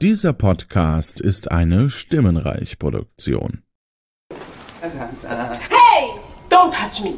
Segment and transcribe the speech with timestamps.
[0.00, 3.62] Dieser Podcast ist eine Stimmenreich-Produktion.
[4.80, 6.10] Hey!
[6.48, 7.14] Don't touch me!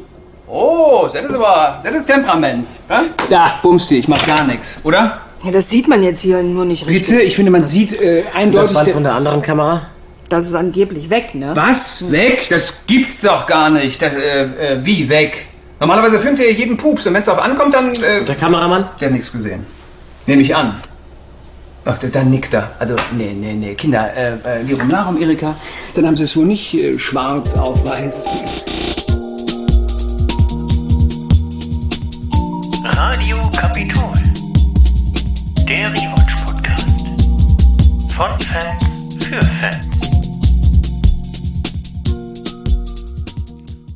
[0.47, 2.65] Oh, das ist aber, das ist Temperament.
[2.89, 3.03] Ja?
[3.29, 5.21] Da, Bumsti, ich mach gar nichts, oder?
[5.43, 7.09] Ja, das sieht man jetzt hier nur nicht richtig.
[7.09, 8.69] Bitte, ich finde, man sieht äh, eindeutig...
[8.69, 9.83] Das Band von der anderen Kamera?
[10.29, 11.51] Das ist angeblich weg, ne?
[11.55, 12.09] Was?
[12.09, 12.47] Weg?
[12.49, 14.01] Das gibt's doch gar nicht.
[14.01, 15.49] Das, äh, äh, wie weg?
[15.79, 17.93] Normalerweise filmt er jeden Pups und wenn es darauf ankommt, dann...
[17.93, 18.89] Äh, Der Kameramann?
[18.99, 19.67] der hat nichts gesehen.
[20.25, 20.81] Nehme ich an.
[21.83, 22.69] Ach, dann nickt er.
[22.77, 23.73] Also, nee, nee, nee.
[23.73, 25.55] Kinder, äh, äh, Lirum Larum, Erika,
[25.95, 28.25] dann haben sie es wohl nicht äh, schwarz auf weiß.
[32.83, 34.13] Radio Kapitol.
[35.67, 37.07] Der Rewatch Podcast.
[38.13, 39.87] Von Fans für Fans.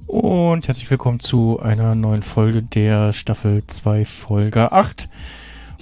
[0.07, 5.07] Und herzlich willkommen zu einer neuen Folge der Staffel 2 Folge 8.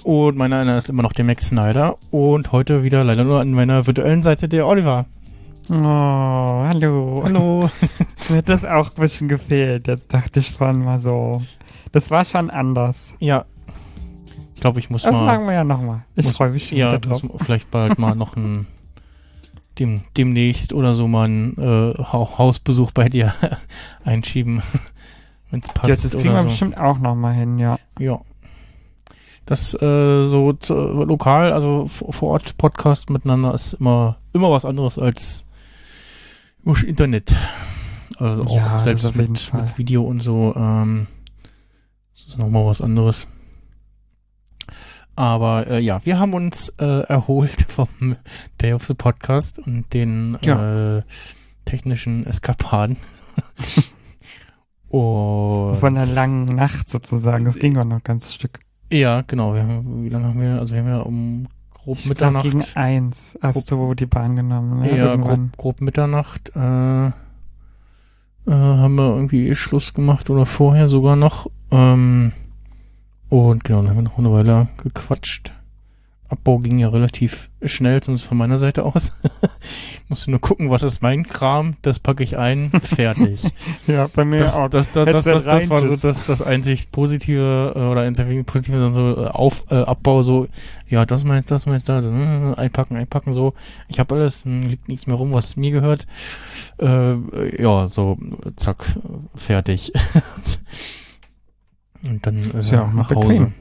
[0.04, 3.50] Und mein Name ist immer noch der Max Snyder und heute wieder leider nur an
[3.52, 5.06] meiner virtuellen Seite der Oliver.
[5.70, 7.22] Oh, hallo.
[7.24, 7.70] Hallo.
[8.28, 9.86] Mir hat das auch ein bisschen gefehlt.
[9.88, 11.42] Jetzt dachte ich vorhin mal so.
[11.92, 13.14] Das war schon anders.
[13.18, 13.44] ja.
[14.56, 15.26] Ich glaube, ich muss Das mal.
[15.26, 16.04] machen wir ja nochmal.
[16.16, 17.20] Ich freue mich schon Ja, drauf.
[17.38, 18.66] vielleicht bald mal noch ein
[19.78, 23.34] dem, demnächst oder so mal einen äh, Ha- Hausbesuch bei dir
[24.04, 24.62] einschieben,
[25.50, 25.88] wenn es passt.
[25.88, 26.44] Ja, das kriegen wir so.
[26.46, 27.76] bestimmt auch nochmal hin, ja.
[27.98, 28.20] Ja.
[29.46, 34.98] Das äh, so zu, lokal, also vor Ort Podcast miteinander ist immer immer was anderes
[34.98, 35.44] als
[36.64, 37.32] das Internet.
[38.16, 40.54] Also auch Ja, selbst mit, mit Video und so.
[40.56, 41.06] Ähm,
[42.12, 43.28] das ist nochmal was anderes.
[45.16, 48.16] Aber äh, ja, wir haben uns äh, erholt vom
[48.60, 51.02] Day of the Podcast und den äh,
[51.64, 52.96] technischen Eskapaden.
[54.88, 57.44] und Von einer langen Nacht sozusagen.
[57.44, 58.60] Das ging auch noch ein ganzes Stück.
[58.92, 59.54] Ja, genau.
[59.54, 60.58] Wir haben, wie lange haben wir?
[60.58, 62.44] Also wir haben ja um grob Ich glaub, Mitternacht.
[62.44, 64.96] gegen eins hast du die Bahn genommen, ne?
[64.96, 67.10] ja, grob, grob Mitternacht äh, äh,
[68.46, 71.50] haben wir irgendwie Schluss gemacht oder vorher sogar noch.
[71.70, 72.32] Ähm,
[73.28, 75.52] und genau, dann haben wir noch eine Weile gequatscht.
[76.28, 79.12] Abbau ging ja relativ schnell, zumindest von meiner Seite aus.
[80.08, 83.42] Musste nur gucken, was ist mein Kram, das packe ich ein, fertig.
[83.86, 84.68] Ja, bei mir das, auch.
[84.68, 88.78] das, das, das, das, das war so das, das einzig Positive äh, oder einzig Positive
[88.78, 90.48] dann so äh, auf äh, Abbau so
[90.88, 93.54] ja das meinst das meinst da äh, einpacken einpacken so
[93.88, 96.06] ich habe alles hm, liegt nichts mehr rum was mir gehört
[96.80, 98.18] äh, ja so
[98.56, 98.84] zack
[99.34, 99.92] fertig
[102.02, 103.52] und dann äh, ja nach Hause bequem.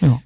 [0.00, 0.20] Ja.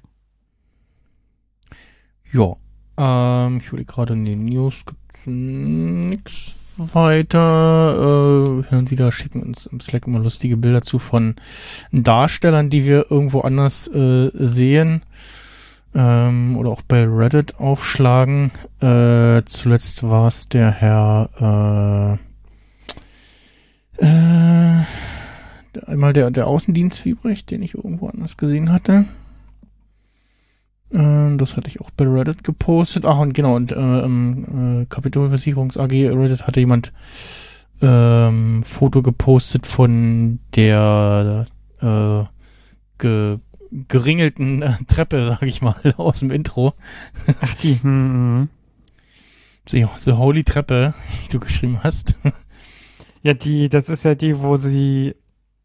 [2.31, 2.55] Ja
[2.97, 8.61] ähm, ich will gerade in den News gibt's nix weiter.
[8.63, 11.35] Äh, hin und wieder schicken uns im Slack immer lustige Bilder zu von
[11.91, 15.03] Darstellern, die wir irgendwo anders äh, sehen.
[15.93, 18.51] Ähm, oder auch bei Reddit aufschlagen.
[18.79, 22.19] Äh, zuletzt war es der Herr
[23.99, 24.83] äh, äh,
[25.85, 29.05] einmal der, der Außendienst Wiebrecht, den ich irgendwo anders gesehen hatte.
[30.93, 33.05] Ähm, das hatte ich auch bei Reddit gepostet.
[33.05, 36.91] Ach, und genau, und äh, äh, Kapitolversicherungs AG Reddit hatte jemand
[37.81, 41.45] ähm, Foto gepostet von der
[41.81, 42.23] äh,
[42.97, 43.39] ge
[43.87, 46.73] geringelten äh, Treppe, sag ich mal, aus dem Intro.
[47.39, 47.75] Ach, die.
[47.75, 48.49] Hm, hm.
[49.69, 50.93] The, the Holy Treppe,
[51.25, 52.15] die du geschrieben hast.
[53.23, 55.15] Ja, die, das ist ja die, wo sie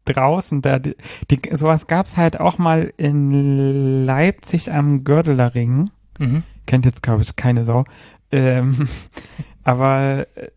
[0.07, 0.95] draußen da, die,
[1.29, 5.89] die sowas gab's halt auch mal in Leipzig am Gördelerring.
[6.19, 6.43] mhm.
[6.65, 7.85] Kennt jetzt, glaube ich, keine Sau.
[8.31, 8.87] Ähm,
[9.63, 10.49] aber äh,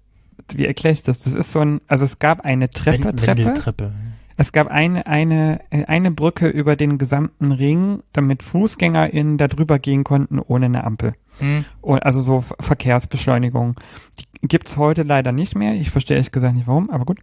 [0.54, 1.20] wie erkläre ich das?
[1.20, 3.38] Das ist so ein, also es gab eine Treppe, Treppe.
[3.44, 3.92] Wendeltreppe.
[4.36, 10.02] Es gab eine, eine, eine Brücke über den gesamten Ring, damit FußgängerInnen da drüber gehen
[10.02, 11.12] konnten ohne eine Ampel.
[11.40, 11.66] Mhm.
[11.82, 13.76] Und also so Ver- Verkehrsbeschleunigung.
[14.18, 15.74] Die gibt's heute leider nicht mehr.
[15.74, 17.20] Ich verstehe ehrlich gesagt nicht warum, aber gut.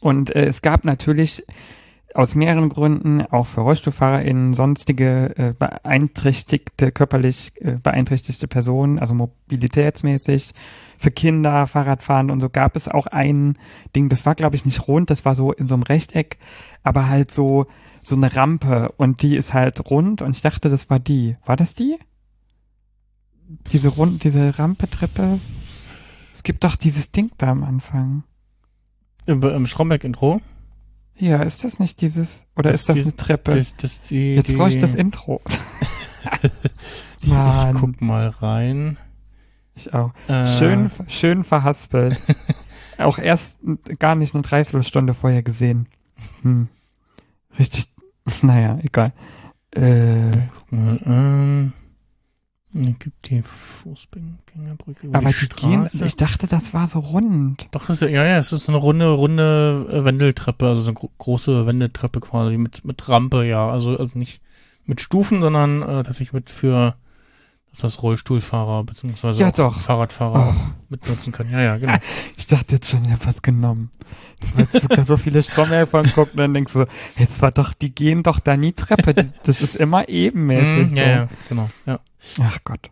[0.00, 1.44] Und äh, es gab natürlich
[2.14, 10.52] aus mehreren Gründen, auch für RollstuhlfahrerInnen, sonstige äh, beeinträchtigte, körperlich äh, beeinträchtigte Personen, also mobilitätsmäßig,
[10.96, 13.58] für Kinder, Fahrradfahren und so gab es auch ein
[13.96, 16.38] Ding, das war glaube ich nicht rund, das war so in so einem Rechteck,
[16.84, 17.66] aber halt so,
[18.00, 21.36] so eine Rampe und die ist halt rund und ich dachte, das war die.
[21.44, 21.98] War das die?
[23.72, 25.40] Diese rund, diese Rampe, Treppe?
[26.32, 28.22] Es gibt doch dieses Ding da am Anfang.
[29.26, 30.40] Im, im Schromberg-Intro.
[31.16, 33.54] Ja, ist das nicht dieses, oder Das ist das die- eine Treppe?
[33.56, 35.40] Das, das, die, Jetzt brauche ich das Intro.
[37.20, 38.98] Ich Mann, guck mal rein.
[39.74, 40.12] ich auch.
[40.28, 42.20] Äh, Schön, schön verhaspelt.
[42.98, 43.60] auch erst
[43.98, 45.86] gar nicht eine Dreiviertelstunde vorher gesehen.
[46.42, 46.68] Hm.
[47.58, 47.86] Richtig,
[48.42, 49.12] naja, egal.
[49.74, 51.72] Äh, Guck mal, ähm,
[52.74, 55.08] Es gibt die Fußgängerbrücke.
[55.12, 57.68] Aber die, die gehen, ich dachte, das war so rund.
[57.70, 61.66] Doch, ist, ja, ja, es ist eine runde, runde äh, Wendeltreppe, also eine gro große
[61.66, 63.68] Wendeltreppe quasi mit, mit Rampe, ja.
[63.68, 64.42] Also, also nicht
[64.86, 66.96] mit Stufen, sondern äh, tatsächlich mit für
[67.74, 69.70] dass das Rollstuhlfahrer beziehungsweise Ja.
[69.70, 70.54] Fahrradfahrer auch
[70.88, 71.50] mitnutzen können.
[71.50, 71.94] Ja, ja, genau.
[72.36, 73.90] Ich dachte jetzt schon, ich hab was genommen.
[74.56, 76.86] Du so viele Stromberg von gucken und dann denkst du,
[77.16, 79.14] jetzt war doch, die gehen doch da nie Treppe.
[79.42, 80.90] Das ist immer ebenmäßig.
[80.90, 80.96] Mhm, so.
[80.96, 81.70] ja, ja, genau.
[81.86, 81.98] Ja.
[82.42, 82.90] Ach Gott.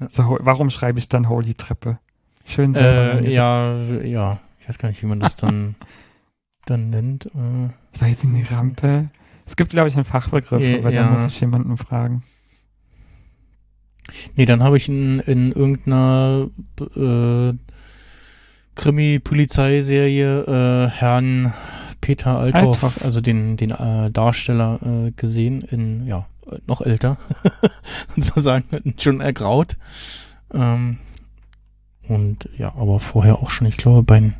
[0.00, 0.08] Ja.
[0.10, 1.98] So, warum schreibe ich dann Holy Treppe?
[2.44, 3.20] Schön selber.
[3.22, 4.38] Äh, ja, ja.
[4.60, 5.74] Ich weiß gar nicht, wie man das dann,
[6.66, 7.26] dann nennt.
[7.26, 9.10] Äh, Ich weiß nicht, Rampe.
[9.46, 11.10] Es gibt, glaube ich, einen Fachbegriff, Ja, aber da ja.
[11.10, 12.22] muss ich jemanden fragen.
[14.36, 16.48] Nee, dann habe ich in, in irgendeiner
[16.96, 17.54] äh,
[18.74, 21.52] Krimi-Polizeiserie äh, Herrn
[22.00, 23.04] Peter Althoff, Althoff.
[23.04, 26.26] also den, den äh, Darsteller äh, gesehen, in, ja,
[26.66, 27.18] noch älter,
[28.16, 29.76] sozusagen, schon ergraut.
[30.54, 30.98] Ähm,
[32.08, 34.34] und ja, aber vorher auch schon, ich glaube, bei den,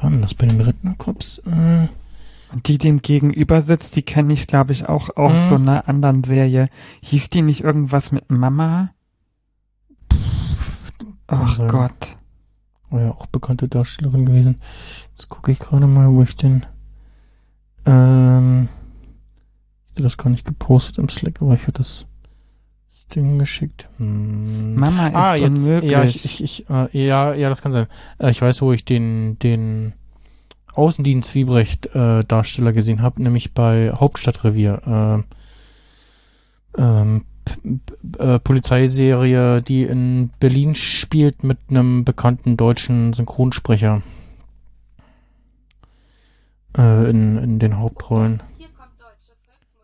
[0.00, 1.38] waren das bei den Rittnercops?
[1.46, 1.88] Äh,
[2.52, 5.46] Und die dem gegenüber sitzt, die kenne ich, glaube ich, auch aus Mhm.
[5.46, 6.68] so einer anderen Serie.
[7.02, 8.90] Hieß die nicht irgendwas mit Mama?
[11.26, 11.68] Ach sein.
[11.68, 12.16] Gott.
[12.90, 14.60] war ja auch bekannte Darstellerin gewesen.
[15.10, 16.64] Jetzt gucke ich gerade mal, wo ich den.
[17.84, 18.68] Ähm,
[19.82, 22.06] ich hatte das gar nicht gepostet im Slack, aber ich hatte das,
[22.90, 23.88] das Ding geschickt.
[23.98, 24.74] Hm.
[24.76, 25.90] Mama ist ah, jetzt, unmöglich.
[25.92, 27.88] ja, ich, ich, ich äh, ja, ja, das kann sein.
[28.18, 29.92] Äh, ich weiß, wo ich den, den
[30.78, 35.24] Außendienst Wiebrecht äh, Darsteller gesehen habe, nämlich bei Hauptstadtrevier.
[36.76, 37.24] Äh, ähm,
[38.18, 44.02] äh, Polizeiserie, die in Berlin spielt mit einem bekannten deutschen Synchronsprecher.
[46.76, 48.42] Äh, in, in den Hauptrollen.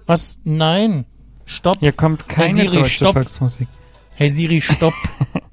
[0.06, 0.38] Was?
[0.44, 1.06] Nein!
[1.44, 1.78] Stopp!
[1.80, 3.14] Hier kommt keine Siri, deutsche stopp.
[3.14, 3.68] Volksmusik.
[4.14, 4.94] Hey Siri, stopp!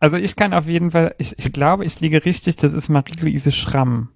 [0.00, 3.52] Also ich kann auf jeden Fall, ich, ich glaube, ich liege richtig, das ist Marie-Louise
[3.52, 4.08] Schramm,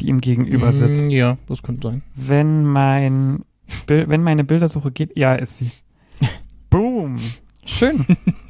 [0.00, 1.08] die ihm gegenüber sitzt.
[1.08, 2.02] Mm, Ja, das könnte sein.
[2.14, 3.44] Wenn mein
[3.86, 5.70] wenn meine Bildersuche geht, ja, ist sie.
[6.70, 7.18] Boom.
[7.64, 8.04] Schön.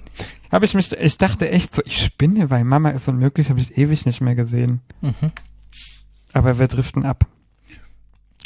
[0.51, 3.77] habe ich mich, ich dachte echt so, ich spinne, weil Mama ist unmöglich, habe ich
[3.79, 4.81] ewig nicht mehr gesehen.
[5.01, 5.33] Mhm.
[6.33, 7.27] Aber wir driften ab.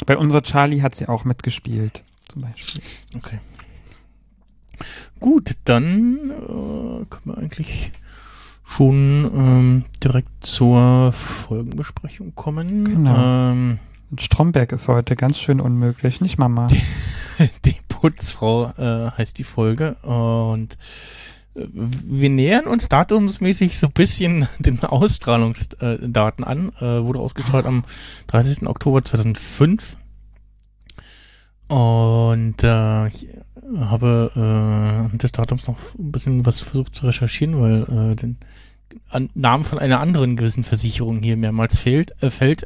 [0.05, 2.81] Bei unserer Charlie hat sie auch mitgespielt, zum Beispiel.
[3.15, 3.39] Okay.
[5.19, 7.91] Gut, dann äh, können wir eigentlich
[8.67, 12.85] schon ähm, direkt zur Folgenbesprechung kommen.
[12.85, 13.51] Genau.
[13.51, 13.79] Ähm,
[14.17, 16.67] Stromberg ist heute ganz schön unmöglich, nicht Mama.
[17.65, 20.77] die Putzfrau äh, heißt die Folge und
[21.55, 26.71] äh, wir nähern uns datumsmäßig so ein bisschen den Ausstrahlungsdaten an.
[26.79, 27.83] Äh, wurde ausgestrahlt am
[28.27, 28.67] 30.
[28.67, 29.97] Oktober 2005.
[31.67, 33.27] Und äh, ich
[33.79, 38.37] habe äh, des Datums noch ein bisschen was versucht zu recherchieren, weil äh, den
[39.09, 42.65] an, Namen von einer anderen gewissen Versicherung hier mehrmals fehlt, äh, fällt.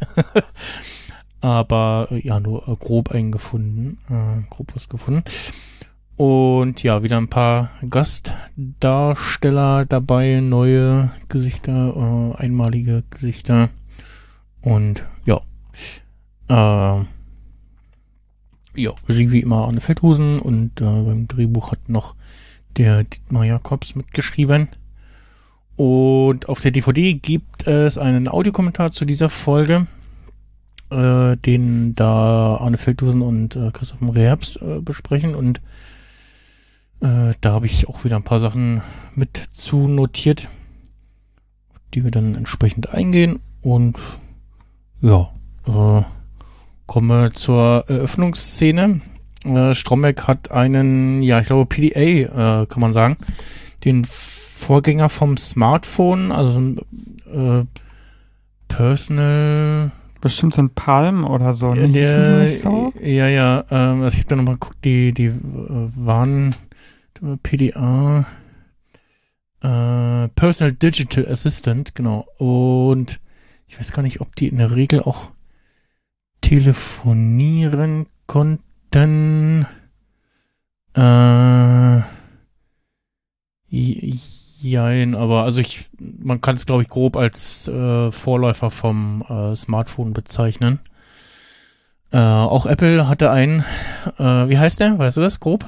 [1.41, 5.23] Aber äh, ja, nur äh, grob eingefunden, äh, grob was gefunden.
[6.17, 13.69] Und ja, wieder ein paar Gastdarsteller dabei, neue Gesichter, äh, einmalige Gesichter.
[14.61, 15.39] Und ja,
[16.47, 17.03] äh,
[18.75, 22.15] ja, Regie wie immer Arne Feldhusen und äh, beim Drehbuch hat noch
[22.77, 24.69] der Dietmar Jakobs mitgeschrieben.
[25.75, 29.87] Und auf der DVD gibt es einen Audiokommentar zu dieser Folge,
[30.89, 35.35] äh, den da Arne Feldhusen und äh, Christoph Reherbst äh, besprechen.
[35.35, 35.59] Und
[37.01, 38.81] äh, da habe ich auch wieder ein paar Sachen
[39.15, 40.47] mit zu notiert,
[41.93, 43.39] die wir dann entsprechend eingehen.
[43.61, 43.97] Und
[45.01, 45.33] ja,
[45.67, 46.03] äh,
[46.91, 48.99] kommen wir zur Eröffnungsszene.
[49.45, 53.15] Äh, Stromberg hat einen, ja, ich glaube PDA, äh, kann man sagen,
[53.85, 56.77] den Vorgänger vom Smartphone, also so ein
[57.33, 57.65] äh,
[58.67, 61.73] Personal Bestimmt so ein Palm oder so.
[61.73, 62.91] ja, die der, so?
[63.01, 65.35] ja, ja, ähm, also ich habe da nochmal geguckt, die, die äh,
[65.95, 66.55] waren
[67.23, 68.25] äh, PDA,
[69.61, 72.27] äh, Personal Digital Assistant, genau.
[72.37, 73.21] Und
[73.69, 75.31] ich weiß gar nicht, ob die in der Regel auch
[76.41, 79.65] telefonieren konnten.
[80.93, 82.01] Äh,
[83.69, 89.55] jein, aber also ich, man kann es glaube ich grob als äh, Vorläufer vom äh,
[89.55, 90.79] Smartphone bezeichnen.
[92.11, 93.63] Äh, auch Apple hatte einen,
[94.17, 94.99] äh, wie heißt der?
[94.99, 95.65] Weißt du das grob?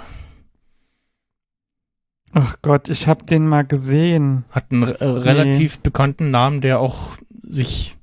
[2.34, 4.44] Ach Gott, ich hab den mal gesehen.
[4.50, 7.96] Hat einen äh, relativ bekannten Namen, der auch sich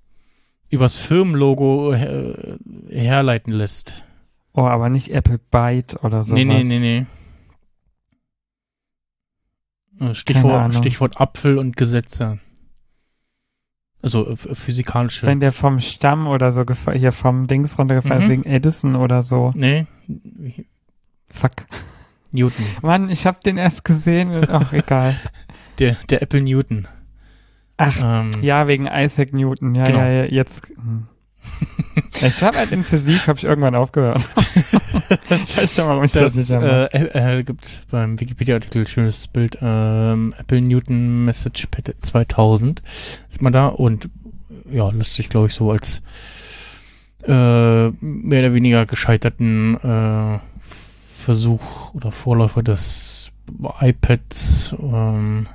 [0.71, 2.57] übers Firmenlogo äh,
[2.89, 4.05] herleiten lässt.
[4.53, 6.35] Oh, aber nicht Apple Byte oder so.
[6.35, 7.07] nee, nee, nee, nee.
[10.01, 12.39] Äh, Stichwort, Stichwort Apfel und Gesetze.
[14.03, 15.27] Also äh, physikalische.
[15.27, 18.31] Wenn der vom Stamm oder so hier vom Dings runtergefallen mhm.
[18.31, 19.53] ist, wegen Edison oder so.
[19.55, 19.87] Nee.
[21.29, 21.53] Fuck.
[22.33, 22.65] Newton.
[22.83, 24.47] Mann, ich hab den erst gesehen.
[24.49, 25.21] Ach, egal.
[25.79, 26.89] Der, der Apple Newton.
[27.81, 29.75] Ach, ähm, ja, wegen Isaac Newton.
[29.75, 29.99] Ja, genau.
[29.99, 30.69] ja, ja, jetzt.
[30.69, 31.07] Hm.
[32.13, 34.23] ich habe halt in Physik, habe ich irgendwann aufgehört.
[35.31, 36.93] ich weiß schon, warum ich das, das nicht habe.
[36.93, 39.59] Äh, äh, gibt beim Wikipedia-Artikel schönes Bild.
[39.63, 42.83] Ähm, Apple Newton Message Pad 2000
[43.29, 44.11] sieht man da und
[44.71, 46.03] ja, lässt sich glaube ich so als
[47.27, 50.39] äh, mehr oder weniger gescheiterten äh,
[51.09, 53.33] Versuch oder Vorläufer des
[53.81, 55.47] iPads ähm,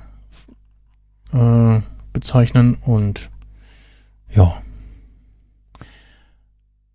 [1.32, 1.80] äh,
[2.16, 3.28] bezeichnen und
[4.34, 4.62] ja.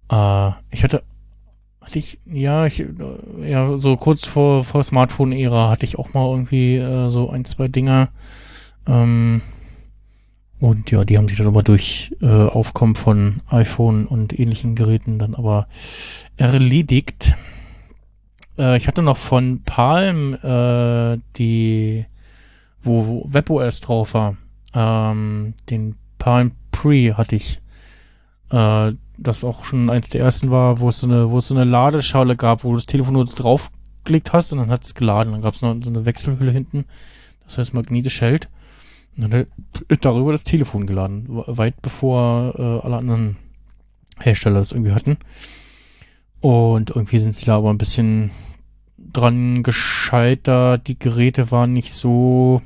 [0.10, 1.04] Äh, ich hatte,
[1.80, 2.84] hatte ich, ja, ich,
[3.44, 7.68] ja, so kurz vor, vor Smartphone-Ära hatte ich auch mal irgendwie äh, so ein, zwei
[7.68, 8.10] Dinger.
[8.88, 9.44] Ähm,
[10.60, 15.20] und ja, die haben sich dann aber durch äh, Aufkommen von iPhone und ähnlichen Geräten
[15.20, 15.68] dann aber
[16.36, 17.36] erledigt.
[18.58, 22.08] Äh, ich hatte noch von Palm äh, die,
[22.82, 24.36] wo, wo WebOS drauf war
[24.74, 27.62] ähm, den Palm Pre hatte ich,
[28.52, 31.56] äh, das auch schon eins der ersten war, wo es so eine, wo es so
[31.56, 35.34] eine Ladeschale gab, wo du das Telefon nur draufgelegt hast und dann hat es geladen.
[35.34, 36.86] Dann gab es noch so eine Wechselhülle hinten,
[37.44, 38.50] das heißt magnetisch hält.
[39.16, 39.48] Und dann hat
[40.02, 43.38] darüber das Telefon geladen, weit bevor äh, alle anderen
[44.20, 45.18] Hersteller das irgendwie hatten.
[46.40, 48.32] Und irgendwie sind sie da aber ein bisschen
[48.98, 50.88] dran gescheitert.
[50.88, 52.62] Die Geräte waren nicht so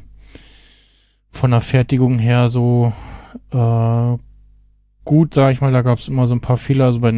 [1.38, 2.94] von der Fertigung her so
[3.52, 4.18] äh,
[5.06, 6.86] gut, sag ich mal, da gab es immer so ein paar Fehler.
[6.86, 7.12] Also bei,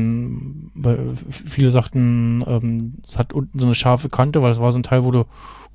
[0.75, 0.97] bei
[1.29, 4.83] viele sagten, ähm, es hat unten so eine scharfe Kante, weil es war so ein
[4.83, 5.25] Teil, wo du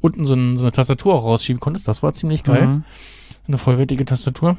[0.01, 1.89] unten so, ein, so eine Tastatur auch rausschieben konntest.
[1.89, 2.67] Das war ziemlich geil.
[2.67, 2.85] Mhm.
[3.49, 4.57] Eine vollwertige Tastatur.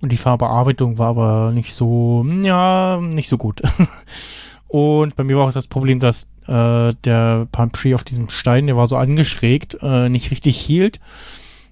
[0.00, 3.62] Und die Farbbearbeitung war aber nicht so, ja, nicht so gut.
[4.68, 8.66] Und bei mir war auch das Problem, dass äh, der Palm Tree auf diesem Stein,
[8.66, 11.00] der war so angeschrägt, äh, nicht richtig hielt.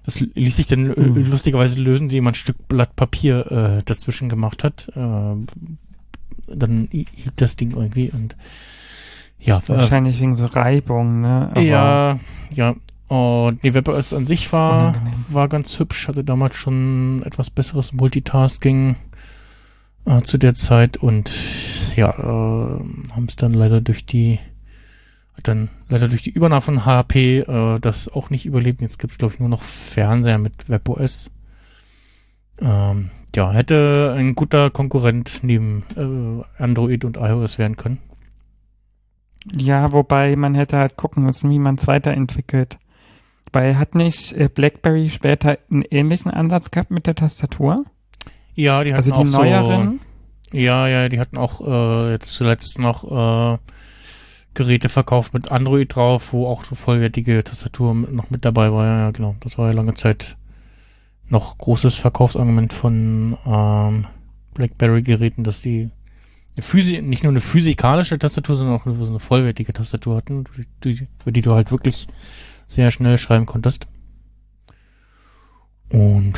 [0.07, 1.29] Das ließ sich dann mhm.
[1.29, 4.89] lustigerweise lösen, indem man ein Stück Blatt Papier äh, dazwischen gemacht hat.
[4.95, 5.35] Äh,
[6.47, 8.37] dann hielt das Ding irgendwie und
[9.37, 9.61] ja.
[9.67, 11.49] Wahrscheinlich äh, wegen so Reibung, ne?
[11.51, 12.19] Aber ja,
[12.51, 12.75] ja.
[13.09, 14.95] Und die WebOS an sich war,
[15.27, 18.95] war ganz hübsch, hatte damals schon etwas besseres Multitasking
[20.05, 21.33] äh, zu der Zeit und
[21.97, 22.79] ja, äh,
[23.11, 24.39] haben es dann leider durch die
[25.37, 28.81] hat dann leider durch die Übernahme von HP äh, das auch nicht überlebt.
[28.81, 31.29] Jetzt gibt es, glaube ich, nur noch Fernseher mit WebOS.
[32.59, 37.99] Ähm, ja, hätte ein guter Konkurrent neben äh, Android und iOS werden können.
[39.55, 42.79] Ja, wobei man hätte halt gucken müssen, wie man es weiterentwickelt.
[43.53, 47.85] Weil hat nicht äh, BlackBerry später einen ähnlichen Ansatz gehabt mit der Tastatur?
[48.55, 49.99] Ja, die hatten also die auch neueren.
[50.51, 53.57] So, ja, ja, die hatten auch äh, jetzt zuletzt noch äh,
[54.57, 58.85] Geräte verkauft mit Android drauf, wo auch so vollwertige Tastatur noch mit dabei war.
[58.85, 59.35] Ja, genau.
[59.41, 60.35] Das war ja lange Zeit
[61.29, 64.05] noch großes Verkaufsargument von ähm,
[64.55, 65.91] BlackBerry-Geräten, dass die
[66.55, 70.45] eine Physi nicht nur eine physikalische Tastatur, sondern auch eine, eine vollwertige Tastatur hatten,
[70.83, 72.07] die, über die du halt wirklich
[72.65, 73.87] sehr schnell schreiben konntest.
[75.89, 76.33] Und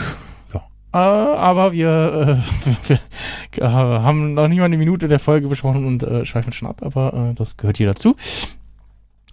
[0.97, 2.41] aber wir,
[2.87, 2.87] äh,
[3.57, 6.67] wir äh, haben noch nicht mal eine Minute der Folge besprochen und äh, schweifen schon
[6.67, 8.15] ab, aber äh, das gehört hier dazu.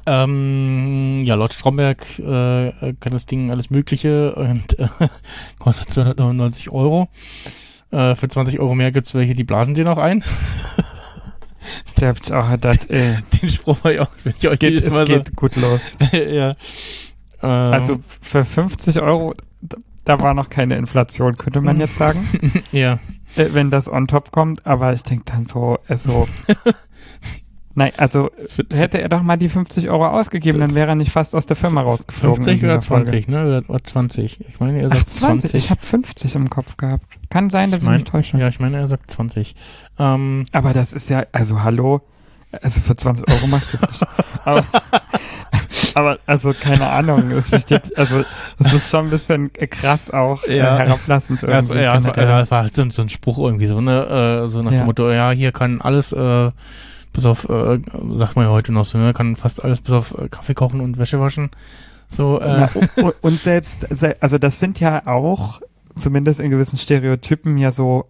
[0.09, 4.89] Ähm, ja, laut Stromberg äh, kann das Ding alles Mögliche und äh,
[5.59, 7.09] kostet 299 Euro.
[7.91, 10.23] Äh, für 20 Euro mehr gibt's welche, die blasen dir noch ein.
[12.01, 15.05] Der hat auch das, äh, Den Spruch war ja auch, wenn ich euch geht, es
[15.07, 15.35] geht so.
[15.35, 15.97] gut los.
[16.13, 16.55] ja.
[17.43, 19.35] Äh, also für 50 Euro,
[20.07, 22.27] da war noch keine Inflation, könnte man jetzt sagen.
[22.73, 22.99] ja.
[23.35, 26.27] Äh, wenn das on top kommt, aber ich denke dann so, es so.
[27.79, 28.31] Nein, also
[28.73, 31.57] hätte er doch mal die 50 Euro ausgegeben, dann wäre er nicht fast aus der
[31.57, 32.43] Firma rausgeflogen.
[32.43, 33.39] 50 oder 20, Folge.
[33.39, 33.63] ne?
[33.69, 34.47] Oder 20.
[34.49, 35.51] Ich meine, er sagt Ach, 20.
[35.51, 35.55] 20.
[35.55, 37.05] Ich habe 50 im Kopf gehabt.
[37.29, 38.39] Kann sein, dass ich, mein, mich täusche.
[38.39, 39.55] Ja, ich meine, er sagt 20.
[39.99, 42.01] Ähm, aber das ist ja, also hallo,
[42.63, 44.07] also für 20 Euro macht das nicht.
[44.47, 44.65] aber,
[45.95, 48.25] aber also keine Ahnung, es besteht, also
[48.59, 50.79] es ist schon ein bisschen krass auch äh, ja.
[50.79, 51.81] herablassend irgendwie.
[51.81, 54.45] Ja, es, ja, es, ja, es war halt so, so, ein Spruch irgendwie so, ne,
[54.45, 54.79] äh, so nach ja.
[54.79, 56.51] dem Motto, ja, hier kann alles, äh,
[57.13, 57.81] bis auf, äh,
[58.17, 60.81] sagt man ja heute noch so, ne, kann fast alles bis auf äh, Kaffee kochen
[60.81, 61.51] und Wäsche waschen.
[62.09, 62.61] So, äh.
[62.61, 62.71] Ja,
[63.21, 63.89] und selbst,
[64.21, 65.61] also das sind ja auch,
[65.95, 68.07] zumindest in gewissen Stereotypen ja so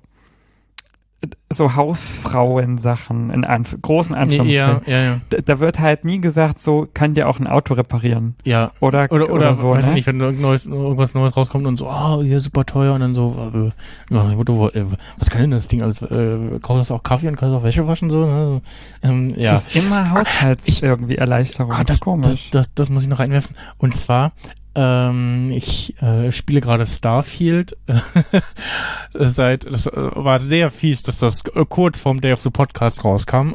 [1.53, 4.83] so Hausfrauen-Sachen in Anf großen Anführungszeichen.
[4.87, 5.21] Ja, ja, ja.
[5.31, 8.35] Da, da wird halt nie gesagt, so kann dir auch ein Auto reparieren.
[8.45, 8.73] Ja.
[8.81, 9.91] Oder, Oder, oder, so, weiß ne?
[9.93, 13.15] ich nicht, wenn Neues, irgendwas Neues rauskommt und so, oh, hier super teuer und dann
[13.15, 13.71] so, äh,
[14.11, 14.85] wo- äh,
[15.19, 17.87] was kann denn das Ding alles, äh, kaufst das auch Kaffee und kannst auch Wäsche
[17.87, 18.61] waschen, so, ne?
[19.03, 19.55] so ähm, ja.
[19.55, 21.73] Es ist immer Haushalts Ich- irgendwie Erleichterung.
[21.73, 22.51] Ah, das das, komisch.
[22.51, 23.55] Das, das, das muss ich noch einwerfen.
[23.79, 24.33] Und zwar,
[24.77, 27.77] ähm, ich äh, spiele gerade Starfield.
[29.15, 33.05] Seit, das äh, war sehr fies, dass das äh, kurz vorm Day of the Podcast
[33.05, 33.55] rauskam.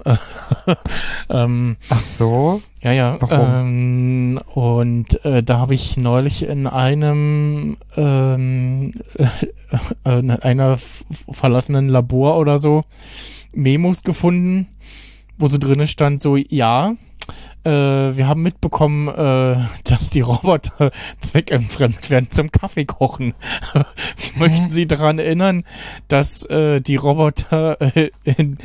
[1.30, 2.62] ähm, Ach so.
[2.82, 3.20] ja, ja.
[3.30, 8.92] Ähm, und äh, da habe ich neulich in einem ähm,
[10.04, 10.80] äh, in einer
[11.32, 12.84] verlassenen Labor oder so
[13.54, 14.70] Memos gefunden,
[15.38, 16.96] wo so drinne stand so, ja,
[17.64, 20.92] äh, wir haben mitbekommen, äh, dass die Roboter
[21.22, 23.34] zweckentfremdet werden zum Kaffeekochen.
[24.36, 25.64] Möchten Sie daran erinnern,
[26.08, 28.58] dass äh, die Roboter äh, in,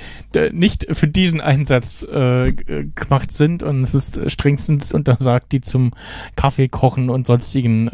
[0.53, 5.93] nicht für diesen Einsatz äh, gemacht sind und es ist strengstens untersagt, die zum
[6.37, 7.89] Kaffeekochen und sonstigen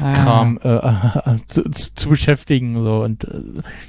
[0.00, 0.12] Ah.
[0.14, 0.58] Kram
[1.46, 3.26] zu, zu, beschäftigen so und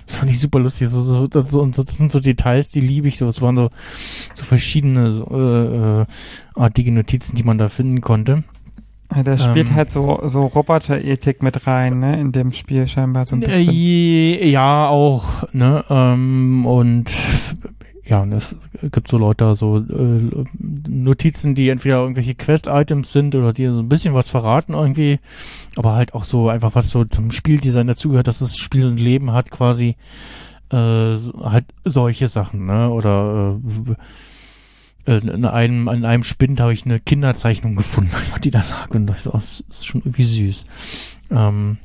[0.06, 3.08] das fand ich super lustig so so das, so, das sind so Details die liebe
[3.08, 3.70] ich so es waren so
[4.34, 5.12] so verschiedene
[5.62, 6.06] äh, äh,
[6.56, 8.44] artige Notizen die man da finden konnte
[9.14, 9.76] Ja, da spielt Ähm.
[9.76, 13.70] halt so, so Roboterethik mit rein, ne, in dem Spiel scheinbar so ein bisschen.
[13.70, 17.12] äh, ja auch ne ähm, und
[18.06, 20.46] ja und es gibt so Leute so äh,
[20.88, 25.20] Notizen die entweder irgendwelche Quest-Items sind oder die so ein bisschen was verraten irgendwie
[25.78, 29.32] aber halt auch so einfach was so zum Spieldesign dazugehört, dass das Spiel ein Leben
[29.32, 29.96] hat quasi
[30.72, 30.76] äh,
[31.44, 32.90] halt solche Sachen, ne?
[32.90, 33.96] Oder äh, äh,
[35.06, 38.12] in einem an einem Spind habe ich eine Kinderzeichnung gefunden,
[38.44, 40.66] die da lag und das ist, ist schon irgendwie süß.
[41.32, 41.78] Ähm,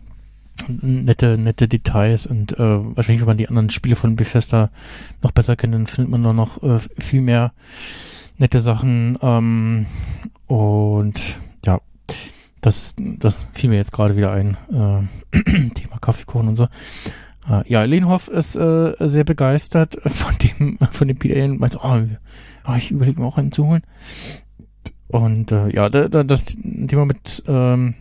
[0.68, 4.70] nette nette Details und äh, wahrscheinlich wenn man die anderen Spiele von Bethesda
[5.22, 7.52] noch besser kennt, dann findet man da noch äh, viel mehr
[8.38, 9.86] nette Sachen ähm,
[10.46, 11.80] und ja
[12.66, 14.56] das, das fiel mir jetzt gerade wieder ein.
[14.72, 16.64] Äh, Thema Kaffeekuchen und so.
[17.48, 21.80] Äh, ja, Lehnhoff ist äh, sehr begeistert von dem, von dem PDA und meint so,
[21.82, 22.00] oh,
[22.66, 23.82] ah, ich überlege mir auch einen zu holen.
[25.08, 27.94] Und äh, ja, da, da, das Thema mit ähm,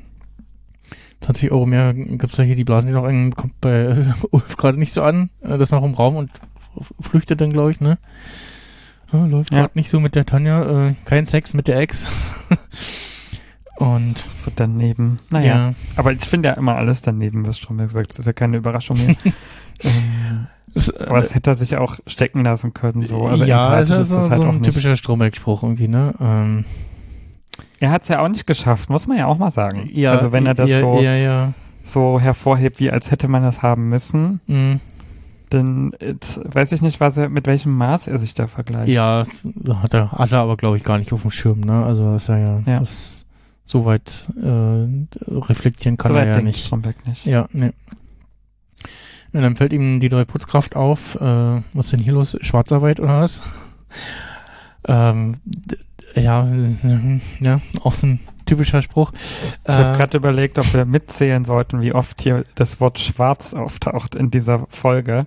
[1.22, 4.58] 20 Euro mehr gibt's ja hier, die blasen die noch ein, kommt bei äh, Ulf
[4.58, 5.30] gerade nicht so an.
[5.42, 6.32] Äh, das ist noch im Raum und
[7.00, 7.98] flüchtet dann, glaube ich, ne?
[9.14, 9.62] Äh, läuft Ja.
[9.62, 10.90] gerade nicht so mit der Tanja.
[10.90, 12.08] Äh, kein Sex mit der Ex.
[13.78, 15.20] und so daneben.
[15.30, 15.46] Naja.
[15.70, 15.74] ja.
[15.96, 18.10] Aber ich finde ja immer alles daneben, was schon gesagt.
[18.12, 19.16] Das ist ja keine Überraschung mehr.
[19.84, 23.04] ähm, Es, äh, aber das hätte er sich auch stecken lassen können.
[23.06, 23.26] So.
[23.26, 24.70] Also ja, es empathisch ist ist das so, halt so auch ein nicht.
[24.70, 26.14] typischer Stromberg-Spruch irgendwie, ne?
[26.22, 26.66] Ähm,
[27.80, 29.90] Er hat es ja auch nicht geschafft, muss man ja auch mal sagen.
[29.94, 31.54] ja, also wenn er das ja, so, Ja, ja.
[31.84, 34.80] so hervorhebt, wie als hätte man das haben müssen, Mhm.
[35.50, 38.88] dann jetzt weiß ich nicht, was er, mit welchem Maß er sich da vergleicht.
[38.90, 39.48] Ja, das
[39.82, 41.86] hat er, hat er aber, glaube ich, gar nicht auf dem Schirm, ne?
[41.86, 42.80] Also, das ist ja, ja, Ja.
[42.80, 43.26] das
[43.68, 46.66] so weit äh, reflektieren kann so er weit ja denkt nicht.
[46.66, 47.26] Stromberg nicht.
[47.26, 47.74] Ja, ne.
[49.36, 51.16] Und dann fällt ihm die neue Putzkraft auf.
[51.16, 52.38] Äh, was denn hier los?
[52.42, 53.44] Schwarzarbeit oder was?
[54.88, 55.36] ähm,
[56.16, 56.48] ja,
[57.40, 59.12] ja, auch so ein typischer Spruch.
[59.64, 63.54] Ich habe Äh, gerade überlegt, ob wir mitzählen sollten, wie oft hier das Wort schwarz
[63.54, 65.26] auftaucht in dieser Folge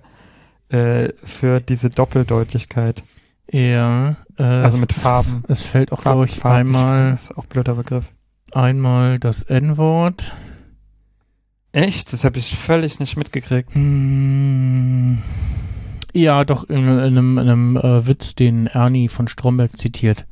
[0.69, 3.03] äh, für diese Doppeldeutigkeit.
[3.51, 5.43] Ja, äh, Also mit es- Farben.
[5.47, 8.11] Es, fällt auch, glaube ich, Farb- einmal, ist auch blöder Begriff.
[8.53, 10.33] einmal das N-Wort.
[11.71, 12.11] Echt?
[12.13, 13.73] Das habe ich völlig nicht mitgekriegt.
[13.75, 15.19] Hm,
[16.13, 20.25] ja, doch, in, in einem, in einem äh, Witz, den Ernie von Stromberg zitiert.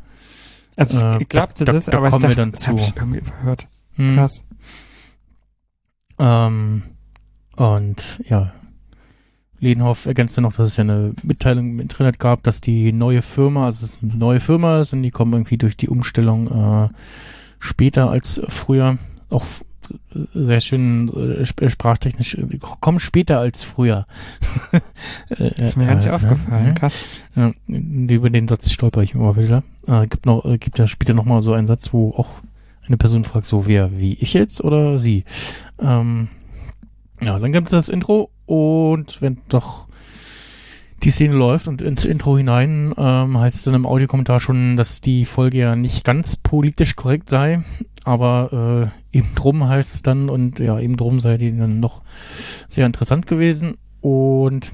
[0.75, 2.79] Also Äh, ich glaubte da- das, da aber ich kommen wir dachte, dann das habe
[2.79, 3.67] ich irgendwie überhört.
[3.93, 4.45] Hm, Krass.
[6.19, 6.83] Ähm,
[7.55, 8.51] und ja,
[9.59, 13.65] Ledenhoff ergänzte noch, dass es ja eine Mitteilung im Internet gab, dass die neue Firma,
[13.65, 16.89] also es ist eine neue Firma ist und die kommen irgendwie durch die Umstellung äh,
[17.59, 18.97] später als früher.
[19.29, 19.47] Auch äh,
[20.33, 24.05] sehr schön äh, sp- sprachtechnisch, äh, kommen später als früher.
[25.29, 26.71] Äh, ist mir gar nicht äh, aufgefallen.
[26.71, 27.05] äh, Krass.
[27.67, 29.63] Über den Satz stolper ich immer wieder.
[29.87, 32.29] Äh, gibt noch, äh, gibt ja später noch mal so einen Satz, wo auch
[32.85, 35.25] eine Person fragt, so wer, wie ich jetzt oder sie.
[35.79, 36.29] Ähm,
[37.21, 39.86] ja, dann gibt es das Intro und wenn doch
[41.03, 45.01] die Szene läuft und ins Intro hinein ähm, heißt es dann im Audiokommentar schon, dass
[45.01, 47.63] die Folge ja nicht ganz politisch korrekt sei,
[48.03, 52.01] aber äh, eben drum heißt es dann und ja, eben drum sei die dann noch
[52.67, 54.71] sehr interessant gewesen und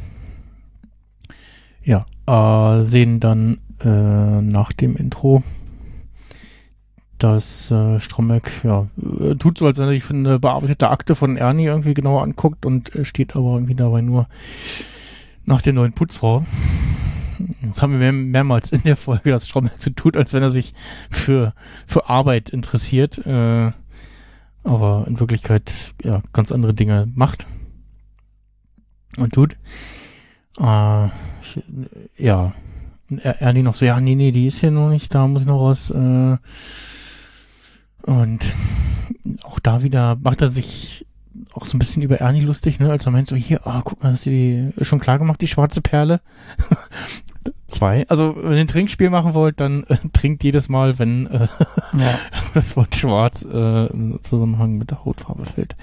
[1.83, 5.43] ja, äh, sehen dann äh, nach dem Intro,
[7.17, 8.87] dass äh, Stromberg ja,
[9.19, 12.65] äh, tut so, als wenn er sich eine bearbeitete Akte von Ernie irgendwie genauer anguckt
[12.65, 14.27] und äh, steht aber irgendwie dabei nur
[15.45, 16.45] nach der neuen Putzfrau.
[17.61, 20.51] Das haben wir mehr, mehrmals in der Folge, dass Stromberg so tut, als wenn er
[20.51, 20.73] sich
[21.09, 21.53] für,
[21.87, 23.71] für Arbeit interessiert, äh,
[24.63, 27.47] aber in Wirklichkeit ja ganz andere Dinge macht
[29.17, 29.57] und tut.
[30.59, 31.07] Äh,
[31.41, 31.63] ich,
[32.17, 32.53] ja,
[33.09, 35.41] und er, Ernie noch so, ja, nee, nee, die ist ja noch nicht, da muss
[35.41, 35.89] ich noch was.
[35.91, 36.37] Äh,
[38.03, 38.53] und
[39.43, 41.05] auch da wieder macht er sich
[41.53, 42.89] auch so ein bisschen über Ernie lustig, ne?
[42.89, 45.47] Als er meint so, hier, ah, guck mal, hast du die schon klar gemacht, die
[45.47, 46.19] schwarze Perle?
[47.67, 48.07] Zwei.
[48.07, 51.47] Also, wenn ihr ein Trinkspiel machen wollt, dann äh, trinkt jedes Mal, wenn äh,
[51.97, 52.19] Ja.
[52.53, 55.75] das Wort schwarz äh, im Zusammenhang mit der Hautfarbe fällt.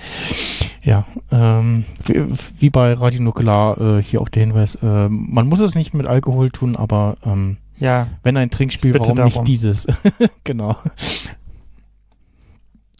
[0.82, 2.24] Ja, ähm, wie,
[2.58, 6.06] wie bei Radio Nukular äh, hier auch der Hinweis, äh, man muss es nicht mit
[6.06, 9.32] Alkohol tun, aber ähm, Ja, wenn ein Trinkspiel, warum darum.
[9.32, 9.86] nicht dieses?
[10.44, 10.76] genau.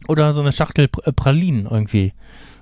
[0.07, 2.13] Oder so eine Schachtel äh, Pralinen irgendwie.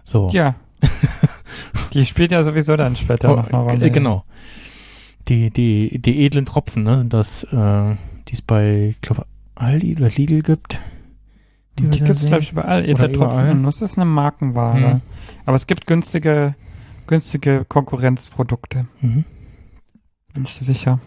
[0.09, 0.27] So.
[0.31, 0.55] ja.
[1.93, 3.85] Die spielt ja sowieso dann später Oh, Rolle.
[3.85, 4.23] äh, genau.
[5.27, 7.95] Die, die, die edlen Tropfen, ne, sind das, äh,
[8.27, 10.79] die es bei, ich glaube, Aldi oder Lidl gibt.
[11.77, 12.29] Die, da gibt's sehen.
[12.29, 12.81] glaube ich überall.
[12.81, 13.51] Oder Edle Tropfen überall.
[13.51, 14.93] und Nuss ist eine Markenware.
[14.93, 15.01] Hm.
[15.45, 16.55] Aber es gibt günstige,
[17.05, 18.87] günstige Konkurrenzprodukte.
[19.01, 19.25] Mhm.
[20.33, 20.99] Bin ich da sicher.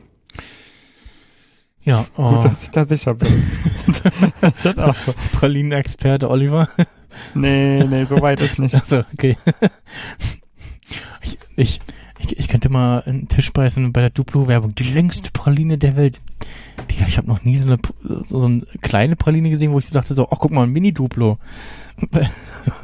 [1.85, 3.33] Ja, Gut, oh, dass ich da sicher bin.
[4.77, 5.13] auch so.
[5.33, 6.69] Pralinenexperte Oliver.
[7.35, 8.75] Nee, nee, so weit ist nicht.
[8.77, 9.37] Achso, okay.
[11.23, 11.81] ich, ich,
[12.19, 14.75] ich, ich könnte mal einen Tisch beißen bei der Duplo-Werbung.
[14.75, 16.21] Die längste Praline der Welt.
[16.91, 17.79] Digga, ich habe noch nie so eine,
[18.23, 21.39] so, eine kleine Praline gesehen, wo ich so dachte so, ach guck mal, ein Mini-Duplo.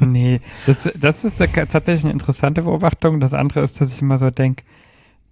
[0.01, 3.21] Nee, das, das ist tatsächlich eine interessante Beobachtung.
[3.21, 4.63] Das andere ist, dass ich immer so denke,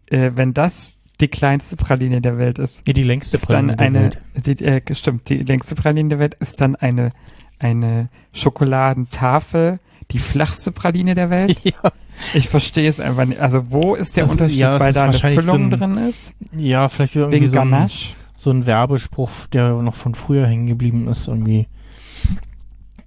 [0.10, 3.76] äh, wenn das die kleinste Praline der Welt ist, Ja, die längste ist dann Praline
[3.76, 4.60] der eine, Welt.
[4.60, 7.12] die, äh, stimmt, die längste Praline der Welt ist dann eine,
[7.60, 9.80] eine Schokoladentafel,
[10.12, 11.60] die flachste Praline der Welt.
[11.64, 11.92] Ja,
[12.34, 13.40] Ich verstehe es einfach nicht.
[13.40, 15.98] Also wo ist der Das- Unterschied, ja, weil da eine wahrscheinlich so Füllung ein- drin
[16.08, 16.34] ist?
[16.54, 17.90] ja, vielleicht irgendwie Wegen so ein,
[18.36, 21.68] so ein Werbespruch, der noch von früher hängen geblieben ist, irgendwie.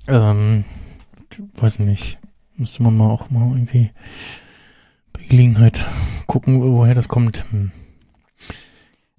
[0.08, 0.64] Ähm,
[1.56, 2.18] weiß nicht.
[2.56, 3.90] Müsste man mal auch mal irgendwie
[5.12, 5.86] bei Gelegenheit
[6.26, 7.44] gucken, woher das kommt.
[7.50, 7.70] Hm.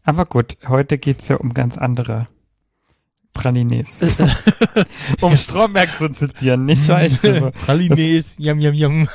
[0.04, 2.28] Aber gut, heute geht's ja um ganz andere
[3.34, 4.02] Pralines.
[5.22, 7.52] um Stromberg zu zitieren, nicht Scheiße.
[7.66, 9.10] Pralines, yam, yam, yam.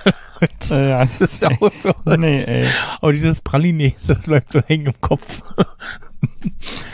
[0.71, 1.01] äh, ja.
[1.01, 1.93] Das ist auch so.
[2.17, 2.67] Nee, ey.
[3.01, 5.43] Aber dieses Pralines, das bleibt so hängen im Kopf.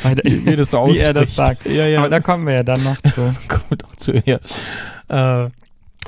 [0.03, 1.67] Weil der- Wie, das so wie er das sagt.
[1.67, 2.01] Ja, ja.
[2.01, 3.35] Aber da kommen wir ja dann noch zu.
[3.49, 4.41] kommt auch zu ihr.
[5.09, 5.49] Äh,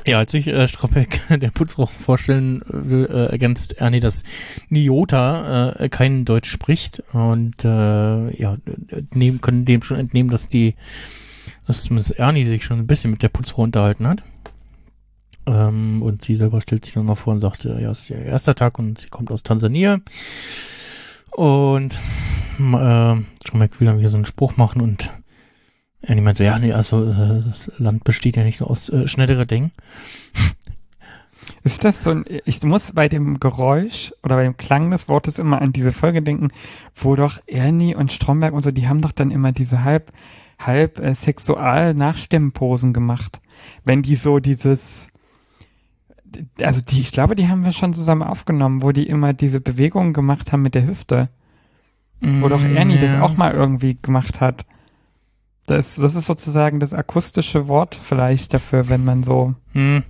[0.05, 4.23] ja, als ich äh, Stroppeck der Putzroch vorstellen will, äh, ergänzt Ernie, dass
[4.69, 8.57] Niota äh, kein Deutsch spricht und äh, ja,
[9.15, 10.75] nehmen, können dem schon entnehmen, dass die,
[11.67, 14.23] dass zumindest Ernie sich schon ein bisschen mit der Putzfrau unterhalten hat.
[15.47, 18.19] Ähm, und sie selber stellt sich dann mal vor und sagt, ja, es ist ihr
[18.19, 20.01] erster Tag und sie kommt aus Tansania.
[21.33, 21.99] Und
[22.59, 25.11] äh, Stroppeck will dann wieder so einen Spruch machen und
[26.07, 29.09] ja, niemand so, ja, nee, also äh, das Land besteht ja nicht nur aus äh,
[29.09, 29.73] schnellere Dingen.
[31.63, 35.39] Ist das so ein, ich muss bei dem Geräusch oder bei dem Klang des Wortes
[35.39, 36.49] immer an diese Folge denken,
[36.95, 40.13] wo doch Ernie und Stromberg und so, die haben doch dann immer diese halb,
[40.59, 43.41] halb äh, sexual Nachstimmenposen gemacht.
[43.85, 45.09] Wenn die so dieses,
[46.61, 50.13] also die, ich glaube, die haben wir schon zusammen aufgenommen, wo die immer diese Bewegungen
[50.13, 51.29] gemacht haben mit der Hüfte.
[52.21, 53.23] Wo doch Ernie das Mm, Ja.
[53.23, 54.65] auch mal irgendwie gemacht hat.
[55.67, 60.03] Das, das ist sozusagen das akustische Wort vielleicht dafür, wenn man so, Hm.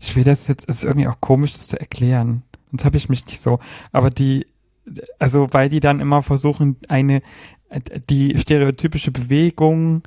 [0.00, 2.42] ich will das jetzt, es ist irgendwie auch komisch, das zu erklären.
[2.70, 3.60] Sonst habe ich mich nicht so.
[3.92, 4.46] Aber die,
[5.18, 7.22] also weil die dann immer versuchen, eine,
[8.10, 10.02] die stereotypische Bewegung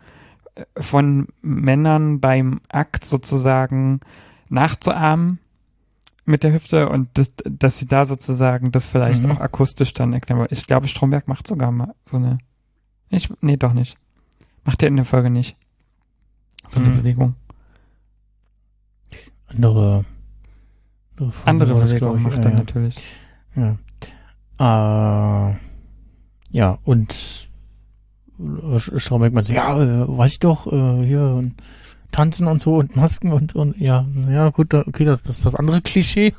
[0.77, 4.01] von Männern beim Akt sozusagen
[4.49, 5.39] nachzuahmen
[6.25, 9.31] mit der Hüfte und das, dass sie da sozusagen das vielleicht Mhm.
[9.31, 10.49] auch akustisch dann erklären wollen.
[10.51, 12.37] Ich glaube, Stromberg macht sogar mal so eine,
[13.09, 13.97] ich, nee, doch nicht.
[14.69, 15.57] Macht er in der Folge nicht.
[16.67, 16.97] So eine Mhm.
[16.97, 17.35] Bewegung.
[19.47, 20.05] Andere,
[21.45, 23.03] andere, Folge Bewegung macht ja, er natürlich.
[23.55, 23.77] Ja.
[24.59, 25.49] Ja.
[25.49, 25.55] Äh,
[26.51, 27.49] ja, und
[28.39, 31.55] äh, Stromberg meinte, ja, äh, weiß ich doch, äh, hier und
[32.11, 35.55] Tanzen und so und Masken und, und ja, ja, gut, okay, das, das ist das
[35.55, 36.35] andere Klischee.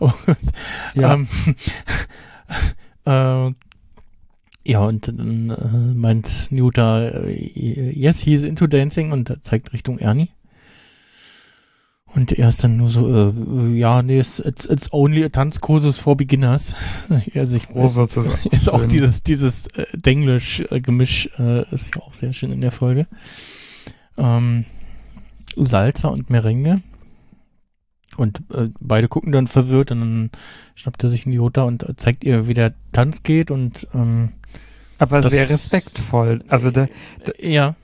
[0.00, 0.14] Aber,
[0.94, 1.14] Ja.
[1.14, 1.28] Ähm,
[3.06, 3.54] äh,
[4.68, 9.72] ja, und dann äh, meint Newta, äh, yes, he is into dancing und er zeigt
[9.72, 10.28] Richtung Ernie.
[12.04, 16.18] Und er ist dann nur so, äh, ja, nee, it's, it's, only a Tanzkursus for
[16.18, 16.74] beginners.
[17.34, 18.46] also ich Oh, sozusagen.
[18.50, 23.06] ist auch dieses, dieses äh, Denglisch-Gemisch äh, ist ja auch sehr schön in der Folge.
[24.18, 24.66] Ähm,
[25.56, 26.82] Salsa und Merengue.
[28.18, 30.30] und äh, beide gucken dann verwirrt und dann
[30.74, 34.32] schnappt er sich einen Jota und zeigt ihr, wie der Tanz geht und ähm,
[34.98, 36.42] Aber Das- sehr respektvoll.
[36.48, 36.86] Also da,
[37.38, 37.74] ja.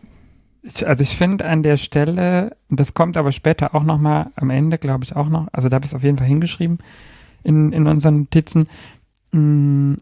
[0.62, 4.79] Ich, also ich finde an der Stelle, das kommt aber später auch nochmal am Ende,
[4.79, 6.79] glaube ich auch noch, also da habe ich es auf jeden Fall hingeschrieben
[7.42, 8.66] in, in unseren Notizen,
[9.33, 9.98] mh,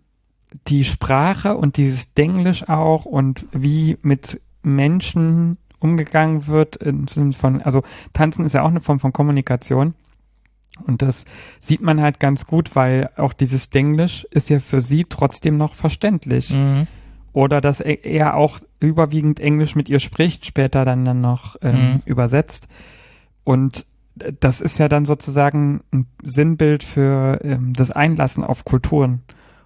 [0.68, 7.60] die Sprache und dieses Denglisch auch und wie mit Menschen umgegangen wird im Sinne von,
[7.62, 9.94] also Tanzen ist ja auch eine Form von Kommunikation.
[10.86, 11.24] Und das
[11.58, 15.74] sieht man halt ganz gut, weil auch dieses Denglisch ist ja für sie trotzdem noch
[15.74, 16.86] verständlich Mhm.
[17.32, 21.92] Oder dass er er auch überwiegend Englisch mit ihr spricht, später dann dann noch ähm,
[21.94, 22.02] Mhm.
[22.04, 22.68] übersetzt.
[23.44, 23.86] Und
[24.40, 29.22] das ist ja dann sozusagen ein Sinnbild für ähm, das Einlassen auf Kulturen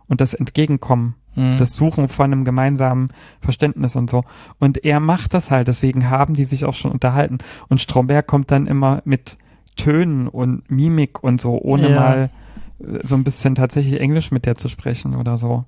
[0.09, 1.59] und das Entgegenkommen, Mhm.
[1.59, 3.09] das Suchen von einem gemeinsamen
[3.40, 4.22] Verständnis und so.
[4.61, 7.38] Und er macht das halt, deswegen haben die sich auch schon unterhalten.
[7.68, 9.37] Und Stromberg kommt dann immer mit
[9.74, 11.94] Tönen und Mimik und so, ohne Ja.
[11.94, 12.31] mal
[12.79, 15.64] äh, so ein bisschen tatsächlich Englisch mit der zu sprechen oder so.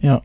[0.00, 0.20] Ja.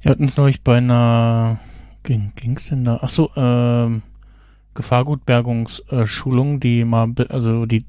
[0.00, 1.60] Wir hatten es neulich bei einer,
[2.02, 3.00] ging, ging's denn da?
[3.02, 4.02] Ach so, ähm,
[4.74, 7.84] Gefahrgutbergungsschulung, die mal, also die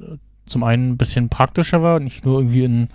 [0.00, 2.88] äh, zum einen ein bisschen praktischer war, nicht nur irgendwie in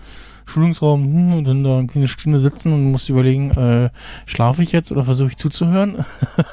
[0.46, 3.90] Schulungsraum hm, und dann da eine Stunde sitzen und musst überlegen, äh,
[4.26, 6.06] schlafe ich jetzt oder versuche ich zuzuhören?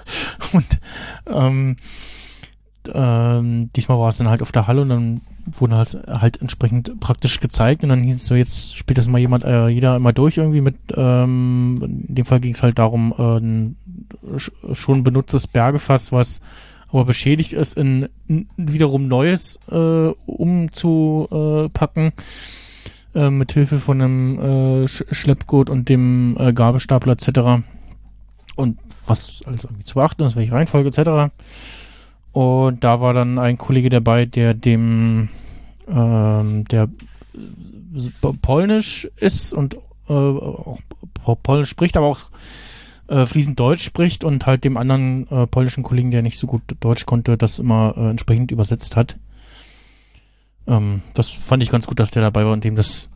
[0.52, 0.80] und
[1.26, 1.76] ähm,
[2.92, 6.98] ähm, diesmal war es dann halt auf der Halle und dann wurden halt, halt entsprechend
[7.00, 10.12] praktisch gezeigt und dann hieß es so, jetzt spielt das mal jemand, äh, jeder immer
[10.12, 13.76] durch irgendwie mit, ähm, in dem Fall ging es halt darum, äh, ein
[14.36, 16.40] sch- schon benutztes Bergefass, was
[16.88, 22.12] aber beschädigt ist, in n- wiederum Neues äh, umzupacken,
[23.14, 27.64] äh, mit Hilfe von einem äh, Sch Schleppgurt und dem äh, Gabelstapler etc.
[28.56, 31.32] Und was also irgendwie zu beachten ist, welche Reihenfolge etc.
[32.32, 35.28] Und da war dann ein Kollege dabei, der dem,
[35.88, 36.88] ähm, der
[38.42, 39.74] polnisch ist und
[40.08, 40.78] äh, auch
[41.14, 42.20] po- polnisch spricht, aber auch
[43.08, 46.62] äh, fließend Deutsch spricht und halt dem anderen äh, polnischen Kollegen, der nicht so gut
[46.78, 49.16] Deutsch konnte, das immer äh, entsprechend übersetzt hat.
[50.68, 53.08] Ähm, das fand ich ganz gut, dass der dabei war und dem das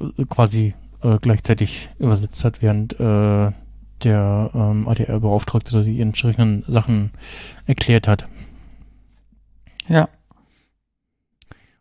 [0.00, 3.52] äh, quasi äh, gleichzeitig übersetzt hat, während äh,
[4.04, 7.10] der ähm, ADR-Beauftragte die entsprechenden Sachen
[7.66, 8.28] erklärt hat,
[9.88, 10.08] Ja.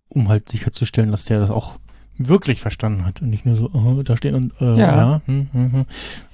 [0.09, 1.77] um halt sicherzustellen, dass der das auch
[2.17, 4.95] wirklich verstanden hat und nicht nur so oh, da stehen und äh, Ja.
[4.95, 5.85] ja, hm, hm, hm.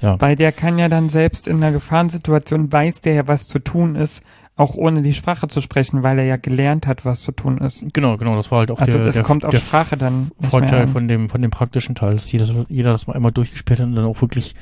[0.01, 0.19] ja.
[0.19, 3.95] Weil der kann ja dann selbst in einer Gefahrensituation, weiß der ja, was zu tun
[3.95, 4.23] ist,
[4.55, 7.85] auch ohne die Sprache zu sprechen, weil er ja gelernt hat, was zu tun ist.
[7.93, 10.87] Genau, genau, das war halt auch Also der, es der, kommt auf Sprache dann Vorteil
[10.87, 13.95] von dem, von dem praktischen Teil, dass jeder, jeder das mal einmal durchgespielt hat und
[13.95, 14.55] dann auch wirklich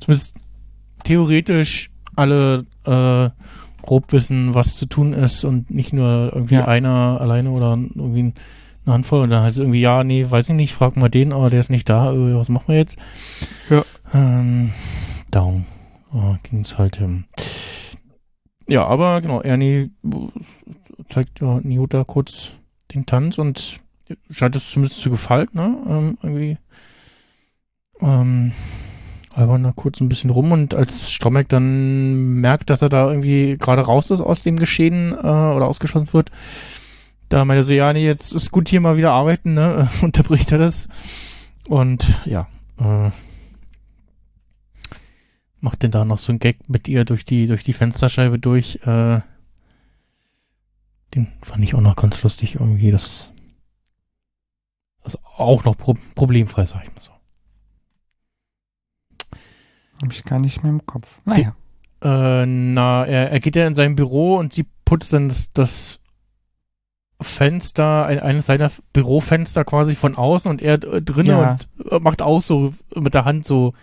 [0.00, 0.34] zumindest
[1.04, 3.30] theoretisch alle äh,
[3.82, 6.66] grob wissen, was zu tun ist und nicht nur irgendwie Ja.
[6.66, 8.34] einer alleine oder irgendwie
[8.84, 11.32] eine Handvoll und dann heißt es irgendwie, ja, nee, weiß ich nicht, frag mal den,
[11.32, 12.98] aber der ist nicht da, was machen wir jetzt?
[13.70, 13.84] Ja.
[14.12, 14.72] Ähm,
[15.30, 15.64] darum
[16.12, 17.00] äh, ging es halt.
[17.00, 17.24] Ähm.
[18.66, 19.90] Ja, aber genau, Ernie
[21.08, 22.50] zeigt ja Niota kurz
[22.94, 23.80] den Tanz und
[24.30, 25.76] scheint es zumindest zu gefallen, ne?
[25.88, 26.58] Ähm, irgendwie.
[28.00, 28.52] Ähm,
[29.38, 33.56] albern da kurz ein bisschen rum und als Stromberg dann merkt, dass er da irgendwie
[33.56, 36.30] gerade raus ist aus dem Geschehen äh, oder ausgeschlossen wird,
[37.28, 39.88] da meint er so, ja, nee, jetzt ist gut hier mal wieder arbeiten, ne?
[40.02, 40.88] Unterbricht er das.
[41.68, 42.48] Und ja,
[42.78, 43.10] äh,
[45.60, 48.80] macht denn da noch so ein Gag mit ihr durch die, durch die Fensterscheibe durch.
[48.86, 49.20] Äh,
[51.14, 53.32] den fand ich auch noch ganz lustig irgendwie, das,
[55.04, 57.17] das auch noch pro problemfrei, sag ich mal so.
[60.02, 61.20] Hab ich gar nicht mehr im Kopf.
[61.24, 61.54] Naja.
[62.02, 66.00] Äh, na, er, er geht ja in sein Büro und sie putzt dann das, das
[67.20, 71.50] Fenster, ein, eines seiner Bürofenster quasi von außen und er äh, drinnen Ja.
[71.52, 73.74] und äh, macht auch so mit der Hand so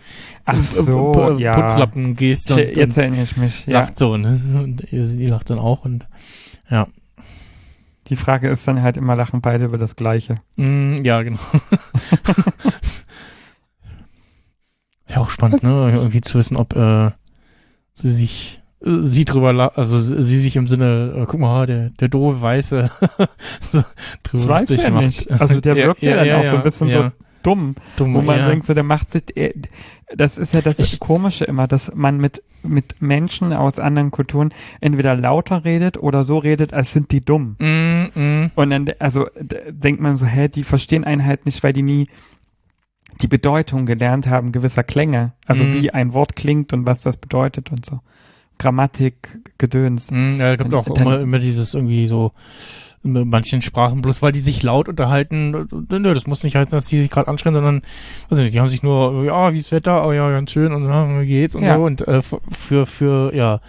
[0.46, 1.52] Ach äh, so, äh, ja.
[1.52, 3.66] Putzlappen-Gesten Ich, und, jetzt erinnere ich mich.
[3.66, 3.80] Ja.
[3.80, 4.40] lacht so, ne?
[4.64, 6.08] Und sie lacht dann auch und
[6.70, 6.86] ja.
[8.08, 10.36] Die Frage ist dann halt immer, lachen beide über das Gleiche.
[10.54, 11.40] Mm, ja, genau.
[15.16, 15.92] Wäre auch spannend, ne?
[15.94, 17.10] Irgendwie zu wissen, ob äh,
[17.94, 22.08] sie sich äh, sie drüber, also sie sich im Sinne, äh, guck mal, der der
[22.08, 22.90] doofe Weiße
[23.72, 23.82] so,
[24.22, 25.04] drüber Das weiß er macht.
[25.04, 25.30] nicht.
[25.30, 27.10] Also der wirkt ja, dann auch so ein bisschen so
[27.42, 28.48] dumm, dumm, wo man ja.
[28.48, 29.54] denkt, so der macht sich, er-
[30.14, 34.52] das ist ja das Ich- Komische immer, dass man mit, mit Menschen aus anderen Kulturen
[34.80, 37.54] entweder lauter redet oder so redet, als sind die dumm.
[37.60, 38.50] Mm, mm.
[38.56, 39.26] Und dann, also
[39.70, 42.08] denkt man so, hä, die verstehen einen halt nicht, weil die nie
[43.22, 45.32] die Bedeutung gelernt haben gewisser Klänge.
[45.46, 45.74] Also Mhm.
[45.74, 48.00] wie ein Wort klingt und was das bedeutet und so.
[48.58, 50.10] Grammatik, Gedöns.
[50.10, 52.32] Mhm, ja, da kommt auch Dann- immer, immer dieses irgendwie so
[53.04, 55.54] in manchen Sprachen, bloß weil die sich laut unterhalten,
[55.90, 57.82] äh, nö, das muss nicht heißen, dass die sich gerade anschreien, sondern,
[58.30, 60.86] weiß nicht, die haben sich nur, ja, wie ist Wetter, oh ja, ganz schön, und
[60.86, 61.76] ja, wie geht's und Ja.
[61.76, 63.60] so, und äh, für, für, ja,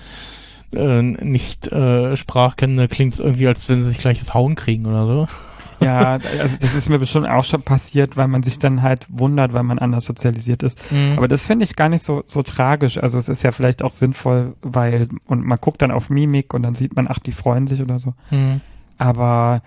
[0.74, 4.86] äh, nicht äh, Sprachkennende klingt es irgendwie, als wenn sie sich gleich das Hauen kriegen
[4.88, 5.28] oder so.
[5.88, 9.54] Ja, also das ist mir bestimmt auch schon passiert, weil man sich dann halt wundert,
[9.54, 10.80] weil man anders sozialisiert ist.
[10.92, 11.14] Mhm.
[11.18, 12.98] Aber das finde ich gar nicht so, so tragisch.
[12.98, 16.64] Also es ist ja vielleicht auch sinnvoll, weil, und man guckt dann auf Mimik und
[16.64, 18.14] dann sieht man, ach, die freuen sich oder so.
[18.32, 18.62] Mhm.
[18.98, 19.62] Aber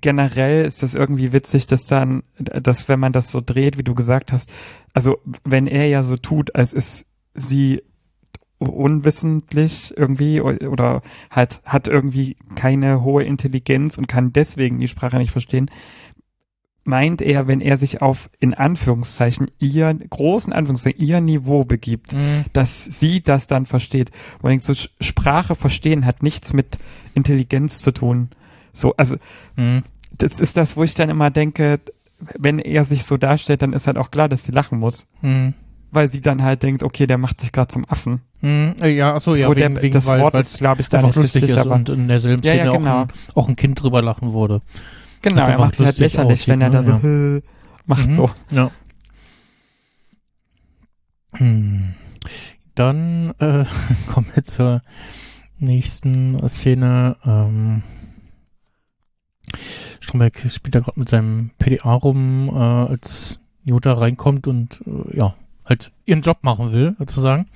[0.00, 3.94] generell ist das irgendwie witzig, dass dann, dass wenn man das so dreht, wie du
[3.94, 4.50] gesagt hast,
[4.92, 7.82] also wenn er ja so tut, als ist sie
[8.68, 15.32] unwissentlich irgendwie oder halt hat irgendwie keine hohe Intelligenz und kann deswegen die Sprache nicht
[15.32, 15.70] verstehen,
[16.84, 22.44] meint er, wenn er sich auf in Anführungszeichen ihr großen Anführungszeichen ihr Niveau begibt, Mhm.
[22.52, 24.10] dass sie das dann versteht.
[24.40, 26.78] Und so Sprache verstehen hat nichts mit
[27.14, 28.30] Intelligenz zu tun.
[28.72, 29.16] So, also
[29.56, 29.82] Mhm.
[30.18, 31.78] das ist das, wo ich dann immer denke,
[32.38, 35.54] wenn er sich so darstellt, dann ist halt auch klar, dass sie lachen muss, Mhm.
[35.92, 38.20] Weil sie dann halt denkt, okay, der macht sich gerade zum Affen.
[38.40, 38.74] Mhm.
[38.82, 41.00] Äh, Ja, achso, ja, Wo wegen, der, wegen, das weil, Wort ist, glaube ich, da
[41.02, 42.96] nicht lustig ist aber und in derselben Ja, Szene ja, genau.
[43.02, 44.62] auch, ein, auch ein Kind drüber lachen wurde.
[45.20, 46.84] genau, er macht sie halt lächerlich, aussieht, wenn er da ne?
[46.84, 47.40] so Ja.
[47.86, 48.12] macht Mhm.
[48.12, 48.30] so.
[48.50, 48.70] Ja.
[51.34, 51.94] Hm.
[52.74, 53.64] Dann äh,
[54.12, 54.82] kommen wir zur
[55.58, 57.16] nächsten Szene.
[57.24, 57.82] Ähm,
[60.00, 65.34] Stromberg spielt da gerade mit seinem PDA rum, äh, als Jota reinkommt und äh, ja,
[65.72, 67.46] halt ihren Job machen will, sozusagen.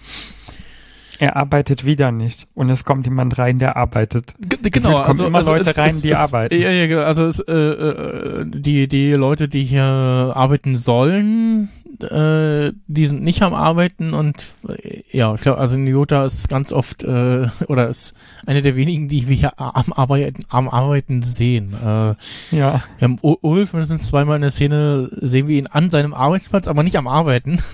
[1.18, 4.34] Er arbeitet wieder nicht und es kommt jemand rein, der arbeitet.
[4.38, 6.60] G Gefühlt kommen immer Leute rein, die arbeiten.
[6.60, 7.02] Ja, ja, genau.
[7.02, 11.70] also es, äh, äh, die, die Leute, die hier arbeiten sollen,
[12.02, 16.72] äh, die sind nicht am Arbeiten und äh, ja, ich glaube, also Nyota ist ganz
[16.72, 21.74] oft äh, oder ist eine der wenigen, die wir hier am Arbeiten, am Arbeiten sehen.
[21.82, 22.14] Äh,
[22.54, 22.82] Ja.
[22.98, 26.82] wir haben Ulf mindestens zweimal in der Szene sehen wir ihn an seinem Arbeitsplatz, aber
[26.82, 27.62] nicht am Arbeiten.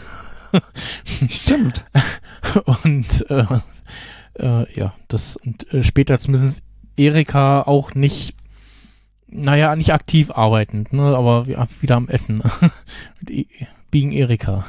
[1.29, 1.85] Stimmt.
[2.85, 3.45] Und äh,
[4.35, 6.63] äh, ja, das und äh, später zumindest
[6.97, 8.35] Erika auch nicht,
[9.29, 12.43] naja, nicht aktiv arbeitend, ne, aber wie- wieder am Essen.
[13.29, 13.47] E-
[13.91, 14.65] Being Erika.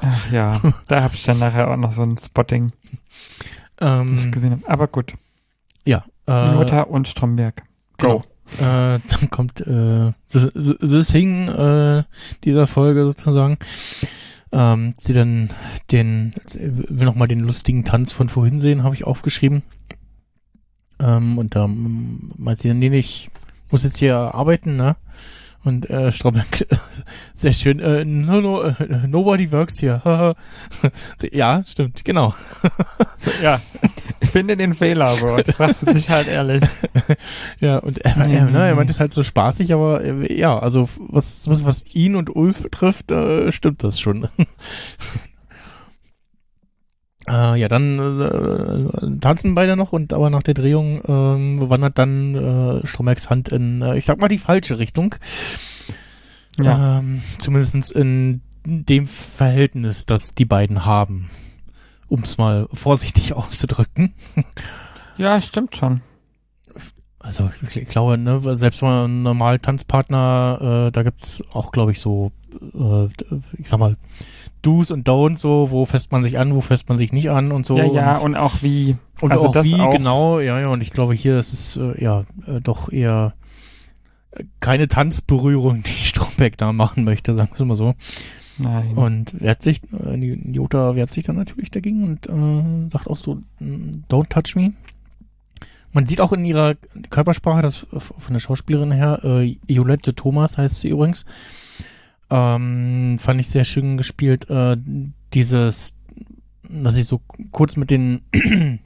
[0.00, 2.72] Ach ja, da habe ich dann nachher auch noch so ein Spotting
[3.80, 4.68] Ähm, gesehen habe.
[4.68, 5.12] Aber gut,
[5.84, 6.04] ja.
[6.26, 7.62] Äh, Jota und Stromberg.
[7.98, 8.22] Go.
[8.60, 12.04] Äh, dann kommt äh, The, The, The Thing äh,
[12.44, 13.58] dieser Folge sozusagen.
[14.54, 15.50] Ähm, sie dann
[15.90, 19.62] den, will noch mal den lustigen Tanz von vorhin sehen, habe ich aufgeschrieben.
[21.00, 23.30] Ähm, und da meint sie dann, nee, ich
[23.72, 24.96] muss jetzt hier arbeiten, ne?
[25.64, 26.66] Und äh, Stromberg,
[27.34, 30.34] sehr schön, äh, no, no, äh, nobody works here.
[31.32, 32.34] ja, stimmt, genau.
[33.16, 33.60] So, ja,
[34.20, 35.38] ich finde den Fehler, Bro.
[35.52, 36.62] Fragst dich halt ehrlich.
[37.60, 40.58] Ja, und er, er, nee, ne, er meint es halt so spaßig, aber äh, ja,
[40.58, 44.28] also was, was, was ihn und Ulf betrifft, äh, stimmt das schon.
[47.28, 52.34] Äh, ja, dann äh, tanzen beide noch und aber nach der Drehung ähm, wandert dann
[52.34, 55.14] äh, Strombergs Hand in, äh, ich sag mal, die falsche Richtung.
[56.58, 56.98] Ja.
[56.98, 61.30] Ähm, zumindest in dem Verhältnis, das die beiden haben.
[62.08, 64.14] Um es mal vorsichtig auszudrücken.
[65.16, 66.02] ja, stimmt schon.
[67.18, 71.98] Also ich, glaube, ne, selbst mal ein normal Tanzpartner, äh, da gibt's auch, glaube ich,
[71.98, 72.32] so,
[72.74, 73.08] äh,
[73.56, 73.96] ich sag mal,
[74.64, 77.52] Do's und Don'ts, so, wo fässt man sich an, wo fässt man sich nicht an
[77.52, 77.76] und so.
[77.76, 78.96] ja, ja, und, und auch wie.
[79.20, 79.90] und also auch das wie, auch.
[79.90, 83.34] genau, ja, ja, und ich glaube, hier ist es äh, ja äh, doch eher
[84.32, 87.94] äh, keine Tanzberührung, die Stromberg da machen möchte, sagen wir es mal so.
[88.56, 88.92] Nein.
[88.96, 90.16] Und wehrt sich, äh,
[90.52, 94.72] Jota wehrt sich dann natürlich dagegen und äh, sagt auch so, mm, don't touch me.
[95.92, 96.74] Man sieht auch in ihrer
[97.10, 101.24] Körpersprache, das f- von der Schauspielerin her, äh, Jolette Thomas heißt sie übrigens,
[102.30, 104.76] ähm, fand ich sehr schön gespielt, äh,
[105.32, 105.94] dieses,
[106.68, 108.22] dass sie so kurz mit den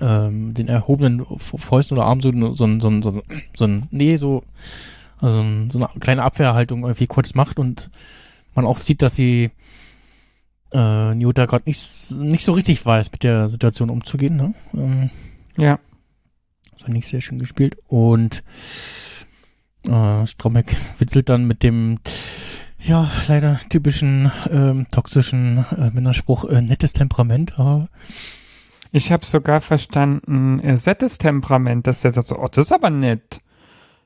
[0.00, 3.22] ähm, den erhobenen Fäusten oder Armen so, so, so, so,
[3.54, 4.42] so nee, so,
[5.18, 7.90] also so eine kleine Abwehrhaltung irgendwie kurz macht und
[8.54, 9.50] man auch sieht, dass sie
[10.72, 14.36] äh, Nyota gerade nicht, nicht so richtig weiß, mit der Situation umzugehen.
[14.36, 14.54] Ne?
[14.74, 15.10] Ähm,
[15.56, 15.78] ja.
[16.72, 17.76] das fand ich sehr schön gespielt.
[17.86, 18.42] Und
[19.84, 21.98] äh, Strombeck witzelt dann mit dem
[22.86, 27.54] ja, leider typischen ähm, toxischen äh, Männerspruch, äh, nettes Temperament.
[27.58, 27.86] Äh,
[28.92, 32.90] Ich habe sogar verstanden, äh, Settes Temperament, dass der sagt so, oh, das ist aber
[32.90, 33.40] nett.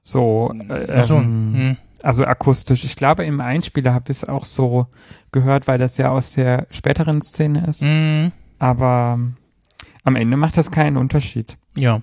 [0.02, 1.76] So, äh, so, ähm, hm.
[2.02, 2.84] also akustisch.
[2.84, 4.86] Ich glaube, im Einspieler habe ich es auch so
[5.30, 7.82] gehört, weil das ja aus der späteren Szene ist.
[7.82, 8.32] Hm.
[8.58, 9.18] Aber
[10.04, 11.58] Am Ende macht das keinen Unterschied.
[11.76, 12.02] Ja.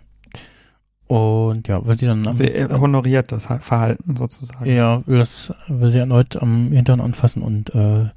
[1.08, 4.66] Und ja, weil sie dann Sie honoriert das Ha- Verhalten sozusagen.
[4.66, 8.08] ja, will das will sie erneut am Hintern anfassen und äh,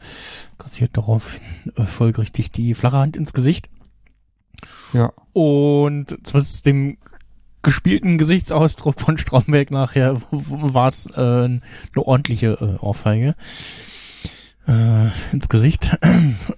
[0.59, 1.39] kassiert darauf
[1.77, 3.69] äh, folgerichtig die flache Hand ins Gesicht.
[4.93, 5.13] Ja.
[5.33, 6.99] Und zumindest dem
[7.63, 11.61] gespielten Gesichtsausdruck von Stromberg nachher war es äh, eine
[11.95, 13.35] ordentliche äh, Ohrfeige
[14.67, 15.97] äh, ins Gesicht.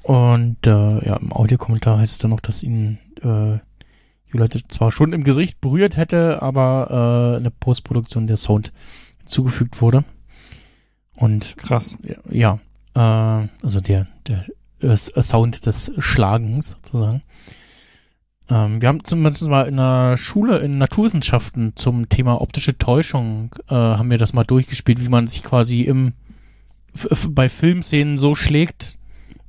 [0.03, 0.71] Und äh,
[1.07, 3.59] ja, im Audiokommentar heißt es dann noch, dass ihn äh,
[4.33, 8.73] Juliette zwar schon im Gesicht berührt hätte, aber äh, in der Postproduktion der Sound
[9.25, 10.05] zugefügt wurde.
[11.17, 11.99] Und Krass.
[12.31, 12.59] ja,
[12.95, 12.99] äh,
[13.63, 14.45] also der, der
[14.81, 17.23] äh, Sound des Schlagens sozusagen.
[18.49, 23.75] Ähm, wir haben zumindest mal in der Schule in Naturwissenschaften zum Thema optische Täuschung äh,
[23.75, 26.15] haben wir das mal durchgespielt, wie man sich quasi im
[27.31, 28.99] bei Filmszenen so schlägt,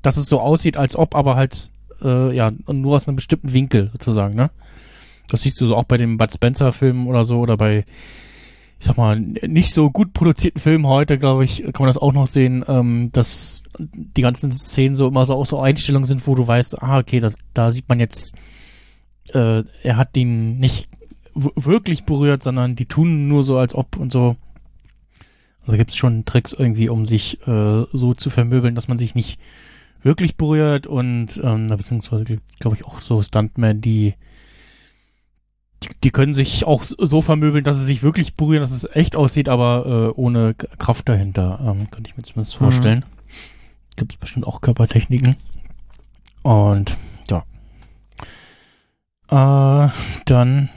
[0.01, 1.71] dass es so aussieht, als ob, aber halt
[2.01, 4.49] äh, ja nur aus einem bestimmten Winkel sozusagen, ne?
[5.27, 7.85] Das siehst du so auch bei den Bud Spencer Filmen oder so oder bei
[8.83, 12.11] ich sag mal, nicht so gut produzierten Filmen heute, glaube ich, kann man das auch
[12.11, 16.35] noch sehen, ähm, dass die ganzen Szenen so immer so auch so Einstellungen sind, wo
[16.35, 18.35] du weißt, ah, okay, das, da sieht man jetzt,
[19.33, 20.89] äh, er hat den nicht
[21.33, 24.35] wirklich berührt, sondern die tun nur so, als ob und so.
[25.65, 29.15] Also gibt es schon Tricks irgendwie, um sich äh, so zu vermöbeln, dass man sich
[29.15, 29.39] nicht
[30.01, 32.25] wirklich berührt und ähm, beziehungsweise
[32.59, 34.15] glaube ich auch so Stuntmen, die
[35.83, 39.15] die, die können sich auch so vermöbeln, dass sie sich wirklich berühren, dass es echt
[39.15, 41.59] aussieht, aber äh, ohne Kraft dahinter.
[41.61, 43.05] Ähm, könnte ich mir zumindest vorstellen.
[43.95, 45.35] Gibt es bestimmt auch Körpertechniken.
[46.41, 46.97] Und
[47.29, 47.43] ja.
[49.87, 49.91] Äh,
[50.25, 50.69] dann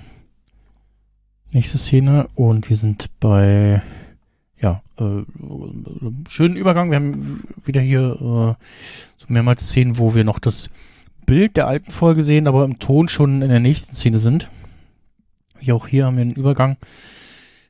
[1.50, 3.82] nächste Szene und wir sind bei
[4.58, 5.22] ja, äh,
[6.28, 6.90] schönen Übergang.
[6.90, 8.64] Wir haben wieder hier äh,
[9.16, 10.70] so mehrmals Szenen, wo wir noch das
[11.26, 14.48] Bild der alten Folge sehen, aber im Ton schon in der nächsten Szene sind.
[15.60, 16.76] Wie auch hier haben wir einen Übergang.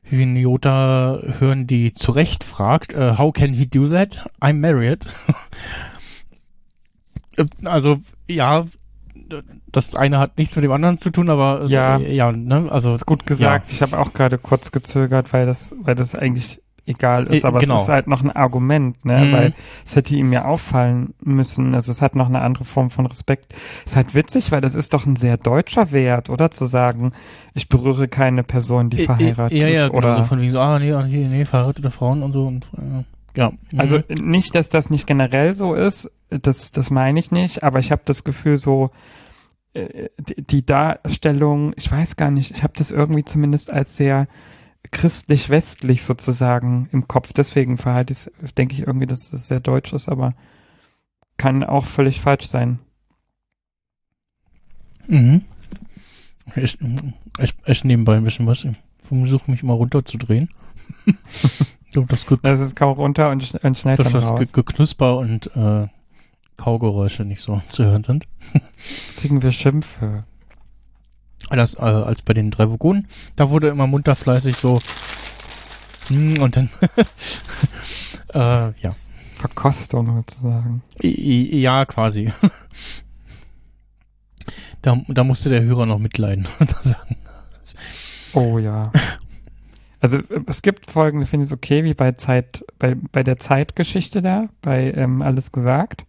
[0.09, 4.29] Wie Nyota hören, die zu Recht fragt, äh, how can he do that?
[4.41, 5.05] I'm married.
[7.37, 8.65] Äh, also, ja,
[9.71, 11.97] das eine hat nichts mit dem anderen zu tun, aber äh, Ja.
[11.99, 13.71] ja, ne, also ist gut gesagt.
[13.71, 17.59] Ich habe auch gerade kurz gezögert, weil das, weil das eigentlich egal ist, Äh, aber
[17.59, 17.75] genau.
[17.75, 19.25] es ist halt noch ein Argument, ne?
[19.25, 19.31] Mhm.
[19.31, 19.53] Weil
[19.85, 21.75] es hätte ihm ja auffallen müssen.
[21.75, 23.53] Also es hat noch eine andere Form von Respekt.
[23.85, 26.49] Es ist halt witzig, weil das ist doch ein sehr deutscher Wert, oder?
[26.49, 27.11] Zu sagen,
[27.53, 29.91] ich berühre keine Person, die Äh, äh, verheiratet ja, ja, ist.
[29.91, 32.47] genau, Oder so von wegen so, ah, nee, ah, nee, nee, verheiratete Frauen und so
[32.47, 32.67] und
[33.35, 33.51] ja.
[33.51, 33.79] mhm.
[33.79, 37.91] Also nicht, dass das nicht generell so ist, das, das meine ich nicht, aber ich
[37.91, 38.89] habe das Gefühl so,
[40.49, 44.27] die Darstellung, ich weiß gar nicht, ich habe das irgendwie zumindest als sehr
[44.91, 47.33] christlich-westlich sozusagen im Kopf.
[47.33, 50.33] Deswegen verhalte ich, denke ich irgendwie, dass das sehr deutsch ist, aber
[51.37, 52.79] kann auch völlig falsch sein.
[55.07, 55.43] Mhm.
[56.55, 56.77] Ich,
[57.39, 58.63] ich, ich nebenbei ein bisschen was.
[58.65, 60.49] Ich versuche mich mal runterzudrehen.
[61.93, 64.53] das, Ge Das ist kaum runter und, sch- und schnell dass dann das Ge raus.
[64.53, 65.87] Geknusper und äh,
[66.57, 68.27] Kaugeräusche nicht so zu hören sind.
[68.53, 70.25] Jetzt kriegen wir Schimpfe.
[71.49, 74.79] Das, äh, als bei den drei Vogonen, da wurde immer munter fleißig so
[76.09, 76.69] hm, und dann
[78.33, 78.95] äh, ja.
[79.35, 80.81] Verkostung sozusagen.
[81.03, 82.31] I- Ja, quasi.
[84.81, 86.47] Da, da musste der Hörer noch mitleiden.
[88.33, 88.91] Oh ja.
[89.99, 94.21] Also es gibt Folgen, die finde ich okay, wie bei Zeit, bei, bei der Zeitgeschichte
[94.21, 96.05] da, bei ähm, Alles gesagt.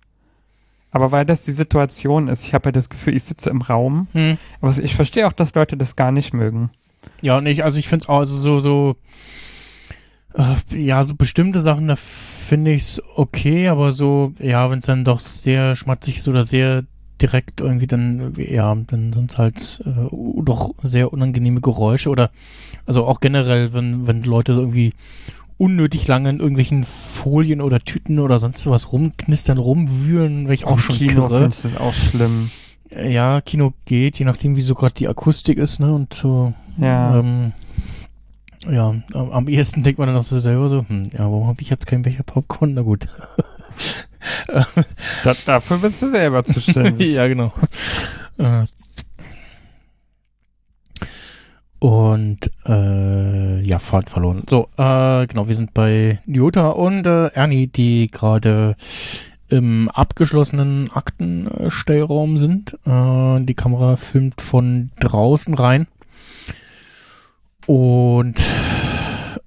[0.91, 4.09] Aber weil das die Situation ist, ich habe ja das Gefühl, ich sitze im Raum,
[4.13, 4.39] Hm.
[4.61, 6.71] aber ich verstehe auch, dass Leute das gar nicht mögen.
[7.21, 8.97] Ja, und ich, also ich finde es auch also so, so,
[10.35, 14.87] äh, ja, so bestimmte Sachen, da finde ich es okay, aber so, ja, wenn es
[14.87, 16.85] dann doch sehr schmatzig ist oder sehr
[17.21, 22.31] direkt irgendwie, dann, ja, dann sind es halt äh, doch sehr unangenehme Geräusche oder,
[22.87, 24.93] also auch generell, wenn, wenn Leute irgendwie
[25.59, 30.73] unnötig lange in irgendwelchen Folien oder Tüten oder sonst was rumknistern, rumwühlen, wäre ich auch
[30.77, 31.39] Im schon Kino kirre.
[31.41, 32.51] finde ich das auch schlimm.
[32.91, 37.19] Ja, Kino geht, je nachdem, wie so gerade die Akustik ist, ne, und so, Ja.
[37.19, 37.53] ähm,
[38.69, 41.71] ja, am, ehesten denkt man dann auch so selber so, hm, ja, warum habe ich
[41.71, 42.75] jetzt keinen Becher Popcorn?
[42.75, 43.07] Na gut.
[45.25, 47.13] Da, dafür bist du selber zuständig.
[47.15, 47.53] ja, genau.
[48.39, 48.65] Äh,
[51.79, 54.43] und äh, ja, Fahrt verloren.
[54.49, 58.77] So, äh, genau, wir sind bei Nyota und äh, Ernie, die gerade
[59.49, 62.79] im abgeschlossenen Aktenstellraum sind.
[62.85, 65.87] Äh, die Kamera filmt von draußen rein.
[67.67, 68.41] Und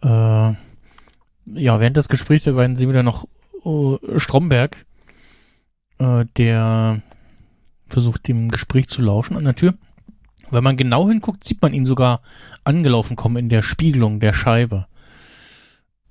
[0.04, 3.26] äh, ja, während des Gesprächs werden sie wieder noch
[3.66, 4.86] äh, Stromberg,
[6.00, 7.02] äh, der
[7.88, 9.74] versucht dem Gespräch zu lauschen an der Tür.
[10.52, 12.22] Wenn man genau hinguckt, sieht man ihn sogar
[12.64, 14.88] angelaufen kommen in der Spiegelung der Scheibe.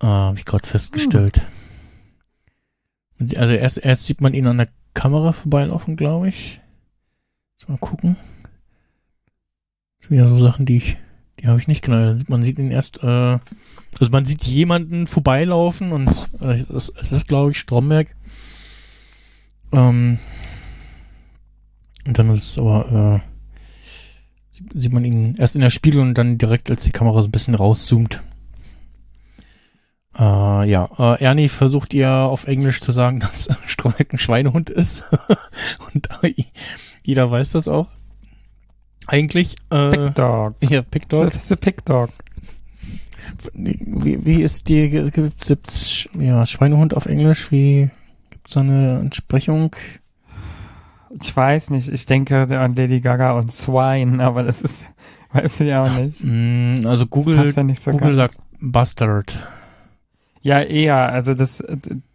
[0.01, 1.43] Äh, Habe ich gerade festgestellt.
[3.19, 3.29] Hm.
[3.37, 6.61] Also erst, erst sieht man ihn an der Kamera vorbeilaufen, glaube ich.
[7.71, 8.17] Mal gucken.
[10.01, 10.97] Das sind ja so Sachen, die ich,
[11.39, 12.19] die habe ich nicht genau.
[12.27, 16.09] Man sieht ihn erst, äh, also man sieht jemanden vorbeilaufen und
[16.41, 18.17] äh, es, es ist, glaube ich, Stromberg.
[19.71, 20.19] Ähm,
[22.05, 23.30] und dann ist es aber, äh,
[24.75, 27.33] sieht man ihn erst in der Spiegel und dann direkt, als die Kamera so ein
[27.33, 28.23] bisschen rauszoomt.
[30.19, 35.05] Äh, ja, äh, Ernie versucht ihr auf Englisch zu sagen, dass Stromberg ein Schweinehund ist.
[35.95, 36.35] und äh,
[37.03, 37.89] jeder weiß das auch.
[39.07, 39.57] Eigentlich.
[39.71, 40.55] Äh, Pig Dog.
[40.61, 41.31] Ja, Pig Dog.
[41.33, 42.11] Das ist ein Pig Dog.
[43.55, 47.51] Wie, wie ist die, gibt's, ja, Schweinehund auf Englisch?
[47.51, 47.91] Wie,
[48.31, 49.75] gibt's da eine Entsprechung?
[51.21, 54.87] Ich weiß nicht, ich denke an Lady Gaga und Swine, aber das ist,
[55.33, 56.23] weiß ich auch nicht.
[56.23, 59.43] Mm, also Google, ja so Google sagt Bastard.
[60.43, 61.65] Ja, eher, also das,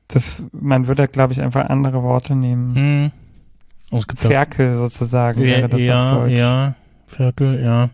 [0.07, 2.75] das, man würde, glaube ich, einfach andere Worte nehmen.
[2.75, 3.11] Hm.
[3.91, 6.33] Oh, Ferkel da, sozusagen wäre das ja, auf Deutsch.
[6.33, 6.75] Ja,
[7.05, 7.89] Ferkel, ja.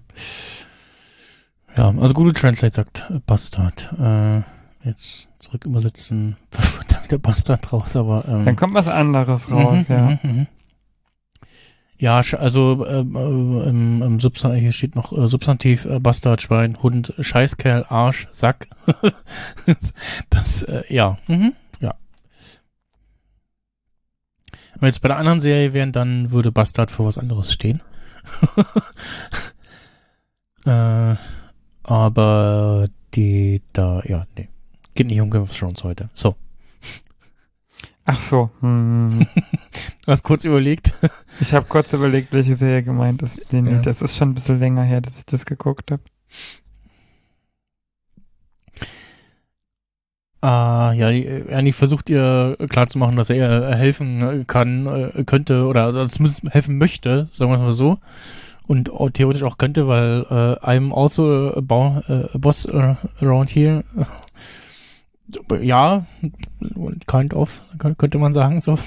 [1.75, 3.89] Ja, also Google Translate sagt Bastard.
[3.99, 4.41] Äh,
[4.87, 6.37] jetzt zurück übersetzen,
[6.87, 10.01] da wieder Bastard raus, aber ähm, dann kommt was anderes raus, mhm, ja.
[10.01, 10.47] Mhm, mhm.
[12.01, 17.13] Ja, also äh, im, im Substantiv, hier steht noch äh, Substantiv, äh, Bastard, Schwein, Hund,
[17.19, 18.67] Scheißkerl, Arsch, Sack.
[20.31, 21.93] das, äh, ja, mhm, ja.
[24.73, 27.81] Wenn wir jetzt bei der anderen Serie wären, dann würde Bastard für was anderes stehen.
[30.65, 31.15] äh,
[31.83, 34.49] aber die da, ja, nee.
[34.95, 36.09] Geht nicht um Game of Thrones heute.
[36.15, 36.35] So.
[38.05, 38.49] Ach so.
[38.61, 39.09] Hm.
[40.05, 40.93] du hast kurz überlegt.
[41.39, 43.51] ich habe kurz überlegt, welche Serie gemeint ist.
[43.51, 43.79] Den, Ja.
[43.79, 46.01] Das ist schon ein bisschen länger her, dass ich das geguckt habe.
[50.43, 55.83] Ah, ja, die- Ernie versucht ihr klarzumachen, dass er ihr helfen kann, äh, könnte, oder
[55.85, 57.99] also zumindest helfen möchte, sagen wir es mal so.
[58.67, 63.49] Und auch theoretisch auch könnte, weil äh, I'm also a, bo a boss äh, around
[63.53, 63.83] here.
[65.61, 66.05] Ja,
[67.07, 67.61] kind of,
[67.97, 68.77] könnte man sagen, so.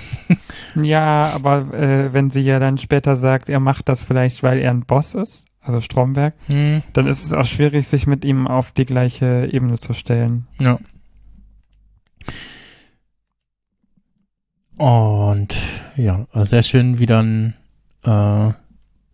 [0.80, 4.70] Ja, aber äh, wenn sie ja dann später sagt, er macht das vielleicht, weil er
[4.70, 8.72] ein Boss ist, also Stromberg, Hm, dann ist es auch schwierig, sich mit ihm auf
[8.72, 10.46] die gleiche Ebene zu stellen.
[10.58, 10.78] ja.
[14.76, 15.56] Und
[15.96, 17.54] ja, sehr schön, wie dann
[18.04, 18.50] äh,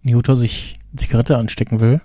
[0.02, 2.00] Newton sich eine Zigarette anstecken will.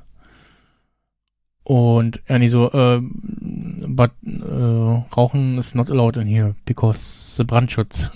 [1.65, 8.11] Und Ernie so, äh, but äh, Rauchen is not allowed in here because the Brandschutz.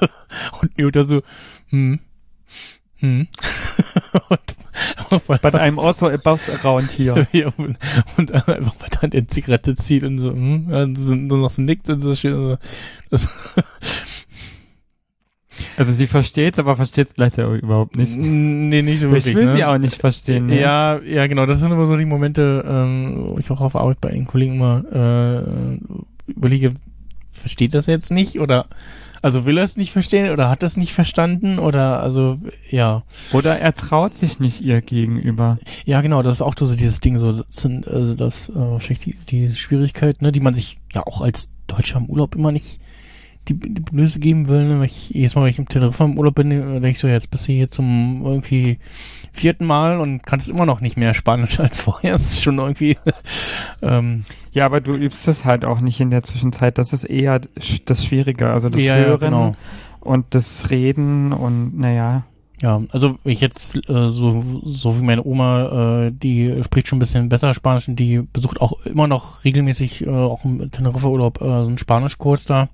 [0.60, 1.22] Und Newton so,
[1.68, 2.00] hm,
[2.96, 3.28] hm.
[4.28, 4.56] und,
[5.26, 7.26] But I'm also a boss around here.
[7.32, 7.78] ja, und,
[8.16, 11.62] und einfach weiter an der Zigarette zieht und so, hm, ja, so, nur noch so
[11.62, 12.34] nickt und so schön.
[12.34, 12.58] So,
[13.10, 13.28] das,
[15.76, 18.16] Also sie versteht's, aber versteht's gleichzeitig überhaupt nicht.
[18.16, 19.36] Nee, nicht so Ich wirklich.
[19.36, 19.56] will ne?
[19.56, 20.46] sie auch nicht verstehen.
[20.46, 20.60] Ne?
[20.60, 21.46] Ja, ja, genau.
[21.46, 24.54] Das sind immer so die Momente, ähm, wo ich auch auf Arbeit bei den Kollegen
[24.54, 25.78] immer äh,
[26.30, 26.74] überlege,
[27.30, 28.66] versteht das jetzt nicht oder
[29.20, 32.38] also will er es nicht verstehen oder hat das nicht verstanden oder also
[32.70, 33.02] ja.
[33.32, 35.58] Oder er traut sich nicht ihr gegenüber.
[35.84, 39.56] Ja, genau, das ist auch so dieses Ding, so also das äh, wahrscheinlich die, die
[39.56, 42.80] Schwierigkeit, ne, die man sich ja auch als Deutscher im Urlaub immer nicht
[43.48, 44.84] die, die Blöße geben will, ne?
[44.84, 47.48] Ich, jedes Mal, wenn ich im Telefon im Urlaub bin, denke ich so, jetzt bist
[47.48, 48.78] du hier zum irgendwie
[49.32, 52.12] vierten Mal und kannst immer noch nicht mehr Spanisch als vorher.
[52.12, 52.96] Das ist schon irgendwie
[53.82, 56.78] ähm, Ja, aber du übst es halt auch nicht in der Zwischenzeit.
[56.78, 57.40] Das ist eher
[57.84, 58.50] das Schwierige.
[58.50, 59.52] Also das ja, ja, Hören genau.
[60.00, 62.24] und das Reden und naja.
[62.60, 67.00] Ja, also ich jetzt äh, so so wie meine Oma, äh, die spricht schon ein
[67.00, 71.44] bisschen besser Spanisch und die besucht auch immer noch regelmäßig äh, auch im Teneriffa-Urlaub äh,
[71.62, 72.68] so einen Spanischkurs da.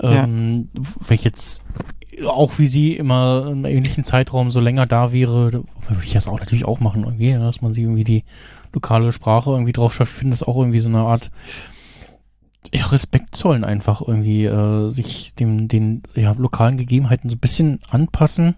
[0.00, 1.62] Ähm, Wenn ich jetzt
[2.26, 6.38] auch wie sie immer im ähnlichen Zeitraum so länger da wäre, würde ich das auch
[6.38, 8.24] natürlich auch machen irgendwie, dass man sie irgendwie die
[8.72, 10.12] lokale Sprache irgendwie drauf schafft.
[10.12, 11.30] Ich finde das auch irgendwie so eine Art
[12.72, 17.80] ja, Respekt zollen einfach irgendwie, äh, sich dem den ja, lokalen Gegebenheiten so ein bisschen
[17.88, 18.54] anpassen.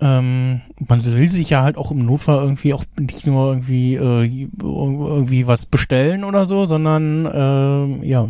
[0.00, 4.48] Ähm, man will sich ja halt auch im Notfall irgendwie auch nicht nur irgendwie äh,
[4.60, 8.28] irgendwie was bestellen oder so, sondern ähm, ja,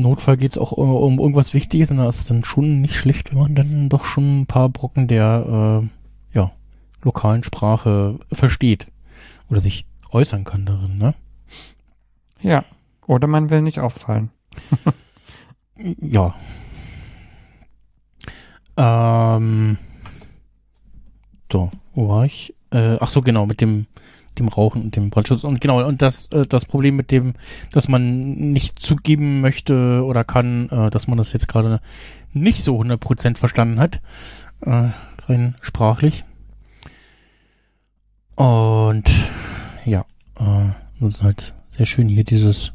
[0.00, 3.32] Notfall geht's auch um, um irgendwas Wichtiges und da ist es dann schon nicht schlecht,
[3.32, 5.82] wenn man dann doch schon ein paar Brocken der
[6.32, 6.52] äh, ja,
[7.02, 8.88] lokalen Sprache versteht
[9.48, 11.14] oder sich äußern kann darin, ne?
[12.40, 12.64] Ja.
[13.06, 14.30] Oder man will nicht auffallen.
[16.00, 16.34] Ja.
[18.76, 19.76] Ähm,
[21.50, 22.54] so, wo war ich?
[22.70, 23.86] Äh, ach so, genau, mit dem,
[24.38, 25.44] dem Rauchen und dem Brandschutz.
[25.44, 27.34] Und genau, und das, äh, das Problem mit dem,
[27.72, 31.80] dass man nicht zugeben möchte oder kann, äh, dass man das jetzt gerade
[32.32, 34.00] nicht so 100% verstanden hat,
[34.60, 34.88] äh,
[35.26, 36.24] rein sprachlich.
[38.36, 39.04] Und
[39.84, 40.04] ja,
[40.38, 40.70] äh,
[41.00, 42.72] das ist halt sehr schön hier dieses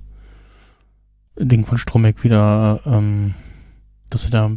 [1.38, 3.34] Ding von Stromek wieder, ähm,
[4.10, 4.52] dass er da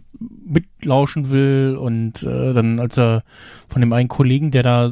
[0.44, 3.22] mitlauschen will und äh, dann als er
[3.68, 4.90] von dem einen Kollegen, der da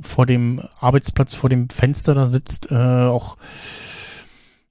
[0.00, 3.36] vor dem Arbeitsplatz, vor dem Fenster da sitzt, äh, auch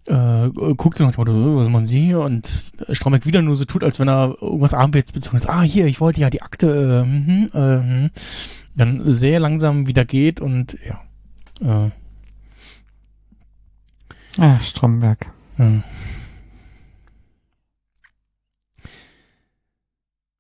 [0.06, 2.20] äh, guckt so nach dem Motto, was machen Sie hier?
[2.20, 2.48] Und
[2.92, 5.50] Stromberg wieder nur so tut, als wenn er irgendwas arbeitsbezogen ist.
[5.50, 8.10] Ah, hier, ich wollte ja die Akte, äh, mh, äh, mh.
[8.76, 11.02] dann sehr langsam wieder geht und ja.
[11.62, 11.92] Äh,
[14.42, 15.32] ah, Stromberg.
[15.58, 15.84] Ja.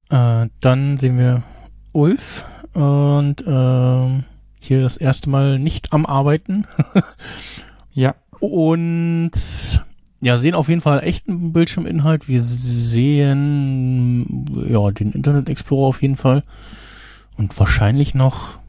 [0.10, 1.44] Äh, dann sehen wir
[1.92, 4.24] Ulf und äh,
[4.60, 6.66] hier das erste Mal nicht am Arbeiten.
[7.94, 8.16] ja.
[8.40, 9.32] Und
[10.22, 12.28] ja, sehen auf jeden Fall echten Bildschirminhalt.
[12.28, 16.44] Wir sehen ja den Internet Explorer auf jeden Fall.
[17.38, 18.60] Und wahrscheinlich noch,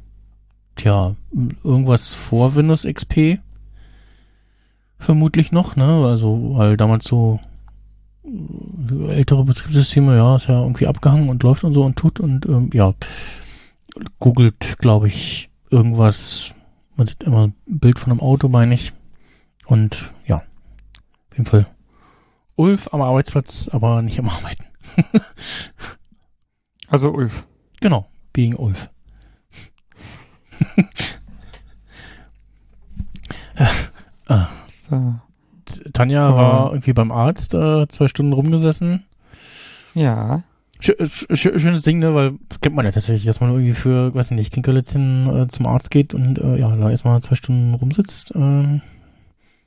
[0.77, 1.15] tja,
[1.65, 3.39] irgendwas vor Windows XP.
[4.99, 6.03] Vermutlich noch, ne?
[6.05, 7.39] Also, weil damals so
[9.09, 12.71] ältere Betriebssysteme, ja, ist ja irgendwie abgehangen und läuft und so und tut und ähm,
[12.73, 12.95] ja,
[14.19, 16.53] googelt, glaube ich, irgendwas.
[16.97, 18.93] Man sieht immer ein Bild von einem Auto, meine ich.
[19.67, 21.67] Und ja, auf jeden Fall
[22.57, 24.65] Ulf am Arbeitsplatz, aber nicht am Arbeiten.
[26.89, 27.47] also Ulf.
[27.81, 28.91] Genau, being Ulf.
[34.29, 34.49] ah.
[34.89, 35.21] So.
[35.97, 36.37] Tanja oh.
[36.37, 39.05] war irgendwie beim Arzt, äh, zwei Stunden rumgesessen.
[39.95, 40.43] Ja.
[40.79, 44.33] Sch sch schönes Ding, ne, weil kennt man ja tatsächlich, dass man irgendwie für, weiß
[44.33, 48.33] nicht, Kinkerlitzchen äh, zum Arzt geht und äh, ja, da erstmal zwei Stunden rumsitzt.
[48.35, 48.83] Ähm.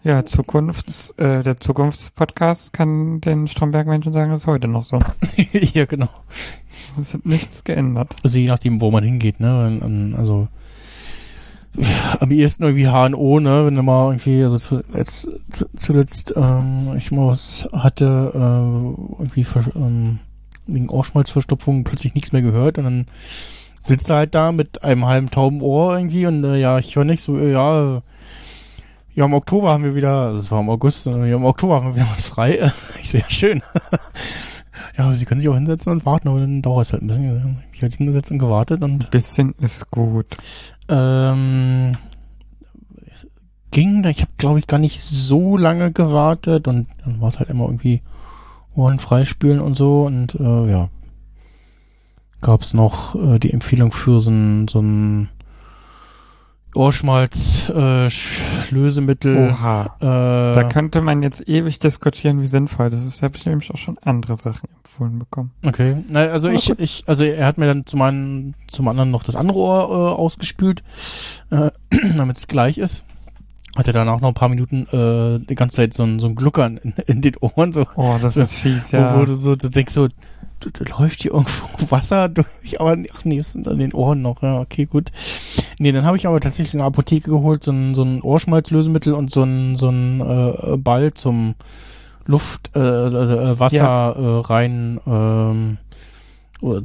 [0.04, 5.00] Ja, Zukunfts, äh, der Zukunftspodcast kann den Stromberg-Menschen sagen, das ist heute noch so.
[5.74, 6.10] ja, genau.
[6.98, 8.16] Es hat nichts geändert.
[8.24, 10.48] Also je nachdem, wo man hingeht, ne, also
[12.20, 15.30] am ehesten irgendwie HNO, ne, wenn du mal irgendwie, also zuletzt,
[15.76, 19.46] zuletzt ähm, ich mal was hatte, äh, irgendwie
[19.76, 20.20] ähm,
[20.68, 23.06] wegen Ohrschmalzverstopfung plötzlich nichts mehr gehört und dann
[23.82, 27.06] sitzt er halt da mit einem halben tauben Ohr irgendwie und äh, ja, ich höre
[27.06, 28.02] nicht so, äh, ja,
[29.16, 31.88] ja, im Oktober haben wir wieder, also es war im August, ja, im Oktober haben
[31.88, 32.72] wir wieder was frei.
[33.02, 33.62] ich sehe, ja, schön.
[34.98, 37.64] ja, sie können sich auch hinsetzen und warten, aber dann dauert es halt ein bisschen.
[37.74, 39.06] Ich habe hingesetzt und gewartet und.
[39.06, 40.28] Ein bisschen ist gut.
[40.90, 41.98] Ähm,
[43.72, 47.50] ging, ich habe glaube ich gar nicht so lange gewartet und dann war es halt
[47.50, 48.02] immer irgendwie
[48.76, 50.90] Ohren freispülen und so und äh, ja.
[52.42, 55.30] Gab es noch äh, die Empfehlung für so ein so ein
[56.76, 58.10] Ohrschmalz, äh,
[58.70, 59.50] Lösemittel.
[59.50, 59.96] Oha.
[60.00, 63.22] Äh, da könnte man jetzt ewig diskutieren, wie sinnvoll das ist.
[63.22, 65.52] Da habe ich nämlich auch schon andere Sachen empfohlen bekommen.
[65.66, 65.98] Okay.
[66.10, 69.36] Na, also ich, ich, also er hat mir dann zum einen, zum anderen noch das
[69.36, 70.84] andere Ohr äh, ausgespült,
[71.50, 71.72] äh,
[72.18, 73.04] damit es gleich ist.
[73.76, 76.28] Hat er dann auch noch ein paar Minuten äh, die ganze Zeit so ein, so
[76.28, 77.72] ein Gluckern in, in den Ohren.
[77.72, 79.18] So, oh, das so, ist fies, ja.
[79.18, 80.08] Wo, du so, du denkst so,
[80.60, 84.42] da läuft hier irgendwo Wasser durch, aber ach nee, es sind an den Ohren noch,
[84.42, 85.12] ja, okay, gut.
[85.78, 89.14] Nee, dann habe ich aber tatsächlich in der Apotheke geholt, so ein, so ein Ohrschmalzlösemittel
[89.14, 91.56] und so ein, so ein äh, Ball zum
[92.26, 94.12] Luft, äh, also, äh, Wasser ja.
[94.12, 95.78] äh, rein ähm,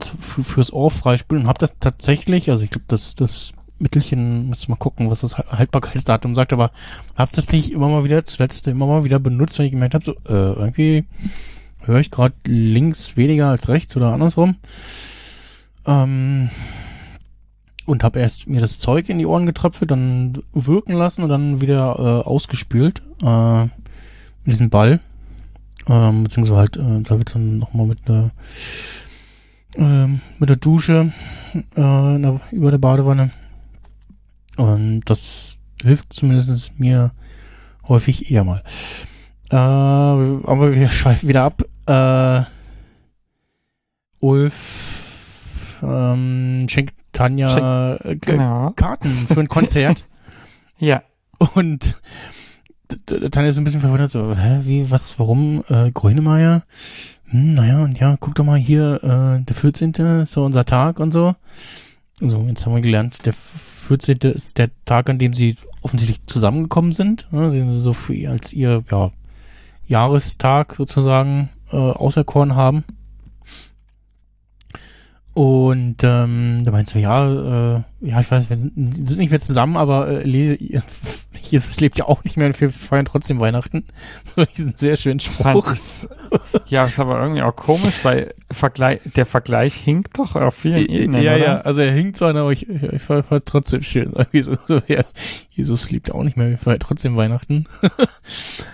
[0.09, 3.53] fürs Ohr freispülen und habe das tatsächlich, also ich glaube, das, das
[3.85, 6.71] Mittelchen, muss mal gucken, was das Haltbarkeitsdatum sagt, aber
[7.17, 10.05] habe es tatsächlich immer mal wieder, zuletzt immer mal wieder benutzt, wenn ich gemerkt habe,
[10.05, 11.05] so, äh, irgendwie
[11.85, 14.57] höre ich gerade links weniger als rechts oder andersrum.
[15.87, 16.49] Ähm,
[17.85, 21.61] und habe erst mir das Zeug in die Ohren getröpfelt, dann wirken lassen und dann
[21.61, 25.01] wieder äh, ausgespült äh, mit diesem Ball.
[25.87, 28.31] Ähm, beziehungsweise halt, äh, da wird dann nochmal mit der
[29.77, 30.07] äh,
[30.39, 31.13] mit der Dusche
[31.77, 33.31] äh, über der Badewanne.
[34.57, 37.13] Und das hilft zumindest mir
[37.89, 38.63] häufig eher mal.
[39.51, 41.63] Äh, aber wir schweifen wieder ab.
[41.87, 42.45] Äh,
[44.21, 48.73] Ulf ähm, schenkt Tanja Schenk, genau.
[48.75, 50.05] Karten für ein Konzert.
[50.79, 51.03] ja.
[51.55, 51.99] Und
[53.07, 56.63] Tanja ist ein bisschen verwundert, so, hä, wie, was, warum, äh, Grönemeyer?
[57.27, 59.93] Hm, naja, und ja, guck doch mal hier, äh, der 14.
[60.23, 61.35] ist so unser Tag und so.
[62.21, 64.19] So, jetzt haben wir gelernt, der 14.
[64.35, 68.53] ist der Tag, an dem sie offensichtlich zusammengekommen sind, ne, den sie so für, als
[68.53, 69.11] ihr, ja,
[69.87, 72.85] Jahrestag sozusagen äh, auserkoren haben.
[75.35, 79.77] Und ähm, da meinst du, ja, äh, ja, ich weiß, wir sind nicht mehr zusammen,
[79.77, 80.59] aber äh,
[81.41, 83.85] Jesus lebt ja auch nicht mehr und wir feiern trotzdem Weihnachten.
[84.37, 85.75] So diesen sehr schönen Das fand Spruch.
[85.75, 90.87] ich, ja, ist aber irgendwie auch komisch, weil Vergleich, der Vergleich hinkt doch auf vielen
[90.87, 91.45] Ebenen, ja, oder?
[91.45, 94.13] ja, also er hinkt so an, aber ich, ich, fand trotzdem schön.
[94.33, 95.03] So, so, ja,
[95.51, 97.67] Jesus liebt ja auch nicht mehr, wir feiern trotzdem Weihnachten.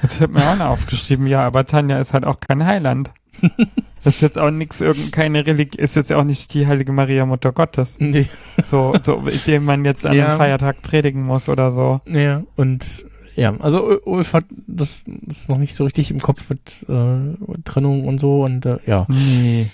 [0.02, 3.11] Das hat mir auch noch aufgeschrieben, ja, aber Tanja ist halt auch kein Heiland.
[4.03, 7.26] Das ist jetzt auch nix, irgend keine Religion, ist jetzt auch nicht die heilige Maria
[7.26, 7.98] Mutter Gottes.
[8.01, 8.26] Nee.
[8.62, 10.28] So, so, dem man jetzt an Ja.
[10.28, 12.01] einem Feiertag predigen muss oder so.
[12.07, 13.05] Ja, und
[13.36, 17.62] ja, also Ul- Ulf hat das, das noch nicht so richtig im Kopf mit äh,
[17.64, 19.07] Trennung und so und äh, ja.
[19.09, 19.66] Nee.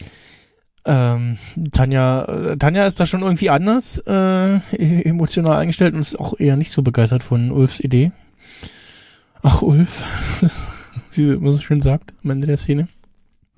[0.85, 1.39] Ähm,
[1.73, 6.39] Tanja, äh, Tanja ist da schon irgendwie anders äh, e- emotional eingestellt und ist auch
[6.39, 8.13] eher nicht so begeistert von Ulfs Idee.
[9.43, 10.05] Ach, Ulf,
[11.13, 12.87] wie sie immer so schön sagt am Ende der Szene.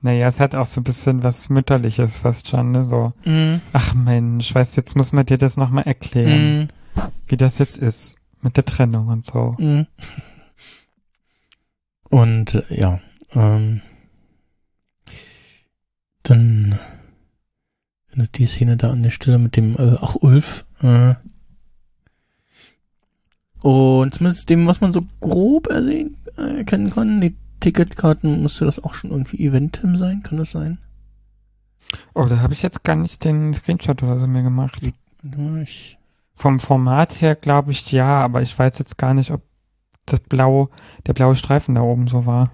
[0.01, 2.85] Naja, es hat auch so ein bisschen was Mütterliches fast schon, ne?
[2.85, 3.13] So,
[3.73, 6.69] ach Mensch, weißt du, jetzt muss man dir das nochmal erklären, Mhm.
[7.27, 9.57] wie das jetzt ist mit der Trennung und so.
[9.59, 9.87] Mhm.
[12.11, 13.01] Und äh, ja,
[13.35, 13.81] ähm,
[16.23, 16.79] dann
[18.37, 20.65] die Szene da an der Stelle mit dem äh, Ach Ulf.
[20.83, 21.15] Äh,
[23.63, 28.83] und zumindest dem, was man so grob ersehen, äh, erkennen kann, die Ticketkarten müsste das
[28.83, 30.79] auch schon irgendwie Eventim sein, kann das sein?
[32.15, 34.79] Oh, da habe ich jetzt gar nicht den Screenshot oder so mehr gemacht.
[34.83, 35.99] Ich,
[36.35, 39.43] Vom Format her glaube ich ja, aber ich weiß jetzt gar nicht, ob
[40.07, 40.69] das blaue,
[41.07, 42.51] der blaue Streifen da oben so war.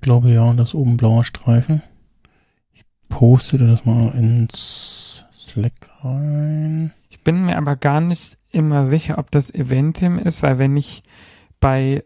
[0.00, 1.82] glaube ja, das oben blauer Streifen.
[2.72, 6.92] Ich poste das mal ins Slack rein.
[7.08, 11.02] Ich bin mir aber gar nicht immer sicher, ob das Eventim ist, weil wenn ich
[11.60, 12.04] bei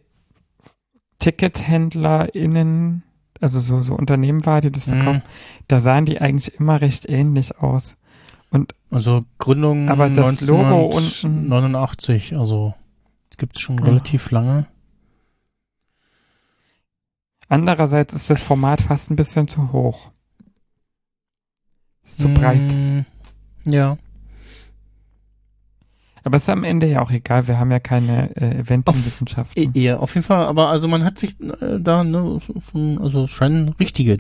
[1.19, 3.03] TickethändlerInnen,
[3.41, 5.23] also so, so Unternehmen war, die das verkaufen,
[5.69, 7.97] da sahen die eigentlich immer recht ähnlich aus.
[8.91, 12.75] Also Gründung Aber das Logo 1989, also
[13.37, 13.85] gibt's schon Ja.
[13.85, 14.67] relativ lange.
[17.49, 20.11] Andererseits ist das Format fast ein bisschen zu hoch.
[22.03, 22.61] Ist zu breit.
[22.73, 23.01] Mm,
[23.65, 23.99] Ja.
[26.27, 29.73] Aber ist am Ende ja auch egal, wir haben ja keine äh, Eventim-Wissenschaften.
[29.77, 33.27] E- Ja, auf jeden Fall, aber also man hat sich äh, da, ne, schon, also
[33.27, 34.19] es scheinen richtige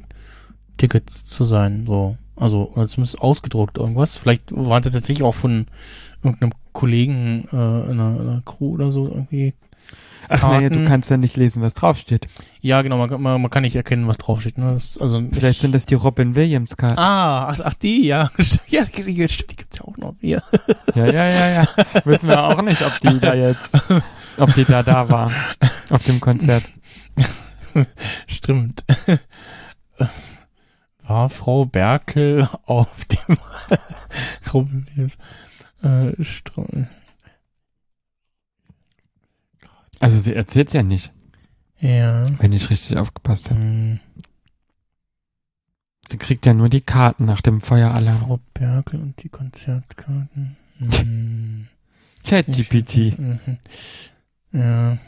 [0.76, 2.16] Tickets zu sein, so.
[2.36, 4.16] Also, oder zumindest ausgedruckt irgendwas.
[4.16, 5.66] Vielleicht waren das tatsächlich auch von
[6.22, 9.54] irgendeinem Kollegen äh, in, einer, in einer Crew oder so irgendwie.
[10.28, 12.26] Ach naja, du kannst ja nicht lesen, was draufsteht.
[12.60, 14.58] Ja, genau, man, kann- man, man kann nicht erkennen, was draufsteht.
[14.58, 14.72] Ne?
[14.72, 16.98] Das, also Vielleicht sind das die Robin Williams-Karten.
[16.98, 18.30] Ah, ach, ach die, ja.
[18.68, 20.14] ja, die, die, die gibt's ja auch noch.
[20.20, 20.42] Hier.
[20.94, 21.66] Ja, ja, ja, ja.
[22.04, 23.70] Wissen wir auch nicht, ob die da jetzt,
[24.38, 25.30] ob die da da war.
[25.90, 26.64] Auf dem Konzert.
[28.26, 28.84] Stimmt.
[31.06, 33.38] War Frau Berkel auf dem
[34.52, 35.18] Rubbelhebs,
[35.82, 36.86] äh, Stro-
[40.00, 41.12] Also sie erzählt's ja nicht,
[41.80, 42.24] Ja.
[42.38, 43.60] wenn ich richtig aufgepasst habe.
[43.60, 44.00] Hm,
[46.08, 48.18] Sie kriegt ja nur die Karten nach dem Feueralarm.
[48.20, 50.56] Frau Berkel und die Konzertkarten.
[50.78, 51.66] Hm.
[52.24, 53.18] ChatGPT.
[53.18, 53.38] Mhm.
[54.52, 54.98] Ja.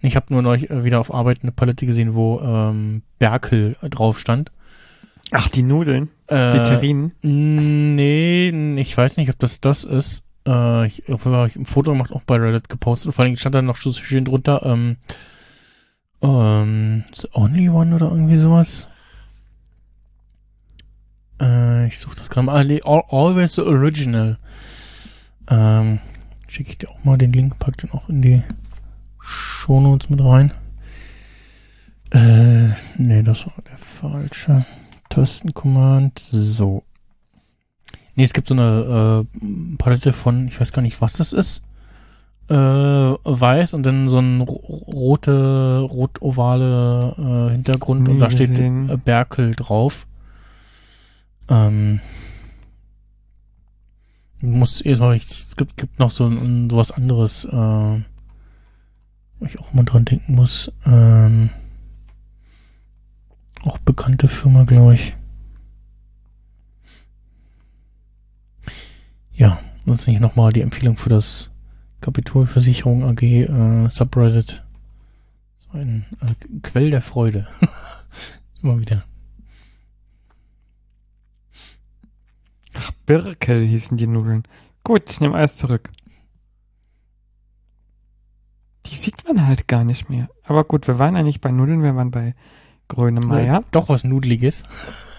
[0.00, 4.18] Ich habe nur neulich äh, wieder auf Arbeit eine Palette gesehen, wo ähm, Berkel drauf
[4.18, 4.50] stand.
[5.30, 6.08] Ach, die Nudeln.
[6.26, 7.12] Äh, Die Terrinen.
[7.94, 8.48] Nee,
[8.80, 10.22] ich weiß nicht, ob das das ist.
[10.46, 13.14] Äh, ich habe ein Foto gemacht, auch bei Reddit gepostet.
[13.14, 14.96] Vor allem stand da noch schön drunter, ähm,
[16.22, 18.88] ähm, The Only One oder irgendwie sowas.
[21.40, 22.80] Äh, ich suche das gerade mal.
[22.84, 24.38] Ah, Always the Original.
[25.48, 26.00] Ähm,
[26.48, 28.42] schicke ich dir auch mal den Link, pack den auch in die
[29.20, 30.52] Shownotes mit rein.
[32.10, 34.64] Äh, nee, das war der falsche.
[35.08, 36.18] Tastencommand.
[36.18, 36.84] So.
[38.16, 41.62] Nee, es gibt so eine äh, Palette von, ich weiß gar nicht, was das ist.
[42.48, 48.50] Äh, weiß und dann so ein ro- rote, rot-ovale äh, Hintergrund und Nie da steht
[48.50, 48.90] gesehen.
[48.90, 50.06] äh, Berkel drauf.
[51.48, 52.00] Ähm,
[54.42, 59.84] muss eh, es gibt, gibt noch so ein, sowas anderes, äh, wo ich auch mal
[59.84, 60.70] dran denken muss.
[60.86, 61.48] Ähm,
[63.64, 65.16] auch bekannte Firma, glaube ich.
[69.34, 71.50] Ja, sonst nicht nochmal die Empfehlung für das
[72.00, 74.64] Kapitolversicherung AG äh, Subreddit.
[75.56, 77.48] So ein äh, Quell der Freude.
[78.62, 79.04] Immer wieder.
[83.06, 84.44] Birkel hießen die Nudeln.
[84.82, 85.90] Gut, ich nehme alles zurück.
[88.86, 90.28] Die sieht man halt gar nicht mehr.
[90.44, 92.34] Aber gut, wir waren ja nicht bei Nudeln, wir waren bei
[92.88, 93.64] Grönemeyer.
[93.70, 94.62] Doch was Nudeliges.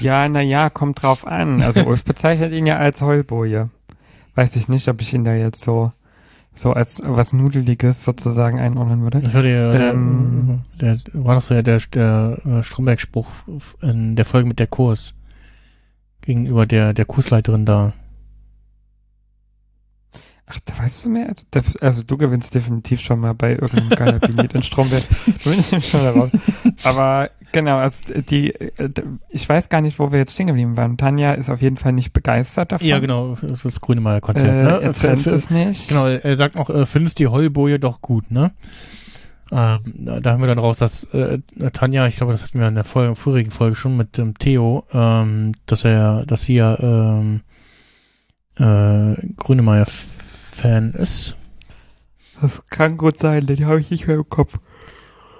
[0.00, 1.62] Ja, na ja, kommt drauf an.
[1.62, 3.70] Also Ulf bezeichnet ihn ja als Heulboje.
[4.34, 5.92] Weiß ich nicht, ob ich ihn da jetzt so
[6.52, 9.20] so als was Nudeliges sozusagen einordnen würde.
[9.20, 10.60] Das war der, Ähm.
[10.80, 13.28] der, der war doch so der, der, der Stromberg-Spruch
[13.82, 15.14] in der Folge mit der Kurs
[16.22, 17.92] gegenüber der, der Kursleiterin da.
[20.52, 21.28] Ach, da weißt du mehr?
[21.28, 25.02] als- da- Also du gewinnst definitiv schon mal bei irgendeinem Galabiniert in Stromberg.
[25.44, 26.30] Da bin ich schon darauf.
[26.82, 28.90] Aber genau, also die, äh,
[29.28, 30.96] ich weiß gar nicht, wo wir jetzt stehen geblieben waren.
[30.96, 32.86] Tanja ist auf jeden Fall nicht begeistert davon.
[32.86, 34.48] Ja, genau, das ist das Grünemeyer-Konzert.
[34.48, 34.80] Äh, ne?
[34.82, 35.88] er trennt es nicht.
[35.88, 38.50] Genau, er sagt noch, äh, findest die Heulboje doch gut, ne?
[39.52, 39.80] Ähm,
[40.22, 41.38] da haben wir dann raus, dass äh,
[41.72, 44.84] Tanja, ich glaube, das hatten wir in der Folge, vorigen Folge schon mit dem Theo,
[44.92, 47.40] ähm, dass er, dass sie ja ähm,
[48.58, 49.16] äh,
[50.60, 51.36] Grünemeyer-Fan ist.
[52.40, 54.58] Das kann gut sein, den habe ich nicht mehr im Kopf.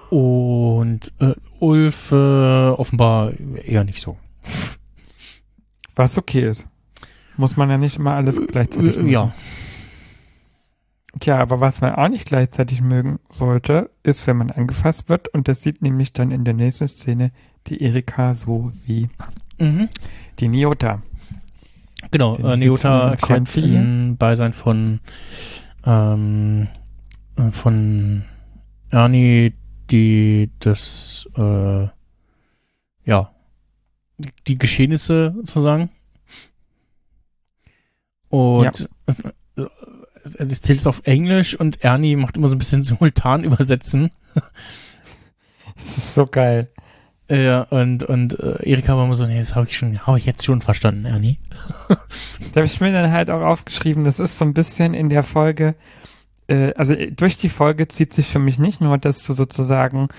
[0.09, 3.31] Und äh, Ulf äh, offenbar
[3.65, 4.17] eher nicht so.
[5.95, 6.67] Was okay ist.
[7.37, 9.09] Muss man ja nicht immer alles gleichzeitig Äh, mögen.
[9.09, 9.33] ja.
[11.19, 15.27] Tja, aber was man auch nicht gleichzeitig mögen sollte, ist, wenn man angefasst wird.
[15.29, 17.31] Und das sieht nämlich dann in der nächsten Szene
[17.67, 19.09] die Erika so wie
[19.59, 19.89] Mhm.
[20.39, 21.01] die Niota.
[22.09, 23.75] Genau, äh, Neota erklärt Konfi.
[23.75, 24.99] in Beisein von
[25.85, 26.67] ähm,
[27.37, 28.23] äh, von
[28.89, 29.53] Ernie,
[29.89, 31.87] die das äh,
[33.03, 33.31] ja
[34.47, 35.89] die, Geschehnisse sozusagen
[38.29, 39.65] und es, äh,
[40.23, 44.11] es erzählt es auf Englisch und Ernie macht immer so ein bisschen simultan übersetzen
[45.75, 46.69] Das ist so geil.
[47.31, 50.25] Äh, und und äh, Erika war immer so nee das habe ich schon habe ich
[50.25, 51.39] jetzt schon verstanden Ernie
[51.87, 55.23] Da habe ich mir dann halt auch aufgeschrieben, das ist so ein bisschen in der
[55.23, 55.75] Folge,
[56.47, 60.09] äh, also äh, durch die Folge zieht sich für mich nicht nur, dass du sozusagen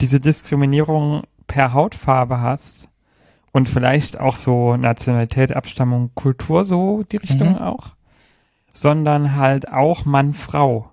[0.00, 2.88] diese Diskriminierung per Hautfarbe hast
[3.52, 7.58] und vielleicht auch so Nationalität, Abstammung, Kultur so die Richtung Mhm.
[7.58, 7.88] auch,
[8.72, 10.90] sondern halt auch Mann-Frau.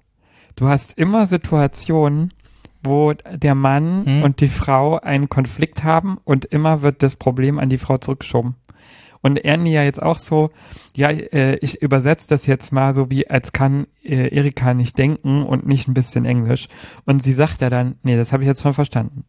[0.56, 2.34] Du hast immer Situationen,
[2.88, 4.24] wo der Mann Mhm.
[4.24, 8.56] und die Frau einen Konflikt haben und immer wird das Problem an die Frau zurückgeschoben.
[9.22, 10.52] Und Ernie ja jetzt auch so,
[10.96, 15.44] ja, äh, ich übersetze das jetzt mal so wie, als kann äh, Erika nicht denken
[15.44, 16.68] und nicht ein bisschen Englisch.
[17.06, 19.26] Und sie sagt ja dann, nee, das habe ich jetzt schon verstanden.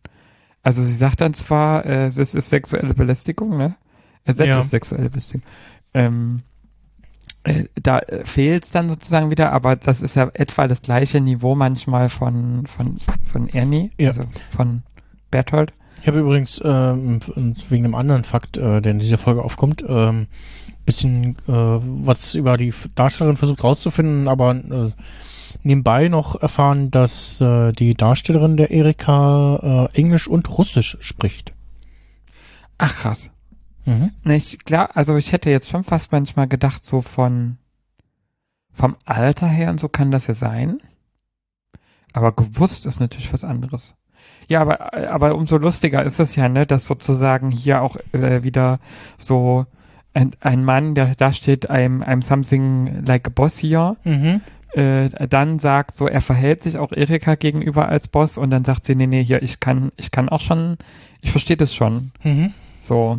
[0.62, 3.76] Also sie sagt dann zwar, äh, es ist sexuelle Belästigung, ne?
[4.24, 4.58] Es Ja.
[4.58, 5.42] ist sexuelle Belästigung.
[5.94, 6.47] Ähm, äh,
[7.82, 11.54] da äh, fehlt es dann sozusagen wieder, aber das ist ja etwa das gleiche Niveau
[11.54, 14.08] manchmal von, von, von Ernie, Ja.
[14.08, 14.82] also von
[15.30, 15.72] Berthold.
[16.00, 17.20] Ich habe übrigens ähm,
[17.68, 20.26] wegen einem anderen Fakt, äh, der in dieser Folge aufkommt, ähm,
[20.86, 24.90] bisschen äh, was über die Darstellerin versucht rauszufinden, aber äh,
[25.62, 31.52] nebenbei noch erfahren, dass äh, die Darstellerin der Erika äh, Englisch und Russisch spricht.
[32.78, 33.30] Ach krass.
[33.88, 34.10] Mhm.
[34.30, 37.56] Ich klar, also ich hätte jetzt schon fast manchmal gedacht, so von
[38.70, 40.78] vom Alter her und so kann das ja sein.
[42.12, 43.94] Aber gewusst ist natürlich was anderes.
[44.48, 48.78] Ja, aber, aber umso lustiger ist es ja, ne, dass sozusagen hier auch äh, wieder
[49.16, 49.66] so
[50.14, 54.40] ein, ein Mann, der da steht, I'm, I'm something like a boss here, Mhm.
[54.72, 58.84] äh, dann sagt so, er verhält sich auch Erika gegenüber als Boss und dann sagt
[58.84, 60.78] sie, nee, nee, hier, ich kann, ich kann auch schon,
[61.20, 62.12] ich verstehe das schon.
[62.22, 62.52] Mhm.
[62.80, 63.18] So.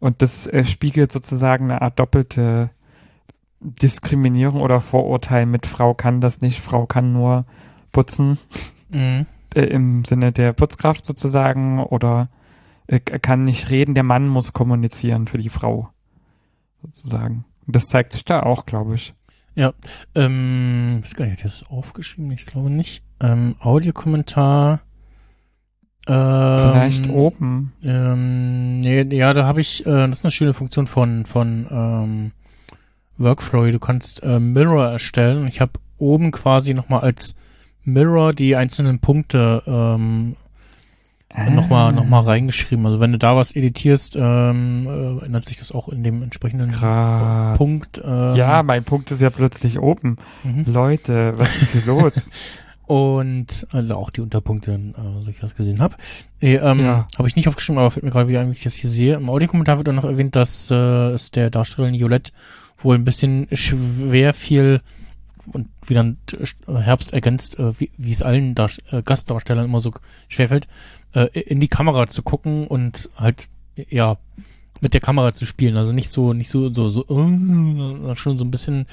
[0.00, 2.70] Und das äh, spiegelt sozusagen eine Art doppelte
[3.60, 7.44] Diskriminierung oder Vorurteil mit Frau kann das nicht, Frau kann nur
[7.92, 8.38] putzen,
[8.90, 9.26] Mhm.
[9.54, 12.28] äh, im Sinne der Putzkraft sozusagen, oder
[12.86, 15.90] äh, kann nicht reden, der Mann muss kommunizieren für die Frau.
[16.82, 17.44] Sozusagen.
[17.66, 19.12] Und das zeigt sich da auch, glaube ich.
[20.14, 22.30] Ähm, ich weiß gar nicht, hat das aufgeschrieben?
[22.30, 23.02] Ich glaube nicht.
[23.20, 24.80] Ähm, Audiokommentar.
[26.06, 27.72] Ähm, Vielleicht oben.
[27.84, 32.32] Ähm, nee, ja, da habe ich, äh, das ist eine schöne Funktion von, von ähm,
[33.18, 33.70] Workflow.
[33.70, 37.34] Du kannst äh, Mirror erstellen und ich habe oben quasi nochmal als
[37.84, 40.36] Mirror die einzelnen Punkte ähm,
[41.50, 42.86] nochmal noch mal reingeschrieben.
[42.86, 44.86] Also wenn du da was editierst, ähm,
[45.20, 47.58] äh, ändert sich das auch in dem entsprechenden Krass.
[47.58, 48.00] Punkt.
[48.04, 50.16] Ähm, Ja, mein Punkt ist ja plötzlich oben.
[50.42, 50.64] mhm.
[50.66, 52.30] Leute, was ist hier los?
[52.88, 55.94] Und also auch die Unterpunkte, äh, so ich das gesehen habe.
[56.40, 57.06] Äh, ähm, Ja.
[57.18, 59.16] Habe ich nicht aufgeschrieben, aber fällt mir gerade wieder ein, wie ich das hier sehe.
[59.16, 60.74] Im Audiokommentar wird auch noch erwähnt, dass äh,
[61.10, 62.32] es der Darstellerin Violette
[62.78, 64.80] wohl ein bisschen schwer fiel
[65.52, 69.80] und wie dann äh, Herbst ergänzt, äh, wie, wie es allen Dar äh, Gastdarstellern immer
[69.80, 69.92] so
[70.28, 70.66] schwerfällt,
[71.12, 73.48] äh, in die Kamera zu gucken und halt
[73.90, 74.16] ja
[74.80, 75.76] mit der Kamera zu spielen.
[75.76, 78.86] Also nicht so, nicht so, so, so, äh, schon so ein bisschen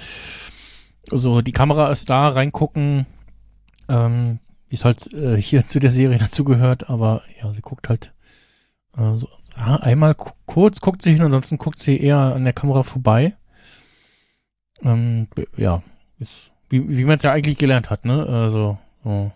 [1.09, 3.05] so, die Kamera ist da, reingucken,
[3.89, 8.13] ähm, wie es halt äh, hier zu der Serie dazugehört, aber ja, sie guckt halt
[8.97, 10.15] äh, so, ja, einmal
[10.45, 13.35] kurz guckt sie hin, ansonsten guckt sie eher an der Kamera vorbei.
[14.81, 15.81] Ähm, ja,
[16.19, 18.25] ist, wie, wie man es ja eigentlich gelernt hat, ne?
[18.25, 19.31] Also so,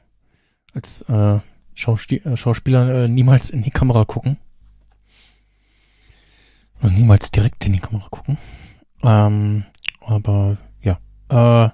[0.73, 4.37] als äh, äh, Schauspieler äh, niemals in die Kamera gucken.
[6.81, 8.37] Und niemals direkt in die Kamera gucken.
[9.03, 9.65] Ähm,
[10.01, 10.99] aber ja.
[11.29, 11.69] Äh,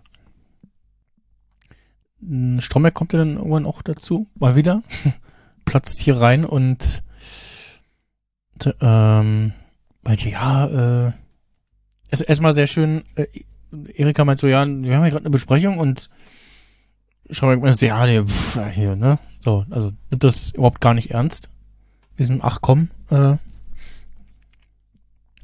[2.59, 4.83] Stromberg kommt ja dann irgendwann auch dazu, mal wieder.
[5.65, 7.03] Platzt hier rein und
[8.81, 9.53] ähm,
[10.03, 11.11] meinte, ja, äh,
[12.09, 13.27] erstmal sehr schön, äh,
[13.95, 16.09] Erika meint so, ja, wir haben hier gerade eine Besprechung und
[17.29, 19.19] Stromberg meinte so, ja, nee, pff, hier, ne?
[19.41, 21.49] So, also nimmt das überhaupt gar nicht ernst.
[22.17, 23.35] Diesem Ach komm, äh,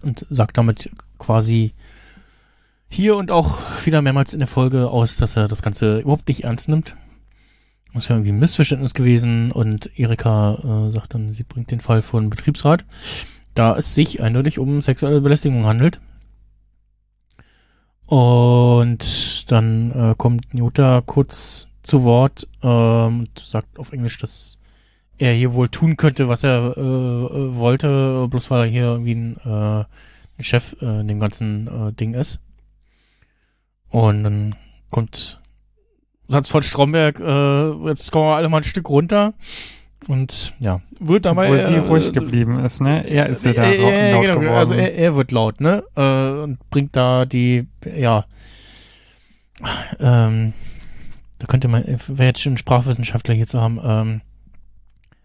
[0.03, 1.73] und sagt damit quasi
[2.92, 6.44] hier und auch wieder mehrmals in der Folge aus, dass er das Ganze überhaupt nicht
[6.44, 6.98] ernst nimmt.
[7.94, 11.80] Das ist ja irgendwie ein Missverständnis gewesen und Erika äh, sagt dann, sie bringt den
[11.80, 12.86] Fall vor den Betriebsrat,
[13.54, 16.02] da es sich eindeutig um sexuelle Belästigung handelt.
[18.06, 24.58] Und dann äh, kommt Newta kurz zu Wort ähm, und sagt auf Englisch, dass
[25.18, 29.16] er hier wohl tun könnte, was er äh, äh wollte, bloß weil er hier irgendwie
[29.16, 29.86] ein, äh,
[30.38, 32.42] ein Chef äh, in dem ganzen äh, Ding ist.
[33.92, 34.56] Und dann
[34.89, 35.39] kommt
[36.28, 39.34] Satz von Stromberg, äh, jetzt kommen wir alle mal ein Stück runter.
[40.08, 41.50] Und ja, wird dabei.
[41.50, 43.08] Wo sie äh, ruhig geblieben ist, ne?
[43.08, 44.58] Er ist ja da äh, laut genau, geworden.
[44.58, 45.84] Also er, er wird laut, ne?
[45.96, 48.26] Äh, und bringt da die, ja,
[50.00, 50.54] ähm,
[51.38, 54.22] da könnte man, wäre jetzt schon ein Sprachwissenschaftler hier zu haben, ähm,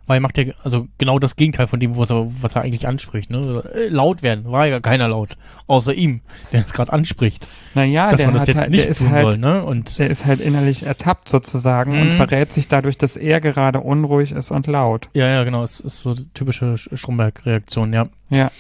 [0.07, 2.87] weil er macht ja also genau das Gegenteil von dem, was er, was er eigentlich
[2.87, 3.31] anspricht.
[3.31, 3.63] Ne?
[3.75, 5.37] Äh, laut werden, war ja keiner laut,
[5.67, 6.21] außer ihm,
[6.53, 7.49] der es gerade anspricht.
[7.75, 9.39] Naja, dass der man das jetzt halt, nicht der ist tun halt, soll.
[9.39, 9.65] Ne?
[9.65, 12.01] Und der ist halt innerlich ertappt sozusagen Mhm.
[12.03, 15.09] und verrät sich dadurch, dass er gerade unruhig ist und laut.
[15.15, 18.07] ja, ja, genau, es ist so typische Stromberg-Reaktion, ja.
[18.31, 18.51] Ja.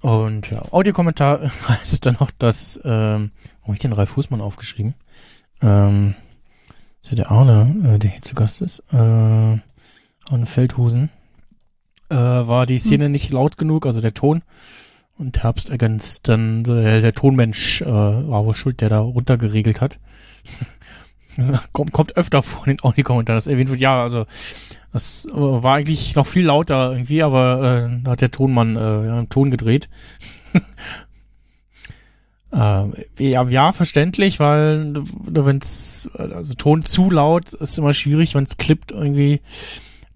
[0.00, 3.30] Und ja, Audiokommentar heißt es dann noch, dass, ähm,
[3.62, 4.94] wo hab ich den Ralf Fußmann aufgeschrieben?
[5.62, 6.14] Ähm,
[7.02, 8.80] ist ja der Arne, äh, der hier zu Gast ist.
[8.92, 9.58] Äh,
[10.28, 11.10] Arne Feldhusen.
[12.10, 14.42] Äh, war die Szene nicht laut genug, also der Ton.
[15.18, 19.98] Und Herbst ergänzt dann, der, der Tonmensch äh, war wohl schuld, der da runtergeregelt hat.
[21.72, 24.26] kommt, kommt öfter vor in den Audiokommentaren, dass erwähnt wird, ja, also
[24.92, 28.78] das äh, war eigentlich noch viel lauter irgendwie, aber äh, da hat der Tonmann äh,
[28.78, 29.88] einen Ton gedreht.
[32.52, 32.84] äh,
[33.18, 34.94] ja, ja, verständlich, weil
[35.26, 39.40] wenn es also Ton zu laut ist immer schwierig, wenn es klippt irgendwie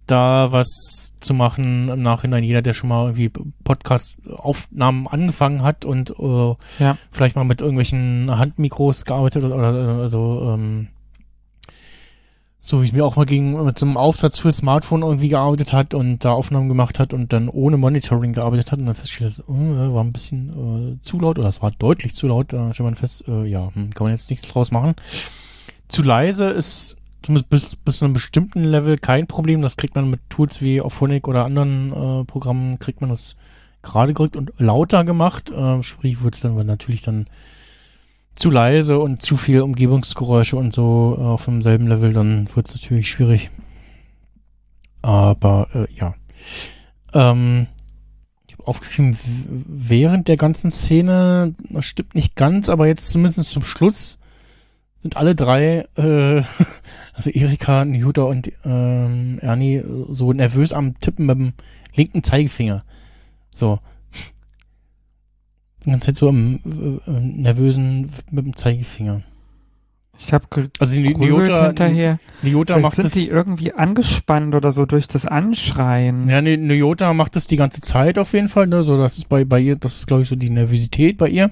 [0.07, 2.45] da was zu machen im Nachhinein.
[2.45, 3.31] Jeder, der schon mal irgendwie
[3.65, 6.97] Podcast-Aufnahmen angefangen hat und äh, Ja.
[7.11, 9.73] vielleicht mal mit irgendwelchen Handmikros gearbeitet oder, oder
[10.03, 10.89] also ähm,
[12.65, 15.73] so wie es mir auch mal ging, mit so einem Aufsatz für Smartphone irgendwie gearbeitet
[15.73, 19.43] hat und da Aufnahmen gemacht hat und dann ohne Monitoring gearbeitet hat und dann festgestellt,
[19.49, 22.73] oh, äh, war ein bisschen äh, zu laut oder es war deutlich zu laut, da
[22.73, 24.95] stellt man fest, äh, ja, hm, kann man jetzt nichts draus machen.
[25.89, 26.97] Zu leise ist
[27.49, 29.63] bis, bis zu einem bestimmten Level kein Problem.
[29.63, 33.37] Das kriegt man mit Tools wie Auphonic oder anderen äh, Programmen, kriegt man das
[33.83, 35.51] gerade gerückt und lauter gemacht.
[35.51, 37.27] Äh, sprich, wird es dann natürlich dann
[38.35, 42.75] zu leise und zu viel Umgebungsgeräusche und so äh, auf demselben Level, dann wird es
[42.75, 43.51] natürlich schwierig.
[45.03, 46.15] Aber äh, ja.
[47.13, 47.67] Ähm,
[48.47, 49.17] ich habe aufgeschrieben,
[49.67, 54.19] während der ganzen Szene, das stimmt nicht ganz, aber jetzt zumindest zum Schluss
[55.03, 56.43] sind alle drei, äh,
[57.15, 61.53] also Erika, Newta und ähm, Ernie, so nervös am Tippen mit dem
[61.95, 62.83] linken Zeigefinger.
[63.51, 63.81] So.
[65.85, 66.61] Die ganze Zeit so am
[67.07, 69.23] äh, nervösen mit dem Zeigefinger.
[70.17, 70.45] Ich habe
[70.79, 72.21] Also die Newta, hinterher.
[72.41, 76.29] Vielleicht macht sind das, die irgendwie angespannt oder so durch das Anschreien.
[76.29, 79.29] ja, nee, Newta macht das die ganze Zeit auf jeden Fall, ne, so, das ist
[79.29, 81.51] bei, bei ihr, das ist glaube ich so die Nervosität bei ihr.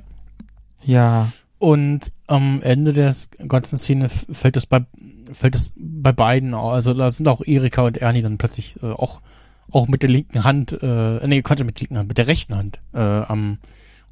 [0.84, 1.28] Ja.
[1.60, 3.14] Und am Ende der
[3.46, 4.86] ganzen Szene fällt es bei
[5.30, 9.20] fällt es bei beiden also da sind auch Erika und Ernie dann plötzlich äh, auch
[9.70, 12.56] auch mit der linken Hand äh, nee Quatsch mit der linken Hand mit der rechten
[12.56, 13.58] Hand äh, am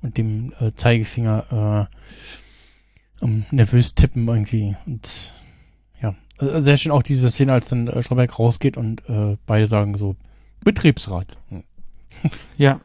[0.03, 5.33] und dem äh, Zeigefinger äh, am nervös tippen irgendwie und
[6.03, 9.67] ja äh, sehr schön auch diese Szene als dann äh, Stromberg rausgeht und äh, beide
[9.67, 10.17] sagen so
[10.65, 11.39] Betriebsrat.
[12.59, 12.81] Ja.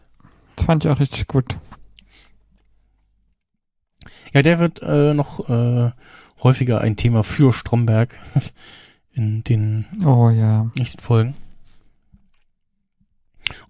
[0.55, 1.57] Das fand ich auch richtig gut.
[4.33, 5.91] Ja, der wird äh, noch äh,
[6.41, 8.17] häufiger ein Thema für Stromberg
[9.13, 10.71] in den Oh ja.
[10.75, 11.35] nächsten Folgen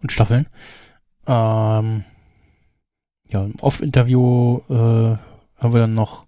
[0.02, 0.48] und Staffeln.
[1.28, 2.04] Ähm,
[3.30, 5.18] ja, im Off-Interview äh,
[5.58, 6.26] haben wir dann noch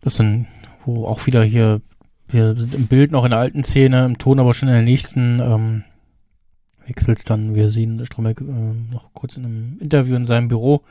[0.00, 0.46] das dann,
[0.84, 1.80] wo auch wieder hier
[2.28, 4.82] wir sind im Bild noch in der alten Szene, im Ton aber schon in der
[4.82, 5.40] nächsten.
[5.40, 5.84] Ähm,
[6.86, 10.82] wechselt dann, wir sehen Stromberg äh, noch kurz in einem Interview in seinem Büro,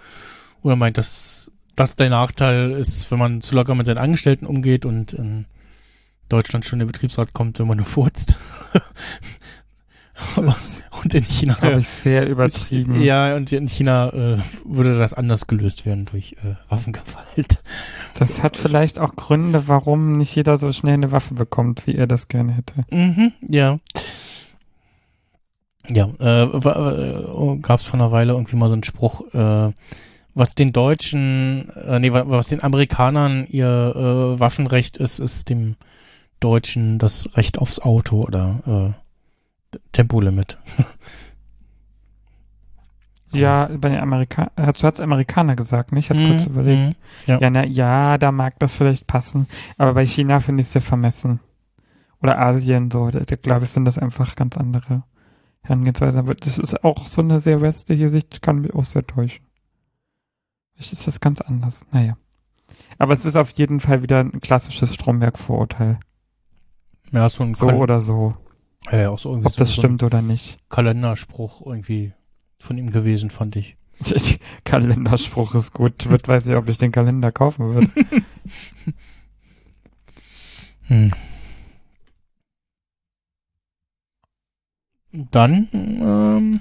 [0.61, 4.45] wo er meint, dass das der Nachteil ist, wenn man zu locker mit seinen Angestellten
[4.45, 5.45] umgeht und in
[6.27, 8.35] Deutschland schon der Betriebsrat kommt, wenn man nur furzt.
[11.03, 12.99] und in China habe ich sehr übertrieben.
[13.01, 17.61] Ja, und in China äh, würde das anders gelöst werden durch äh, Waffengewalt.
[18.17, 22.07] Das hat vielleicht auch Gründe, warum nicht jeder so schnell eine Waffe bekommt, wie er
[22.07, 22.73] das gerne hätte.
[22.89, 23.77] Mhm, ja.
[25.87, 29.71] Ja, äh, äh, gab es vor einer Weile irgendwie mal so einen Spruch, äh,
[30.37, 35.75] was den Deutschen, äh, nee, was den Amerikanern ihr äh, Waffenrecht ist, ist dem
[36.39, 38.95] Deutschen das Recht aufs Auto oder
[39.73, 40.57] äh, Tempolimit.
[43.33, 46.05] Ja, bei den Amerikanern, hat es Amerikaner gesagt, nicht?
[46.05, 46.81] Ich habe mm, kurz überlegt.
[46.81, 47.39] Mm, ja.
[47.39, 49.47] Ja, na, ja, da mag das vielleicht passen.
[49.77, 51.41] Aber bei China finde ich es sehr vermessen.
[52.21, 53.09] Oder Asien so.
[53.09, 55.03] Da, da glaube ich, sind das einfach ganz andere
[55.61, 56.21] Herangehensweisen.
[56.21, 59.46] Aber das ist auch so eine sehr westliche Sicht, kann mich auch sehr täuschen.
[60.77, 61.85] Ist das ganz anders.
[61.91, 62.17] Naja.
[62.97, 65.99] Aber es ist auf jeden Fall wieder ein klassisches Stromberg-Vorurteil.
[67.11, 68.35] Ja, so ein So Kal oder so.
[68.91, 70.57] Ja, auch so irgendwie Ob das so stimmt oder nicht.
[70.69, 72.13] Kalenderspruch irgendwie
[72.59, 73.77] von ihm gewesen, fand ich.
[74.63, 76.09] Kalenderspruch ist gut.
[76.09, 77.89] Wird weiß ich, ob ich den Kalender kaufen würde.
[80.83, 81.11] hm.
[85.31, 86.59] Dann, ähm,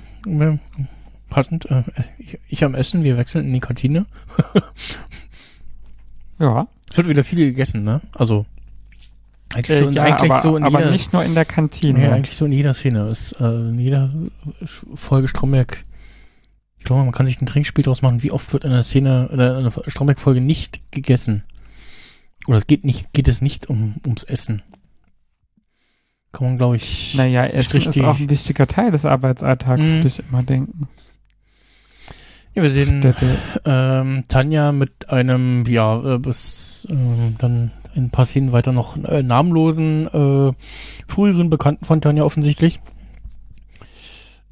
[1.37, 1.83] passend, äh,
[2.17, 4.07] ich, ich am Essen, wir wechseln in die Kantine.
[6.39, 6.67] ja.
[6.91, 8.01] Es wird wieder viel gegessen, ne?
[8.15, 8.47] Also,
[9.53, 12.03] eigentlich, so, äh, ja, eigentlich aber, so in aber jeder, nicht nur in der Kantine.
[12.03, 13.11] Ja, eigentlich so in jeder Szene.
[13.11, 14.11] Ist, äh, in jeder
[14.65, 15.85] Folge Stromberg.
[16.79, 18.23] Ich glaube, man kann sich ein Trinkspiel draus machen.
[18.23, 21.43] Wie oft wird in einer Szene, in einer Stromberg-Folge nicht gegessen?
[22.47, 24.63] Oder geht nicht, geht es nicht um, ums Essen?
[26.33, 27.15] Kann man, glaube ich.
[27.15, 29.95] Naja, Essen ist auch ein wichtiger Teil des Arbeitsalltags, mhm.
[29.97, 30.89] würde ich immer denken.
[32.57, 33.15] Ja, wir sehen
[33.67, 39.23] ähm, Tanja mit einem, ja, äh, bis ähm, dann ein paar Szenen weiter noch äh,
[39.23, 40.53] namenlosen, äh,
[41.07, 42.81] früheren Bekannten von Tanja offensichtlich,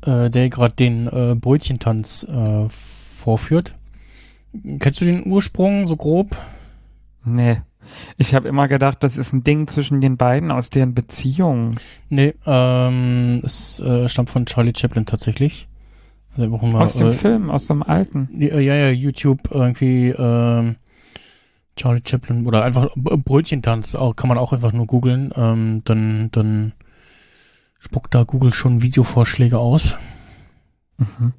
[0.04, 3.74] äh, der gerade den äh, Brötchentanz äh, vorführt.
[4.80, 6.36] Kennst du den Ursprung so grob?
[7.24, 7.62] Nee.
[8.18, 11.76] Ich habe immer gedacht, das ist ein Ding zwischen den beiden aus deren Beziehung.
[12.10, 15.68] Nee, ähm, es äh, stammt von Charlie Chaplin tatsächlich.
[16.36, 18.28] Also mal, aus dem äh, Film, aus dem alten.
[18.38, 20.76] Ja, ja, YouTube irgendwie ähm,
[21.76, 25.32] Charlie Chaplin oder einfach Brötchentanz, auch, kann man auch einfach nur googeln.
[25.36, 26.72] Ähm, dann, dann
[27.78, 29.96] spuckt da Google schon Videovorschläge aus.
[30.98, 31.32] Mhm.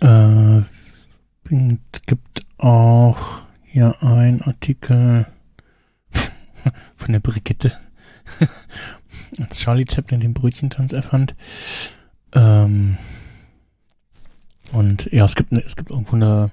[0.00, 0.62] Äh,
[2.06, 5.26] gibt auch hier ein Artikel
[6.96, 7.76] von der Brigitte,
[9.38, 11.34] als Charlie Chaplin den Brötchentanz erfand.
[12.34, 12.96] Ähm,
[14.72, 16.50] und ja, es gibt, es gibt irgendwo eine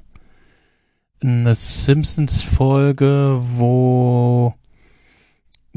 [1.22, 4.54] eine Simpsons-Folge, wo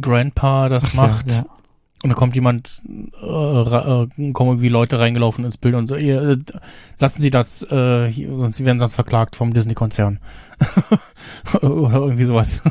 [0.01, 1.31] Grandpa das Ach, macht.
[1.31, 1.47] Ja, ja.
[2.03, 6.39] Und da kommt jemand, äh, äh, kommen irgendwie Leute reingelaufen ins Bild und so, äh,
[6.99, 10.19] lassen Sie das, äh, sonst Sie werden sonst verklagt vom Disney-Konzern.
[11.61, 12.63] Oder irgendwie sowas.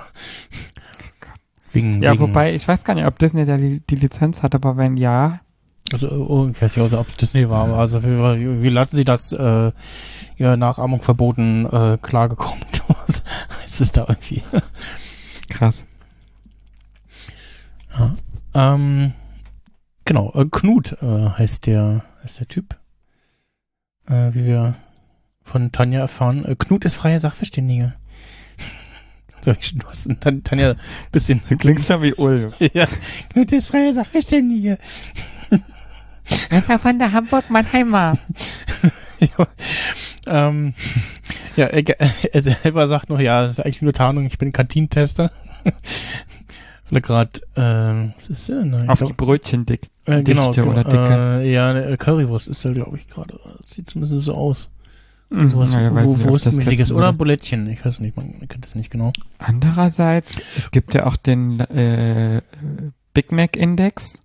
[1.74, 4.56] wegen, ja, wegen, wobei, ich weiß gar nicht, ob Disney da die, die Lizenz hat,
[4.56, 5.42] aber wenn ja,
[5.94, 9.06] also, oh, ich weiß nicht, ob es Disney war, aber also wie, wie lassen Sie
[9.06, 9.72] das äh,
[10.38, 12.82] Ihre Nachahmung verboten äh, Klage kommt?
[12.88, 13.24] Was
[13.62, 14.42] heißt es da irgendwie?
[15.50, 15.86] Krass.
[17.98, 18.16] Ja,
[18.54, 19.14] ähm,
[20.06, 22.78] genau, äh, Knut äh, heißt der heißt der Typ.
[24.08, 24.76] Äh, wie wir
[25.44, 26.46] von Tanja erfahren.
[26.46, 27.96] Äh, Knut ist freier Sachverständiger.
[29.44, 29.54] du
[29.88, 30.78] hast Tanja ein
[31.12, 31.42] bisschen.
[31.58, 32.56] Klingt schon wie Ulf.
[32.74, 32.88] ja,
[33.34, 34.78] Knut ist freier Sachverständiger.
[36.50, 38.18] Einfach von der Hamburg-Mannheimer.
[39.20, 39.48] ja,
[40.28, 40.74] ähm,
[41.56, 41.84] ja, er,
[42.34, 45.32] er, selber sagt noch, ja, das ist eigentlich nur Tarnung, ich bin Kantinentester.
[46.90, 48.90] Weil gerade, äh, was ist denn?
[48.90, 51.42] Auf glaub, die Brötchen dick, äh, genau, oder dicke.
[51.42, 53.40] Äh, ja, eine Currywurst ist da, glaube ich, gerade.
[53.66, 54.70] Sieht zumindest so aus.
[55.30, 56.92] Mhm, sowas, ja, wo, wo ist ist.
[56.92, 59.14] Oder Bulettchen, ich weiß nicht, man kennt das nicht genau.
[59.38, 62.42] Andererseits, es gibt ja auch den äh,
[63.14, 64.20] Big Mac Index.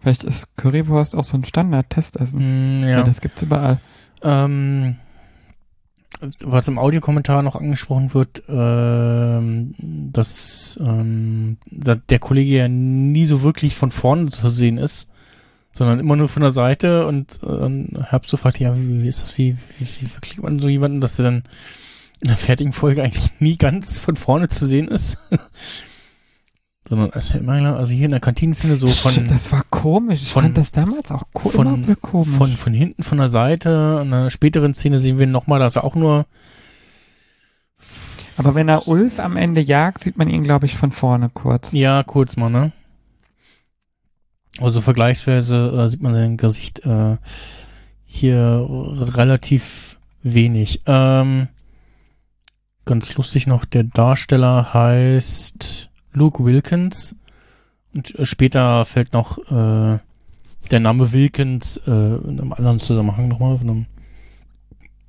[0.00, 2.80] Vielleicht ist Currywurst auch so ein Standard-Testessen.
[2.80, 2.90] Mm, ja.
[2.90, 3.02] ja.
[3.02, 3.78] Das gibt's überall.
[4.22, 4.96] Ähm,
[6.40, 13.76] was im Audiokommentar noch angesprochen wird, ähm, dass ähm, der Kollege ja nie so wirklich
[13.76, 15.10] von vorne zu sehen ist,
[15.72, 19.22] sondern immer nur von der Seite und äh, hab so gefragt, ja, wie, wie ist
[19.22, 21.44] das, wie, wie, wie verklickt man so jemanden, dass er dann
[22.20, 25.18] in der fertigen Folge eigentlich nie ganz von vorne zu sehen ist?
[26.88, 29.24] Sondern immer, also hier in der Kantine-Szene so von.
[29.26, 30.22] Das war komisch.
[30.22, 32.36] Ich von- fand das damals auch ko von, komisch.
[32.36, 34.00] von, von hinten von der Seite.
[34.02, 36.26] In einer späteren Szene sehen wir nochmal, dass er auch nur,
[38.36, 41.72] Aber wenn er Ulf am Ende jagt, sieht man ihn, glaube ich, von vorne kurz.
[41.72, 42.72] ja, kurz mal, ne?
[44.60, 47.16] Also vergleichsweise äh, sieht man sein Gesicht äh,
[48.06, 50.82] hier relativ wenig.
[50.86, 51.48] Ähm,
[52.84, 57.16] ganz lustig noch, der Darsteller heißt Luke Wilkins
[57.94, 59.98] und äh, später fällt noch äh,
[60.70, 63.86] der Name Wilkins äh, in einem anderen Zusammenhang nochmal von einem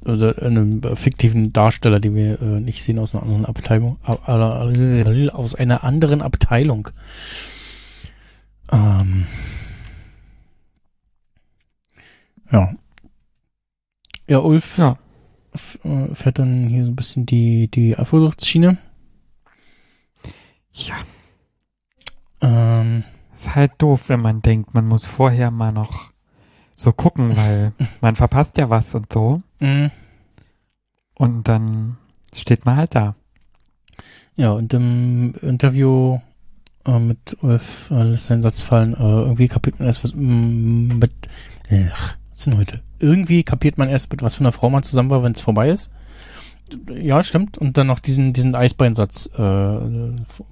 [0.05, 5.55] oder einem äh, fiktiven Darsteller, den wir äh, nicht sehen aus einer anderen Abteilung, aus
[5.55, 6.89] einer anderen Abteilung.
[8.71, 9.25] Ähm,
[12.51, 12.73] ja.
[14.27, 14.97] Ja, Ulf Ja.
[15.83, 18.77] äh, fährt dann hier so ein bisschen die, die Eifersuchtsschiene.
[20.87, 20.95] Ja.
[22.41, 23.03] Ähm,
[23.33, 26.11] Ist halt doof, wenn man denkt, man muss vorher mal noch
[26.75, 29.41] so gucken, weil man verpasst ja was und so.
[29.59, 29.91] mh.
[31.15, 31.97] Und dann
[32.33, 33.15] steht man halt da.
[34.37, 36.19] Ja, und im Interview
[36.85, 41.11] äh, mit Ulf äh, lässt sein Satz fallen, äh, irgendwie kapiert man erst was mit,
[41.93, 42.81] ach, was denn heute?
[42.99, 45.69] Irgendwie kapiert man erst mit was für einer Frau man zusammen war, wenn es vorbei
[45.69, 45.91] ist.
[46.93, 47.57] Ja, stimmt.
[47.57, 49.37] Und dann noch diesen, diesen Eisbeinsatz äh,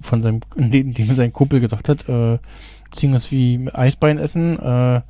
[0.00, 2.38] von seinem, den, den sein Kumpel gesagt hat, äh,
[2.90, 5.02] beziehungsweise wie Eisbein essen, äh,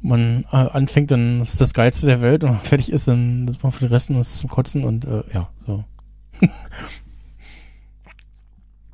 [0.00, 3.48] man äh, anfängt, dann ist das Geilste der Welt und wenn man fertig ist, dann
[3.48, 5.84] ist man für den Rest ist zum Kotzen und äh, ja, so.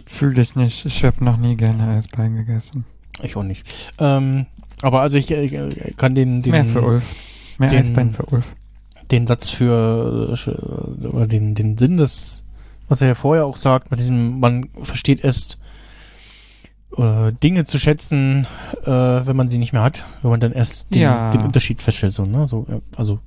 [0.06, 0.84] Fühl dich nicht.
[0.86, 2.84] Ich habe noch nie gerne Eisbein gegessen.
[3.22, 3.66] Ich auch nicht.
[3.98, 4.46] Ähm,
[4.82, 7.14] aber also ich äh, kann den, den, Mehr für Ulf.
[7.58, 8.46] Mehr den- Eisbein für Ulf.
[9.10, 12.44] Den Satz für äh, oder den, den Sinn des,
[12.88, 15.58] was er ja vorher auch sagt, mit diesem, man versteht erst
[16.96, 18.46] äh, Dinge zu schätzen,
[18.84, 21.30] äh, wenn man sie nicht mehr hat, wenn man dann erst den, Ja.
[21.30, 22.46] den Unterschied feststellt, so, ne?
[22.48, 22.66] So,
[22.96, 23.20] also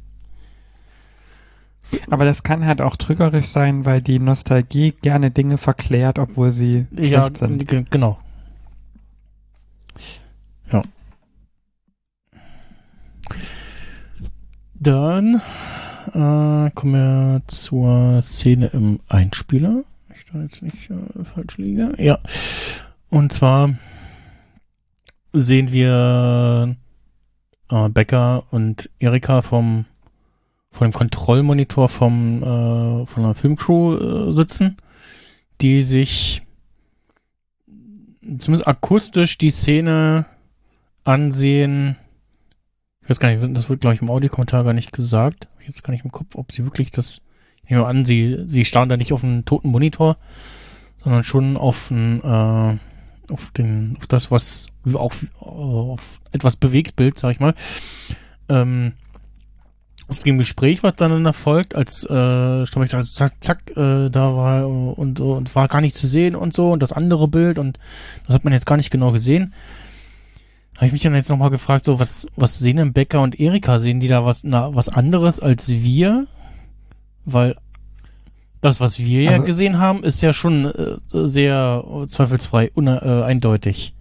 [2.10, 6.88] Aber das kann halt auch trügerisch sein, weil die Nostalgie gerne Dinge verklärt, obwohl sie
[6.92, 7.92] ja, schlecht sind.
[7.92, 8.18] genau.
[14.84, 15.42] Dann
[16.08, 19.84] äh, kommen wir zur Szene im Einspieler.
[20.14, 21.94] Ich da jetzt nicht äh, falsch liege.
[21.98, 22.20] Ja.
[23.10, 23.74] Und zwar
[25.32, 26.76] sehen wir
[27.72, 29.86] äh, Becker und Erika vom
[30.70, 34.76] vor dem Kontrollmonitor vom äh, von einer Filmcrew äh, sitzen,
[35.62, 36.42] die sich
[38.38, 40.26] zumindest akustisch die Szene
[41.06, 41.96] ansehen.
[43.04, 45.48] Ich weiß gar nicht, das wird glaube ich im Audiokommentar gar nicht gesagt.
[45.66, 47.22] Jetzt gar nicht im Kopf, ob sie wirklich das.
[47.64, 50.18] Ich nehme an, sie sie starren da nicht auf einen toten Monitor,
[51.04, 57.32] sondern schon auf ein, äh, auf den auf das was auf, auf etwas Bewegtbild, sag
[57.32, 57.54] ich mal.
[58.50, 58.94] Ähm,
[60.08, 64.68] aus dem Gespräch, was dann erfolgt, als äh, Stromberg sagt, zack, zack, äh, da war
[64.68, 67.80] und, und war gar nicht zu sehen und so und das andere Bild und
[68.26, 69.54] das hat man jetzt gar nicht genau gesehen.
[70.84, 73.80] Habe ich mich dann jetzt nochmal gefragt, so was was sehen denn Becker und Erika?
[73.80, 76.28] Sehen die da was na, was anderes als wir?
[77.26, 77.56] Weil
[78.62, 83.24] das, was wir ja Also- gesehen haben, ist ja schon äh, sehr zweifelsfrei una, äh,
[83.24, 83.94] eindeutig.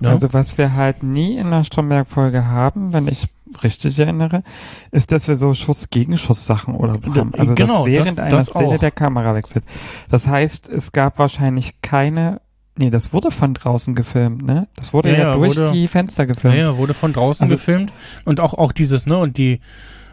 [0.00, 0.10] Ja?
[0.10, 3.26] Also was wir halt nie in der Stromberg-Folge haben, wenn ich
[3.62, 4.42] richtig erinnere,
[4.90, 7.34] ist, dass wir so Schuss-Gegenschuss-Sachen oder so haben.
[7.34, 8.78] Also genau, dass während das- einer das Szene auch.
[8.78, 9.64] der Kamera wechselt.
[10.10, 12.40] Das heißt, es gab wahrscheinlich keine,
[12.78, 14.68] nee, das wurde von draußen gefilmt, ne?
[14.76, 16.56] Das wurde Ja, ja, durch wurde- die Fenster gefilmt.
[16.56, 17.92] ja, wurde von draußen Also- gefilmt
[18.24, 19.60] und auch auch dieses ne und die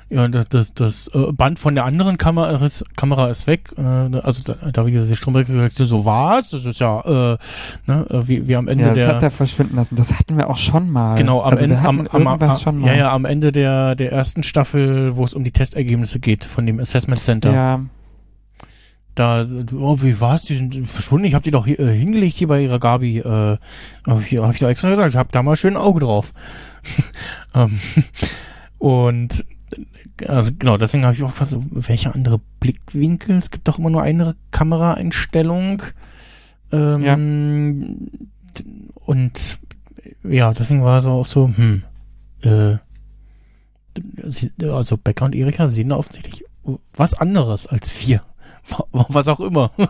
[0.07, 3.81] ja das das das äh, Band von der anderen Kamera ist, Kamera ist weg äh,
[3.81, 7.37] ne, also da, da wie gesagt die Stromberg Reaktion so was das ist ja äh,
[7.87, 9.95] ne äh, wie wie am Ende Ja, das der hat er verschwinden lassen.
[9.95, 11.15] Das hatten wir auch schon mal.
[11.15, 12.89] genau am also Ende am, am, am, schon mal.
[12.89, 16.67] ja ja am Ende der der ersten Staffel wo es um die Testergebnisse geht von
[16.67, 17.79] dem Assessment Center ja.
[19.15, 20.43] Da oh, wie war's?
[20.43, 21.25] Die sind verschwunden.
[21.25, 23.57] Ich habe die doch hier, äh, hingelegt hier bei ihrer Gabi äh,
[24.05, 25.09] hab ich, hab ich da extra gesagt.
[25.09, 26.33] Ich habe da mal schön ein Auge drauf.
[27.55, 27.79] Ähm,
[28.77, 29.45] und
[30.27, 33.37] also genau deswegen habe ich auch gefragt so, welcher andere Blickwinkel?
[33.37, 35.81] Es gibt doch immer nur eine Kameraeinstellung.
[36.73, 37.01] Ähm,
[38.95, 39.59] und
[40.23, 41.83] ja deswegen war es auch so hm
[42.41, 42.77] äh,
[44.61, 46.43] also Becker und Erika sehen da offensichtlich
[46.93, 48.21] was anderes als wir
[48.91, 49.71] was auch immer.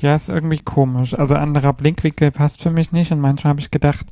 [0.00, 1.14] Ja, ist irgendwie komisch.
[1.14, 4.06] Also anderer Blinkwinkel passt für mich nicht und manchmal habe ich gedacht,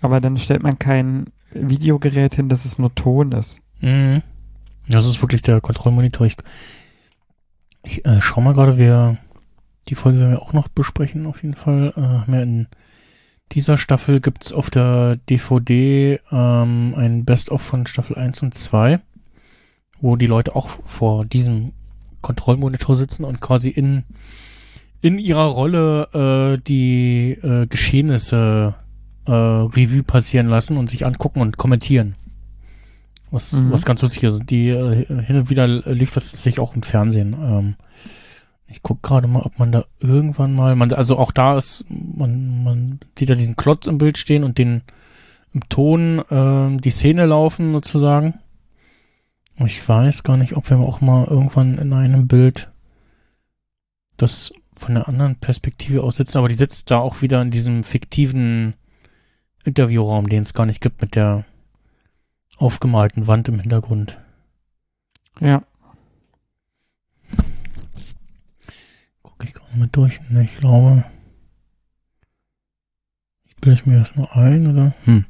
[0.00, 3.60] aber dann stellt man kein Videogerät hin, dass es nur Ton ist.
[3.80, 4.22] Mhm.
[4.88, 6.26] Das ist wirklich der Kontrollmonitor.
[6.26, 6.36] Ich,
[7.84, 9.18] ich äh, schau mal gerade, wer
[9.88, 11.92] die Folge werden wir auch noch besprechen, auf jeden Fall.
[11.96, 12.66] Äh, wir in
[13.52, 19.00] dieser Staffel gibt's auf der DVD ähm, ein Best-of von Staffel 1 und 2,
[20.00, 21.72] wo die Leute auch vor diesem
[22.22, 24.04] Kontrollmonitor sitzen und quasi in,
[25.00, 26.08] in ihrer Rolle
[26.56, 28.74] äh, die äh, Geschehnisse
[29.26, 32.14] äh, Revue passieren lassen und sich angucken und kommentieren.
[33.30, 33.70] Was, Mhm.
[33.72, 34.40] was ganz lustig ist.
[34.48, 37.34] Die äh, hin und wieder lief das tatsächlich auch im Fernsehen.
[37.34, 37.74] Ähm,
[38.68, 42.62] ich guck gerade mal, ob man da irgendwann mal, man, also auch da ist, man,
[42.64, 44.82] man sieht da diesen Klotz im Bild stehen und den
[45.52, 48.34] im Ton ähm, die Szene laufen sozusagen.
[49.60, 52.70] Ich weiß gar nicht, ob wir auch mal irgendwann in einem Bild
[54.16, 57.82] das von der anderen Perspektive aus sitzen, aber die sitzt da auch wieder in diesem
[57.82, 58.74] fiktiven
[59.64, 61.44] Interviewraum, den es gar nicht gibt, mit der
[62.58, 64.18] aufgemalten Wand im Hintergrund.
[65.40, 65.62] Ja.
[69.22, 70.20] Gucke ich gerade mal durch.
[70.30, 71.04] Ne, ich glaube.
[73.44, 74.94] Ich bilde mir das nur ein, oder?
[75.04, 75.26] Hm.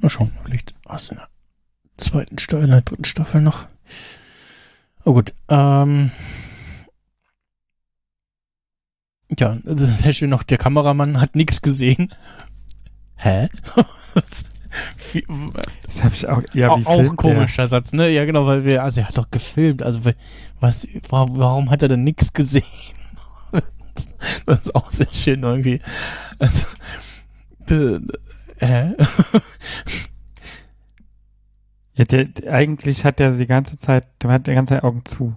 [0.00, 1.28] Mal schauen, vielleicht was in der
[1.96, 3.66] zweiten Staffel, in der dritten Staffel noch.
[5.04, 6.10] Oh gut, ähm.
[9.38, 10.42] Ja, das ist sehr schön noch.
[10.42, 12.12] Der Kameramann hat nichts gesehen.
[13.16, 13.48] Hä?
[15.12, 15.24] Wie-
[15.84, 18.10] Das habe ich auch, ja, wie auch ein komischer Satz, ne?
[18.10, 20.00] Ja, genau, weil wir, also er hat doch gefilmt, also
[20.60, 22.64] was, wa- warum hat er denn nichts gesehen?
[24.46, 25.80] das ist auch sehr schön irgendwie.
[26.40, 26.66] Also,
[27.68, 28.00] äh,
[28.58, 28.94] hä?
[31.94, 35.34] Ja, der, eigentlich hat der die ganze Zeit, der hat die ganze Zeit Augen zu.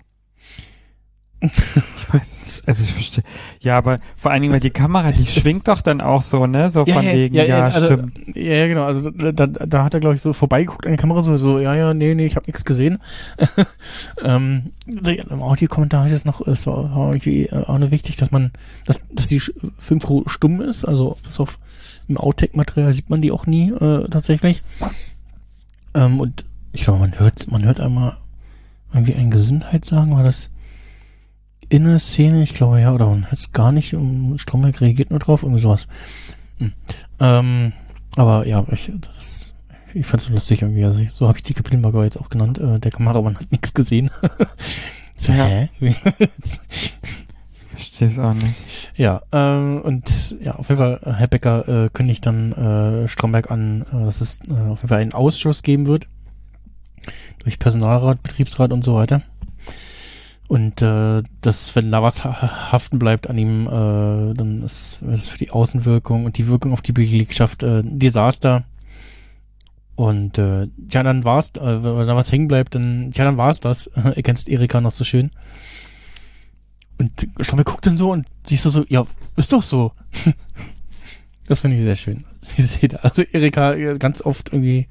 [1.40, 3.24] Ich weiß es, also ich verstehe.
[3.60, 6.72] Ja, aber vor allen Dingen, weil die Kamera, die schwingt doch dann auch so, ne?
[6.72, 8.20] So von wegen, ja, also, stimmt.
[8.36, 11.22] Ja, ja, genau, also da, da, hat er, glaube ich, so vorbeigeguckt an die Kamera,
[11.22, 12.98] so, so ja, ja, nee, nee, ich habe nichts gesehen.
[14.24, 18.32] ähm, Im Audiokommentar ist es noch, es war war irgendwie äh, auch nur wichtig, dass
[18.32, 18.52] man,
[18.86, 19.42] dass, dass die
[19.78, 21.60] Filmcrew stumm ist, also bis auf
[22.08, 24.64] im Outtake-Material sieht man die auch nie äh, tatsächlich.
[25.94, 28.18] Ähm, und ich glaube, man hört, man hört einmal
[28.94, 30.50] irgendwie ein Gesundheit sagen, war das
[31.70, 35.10] in der Szene, ich glaube ja, oder man hört es gar nicht, um Stromberg reagiert
[35.10, 35.88] nur drauf, irgendwie sowas.
[36.60, 36.72] Hm.
[37.20, 37.74] Ähm,
[38.16, 39.54] aber ja, ich, das,
[39.94, 40.86] ich fand es lustig irgendwie.
[40.86, 42.58] Also ich, so habe ich die Kapitelmarker jetzt auch genannt.
[42.58, 44.10] Äh, der Kameramann hat nichts gesehen.
[45.18, 45.46] so, Ja.
[45.46, 45.70] hä?
[47.68, 48.92] Verstehe es auch nicht.
[48.96, 53.52] ja, ähm, und ja, auf jeden Fall, äh, Herr Becker äh, kündigt dann äh, Stromberg
[53.52, 56.08] an, äh, dass es äh, auf jeden Fall einen Ausschuss geben wird.
[57.48, 59.22] Durch Personalrat, Betriebsrat und so weiter.
[60.50, 65.30] Und äh, dass, wenn da was ha- haften bleibt an ihm, äh, dann ist es
[65.30, 68.66] für die Außenwirkung und die Wirkung auf die Belegschaft äh, ein Desaster.
[69.96, 73.62] Und äh, ja, dann war's, äh, wenn da was hängen bleibt, dann, ja, dann war's
[73.62, 73.88] das.
[74.16, 75.32] Ergänzt Erika noch so schön.
[76.98, 79.06] Und Stromberg guckt dann so und siehst du so, ja,
[79.38, 79.94] ist doch so.
[81.48, 82.26] das finde ich sehr schön.
[83.02, 84.88] Also Erika äh, ganz oft irgendwie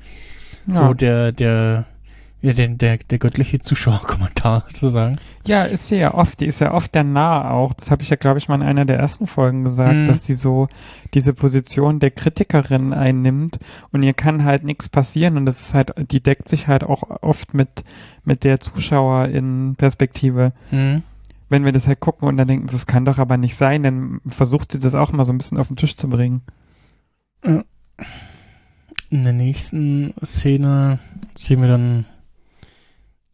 [0.66, 0.74] Ja.
[0.74, 1.84] so der, der,
[2.46, 5.18] ja, der, der, der göttliche Zuschauerkommentar sozusagen.
[5.46, 7.74] Ja, ist sie ja oft, die ist ja oft der Nah auch.
[7.74, 10.06] Das habe ich ja, glaube ich, mal in einer der ersten Folgen gesagt, Mhm.
[10.06, 10.68] dass die so
[11.14, 13.58] diese Position der Kritikerin einnimmt
[13.90, 17.02] und ihr kann halt nichts passieren und das ist halt, die deckt sich halt auch
[17.22, 17.84] oft mit,
[18.24, 20.52] mit der Zuschauerin-Perspektive.
[20.70, 21.02] Mhm.
[21.48, 24.20] Wenn wir das halt gucken und dann denken, das kann doch aber nicht sein, dann
[24.26, 26.42] versucht sie das auch mal so ein bisschen auf den Tisch zu bringen.
[29.10, 30.98] In der nächsten Szene
[31.36, 32.04] sehen wir dann,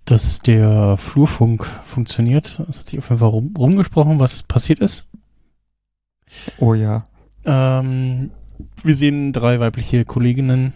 [0.04, 2.60] dass der Flurfunk funktioniert.
[2.68, 5.06] Es hat sich auf jeden Fall rum, rumgesprochen, was passiert ist.
[6.58, 7.04] Oh ja.
[7.44, 8.30] Ähm,
[8.82, 10.72] wir sehen drei weibliche Kolleginnen.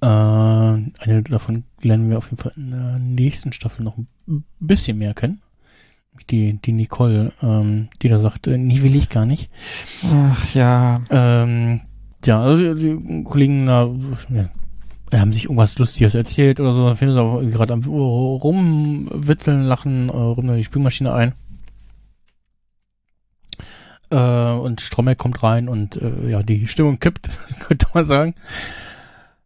[0.00, 4.98] Äh, eine davon lernen wir auf jeden Fall in der nächsten Staffel noch ein bisschen
[4.98, 5.42] mehr kennen.
[6.30, 9.50] Die, die Nicole, ähm, die da sagt, äh, nie will ich gar nicht.
[10.10, 11.02] Ach ja.
[11.10, 11.82] Ähm,
[12.24, 13.90] ja, also die, Kollegen da
[14.30, 14.48] ja,
[15.12, 16.88] haben sich irgendwas Lustiges erzählt oder so.
[16.88, 21.34] Da finden sie aber irgendwie gerade am rumwitzeln, lachen, äh, rum die Spülmaschine ein.
[24.10, 27.30] Äh, und Stromberg kommt rein und äh, ja, die Stimmung kippt,
[27.60, 28.34] könnte man sagen.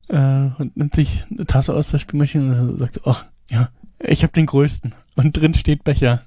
[0.09, 3.69] Äh, und nimmt sich eine Tasse aus der Spülmaschine und sagt, ach, ja,
[3.99, 4.95] ich habe den größten.
[5.17, 6.23] Und drin steht Becher.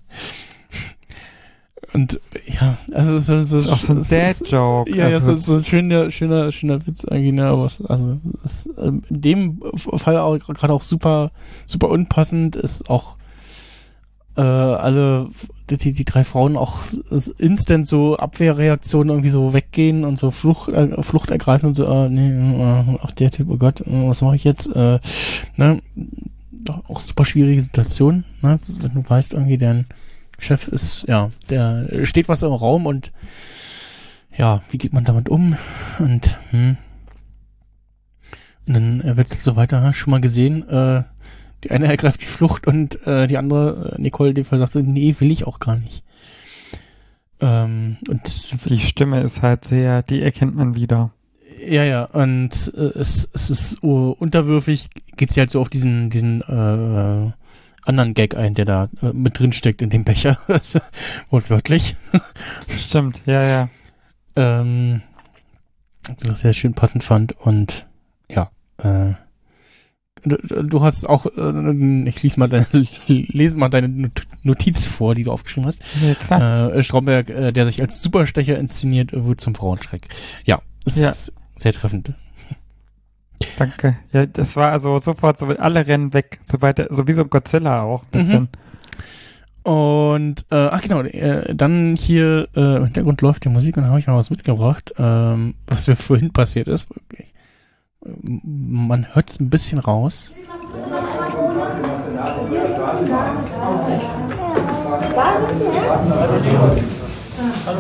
[1.94, 4.90] Und ja, also so, so, Das ist auch so ein Dad-Joke.
[4.90, 8.20] ja, ja, also, so, so ein schöner, schöner, schöner Witz eigentlich, ne, aber es, also,
[8.44, 11.32] es, ähm, in dem Fall auch gerade auch super,
[11.68, 13.18] super unpassend ist auch,
[14.36, 15.28] äh, alle,
[15.70, 16.80] die, die drei Frauen auch
[17.38, 22.10] instant so Abwehrreaktionen irgendwie so weggehen und so Flucht, äh, Flucht ergreifen und so, äh,
[22.10, 25.00] nee, äh, auch der Typ, oh Gott, äh, was mache ich jetzt, äh,
[25.58, 25.80] ne,
[26.88, 29.86] auch super schwierige Situation, ne, wenn du weißt irgendwie, deren,
[30.40, 33.12] Chef ist, ja, der steht was im Raum und
[34.36, 35.56] ja, wie geht man damit um?
[36.00, 36.78] Und, hm.
[38.66, 41.04] Und dann äh, wird so weiter, schon mal gesehen, äh,
[41.64, 45.16] die eine ergreift die Flucht und äh, die andere, äh, Nicole, die sagt so, nee,
[45.20, 46.04] will ich auch gar nicht.
[47.40, 51.12] Ähm, und die Stimme ist halt sehr, die erkennt man wieder.
[51.66, 56.10] Ja, ja, und äh, es, es ist uh, unterwürfig, geht sie halt so auf diesen,
[56.10, 57.32] diesen äh,
[57.86, 60.38] anderen Gag ein, der da äh, mit drin steckt in dem Becher.
[61.30, 61.96] Wortwörtlich.
[62.68, 63.70] Stimmt, ja, ja.
[64.36, 65.02] Ähm,
[66.08, 67.86] also das sehr schön passend fand und
[68.30, 69.14] ja, äh,
[70.24, 72.68] du, du hast auch, äh, ich lese mal, deine,
[73.08, 74.12] lese mal deine
[74.44, 75.82] Notiz vor, die du aufgeschrieben hast.
[76.02, 76.74] Ja, klar.
[76.74, 80.10] Äh, Stromberg, äh, der sich als Superstecher inszeniert, wird zum Frauenschreck.
[80.46, 81.10] Ja, das ja.
[81.10, 82.14] ist sehr treffend.
[83.58, 83.98] Danke.
[84.12, 88.50] Ja, das war also sofort so, alle rennen weg, so weiter, sowieso Godzilla auch, bisschen.
[89.66, 89.72] Mhm.
[89.72, 93.90] Und, äh, ach genau, äh, dann hier äh, im Hintergrund läuft die Musik und da
[93.90, 96.90] habe ich mal was mitgebracht, ähm, was mir vorhin passiert ist.
[96.92, 97.28] Okay.
[98.06, 100.36] Man hört es ein bisschen raus.
[107.66, 107.80] Hallo.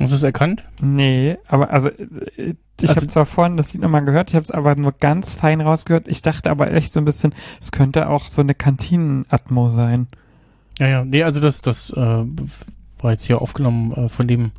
[0.00, 0.64] Hast du es erkannt?
[0.82, 1.90] Nee, aber also
[2.80, 5.34] ich also, habe zwar vorhin das Lied nochmal gehört, ich habe es aber nur ganz
[5.34, 6.08] fein rausgehört.
[6.08, 10.08] Ich dachte aber echt so ein bisschen, es könnte auch so eine Kantinen-Atmo sein.
[10.78, 12.24] Ja, ja, nee, also das, das äh,
[12.98, 14.50] war jetzt hier aufgenommen äh, von dem,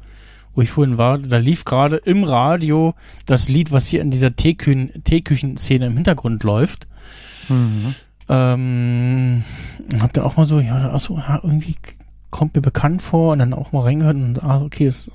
[0.54, 1.18] wo ich vorhin war.
[1.18, 2.96] Da lief gerade im Radio
[3.26, 6.88] das Lied, was hier in dieser Teeküchen-Szene im Hintergrund läuft.
[7.50, 7.96] Mhm.
[8.28, 9.44] Ähm,
[10.00, 11.76] hab dann auch mal so, ja, ach so, ja, irgendwie
[12.32, 15.12] kommt mir bekannt vor und dann auch mal reingehört und ah, okay, es,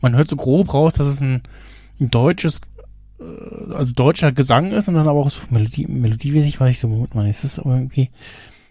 [0.00, 1.42] man hört so grob raus, dass es ein,
[2.00, 2.60] ein deutsches,
[3.20, 6.88] äh, also deutscher Gesang ist und dann aber auch so Melodie, melodiemäßig weiß ich so,
[6.88, 8.10] Moment mal, ist das irgendwie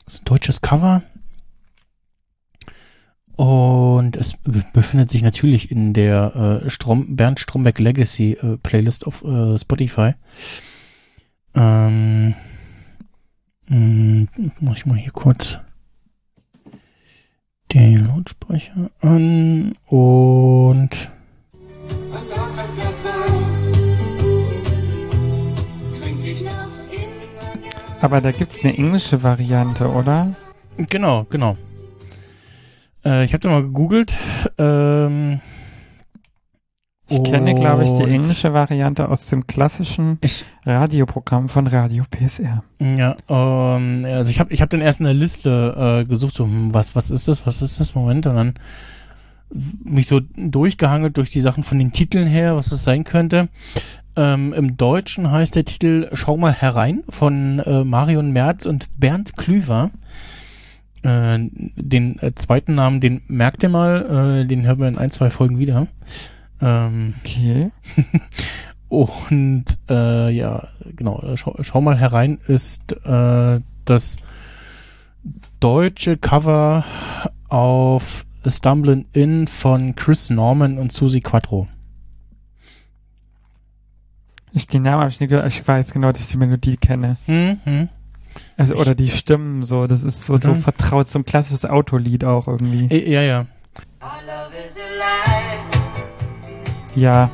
[0.06, 1.02] ist ein deutsches Cover?
[3.36, 4.36] Und es
[4.74, 10.14] befindet sich natürlich in der äh, Strom, Bernd Stromberg Legacy äh, Playlist auf äh, Spotify.
[11.56, 12.36] Ähm,
[13.68, 14.28] hm,
[14.62, 15.60] mach ich mal hier kurz
[17.74, 21.10] den Lautsprecher an und
[28.02, 30.36] aber da gibt's eine englische Variante, oder?
[30.78, 31.58] Genau, genau.
[33.06, 34.14] Äh, ich habe da mal gegoogelt.
[34.58, 35.40] Ähm,
[37.14, 42.64] ich kenne, glaube ich, die englische Variante aus dem klassischen ich, Radioprogramm von Radio PSR.
[42.80, 46.46] Ja, ähm, also ich habe ich hab dann erst in der Liste äh, gesucht, so,
[46.46, 48.54] hm, was, was ist das, was ist das, Moment, und dann
[49.84, 53.50] mich so durchgehangelt durch die Sachen von den Titeln her, was das sein könnte.
[54.16, 59.38] Ähm, Im Deutschen heißt der Titel Schau mal herein von äh, Marion Merz und Bernd
[59.38, 59.92] Klüver.
[61.04, 65.12] Äh, den äh, zweiten Namen, den merkt ihr mal, äh, den hören wir in ein,
[65.12, 65.88] zwei Folgen wieder.
[66.64, 67.72] Ähm, okay.
[68.90, 74.18] und äh, ja, genau, schau, schau, mal herein, ist äh, das
[75.60, 76.86] deutsche Cover
[77.50, 81.68] auf Stumbling In von Chris Norman und Susie Quattro.
[84.54, 87.18] Ich, den Namen habe ich nicht gehört, ich weiß genau, dass ich die Melodie kenne.
[87.28, 87.90] Mhm.
[88.58, 92.48] Also, oder die Stimmen so, das ist so, so vertraut, so ein klassisches Autolied auch
[92.48, 92.88] irgendwie.
[92.94, 93.48] Ja, ja.
[96.96, 97.30] Ja.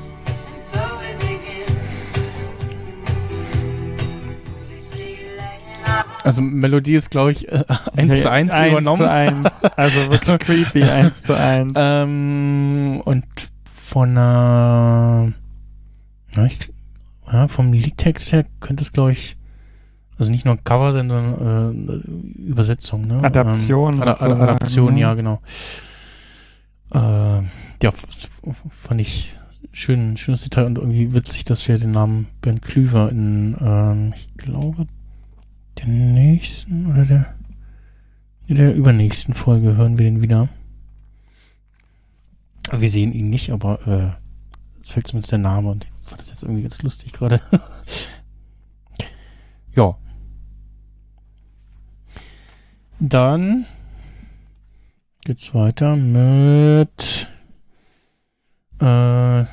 [6.23, 7.64] Also Melodie ist, glaube ich, äh,
[7.95, 9.02] 1 zu 1 übernommen.
[9.02, 9.77] 1 zu 1.
[9.77, 11.73] Also wirklich creepy, 1 zu 1.
[11.76, 13.26] Ähm, und
[13.64, 15.34] von einer,
[16.36, 16.72] ja, ich,
[17.31, 19.38] ja, vom Liedtext her könnte es, glaube ich,
[20.19, 22.03] also nicht nur Cover sein, sondern
[22.36, 23.23] äh, Übersetzung, ne?
[23.23, 23.95] Adaption.
[23.95, 24.98] Ähm, Ad Adaption, mhm.
[24.98, 25.41] ja, genau.
[26.94, 27.41] Äh,
[27.81, 27.91] ja,
[28.84, 29.39] fand ich
[29.72, 34.34] schön, schönes Detail und irgendwie witzig, dass wir den Namen Ben Klüver in, ähm, ich
[34.36, 34.88] glaube,
[35.78, 37.36] der nächsten oder der,
[38.48, 40.50] in der übernächsten Folge hören wir den wieder.
[42.72, 46.30] Wir sehen ihn nicht, aber äh, es fällt zumindest der Name und ich fand das
[46.30, 47.41] jetzt irgendwie ganz lustig gerade.
[49.76, 49.98] ja.
[53.00, 53.66] Dann
[55.24, 57.30] geht's weiter mit
[58.82, 59.46] äh,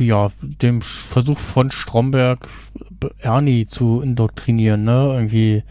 [0.00, 2.48] ja, dem Versuch von Stromberg,
[3.18, 5.12] Ernie zu indoktrinieren, ne?
[5.14, 5.62] Irgendwie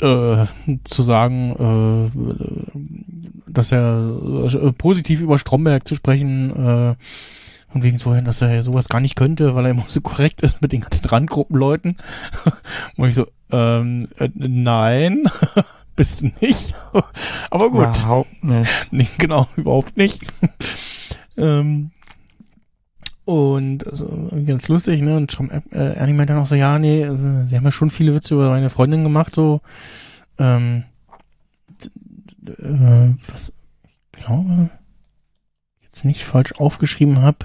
[0.00, 0.46] äh,
[0.84, 2.10] zu sagen,
[3.46, 6.94] äh, dass er äh, positiv über Stromberg zu sprechen, äh,
[7.74, 10.60] und wegen so, dass er sowas gar nicht könnte, weil er immer so korrekt ist
[10.60, 11.96] mit den ganzen Randgruppenleuten.
[12.96, 15.24] Und ich so, ähm, äh, nein,
[15.96, 16.74] bist du nicht.
[17.50, 17.96] Aber gut.
[17.98, 18.70] Überhaupt nicht.
[18.90, 20.20] Nee, genau, überhaupt nicht.
[21.36, 21.90] ähm,
[23.24, 25.16] und also, ganz lustig, ne?
[25.16, 25.38] Und
[25.70, 28.34] äh, Ernie meint dann auch so, ja, nee, also, sie haben ja schon viele Witze
[28.34, 29.60] über meine Freundin gemacht, so,
[30.38, 30.84] ähm,
[32.46, 33.52] äh, was,
[33.88, 34.70] ich glaube,
[35.82, 37.38] jetzt nicht falsch aufgeschrieben habe.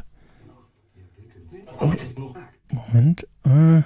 [1.80, 1.94] Oh,
[2.72, 3.84] Moment, äh,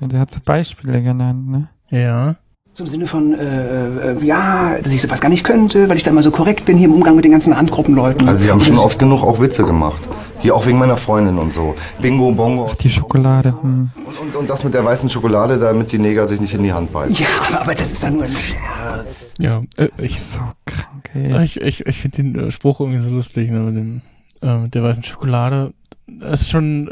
[0.00, 1.68] Und er hat so Beispiele genannt, ne?
[1.90, 2.36] ja.
[2.78, 6.04] So im Sinne von, äh, äh, ja, dass ich sowas gar nicht könnte, weil ich
[6.04, 8.28] da mal so korrekt bin hier im Umgang mit den ganzen Randgruppenleuten.
[8.28, 10.08] Also sie haben schon oft genug auch Witze gemacht.
[10.38, 11.74] Hier auch wegen meiner Freundin und so.
[12.00, 12.70] Bingo, Bongo.
[12.80, 13.52] Die Schokolade.
[13.60, 13.90] Hm.
[14.06, 16.72] Und, und, und das mit der weißen Schokolade, damit die Neger sich nicht in die
[16.72, 17.16] Hand beißen.
[17.16, 19.34] Ja, aber das ist dann nur ein Scherz.
[19.40, 21.42] Ja, äh, Ich ich, so krank, ey.
[21.42, 24.02] ich, ich, ich finde den äh, Spruch irgendwie so lustig, ne, mit dem,
[24.40, 25.72] äh, mit der weißen Schokolade.
[26.10, 26.90] Das ist schon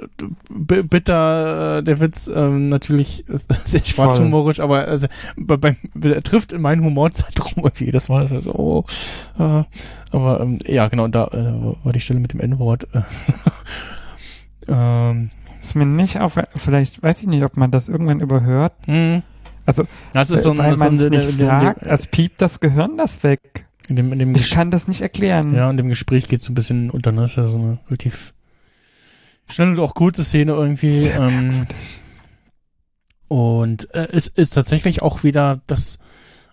[0.50, 3.24] bitter, äh, der Witz, ähm, natürlich
[3.64, 5.06] sehr schwarzhumorisch, aber also,
[5.36, 8.28] bei, bei, er trifft in meinen Humorzeitraum irgendwie jedes Mal.
[8.28, 8.84] Also, oh,
[9.38, 9.64] äh,
[10.12, 12.86] aber ähm, ja, genau, da äh, war die Stelle mit dem N-Wort.
[12.92, 13.00] Äh,
[14.68, 18.74] ähm, Ist mir nicht auf, vielleicht weiß ich nicht, ob man das irgendwann überhört.
[18.86, 19.22] hm.
[19.64, 19.82] Also,
[20.12, 22.60] Das ist so ein, weil so man es nicht in dem- sagt, es piept das
[22.60, 23.66] Gehirn das weg.
[23.88, 25.54] in dem, in dem, Ich Ges- kann das nicht erklären.
[25.54, 27.24] Ja, in dem Gespräch geht so ein bisschen unter, ne?
[27.24, 28.32] Ist ja so eine relativ
[29.48, 30.92] schnelle und auch kurze Szene irgendwie.
[30.92, 31.66] Sehr Ähm,
[33.28, 35.98] und äh, es ist tatsächlich auch wieder das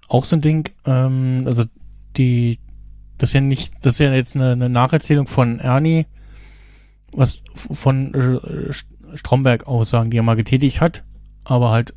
[0.07, 1.65] auch so ein Ding, ähm, also
[2.17, 2.59] die,
[3.17, 6.05] das ist ja nicht, das ist ja jetzt eine, eine Nacherzählung von Ernie,
[7.11, 11.03] was von äh, St- Stromberg Aussagen, die er mal getätigt hat,
[11.43, 11.93] aber halt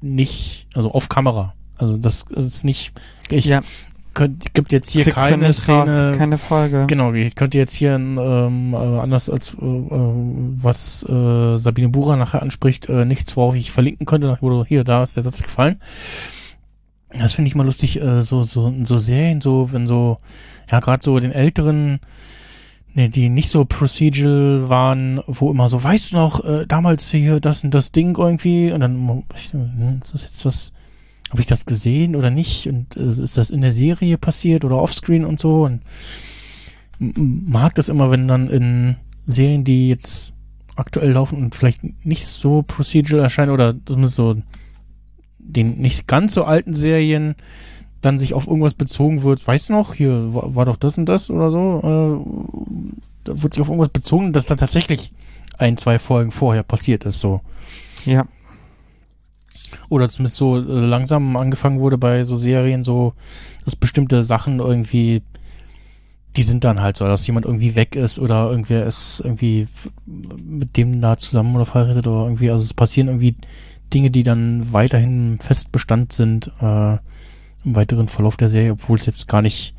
[0.00, 1.54] nicht, also auf Kamera.
[1.76, 2.92] Also das ist nicht,
[3.28, 3.60] ich Ja.
[4.14, 6.86] Könnt, gibt jetzt hier du keine nicht raus, Szene, keine Folge.
[6.86, 10.12] Genau, ich könnte jetzt hier ähm, äh, anders als äh, äh,
[10.62, 15.02] was äh, Sabine Bucher nachher anspricht, äh, nichts, worauf ich verlinken könnte, nach hier, da
[15.02, 15.78] ist der Satz gefallen.
[17.16, 20.18] Das finde ich mal lustig, äh, so, so, so Serien, so, wenn so,
[20.70, 22.00] ja, gerade so den älteren,
[22.94, 27.40] ne, die nicht so procedural waren, wo immer so, weißt du noch, äh, damals hier
[27.40, 30.72] das und das Ding irgendwie, und dann, hm, ist das jetzt was,
[31.32, 32.66] habe ich das gesehen oder nicht?
[32.68, 35.64] Und äh, ist das in der Serie passiert oder offscreen und so?
[35.64, 35.80] Und
[36.98, 38.96] mag das immer, wenn dann in
[39.26, 40.34] Serien, die jetzt
[40.76, 44.36] aktuell laufen und vielleicht nicht so procedural erscheinen oder zumindest so
[45.38, 47.34] den nicht ganz so alten Serien
[48.02, 49.46] dann sich auf irgendwas bezogen wird.
[49.46, 51.80] Weißt du noch, hier war, war doch das und das oder so.
[51.82, 55.12] Äh, da wird sich auf irgendwas bezogen, dass da tatsächlich
[55.56, 57.40] ein, zwei Folgen vorher passiert ist, so.
[58.04, 58.26] Ja.
[59.88, 63.14] Oder zumindest so äh, langsam angefangen wurde bei so Serien, so,
[63.64, 65.22] dass bestimmte Sachen irgendwie,
[66.36, 69.68] die sind dann halt so, dass jemand irgendwie weg ist oder irgendwer ist irgendwie
[70.06, 73.36] mit dem da zusammen oder verheiratet oder irgendwie, also es passieren irgendwie
[73.92, 76.96] Dinge, die dann weiterhin Festbestand sind, äh,
[77.64, 79.74] im weiteren Verlauf der Serie, obwohl es jetzt gar nicht,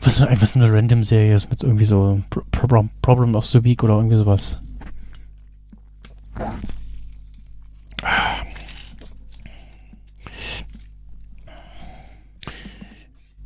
[0.00, 3.62] was einfach so eine random Serie ist mit irgendwie so Pro- Problem, Problem of the
[3.64, 4.58] Week oder irgendwie sowas.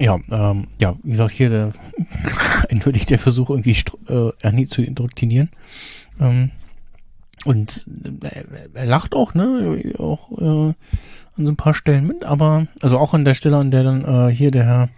[0.03, 1.71] Ja, ähm, ja, wie gesagt, hier der
[2.69, 3.77] eindeutig der Versuch, irgendwie
[4.09, 5.49] äh, Ernie zu indoktrinieren.
[6.21, 6.51] Ähm,
[7.45, 7.87] und
[8.25, 8.43] äh,
[8.75, 9.95] er lacht auch, ne?
[9.99, 10.75] Auch äh,
[11.37, 14.05] an so ein paar Stellen mit, aber also auch an der Stelle, an der dann
[14.05, 14.89] äh, hier der Herr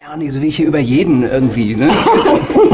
[0.00, 1.88] Ernie, so wie ich hier über jeden irgendwie, ne?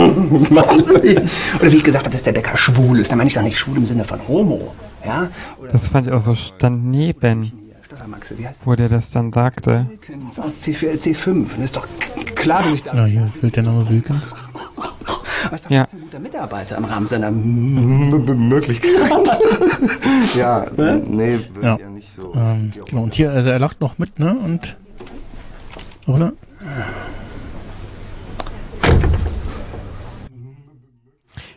[1.61, 3.12] Oder wie ich gesagt habe, dass der Bäcker schwul ist.
[3.12, 4.74] Da meine ich doch nicht schwul im Sinne von Homo.
[5.07, 5.31] Ja?
[5.61, 7.70] Oder Das fand ich auch so daneben,
[8.01, 9.86] Stottermaxe, wie heißt wo der das dann sagte.
[9.89, 11.48] Wilkins aus C4, C5.
[11.56, 11.86] Das ist doch
[12.35, 12.94] klar, dass ich da.
[12.94, 14.35] Ja, hier fehlt der Name Wilkins.
[15.51, 15.78] Was ist Ja.
[15.78, 15.86] ja.
[15.93, 17.28] ein guter Mitarbeiter im Rahmen seiner.
[17.28, 18.90] M M Möglichkeit.
[20.36, 21.74] ja, nee, würde Ja.
[21.77, 22.35] ich ja nicht so.
[22.35, 24.35] Ähm, genau, und hier, also er lacht noch mit, ne?
[24.35, 24.77] Und
[26.06, 26.32] oder?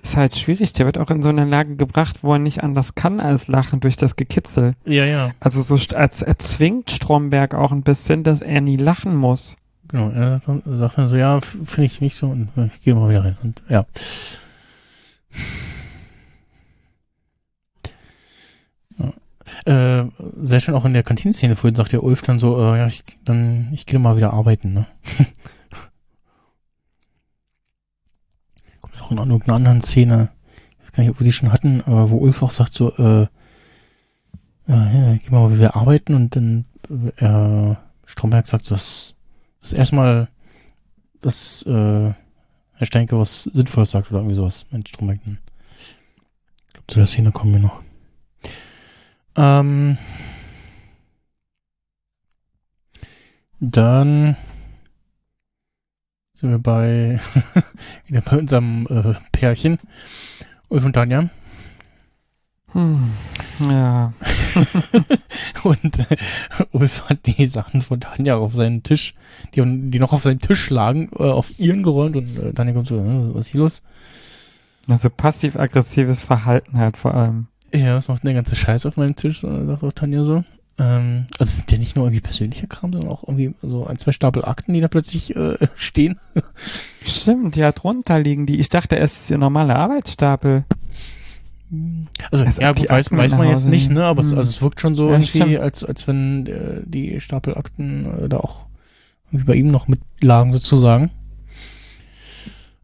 [0.03, 2.93] Ist halt schwierig, der wird auch in so eine Lage gebracht, wo er nicht anders
[2.93, 4.73] kann als lachen durch das Gekitzel.
[4.85, 5.31] Ja, ja.
[5.39, 9.55] Also so als erzwingt Stromberg auch ein bisschen, dass er nie lachen muss.
[9.88, 13.09] Genau, er sagt dann- so, ja, finde ich nicht so und äh, ich gehe mal
[13.09, 13.38] wieder rein.
[13.43, 13.85] Und ja.
[18.97, 19.13] ja.
[20.01, 20.05] Äh,
[20.35, 23.03] sehr schön auch in der Kantinenszene vorhin sagt der Ulf dann so, äh, ja, ich,
[23.23, 24.85] dann, ich gehe mal wieder arbeiten, ne?
[28.81, 30.30] Kommt auch in irgendeiner anderen Szene,
[30.77, 32.93] ich weiß gar nicht, ob wir die schon hatten, aber wo Ulf auch sagt so,
[32.95, 33.27] äh,
[34.67, 36.65] ja, ja, ich geh mal wieder arbeiten und dann,
[37.17, 37.75] äh,
[38.05, 39.15] Stromberg sagt, was,
[39.61, 40.30] das erstmal,
[41.21, 42.13] dass äh,
[42.73, 45.39] Herr Steinke was Sinnvolles sagt oder irgendwie sowas mit Strommägnen.
[45.77, 47.81] Ich glaube, zu der Szene kommen wir noch.
[49.35, 49.97] Ähm,
[53.59, 54.35] dann
[56.43, 57.21] sind wir bei
[58.05, 59.79] wieder bei unserem äh, Pärchen
[60.67, 61.29] Ulf und Tanja.
[62.73, 62.99] Hm.
[63.61, 64.11] Ja.
[65.63, 66.17] und äh,
[66.73, 69.15] Ulf hat die Sachen von Tanja auf seinen Tisch,
[69.55, 72.87] die, die noch auf seinem Tisch lagen, äh, auf ihren geräumt und äh, Tanja kommt
[72.87, 73.81] so, äh, was ist hier los?
[74.89, 77.47] Also passiv-aggressives Verhalten halt vor allem.
[77.73, 80.43] Ja, es macht der ganze Scheiß auf meinem Tisch, äh, sagt auch Tanja so.
[80.79, 83.99] Ähm, also es sind ja nicht nur irgendwie persönlicher Kram, sondern auch irgendwie so ein,
[83.99, 86.19] zwei Stapel Akten, die da plötzlich äh, stehen.
[87.05, 88.59] Stimmt, ja, drunter liegen die.
[88.59, 90.65] Ich dachte, es ist ihr normaler Arbeitsstapel.
[92.31, 94.05] Also, Als ja gut, weiß, Akten weiß man jetzt nicht, ne?
[94.05, 94.37] Aber es, Hm.
[94.37, 95.57] also es wirkt schon so Ja, irgendwie, stimmt.
[95.59, 98.65] als, als wenn äh, die Stapelakten äh, da auch
[99.27, 101.09] irgendwie bei ihm noch mitlagen sozusagen.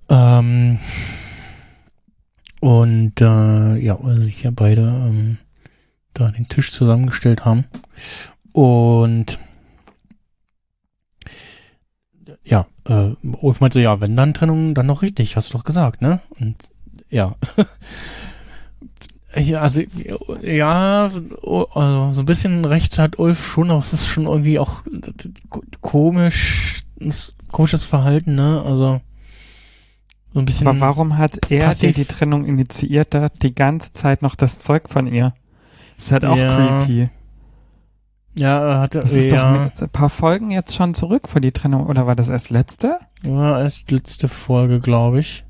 [0.09, 0.79] Ähm,
[2.61, 5.37] und äh, ja, sich ja beide ähm,
[6.13, 7.65] da den Tisch zusammengestellt haben.
[8.51, 9.39] Und
[12.43, 13.11] ja, äh,
[13.41, 16.21] Ulf meinte so, ja, wenn dann Trennung, dann noch richtig, hast du doch gesagt, ne?
[16.39, 16.71] Und
[17.09, 17.35] ja.
[19.35, 19.83] Ja, also,
[20.41, 21.11] ja,
[21.43, 24.81] oh, also so ein bisschen recht hat Ulf schon, aber es ist schon irgendwie auch
[25.81, 26.81] komisch,
[27.51, 28.63] komisches Verhalten, ne?
[28.65, 29.01] Also,
[30.33, 30.67] so ein bisschen.
[30.67, 34.59] Aber warum hat er passiv- die, die Trennung initiiert, da die ganze Zeit noch das
[34.59, 35.35] Zeug von ihr?
[35.99, 36.79] Das ist halt auch Ja.
[36.85, 37.09] creepy.
[38.35, 41.51] Ja, er hatte, Das ist ja, doch ein paar Folgen jetzt schon zurück vor die
[41.51, 42.97] Trennung, oder war das erst letzte?
[43.21, 45.43] ja, erst letzte Folge, glaube ich.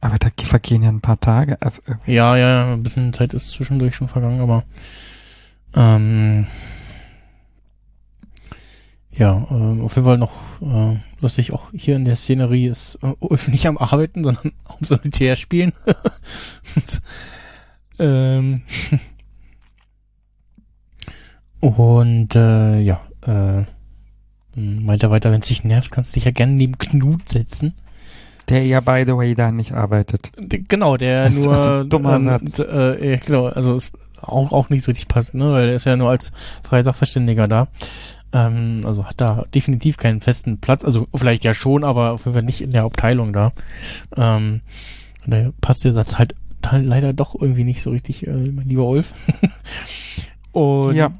[0.00, 1.60] Aber da vergehen ja ein paar Tage.
[1.60, 4.62] Also irgendwie Ja, ja, ja, ein bisschen Zeit ist zwischendurch schon vergangen, aber
[5.76, 6.46] ähm,
[9.10, 10.32] ja, ähm, auf jeden Fall noch
[10.62, 14.76] äh, lustig, auch hier in der Szenerie ist äh, Ulf nicht am Arbeiten, sondern am
[14.80, 15.72] Solitär spielen.
[18.00, 18.62] Ähm,
[21.60, 23.62] und äh, ja, äh,
[24.60, 27.74] meint er weiter, wenn es dich nervt, kannst du dich ja gerne neben Knut setzen.
[28.48, 30.30] der ja, by the way, da nicht arbeitet.
[30.68, 32.56] Genau, der Das ist nur also ein dummer ähm, Satz.
[32.56, 35.74] d- Äh, ja, genau, also ist auch auch nicht so richtig passt, ne, weil er
[35.76, 36.32] ist ja nur als
[36.62, 37.68] freier Sachverständiger da.
[38.32, 42.34] Ähm, also hat da definitiv keinen festen Platz, also vielleicht ja schon, aber auf jeden
[42.34, 43.52] Fall nicht in der Abteilung da.
[44.16, 44.60] Ähm,
[45.26, 46.34] da passt der Satz halt
[46.72, 49.14] leider doch irgendwie nicht so richtig, äh, mein lieber Ulf.
[50.52, 51.10] Und Ja.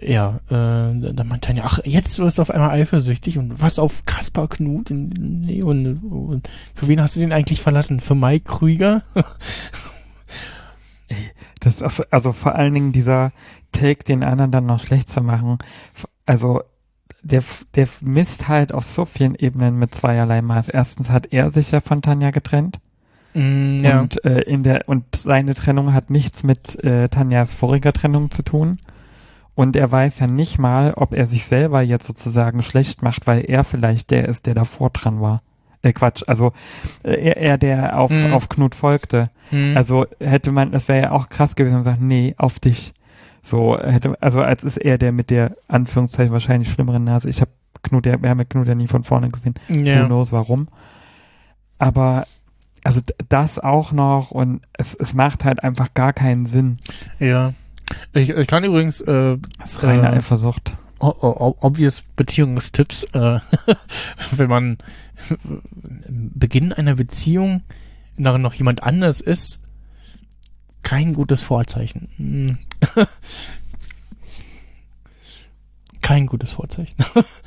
[0.00, 4.04] Ja, äh, dann meint Tanja, ach, jetzt wirst du auf einmal eifersüchtig und was auf
[4.06, 4.90] Kaspar Knut?
[4.90, 8.00] Nee, und, und für wen hast du den eigentlich verlassen?
[8.00, 9.02] Für Mike Krüger?
[11.58, 13.32] Das ist also vor allen Dingen dieser
[13.72, 15.58] Take, den anderen dann noch schlecht zu machen.
[16.24, 16.62] Also
[17.22, 17.42] der,
[17.74, 20.68] der misst halt auf so vielen Ebenen mit zweierlei Maß.
[20.68, 22.78] Erstens hat er sich ja von Tanja getrennt.
[23.34, 28.30] Mm, Und äh, in der und seine Trennung hat nichts mit äh, Tanjas voriger Trennung
[28.30, 28.78] zu tun.
[29.60, 33.44] Und er weiß ja nicht mal, ob er sich selber jetzt sozusagen schlecht macht, weil
[33.46, 35.42] er vielleicht der ist, der davor dran war.
[35.82, 36.52] Äh, Quatsch, also
[37.02, 38.32] äh, er, er der auf, Mhm.
[38.32, 39.28] auf Knut folgte.
[39.50, 39.76] Mhm.
[39.76, 42.94] Also hätte man, es wäre ja auch krass gewesen, wenn man sagt, nee, auf dich.
[43.42, 47.28] So hätte, also als ist er der mit der Anführungszeichen wahrscheinlich schlimmeren Nase.
[47.28, 47.50] Ich habe
[47.82, 49.56] Knut, ja, wir haben ja Knut ja nie von vorne gesehen.
[49.68, 50.06] Who ja.
[50.06, 50.68] knows warum.
[51.78, 52.26] Aber
[52.82, 56.78] also das auch noch und es, es macht halt einfach gar keinen Sinn.
[57.18, 57.52] ja.
[58.12, 60.74] Ich, ich kann übrigens äh, Das ist reine Äh, Eifersucht.
[61.00, 63.40] obvious Beziehungstipps, äh,
[64.32, 64.78] wenn man
[66.08, 67.62] im Beginn einer Beziehung
[68.16, 69.62] darin noch jemand anders ist,
[70.82, 72.08] kein gutes Vorzeichen.
[72.16, 72.58] Hm.
[76.02, 76.96] kein gutes Vorzeichen.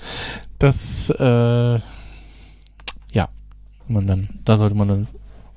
[0.59, 1.79] das, äh,
[3.11, 3.29] ja,
[3.87, 5.07] man dann, da sollte man dann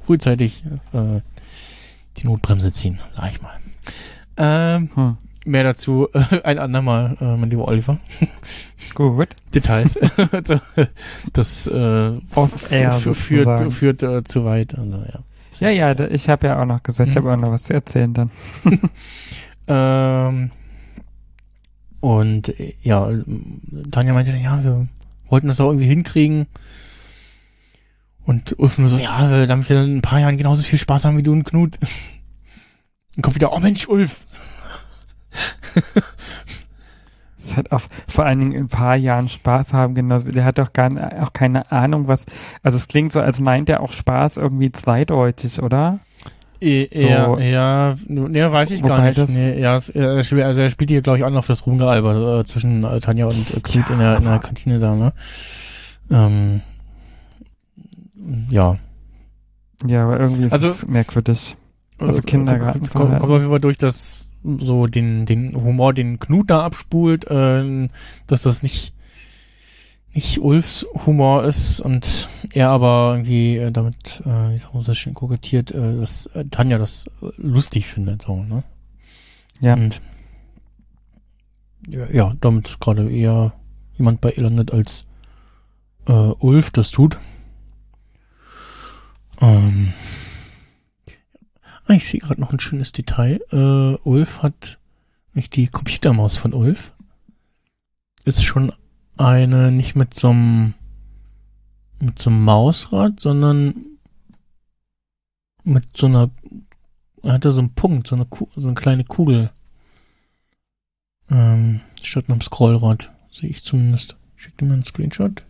[0.05, 1.21] frühzeitig äh,
[2.17, 3.59] die Notbremse ziehen, sag ich mal.
[4.37, 5.17] Ähm, Hm.
[5.45, 7.99] mehr dazu äh, ein andermal, äh, mein lieber Oliver.
[8.95, 9.29] Gut.
[9.55, 9.99] Details.
[10.33, 10.61] Also,
[11.33, 14.77] das äh, Off-air führt, führt äh, zu weit.
[14.79, 15.21] Also, ja.
[15.59, 17.19] Ja, ja, da- ich habe ja auch noch gesagt, ich Mhm.
[17.21, 18.31] habe auch noch was zu erzählen dann.
[19.69, 20.53] Ähm,
[22.01, 23.11] und äh, ja,
[23.91, 24.87] Tanja meinte dann, ja, wir
[25.29, 26.47] wollten das auch irgendwie hinkriegen.
[28.25, 31.05] Und Ulf nur so, ja, damit wir dann in ein paar Jahren genauso viel Spaß
[31.05, 31.79] haben wie du und Knut.
[33.17, 34.21] Und kommt wieder, oh Mensch, Ulf.
[37.39, 40.29] Das hat auch vor allen Dingen in ein paar Jahren Spaß haben, genauso.
[40.29, 40.91] Der hat doch gar
[41.23, 42.27] auch keine Ahnung, was.
[42.65, 46.01] Also es klingt so, als meint er auch Spaß irgendwie zweideutig, oder?
[46.61, 47.07] Äh, So.
[47.07, 47.95] ja, ja,
[48.33, 49.19] ja, weiß ich gar Wobei nicht.
[49.19, 52.45] das- Nee, ja, spielt, also er spielt hier, glaube ich, an auf das Rumgealber äh,
[52.47, 55.13] zwischen äh, Tanja und äh, Knut in, der, in der Kantine da, ne?
[56.11, 56.63] Ähm,
[58.51, 58.77] ja.
[59.87, 61.57] Ja, aber irgendwie ist Also- es merkwürdig.
[61.99, 65.93] Also Äh, Kindergarten Kommt, kommt, kommt auf jeden Fall durch, dass so den, den Humor,
[65.93, 67.89] den Knut da abspult, äh,
[68.27, 68.93] dass das nicht
[70.17, 74.95] nicht Ulfs Humor ist und er aber irgendwie äh, damit, äh, wie sagt man so
[74.95, 78.65] schön kokettiert, äh, dass äh, Tanja das äh, lustig findet, so, ne?
[79.61, 79.75] Ja.
[79.75, 80.01] Und
[81.87, 83.53] ja, ja, damit gerade eher
[83.99, 85.07] jemand bei ihr landet als
[86.07, 87.19] äh, Ulf das tut.
[89.43, 89.93] Ähm,
[91.95, 93.41] ich sehe gerade noch ein schönes Detail.
[93.53, 94.79] Äh, Ulf hat
[95.35, 96.93] nicht die Computermaus von Ulf.
[98.25, 98.73] Ist schon
[99.17, 100.75] eine nicht mit so einem
[102.01, 103.75] mit so einem Mausrad, sondern
[105.65, 106.31] mit so einer
[107.27, 109.51] er hat da so einen Punkt, so eine, Ku so eine kleine Kugel.
[111.29, 113.13] Ähm, statt einem Scrollrad.
[113.31, 114.17] Sehe ich zumindest.
[114.37, 115.45] Schick dir mal einen Screenshot.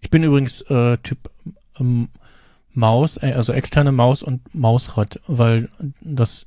[0.00, 1.30] Ich bin übrigens äh, Typ
[1.80, 2.08] ähm,
[2.76, 5.68] Maus, äh, also externe Maus und Mausrad, weil
[6.00, 6.46] das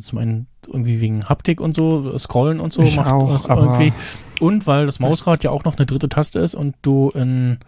[0.00, 3.92] zum einen irgendwie wegen Haptik und so, Scrollen und so Ich macht auch, das irgendwie.
[4.40, 7.58] Und weil das Mausrad ja auch noch eine dritte Taste ist und du in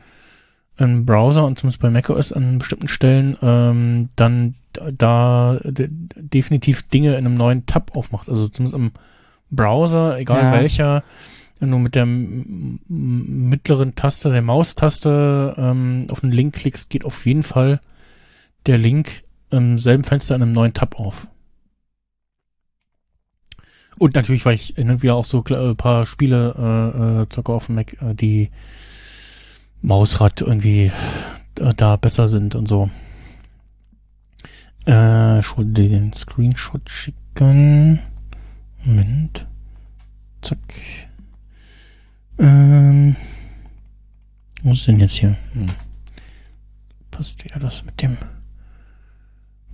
[0.76, 4.54] im Browser und zumindest bei macOS an bestimmten Stellen ähm, dann
[4.92, 8.30] da de definitiv Dinge in einem neuen Tab aufmachst.
[8.30, 8.92] Also zumindest im
[9.50, 10.52] Browser, egal Ja.
[10.52, 11.02] welcher,
[11.60, 17.26] wenn du mit der mittleren Taste, der Maustaste ähm, auf einen Link klickst, geht auf
[17.26, 17.80] jeden Fall
[18.66, 21.26] der Link im selben Fenster in einem neuen Tab auf.
[23.98, 27.66] Und natürlich, weil ich wieder auch so kle- äh, paar Spiele äh, äh, zocke auf
[27.66, 28.50] dem Mac, äh, die
[29.80, 30.92] Mausrad irgendwie
[31.58, 32.90] äh, da besser sind und so.
[34.86, 37.98] Äh, ich wollte dir den Screenshot schicken.
[38.84, 39.46] Moment.
[40.42, 41.07] Zack.
[42.38, 43.16] Ähm,
[44.62, 45.36] wo ist denn jetzt hier?
[45.52, 45.68] Hm.
[47.10, 48.16] Passt wieder das mit dem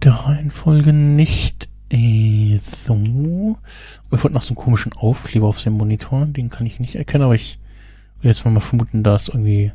[0.04, 1.68] der Reihenfolge nicht.
[1.90, 3.58] Äh, so.
[4.06, 6.26] Ich wollte noch so einen komischen Aufkleber auf dem Monitor.
[6.26, 7.58] Den kann ich nicht erkennen, aber ich
[8.20, 9.72] will jetzt mal vermuten, da ist irgendwie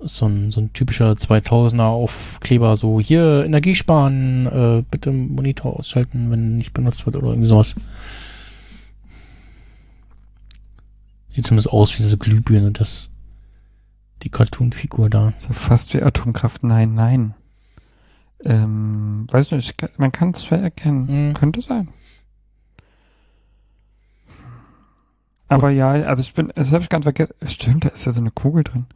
[0.00, 6.30] so ein, so ein typischer 2000er Aufkleber, so hier Energie sparen, äh, bitte Monitor ausschalten,
[6.30, 7.74] wenn nicht benutzt wird oder irgendwie sowas.
[11.38, 13.10] Sieht zumindest aus wie so Glühbirne, das,
[14.24, 15.32] die Cartoon-Figur da.
[15.36, 16.64] So fast wie Atomkraft.
[16.64, 17.34] Nein, nein.
[18.44, 21.28] Ähm, weiß nicht, man kann es schwer erkennen.
[21.28, 21.34] Mhm.
[21.34, 21.90] Könnte sein.
[25.46, 27.34] Aber ja, also ich bin, das habe ich ganz vergessen.
[27.44, 28.86] Stimmt, da ist ja so eine Kugel drin.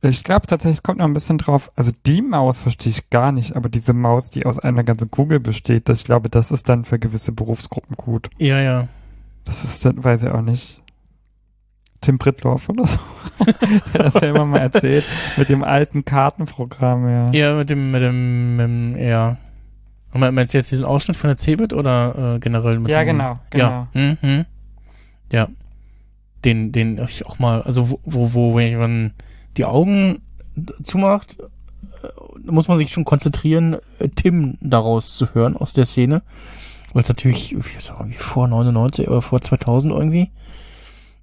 [0.00, 1.70] Ich glaube tatsächlich, es kommt noch ein bisschen drauf.
[1.76, 5.38] Also die Maus verstehe ich gar nicht, aber diese Maus, die aus einer ganzen Kugel
[5.38, 8.30] besteht, das, ich glaube, das ist dann für gewisse Berufsgruppen gut.
[8.38, 8.88] Ja, ja.
[9.44, 10.81] Das ist dann, weiß ich auch nicht.
[12.02, 12.98] Tim Brittloff oder so.
[13.94, 15.04] Der hat das ja immer mal erzählt.
[15.36, 17.30] Mit dem alten Kartenprogramm, ja.
[17.32, 19.36] Ja, mit dem, mit dem, mit dem ja.
[20.12, 23.00] Und me- Meinst du jetzt diesen Ausschnitt von der Cebit oder äh, generell mit Ja,
[23.00, 23.88] dem, genau, Ja.
[23.94, 24.44] Mhm.
[25.32, 25.48] Ja.
[26.44, 29.14] Den, den ich auch mal, also wo, wo, wo wenn man
[29.56, 30.20] die Augen
[30.82, 36.22] zumacht, äh, muss man sich schon konzentrieren, äh, Tim daraus zu hören aus der Szene.
[36.92, 40.30] Weil es natürlich, ich irgendwie vor 99 oder vor 2000 irgendwie.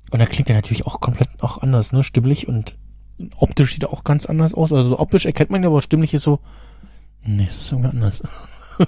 [0.09, 2.03] Und da klingt er natürlich auch komplett auch anders, ne?
[2.03, 2.77] Stimmlich und
[3.37, 4.73] optisch sieht er auch ganz anders aus.
[4.73, 6.39] Also optisch erkennt man ihn, aber stimmlich ist so,
[7.23, 8.23] nee, es ist irgendwie anders.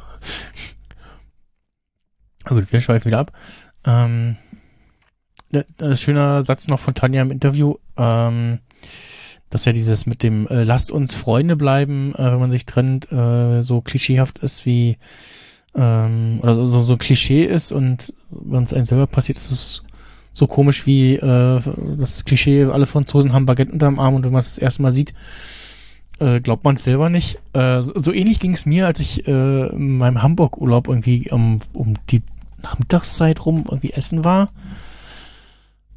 [2.46, 3.32] Aber gut, wir schweifen wieder ab.
[3.86, 4.38] Ähm,
[5.52, 8.60] da- das ist schöner Satz noch von Tanja im Interview, ähm,
[9.50, 13.12] dass ja dieses mit dem äh, lasst uns Freunde bleiben, äh, wenn man sich trennt,
[13.12, 14.98] äh, so klischeehaft ist wie
[15.76, 19.84] ähm, oder so, so Klischee ist und wenn es einem selber passiert, ist es
[20.34, 21.62] so komisch wie äh,
[21.98, 24.92] das Klischee, alle Franzosen haben Baguette unterm Arm und wenn man es das erste Mal
[24.92, 25.14] sieht,
[26.20, 27.40] äh, glaubt man es selber nicht.
[27.54, 31.96] Äh, so, ähnlich ging es mir, als ich äh, in meinem Hamburg-Urlaub irgendwie um, um
[32.10, 32.22] die
[32.62, 34.52] Nachmittagszeit rum irgendwie essen war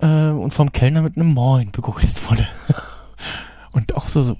[0.00, 2.46] äh, und vom Kellner mit einem Moin begrüßt wurde.
[3.72, 4.36] und auch so, so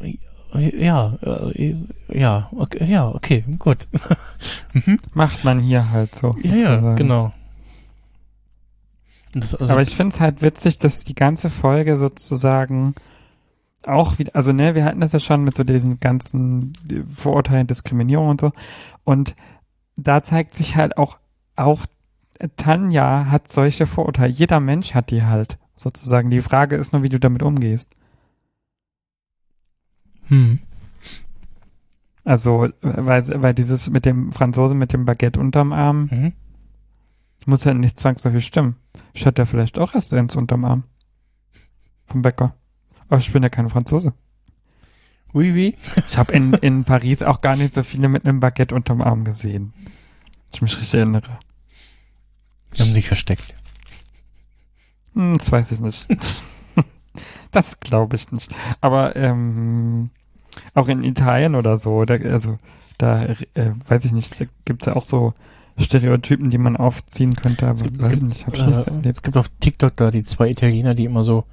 [0.55, 1.75] ja, äh,
[2.09, 3.89] ja, okay, ja, okay, gut.
[4.73, 5.01] mhm.
[5.13, 6.37] Macht man hier halt so.
[6.39, 6.97] Ja, ja, sozusagen.
[6.97, 7.33] genau.
[9.35, 12.95] Das, also, Aber ich finde es halt witzig, dass die ganze Folge sozusagen
[13.87, 16.73] auch wieder, also ne, wir hatten das ja schon mit so diesen ganzen
[17.15, 18.53] Vorurteilen, Diskriminierung und so.
[19.05, 19.35] Und
[19.97, 21.19] da zeigt sich halt auch,
[21.57, 21.85] auch
[22.57, 24.33] Tanja hat solche Vorurteile.
[24.33, 26.31] Jeder Mensch hat die halt, sozusagen.
[26.31, 27.95] Die Frage ist nur, wie du damit umgehst.
[30.29, 30.61] hm.
[32.25, 36.33] Also, weil, weil dieses mit dem Franzosen mit dem Baguette unterm Arm Mhm.
[37.45, 38.77] muss ja nicht zwangsläufig stimmen.
[39.15, 40.85] Ich hatte ja vielleicht auch erst eins unterm Arm.
[42.07, 42.55] Vom Bäcker.
[43.09, 44.13] Aber ich bin ja kein Franzose.
[45.33, 45.77] Oui, oui.
[45.97, 49.25] Ich habe in, in Paris auch gar nicht so viele mit einem Baguette unterm Arm
[49.25, 49.73] gesehen.
[50.53, 51.39] Ich mich richtig erinnere.
[52.77, 53.57] Die haben sich versteckt.
[55.15, 56.07] Hm, das weiß ich nicht.
[57.53, 58.55] das glaube ich nicht.
[58.81, 60.11] Aber ähm,
[60.75, 62.59] auch in Italien oder so, da, also
[62.99, 63.37] da äh,
[63.87, 65.35] weiß ich nicht, da gibt's ja auch so
[65.79, 68.77] Stereotypen, die man aufziehen könnte, aber gibt- es weiß ich gibt, nicht, hab ich nicht
[68.77, 69.17] so Äh, erlebt.
[69.17, 71.45] es gibt auf TikTok da die zwei Italiener, die immer so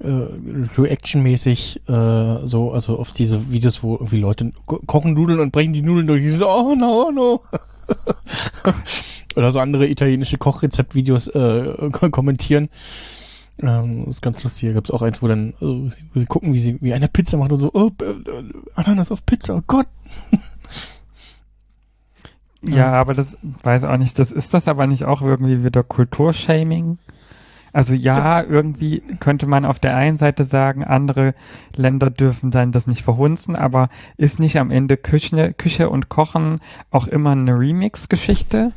[0.00, 0.26] äh,
[0.76, 5.72] Reaction-mäßig äh, so, also auf diese Videos, wo irgendwie Leute ko kochen Nudeln und brechen
[5.72, 7.40] die Nudeln durch, die so, oh no, oh no.
[9.36, 12.68] Oder so andere italienische Kochrezeptvideos äh, ko- kommentieren.
[13.62, 14.68] Ähm, das ist ganz lustig.
[14.68, 17.38] Da gibt's auch eins, wo dann, äh, wo sie gucken, wie sie, wie eine Pizza
[17.38, 18.44] macht und so, oh, äh, äh,
[18.74, 19.86] Ananas auf Pizza, oh Gott.
[22.62, 26.98] Ja, aber das weiß auch nicht, das ist das aber nicht auch irgendwie wieder Kulturshaming?
[27.72, 31.34] Also ja, irgendwie könnte man auf der einen Seite sagen, andere
[31.76, 36.60] Länder dürfen dann das nicht verhunzen, aber ist nicht am Ende Küche, Küche und Kochen
[36.90, 38.72] auch immer eine Remix-Geschichte?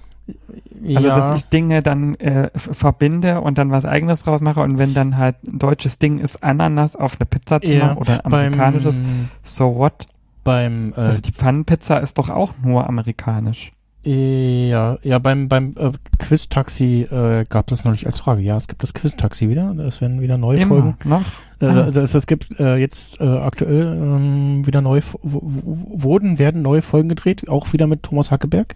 [0.96, 4.94] Also dass ich Dinge dann äh, verbinde und dann was eigenes draus mache und wenn
[4.94, 9.02] dann halt ein deutsches Ding ist, Ananas auf eine Pizza zu Ja, machen oder amerikanisches,
[9.44, 10.06] so what?
[10.44, 13.72] Beim äh, Also die Pfannenpizza ist doch auch nur amerikanisch.
[14.02, 18.42] Ja, ja, beim, beim äh, Quiz-Taxi äh, gab das neulich als Frage.
[18.42, 19.76] Ja, es gibt das Quiz-Taxi wieder.
[19.80, 20.98] Es werden wieder neue Immer Folgen.
[21.04, 21.22] noch?
[21.60, 21.84] Äh, Ah.
[21.84, 27.10] also es, es gibt äh, jetzt äh, aktuell ähm, wieder neue, wurden, werden neue Folgen
[27.10, 28.76] gedreht, auch wieder mit Thomas Hackeberg,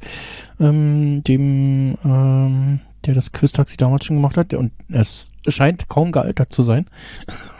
[0.59, 4.53] ähm, dem, ähm, der das Quiz-Taxi damals schon gemacht hat.
[4.53, 6.85] Und es scheint kaum gealtert zu sein.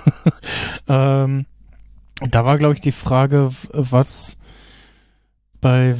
[0.89, 1.45] ähm,
[2.23, 4.37] und da war, glaube ich, die Frage, was
[5.59, 5.93] bei,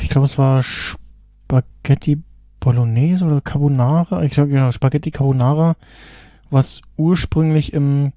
[0.00, 2.22] ich glaube, es war Spaghetti
[2.60, 5.76] Bolognese oder Carbonara, ich glaube, genau, Spaghetti Carbonara,
[6.48, 8.14] was ursprünglich im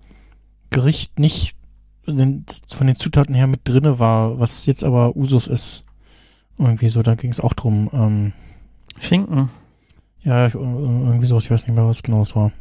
[0.69, 1.57] Gericht nicht
[2.05, 5.83] von den Zutaten her mit drinne war, was jetzt aber Usus ist.
[6.57, 7.89] Irgendwie so, da ging es auch drum.
[7.91, 8.31] Ähm,
[9.01, 9.49] Schinken.
[10.21, 12.53] ja, irgendwie sowas, ich weiß nicht mehr, was genau es war.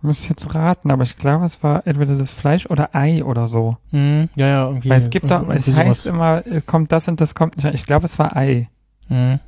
[0.00, 3.46] Ich muss jetzt raten, aber ich glaube, es war entweder das Fleisch oder Ei oder
[3.46, 3.76] so.
[3.90, 4.88] Hm, ja, ja, irgendwie.
[4.88, 6.06] Weil es gibt doch, es heißt sowas.
[6.06, 7.66] immer, es kommt das und das kommt nicht.
[7.74, 8.70] Ich glaube, es war Ei.
[9.08, 9.38] Hm.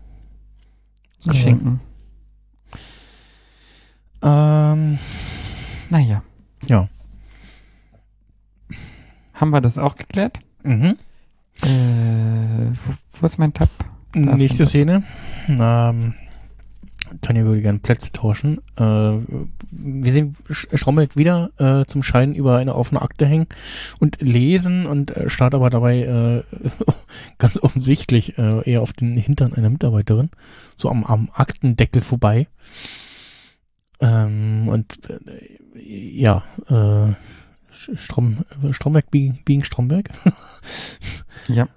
[1.24, 1.32] Ja.
[1.34, 1.80] Schinken.
[4.22, 4.98] Ähm,
[5.88, 6.22] Naja.
[6.66, 6.88] Ja.
[9.32, 10.38] Haben wir das auch geklärt?
[10.64, 10.96] mhm.
[11.62, 11.68] Äh,
[12.74, 13.70] wo, wo ist mein Tab?
[14.12, 15.02] Da Nächste Szene.
[15.48, 16.14] Ähm,
[17.20, 18.58] Tanja würde gerne Plätze tauschen.
[18.76, 23.46] Äh, wir sehen Stromberg wieder äh, zum Schein über eine offene Akte hängen
[24.00, 26.42] und lesen und äh, starrt aber dabei äh,
[27.38, 30.30] ganz offensichtlich äh, eher auf den Hintern einer Mitarbeiterin,
[30.76, 32.48] so am, am Aktendeckel vorbei.
[34.00, 36.44] Ähm, und äh, ja,
[37.70, 40.10] Strom, Stromberg biegen, biegen Stromberg.
[41.48, 41.68] Ja.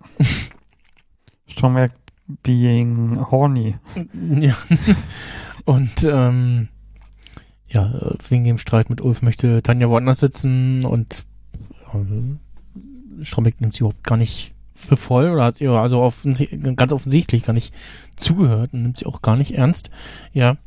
[1.47, 1.91] Stromberg
[2.43, 3.75] being horny.
[4.39, 4.57] Ja.
[5.65, 6.69] Und ähm,
[7.67, 7.91] ja,
[8.29, 11.25] wegen dem Streit mit Ulf möchte Tanja woanders sitzen und
[11.93, 16.45] äh, Strombeck nimmt sie überhaupt gar nicht für voll oder hat sie also offensi
[16.75, 17.73] ganz offensichtlich gar nicht
[18.15, 19.89] zugehört und nimmt sie auch gar nicht ernst.
[20.31, 20.57] Ja.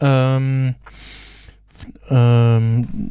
[0.00, 0.76] Ähm,
[2.08, 3.10] ähm,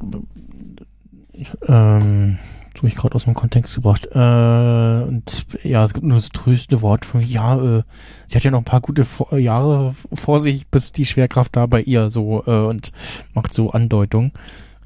[1.68, 2.40] ähm,
[2.80, 4.08] habe ich gerade aus dem Kontext gebracht.
[4.12, 7.84] Äh, und ja, es gibt nur so tröstende Worte von, ja, äh,
[8.28, 11.66] sie hat ja noch ein paar gute vor Jahre vor sich, bis die Schwerkraft da
[11.66, 12.92] bei ihr so äh, und
[13.34, 14.32] macht so Andeutungen,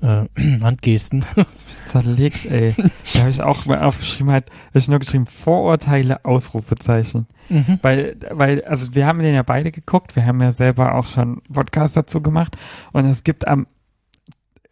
[0.02, 0.26] äh,
[0.62, 1.26] Handgesten.
[1.36, 2.76] Das ist zerlegt, ey.
[3.14, 7.28] Da habe ich auch mal aufgeschrieben, halt, hab ich nur geschrieben, Vorurteile, Ausrufezeichen.
[7.50, 7.80] Mhm.
[7.82, 11.42] Weil, weil, also wir haben den ja beide geguckt, wir haben ja selber auch schon
[11.52, 12.56] Podcast dazu gemacht
[12.92, 13.68] und es gibt am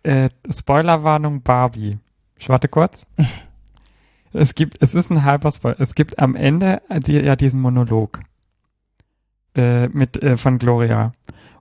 [0.03, 1.97] äh, Spoilerwarnung Barbie.
[2.37, 3.05] Ich warte kurz.
[4.33, 5.79] Es gibt, es ist ein halber Spoiler.
[5.79, 8.19] Es gibt am Ende die, ja diesen Monolog
[9.55, 11.13] äh, mit äh, von Gloria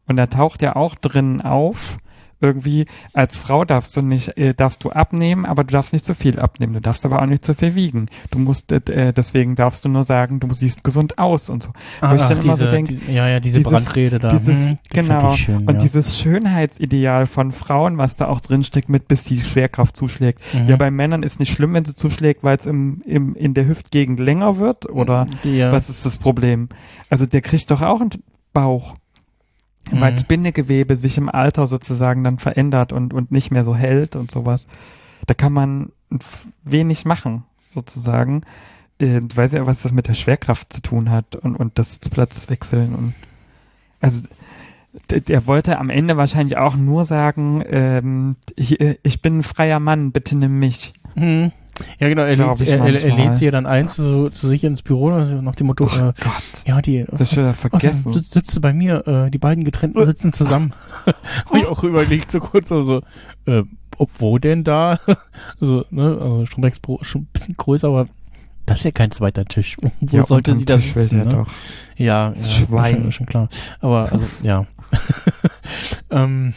[0.06, 1.96] und da taucht ja auch drin auf.
[2.40, 6.14] Irgendwie als Frau darfst du nicht, äh, darfst du abnehmen, aber du darfst nicht zu
[6.14, 6.74] viel abnehmen.
[6.74, 8.06] Du darfst aber auch nicht zu viel wiegen.
[8.30, 11.70] Du musst, äh, deswegen darfst du nur sagen, du siehst gesund aus und so.
[12.02, 14.30] Wo ich dann immer so denk, diese, ja, ja, diese dieses- Brandrede da.
[14.30, 15.32] dieses, Hm, die genau.
[15.34, 15.80] Schön, und ja.
[15.80, 20.40] dieses Schönheitsideal von Frauen, was da auch drin steckt, mit bis die Schwerkraft zuschlägt.
[20.52, 20.68] Mhm.
[20.68, 23.66] Ja, bei Männern ist nicht schlimm, wenn sie zuschlägt, weil es im, im, in der
[23.66, 25.72] Hüftgegend länger wird, oder ja.
[25.72, 26.68] was ist das Problem?
[27.10, 28.10] Also der kriegt doch auch einen
[28.52, 28.94] Bauch.
[29.92, 30.16] Weil Mhm.
[30.16, 34.30] das Bindegewebe sich im Alter sozusagen dann verändert und, und nicht mehr so hält und
[34.30, 34.66] sowas.
[35.26, 35.92] Da kann man
[36.64, 38.42] wenig machen, sozusagen.
[38.98, 41.94] äh, du weißt ja, was das mit der Schwerkraft zu tun hat und, und das
[41.94, 43.14] Sitzplatz wechseln und
[44.00, 44.22] also
[45.10, 50.12] der, wollte am Ende wahrscheinlich auch nur sagen, ähm, hier, ich bin ein freier Mann,
[50.12, 50.94] bitte nimm mich.
[51.14, 51.52] Hm.
[51.98, 54.64] Ja, genau, er, lädt, er, er, er lädt sie ja dann ein zu, zu sich
[54.64, 58.12] ins Büro, also nach dem Motto, Oh äh, Gott, ja, die, das ist schon vergessen.
[58.12, 60.72] Sitz- sitzt bei mir, äh, die beiden getrennten sitzen zusammen.
[61.06, 63.02] Hab ich auch überlegt, so kurz, so, so
[63.46, 63.62] äh,
[63.98, 64.98] ob wo denn da?
[65.60, 68.08] so, ne, also Strombergs Büro ist schon ein bisschen größer, aber
[68.66, 69.76] das ist ja kein zweiter Tisch.
[70.00, 71.18] Wo Ja, sollte sie da Tisch sitzen?
[71.18, 71.26] Ne?
[71.26, 71.46] doch.
[71.96, 72.96] Ja, Das ja Schwein.
[73.02, 73.48] Schon, schon klar.
[73.80, 74.66] Aber also, ja.
[76.10, 76.52] ähm,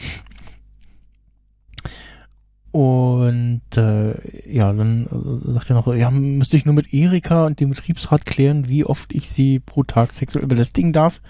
[2.72, 4.14] und äh,
[4.50, 8.26] ja, dann äh, sagt er noch, ja, müsste ich nur mit Erika und dem Betriebsrat
[8.26, 11.20] klären, wie oft ich sie pro Tag sexuell belästigen darf.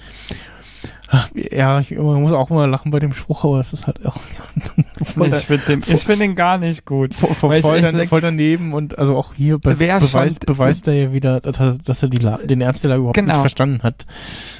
[1.34, 4.16] Ja, ich man muss auch immer lachen bei dem Spruch, aber es ist halt auch
[5.00, 7.14] ich finde den, ich find den gar nicht gut.
[7.14, 11.12] voll, voll, voll, dann, voll daneben und also auch hier be beweist, beweist er ja
[11.12, 13.32] wieder, dass, dass er die La den der Lage überhaupt Genau.
[13.32, 14.06] nicht verstanden hat.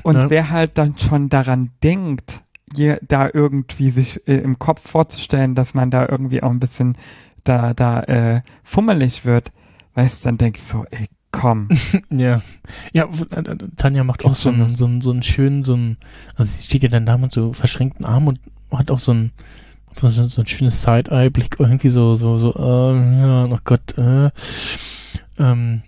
[0.03, 0.27] Und Ne?
[0.29, 2.43] wer halt dann schon daran denkt,
[2.75, 6.97] hier da irgendwie sich äh, im Kopf vorzustellen, dass man da irgendwie auch ein bisschen
[7.45, 9.53] da, da äh, fummelig wird,
[9.95, 11.69] weißt dann denke ich so, ey, komm.
[12.11, 12.43] Ja.
[12.93, 15.97] Ja, äh, äh, Tanja macht auch so einen, so einen, so einen schönen, so einen,
[16.37, 18.41] also sie steht ja dann da mit so verschränkten Armen und
[18.79, 19.33] hat auch so ein,
[19.93, 24.31] so, so, so ein schönes Side-Eye-Blick irgendwie so, so, so, äh, ja, oh Gott, äh,
[25.39, 25.83] ähm,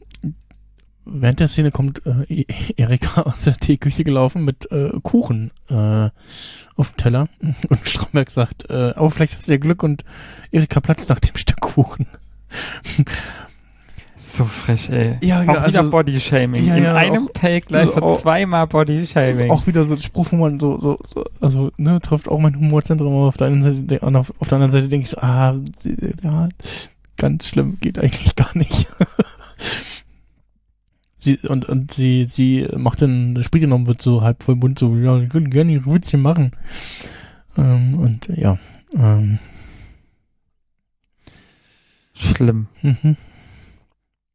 [1.05, 2.47] während der Szene kommt äh, E-
[2.77, 6.11] Erika aus der Teeküche gelaufen mit äh, Kuchen äh,
[6.77, 7.29] auf dem Teller
[7.69, 10.05] und Stromberg sagt, äh, aber vielleicht hast du ja Glück und
[10.51, 12.07] Erika platzt nach dem Stück Kuchen.
[14.15, 15.19] So frech, ey.
[15.23, 16.65] Ja, auch ja, wieder also- Bodyshaming.
[16.67, 19.51] Ja, In ja, einem auch- Take leistet also zweimal Bodyshaming.
[19.51, 22.55] auch wieder so ein Spruch, wo man so, so, so also, ne, trifft auch mein
[22.55, 25.57] Humorzentrum, aber auf der einen Seite, auf, auf der anderen Seite denke ich so, ah,
[26.23, 26.49] ja,
[27.17, 28.87] ganz schlimm, geht eigentlich gar nicht.
[31.23, 34.79] Sie, und, und sie, sie macht dann, spielt ja noch mit so halb voll Mund
[34.79, 36.53] so, ja, ich könnte gerne ihre Witzchen machen.
[37.57, 38.59] Ähm, und, ja,
[38.95, 39.39] ähm,
[42.15, 42.69] Schlimm.
[42.83, 43.17] Mhm.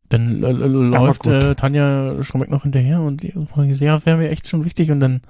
[0.10, 3.34] Dann äh, läuft äh, Tanja Strombeck noch hinterher und die
[3.74, 5.22] sie, ja, wäre mir echt schon wichtig und dann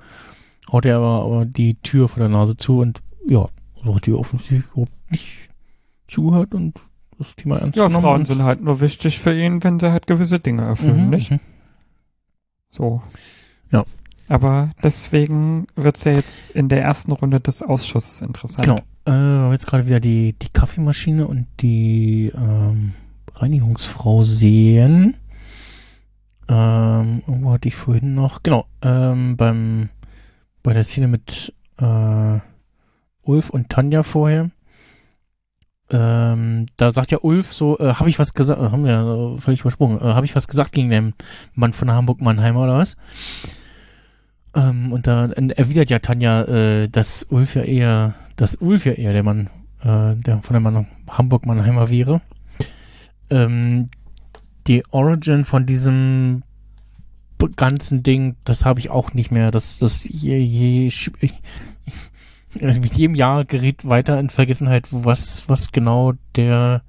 [0.71, 3.47] haut er aber, aber die Tür vor der Nase zu und ja,
[3.83, 5.49] so hat die offensichtlich überhaupt nicht
[6.07, 6.79] zugehört und
[7.17, 8.03] das Thema ernst Ja, genommen.
[8.03, 11.09] Frauen und- sind halt nur wichtig für ihn, wenn sie halt gewisse Dinge erfüllen, Mhm,
[11.09, 11.31] nicht?
[11.31, 11.39] mhm.
[12.69, 13.01] So.
[13.71, 13.83] Ja.
[14.29, 18.65] Aber deswegen wird's ja jetzt in der ersten Runde des Ausschusses interessant.
[18.65, 18.79] Genau.
[19.07, 22.91] Äh, jetzt gerade wieder die, die Kaffeemaschine und die ähm,
[23.35, 25.15] Reinigungsfrau sehen.
[26.49, 29.89] Ähm, irgendwo hatte ich vorhin noch, genau, ähm, beim
[30.63, 32.39] bei der Szene mit äh,
[33.23, 34.49] Ulf und Tanja vorher.
[35.89, 39.39] Ähm, da sagt ja Ulf so, äh, habe ich was gesagt, äh, haben wir äh,
[39.39, 41.13] völlig übersprungen, äh, habe ich was gesagt gegen den
[41.53, 42.97] Mann von Hamburg-Mannheimer oder was?
[44.53, 49.13] Ähm, und da erwidert ja Tanja, äh, dass Ulf ja eher, dass Ulf ja eher
[49.13, 49.49] der Mann,
[49.81, 52.21] äh, der von der Mann Hamburg-Mannheimer wäre.
[53.29, 53.89] Ähm,
[54.67, 56.43] die Origin von diesem
[57.55, 59.51] ganzen Ding, das habe ich auch nicht mehr.
[59.51, 60.91] Das, das je, je,
[62.55, 66.81] ich, mit jedem Jahr gerät weiter in Vergessenheit, was, was genau der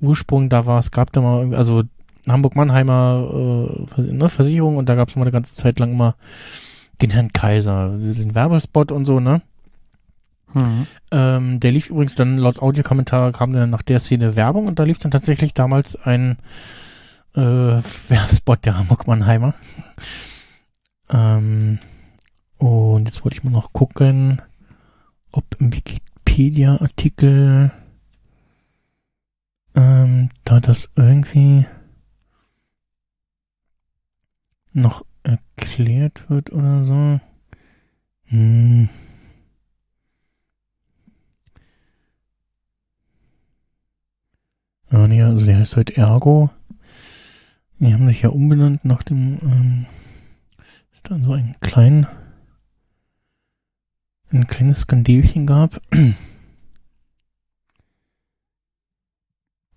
[0.00, 0.78] Ursprung da war.
[0.78, 1.82] Es gab da mal, also
[2.28, 6.14] Hamburg-Mannheimer äh, ne, Versicherung und da gab es mal eine ganze Zeit lang immer
[7.02, 9.42] den Herrn Kaiser, den Werbespot und so, ne?
[10.52, 10.86] Mhm.
[11.12, 14.84] Ähm, der lief übrigens dann laut Audiokommentar kam dann nach der Szene Werbung und da
[14.84, 16.38] lief dann tatsächlich damals ein
[17.34, 17.40] äh,
[18.08, 19.54] Werbespot der Hamburg Mannheimer.
[21.08, 21.78] Ähm,
[22.58, 24.42] und jetzt wollte ich mal noch gucken,
[25.32, 27.72] ob im Wikipedia-Artikel
[29.74, 31.66] ähm, da das irgendwie
[34.72, 37.20] noch erklärt wird oder so.
[38.24, 38.88] Hm.
[44.90, 46.50] Ah, nee, also der heißt halt Ergo.
[47.78, 49.86] Die haben sich ja umbenannt nach dem, ähm,
[50.92, 52.06] es dann so einen kleinen,
[54.32, 55.80] ein kleines Skandelchen gab.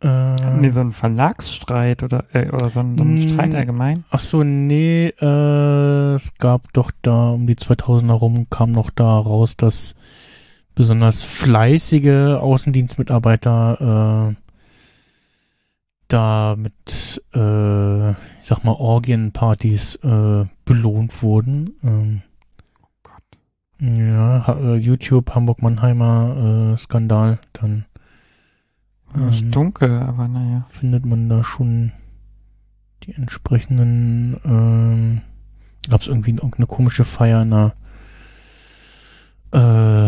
[0.01, 3.17] äh, Nee, so ein Verlagsstreit oder, äh, oder so ein, so ein.
[3.17, 4.05] Streit allgemein.
[4.09, 9.17] Ach so, nee, äh, es gab doch da um die 2000er rum kam noch da
[9.17, 9.95] raus, dass
[10.75, 14.35] besonders fleißige Außendienstmitarbeiter äh,
[16.07, 21.75] da mit, äh, ich sag mal, Orgienpartys äh, belohnt wurden.
[21.83, 22.21] Ähm,
[23.83, 27.85] ja, äh, YouTube, Hamburg-Mannheimer äh, Skandal, dann
[29.15, 30.65] Ja, ist ähm, dunkel, aber naja.
[30.69, 31.91] findet man da schon
[33.03, 35.21] die entsprechenden, ähm,
[35.89, 37.73] gab es irgendwie irgendeine komische Feier in einer,
[39.51, 40.07] äh,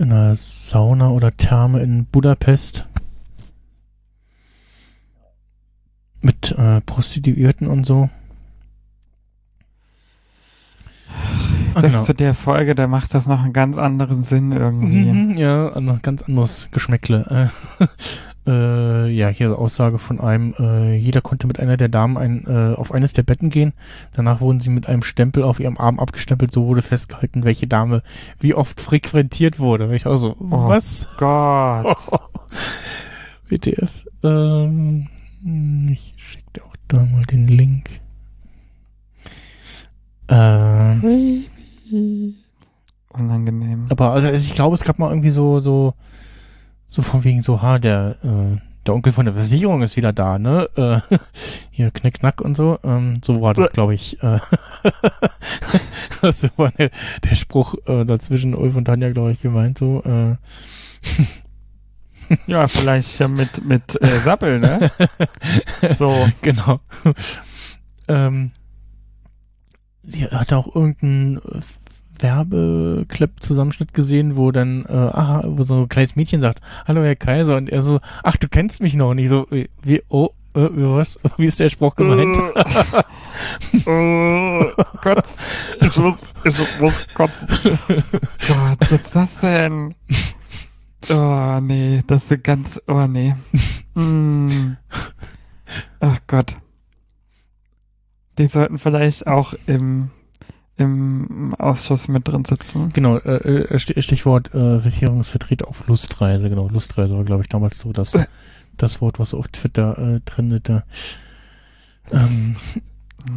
[0.00, 2.86] in einer Sauna oder Therme in Budapest.
[6.20, 8.08] Mit äh, Prostituierten und so.
[11.74, 12.04] Das genau.
[12.04, 15.04] zu der Folge, da macht das noch einen ganz anderen Sinn irgendwie.
[15.04, 17.50] Mhm, ja, ein ganz anderes Geschmäckle.
[17.78, 17.86] Äh,
[18.48, 22.74] äh, ja, hier Aussage von einem, äh, jeder konnte mit einer der Damen ein, äh,
[22.74, 23.72] auf eines der Betten gehen.
[24.12, 26.52] Danach wurden sie mit einem Stempel auf ihrem Arm abgestempelt.
[26.52, 28.02] So wurde festgehalten, welche Dame
[28.40, 29.94] wie oft frequentiert wurde.
[29.94, 31.08] Ich also, Oh was?
[31.18, 31.96] Gott.
[33.48, 34.04] WTF.
[34.22, 35.08] Ähm,
[35.90, 38.00] ich schicke dir auch da mal den Link.
[40.28, 41.44] Ähm,
[43.10, 43.86] Unangenehm.
[43.88, 45.94] Aber also ich glaube, es gab mal irgendwie so, so,
[46.86, 48.56] so von wegen so, ha, der, äh,
[48.86, 50.68] der Onkel von der Versicherung ist wieder da, ne?
[50.76, 51.16] Äh,
[51.70, 52.78] hier Knickknack und so.
[52.82, 54.22] Ähm, so war das, glaube ich.
[54.22, 54.38] Äh,
[56.22, 56.90] das war der,
[57.24, 60.02] der Spruch äh, dazwischen Ulf und Tanja, glaube ich, gemeint so.
[60.04, 60.36] Äh,
[62.46, 64.90] Ja, vielleicht ja mit, mit äh, Sappel, ne?
[65.88, 66.28] So.
[66.42, 66.80] genau.
[68.06, 68.52] ähm,
[70.08, 71.60] die hat auch irgendeinen äh,
[72.20, 77.56] Werbeclip-Zusammenschnitt gesehen, wo dann, äh, aha, wo so ein kleines Mädchen sagt, hallo Herr Kaiser,
[77.56, 80.84] und er so, ach, du kennst mich noch nicht, so, äh, wie, oh, äh, wie,
[80.84, 82.38] was, wie ist der Spruch gemeint?
[83.86, 84.64] oh
[85.02, 85.24] Gott,
[85.80, 87.48] ich muss, ich muss kotzen.
[87.86, 89.94] Gott, was ist das denn?
[91.10, 93.34] Oh, nee, das ist ganz, oh, nee.
[93.94, 94.76] Mm.
[96.00, 96.56] Ach Gott.
[98.38, 100.10] Die sollten vielleicht auch im,
[100.76, 102.90] im Ausschuss mit drin sitzen.
[102.92, 107.78] genau, äh, äh, Sti- Stichwort äh, Regierungsvertreter auf Lustreise, genau, Lustreise war, glaube ich, damals
[107.78, 108.18] so das,
[108.76, 110.84] das Wort, was auf Twitter äh, trendete.
[112.12, 112.54] Ähm,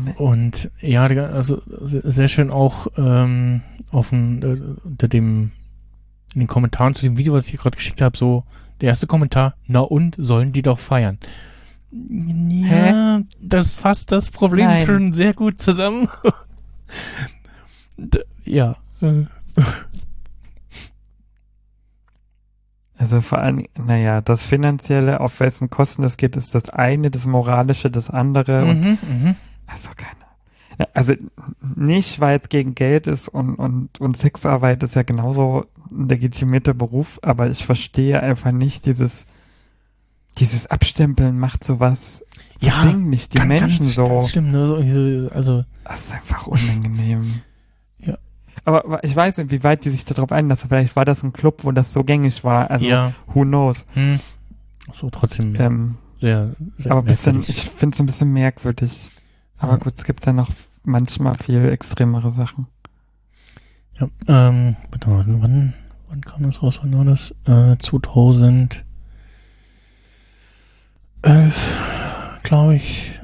[0.06, 0.14] Nee.
[0.18, 3.62] Und ja, also se- sehr schön auch ähm,
[3.92, 5.52] auf dem, äh, unter dem
[6.34, 8.44] in den Kommentaren zu dem Video, was ich gerade geschickt habe, so
[8.80, 11.18] der erste Kommentar, na und sollen die doch feiern?
[11.92, 14.86] Ja, das fasst das Problem Nein.
[14.86, 16.08] schon sehr gut zusammen.
[18.46, 19.26] Ja, äh,
[23.02, 27.26] Also vor allem, naja, das Finanzielle, auf wessen Kosten das geht, ist das eine, das
[27.26, 28.64] Moralische, das andere.
[28.64, 29.36] Und mhm, mhm.
[29.66, 30.88] Also keine.
[30.94, 31.16] Also
[31.76, 36.76] nicht, weil es gegen Geld ist und, und, und Sexarbeit ist ja genauso ein legitimierter
[36.76, 39.26] Beruf, aber ich verstehe einfach nicht dieses,
[40.38, 42.24] dieses Abstempeln macht sowas,
[42.60, 44.06] Ja, bringt nicht die Ganz- Menschen ganz, so.
[44.08, 44.66] Ganz schlimm, ne?
[44.66, 47.42] so, also Das ist einfach unangenehm.
[48.00, 48.18] Ja.
[48.66, 50.70] Aber ich weiß nicht, wie weit die sich darauf einlassen.
[50.70, 52.72] Vielleicht war das ein Club, wo das so gängig war.
[52.72, 53.86] Also, ja, who knows.
[53.94, 54.20] hm.
[54.92, 59.12] so trotzdem Ähm, sehr, sehr aber bisschen, ich finde es ein bisschen merkwürdig.
[59.60, 59.78] Aber Ja.
[59.78, 60.50] gut, es gibt ja noch
[60.84, 62.68] manchmal viel extremere Sachen.
[64.00, 65.74] Ja, ähm, mal, wann,
[66.10, 66.80] wann kam das raus?
[66.82, 67.36] Wann war das?
[67.46, 67.78] Äh,
[71.24, 73.20] 2011, glaube ich.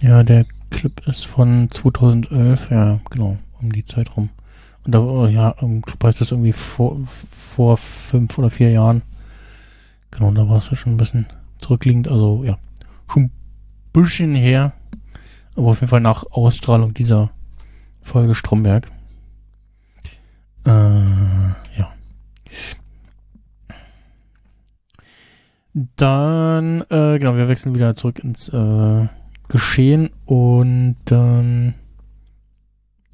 [0.00, 4.30] Ja, der Clip ist von 2011, ja, genau, um die Zeit rum.
[4.84, 9.02] Und da, oh, ja, im Clip heißt das irgendwie vor, vor fünf oder vier Jahren.
[10.10, 11.26] Genau, da war es ja schon ein bisschen
[11.58, 12.58] zurückliegend, also ja,
[13.08, 13.32] schon ein
[13.92, 14.72] bisschen her.
[15.56, 17.30] Aber auf jeden Fall nach Ausstrahlung dieser
[18.00, 18.90] Folge Stromberg.
[20.64, 21.92] Äh, ja.
[25.74, 29.08] Dann, äh, genau, wir wechseln wieder zurück ins äh,
[29.48, 31.74] Geschehen und dann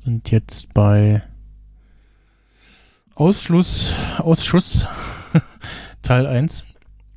[0.00, 1.22] sind jetzt bei
[3.14, 4.86] Ausschluss, Ausschuss
[6.02, 6.64] Teil 1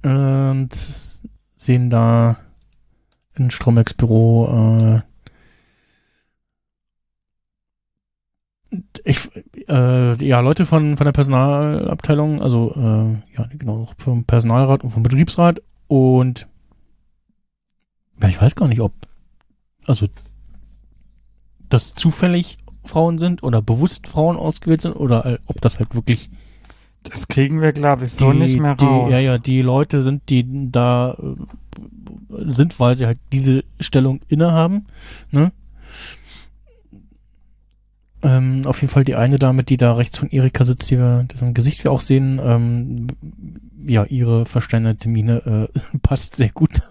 [0.04, 0.70] und
[1.56, 2.38] sehen da
[3.36, 5.02] in Strombergs Büro äh,
[9.04, 9.30] ich,
[9.68, 15.04] äh, ja, Leute von, von der Personalabteilung, also äh, ja, genau, vom Personalrat und vom
[15.04, 16.48] Betriebsrat und
[18.22, 18.94] ja, ich weiß gar nicht, ob
[19.86, 20.08] also
[21.70, 26.30] das zufällig Frauen sind oder bewusst Frauen ausgewählt sind oder äh, ob das halt wirklich
[27.04, 29.12] Das kriegen wir, glaube ich, so die, nicht mehr die, raus.
[29.12, 34.86] Ja, ja, die Leute sind, die da äh, sind, weil sie halt diese Stellung innehaben.
[35.32, 35.52] Ne?
[38.24, 41.24] Ähm, auf jeden Fall die eine Dame, die da rechts von Erika sitzt, die wir,
[41.24, 43.08] dessen Gesicht wir auch sehen, ähm,
[43.86, 46.82] ja, ihre versteinerte Miene äh, passt sehr gut.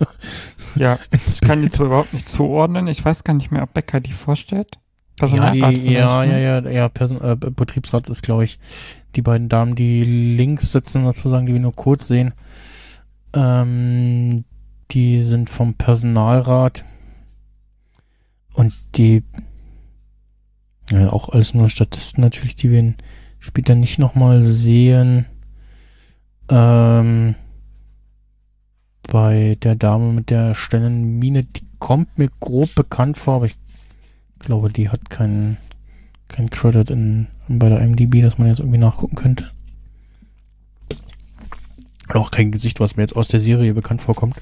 [0.75, 2.89] Ja, ich kann die zwar überhaupt nicht zuordnen.
[2.89, 4.79] Ich weiß gar nicht mehr, ob Becker die vorstellt.
[5.21, 6.33] ja, Personalrat die, vielleicht, ja, ne?
[6.33, 8.59] ja, ja, ja, Person, äh, Betriebsrat ist, glaube ich,
[9.15, 12.35] die beiden Damen, die links sitzen, sozusagen, die wir nur kurz sehen.
[13.35, 14.45] Ähm,
[14.91, 16.85] die sind vom Personalrat
[18.55, 19.23] und die
[20.91, 22.95] ja, auch alles nur Statisten natürlich, die wir
[23.39, 25.27] später nicht nochmal sehen.
[26.49, 27.37] Ähm,
[29.09, 33.57] bei der Dame mit der Stellenmine, die kommt mir grob bekannt vor, aber ich
[34.39, 35.57] glaube, die hat keinen
[36.29, 39.51] kein Credit in, bei der IMDb, dass man jetzt irgendwie nachgucken könnte.
[42.09, 44.37] Auch kein Gesicht, was mir jetzt aus der Serie bekannt vorkommt.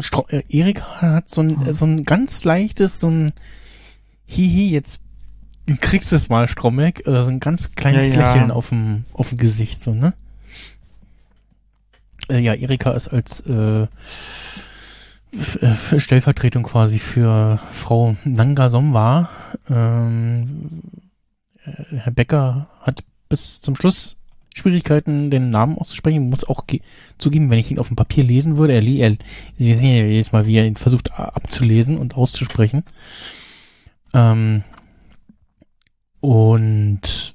[0.00, 3.32] Stro äh, Erika hat so ein, so ein ganz leichtes, so ein
[4.26, 5.02] Hihi, jetzt
[5.80, 8.32] kriegst du es mal, oder so ein ganz kleines Ja, ja.
[8.34, 10.14] Lächeln auf dem, auf dem Gesicht, so, ne?
[12.28, 13.86] Äh, ja, Erika ist als äh,
[15.32, 19.28] äh, Stellvertretung quasi für Frau Nanga Somwa.
[19.68, 20.80] Ähm,
[21.64, 24.17] äh, Herr Becker hat bis zum Schluss
[24.54, 26.30] Schwierigkeiten, den Namen auszusprechen.
[26.30, 26.80] Muss auch ge-
[27.18, 29.16] zugeben, wenn ich ihn auf dem Papier lesen würde, er, er
[29.56, 32.84] Sie sehen ja jedes Mal, wie er ihn versucht abzulesen und auszusprechen.
[34.14, 34.62] Ähm,
[36.20, 37.34] und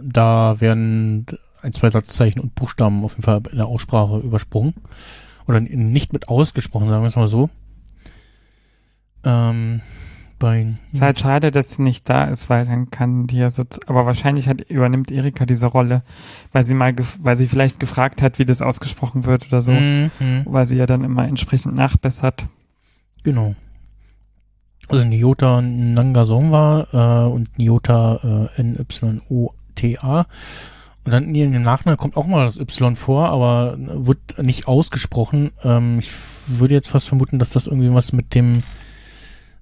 [0.00, 1.26] da werden
[1.60, 4.74] ein, zwei Satzzeichen und Buchstaben auf jeden Fall in der Aussprache übersprungen.
[5.46, 7.50] Oder nicht mit ausgesprochen, sagen wir es mal so.
[9.24, 9.80] Ähm,
[10.38, 13.64] bei Ist halt schade, dass sie nicht da ist, weil dann kann die ja so,
[13.86, 16.02] aber wahrscheinlich hat, übernimmt Erika diese Rolle,
[16.52, 20.10] weil sie mal, weil sie vielleicht gefragt hat, wie das ausgesprochen wird oder so, Mhm,
[20.44, 22.46] weil sie ja dann immer entsprechend nachbessert.
[23.24, 23.54] Genau.
[24.88, 30.26] Also Nyota Nangasongwa äh, und Nyota äh, N-Y-O-T-A.
[31.04, 35.50] Und dann in dem Nachnamen kommt auch mal das Y vor, aber wird nicht ausgesprochen.
[35.62, 36.10] Ähm, ich
[36.46, 38.62] würde jetzt fast vermuten, dass das irgendwie was mit dem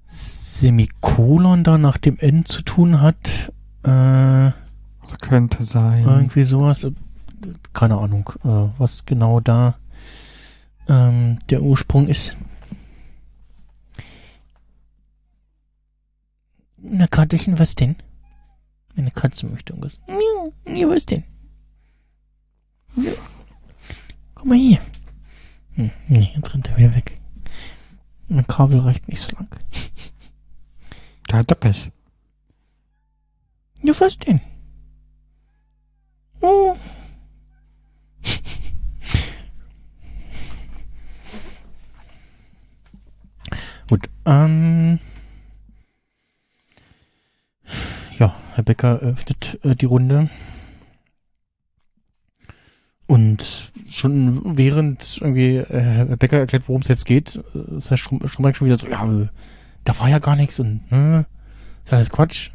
[0.09, 3.51] Semikolon da nach dem N zu tun hat.
[3.83, 4.51] Äh,
[5.01, 6.03] Das könnte sein.
[6.05, 6.83] irgendwie sowas.
[6.85, 6.91] Äh,
[7.73, 9.77] Keine Ahnung, äh, was genau da
[10.87, 12.35] ähm, der Ursprung ist.
[16.77, 17.95] Na, Katerchen, was denn?
[18.95, 19.99] Meine Katze möchte irgendwas.
[20.07, 21.23] Miau, Ja, was denn?
[22.95, 23.11] Ja.
[24.35, 24.79] Komm mal hier.
[25.73, 27.16] Hm, nee, jetzt rennt er wieder weg.
[28.29, 29.47] Mein Kabel reicht nicht so lang.
[31.27, 31.91] Da hat er Pech.
[33.83, 34.41] Ja, was denn?
[36.41, 36.75] Oh.
[43.89, 44.99] Gut, ähm.
[48.19, 50.29] Ja, Herr Becker öffnet äh, die Runde.
[53.07, 57.97] Und schon während irgendwie äh, Herr Becker erklärt, worum es jetzt geht, äh, ist Herr
[57.97, 59.27] Strom Stromberg schon wieder so, ja, äh,
[59.85, 61.25] da war ja gar nichts und, ne,
[61.85, 62.51] ist alles Quatsch.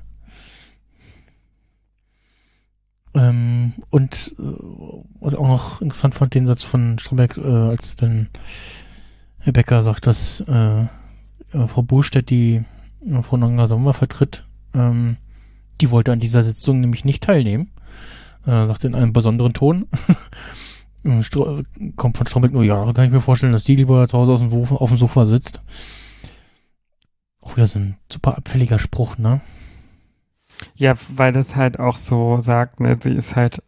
[3.15, 4.35] Ähm, und
[5.21, 8.29] was ich auch noch interessant fand, den Satz von Stromberg, äh, als dann
[9.39, 10.87] Herr Becker sagt, dass äh,
[11.67, 12.63] Frau Burstedt die
[13.07, 15.17] äh, Frau Nanga Sommer vertritt, ähm,
[15.81, 17.71] die wollte an dieser Sitzung nämlich nicht teilnehmen.
[18.47, 19.87] Äh, sagt in einem besonderen Ton.
[21.23, 21.63] Stro
[21.97, 24.41] kommt von Stromberg nur, ja, kann ich mir vorstellen, dass die lieber zu Hause auf
[24.41, 25.61] dem Sofa, auf dem Sofa sitzt.
[27.41, 29.41] Auch wieder so ein super abfälliger Spruch, ne?
[30.77, 33.63] Ja, weil das halt auch so sagt, ne, sie ist halt,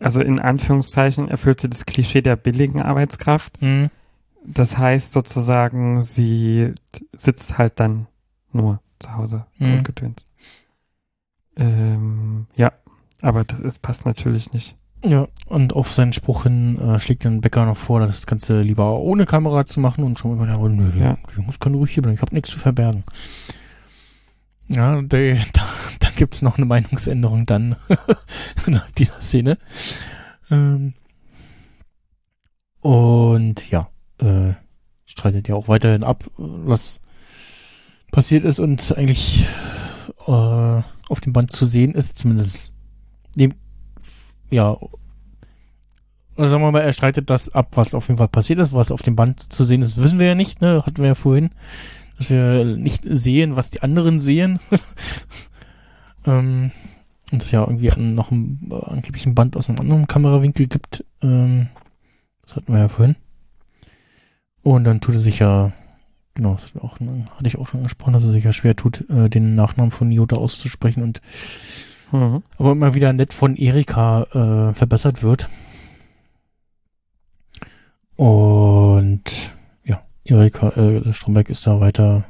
[0.00, 3.62] also in Anführungszeichen erfüllt sie das Klischee der billigen Arbeitskraft.
[3.62, 3.90] Mhm.
[4.44, 6.72] Das heißt sozusagen, sie
[7.12, 8.08] sitzt halt dann
[8.50, 9.74] nur zu Hause Mhm.
[9.74, 10.26] und getönt.
[11.56, 12.72] Ähm, ja,
[13.22, 14.76] aber das ist, passt natürlich nicht.
[15.04, 18.98] Ja, und auf seinen Spruch hin äh, schlägt dann Becker noch vor, das Ganze lieber
[19.00, 21.18] ohne Kamera zu machen und schon über der Runde, nö, Ja.
[21.32, 23.02] die Jungs können ruhig hier bleiben, ich habe nichts zu verbergen.
[24.68, 25.66] Ja, der, da,
[25.98, 27.74] da gibt's noch eine Meinungsänderung dann
[28.66, 29.58] nach dieser Szene.
[30.52, 30.94] Ähm,
[32.80, 33.88] und ja,
[34.20, 34.52] äh,
[35.04, 37.00] streitet ja auch weiterhin ab, was
[38.10, 39.46] passiert ist und eigentlich
[40.26, 42.71] äh, auf dem Band zu sehen ist, zumindest
[43.34, 43.54] dem,
[44.50, 44.76] ja,
[46.36, 48.90] oder sagen wir mal, er streitet das ab, was auf jeden Fall passiert ist, was
[48.90, 51.50] auf dem Band zu sehen ist, wissen wir ja nicht, ne, hatten wir ja vorhin,
[52.18, 54.58] dass wir nicht sehen, was die anderen sehen.
[56.26, 56.70] ähm,
[57.30, 60.66] und es ja irgendwie an, noch ein, äh, angeblich ein Band aus einem anderen Kamerawinkel
[60.66, 61.04] gibt.
[61.22, 61.68] Ähm,
[62.44, 63.16] das hatten wir ja vorhin.
[64.62, 65.72] Und dann tut er sich ja,
[66.34, 69.08] genau, das hat auch, hatte ich auch schon angesprochen, dass er sich ja schwer tut,
[69.10, 71.20] äh, den Nachnamen von Jota auszusprechen und
[72.12, 72.42] Mhm.
[72.58, 74.24] aber immer wieder nett von Erika
[74.70, 75.48] äh, verbessert wird.
[78.16, 79.22] Und
[79.84, 82.24] ja, Erika äh, Stromberg ist da weiter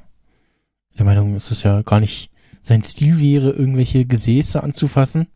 [0.97, 2.31] der Meinung, dass es ja gar nicht
[2.63, 5.27] sein Stil wäre, irgendwelche Gesäße anzufassen.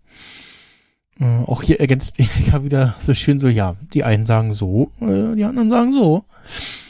[1.19, 5.35] Äh, auch hier ergänzt Erika wieder so schön so, ja, die einen sagen so, äh,
[5.35, 6.25] die anderen sagen so.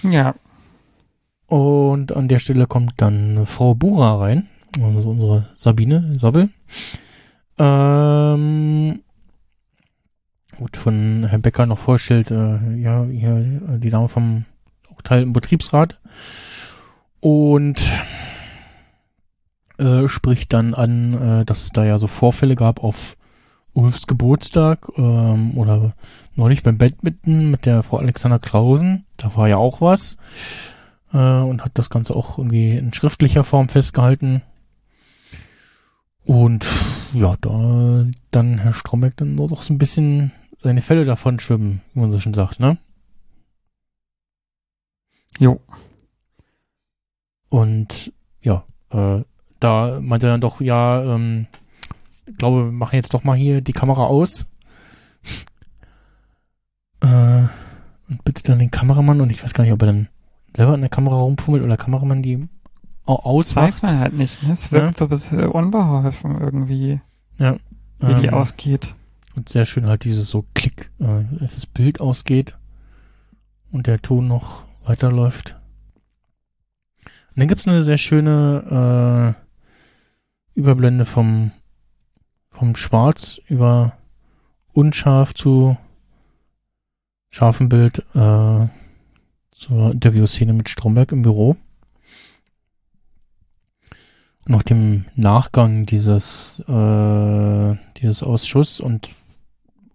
[0.03, 0.35] Ja.
[1.47, 4.49] Und an der Stelle kommt dann Frau Bura rein,
[4.83, 6.51] also unsere Sabine, Sabbel.
[7.59, 9.01] Ähm,
[10.57, 14.45] gut, von Herrn Becker noch vorstellt, äh, ja, hier äh, die Dame vom
[14.95, 15.99] auch Teil im Betriebsrat.
[17.20, 17.91] Und
[19.78, 23.16] äh, spricht dann an, äh, dass es da ja so Vorfälle gab auf
[23.74, 25.95] Ulfs Geburtstag ähm, oder
[26.35, 29.05] neulich beim Badminton mit der Frau Alexander Klausen.
[29.19, 30.16] Da war ja auch was
[31.12, 34.43] äh, und hat das Ganze auch irgendwie in schriftlicher Form festgehalten.
[36.27, 36.66] Und
[37.15, 41.82] ja, da dann Herr Stromberg dann nur doch so ein bisschen seine Fälle davon schwimmen,
[41.94, 42.78] wie man so schon sagt, ne?
[45.39, 45.61] Jo.
[47.48, 48.12] Und
[48.43, 49.23] ja, äh,
[49.61, 51.47] da meinte er dann doch, ja, ähm,
[52.27, 54.47] ich glaube, wir machen jetzt doch mal hier die Kamera aus.
[57.03, 57.44] äh,
[58.09, 60.09] und bitte dann den Kameramann, und ich weiß gar nicht, ob er dann
[60.57, 62.48] selber an der Kamera rumfummelt oder der Kameramann die
[63.07, 63.69] au- ausmacht.
[63.69, 64.43] Weiß man halt nicht.
[64.43, 64.53] Ne?
[64.53, 67.01] Es wirkt so ein bisschen unbeholfen irgendwie,
[67.39, 67.57] Ja.
[68.01, 68.95] wie die ähm, ausgeht.
[69.35, 72.57] Und sehr schön halt dieses so Klick, äh, als das Bild ausgeht
[73.70, 75.57] und der Ton noch weiterläuft.
[77.05, 81.51] Und dann gibt's eine sehr schöne äh, Überblende vom,
[82.49, 83.93] vom Schwarz über
[84.73, 85.77] unscharf zu
[87.28, 88.66] scharfem Bild äh,
[89.51, 91.57] zur Interviewszene mit Stromberg im Büro.
[94.48, 99.09] Nach dem Nachgang dieses, äh, dieses Ausschuss und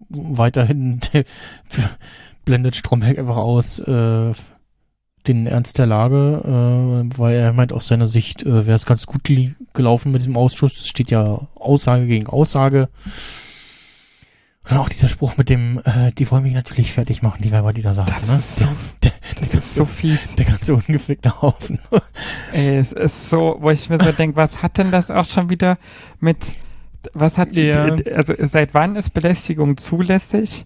[0.10, 1.00] weiterhin
[2.46, 4.34] blendet Stromberg einfach aus äh,
[5.28, 9.06] den Ernst der Lage, äh, weil er meint aus seiner Sicht äh, wäre es ganz
[9.06, 10.78] gut gel- gelaufen mit dem Ausschuss.
[10.80, 12.90] Es steht ja Aussage gegen Aussage.
[14.72, 17.74] Und auch dieser Spruch mit dem, äh, die wollen mich natürlich fertig machen, die Weiber,
[17.74, 18.14] die da saßen.
[18.14, 18.36] Das ne?
[18.38, 18.68] ist so,
[19.04, 20.36] der, das ist so fies.
[20.36, 21.80] der ganze ungefickte Haufen.
[22.54, 25.50] Ey, es ist so, wo ich mir so denke, was hat denn das auch schon
[25.50, 25.78] wieder
[26.20, 26.54] mit,
[27.14, 27.96] was hat, Ja.
[28.16, 30.66] also seit wann ist Belästigung zulässig,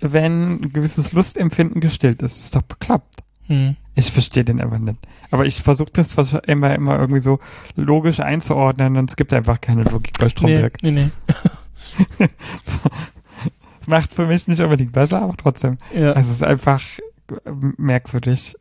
[0.00, 2.40] wenn ein gewisses Lustempfinden gestillt ist?
[2.40, 3.16] ist doch bekloppt.
[3.46, 3.76] hm.
[3.94, 4.96] Ich verstehe den einfach nicht.
[5.32, 6.14] Aber ich versuche das
[6.46, 7.40] immer, immer irgendwie so
[7.74, 10.82] logisch einzuordnen und es gibt einfach keine Logik bei Stromberg.
[10.82, 11.10] Nee, nee,
[12.18, 12.26] Das
[13.88, 15.78] macht für mich nicht unbedingt besser, aber trotzdem.
[15.94, 16.12] Ja.
[16.12, 16.82] Es ist einfach
[17.76, 18.54] merkwürdig.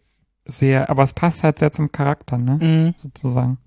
[0.45, 2.57] Sehr, aber es passt halt sehr zum Charakter, ne?
[2.61, 2.93] Mhm.
[2.97, 3.57] Sozusagen.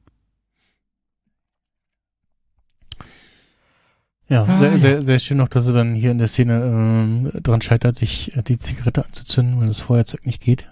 [4.29, 4.79] Ja, Ah, sehr, ja.
[4.79, 8.37] sehr, sehr schön noch, dass er dann hier in der Szene ähm, dran scheitert, sich
[8.37, 10.71] äh, die Zigarette anzuzünden, weil das Feuerzeug nicht geht.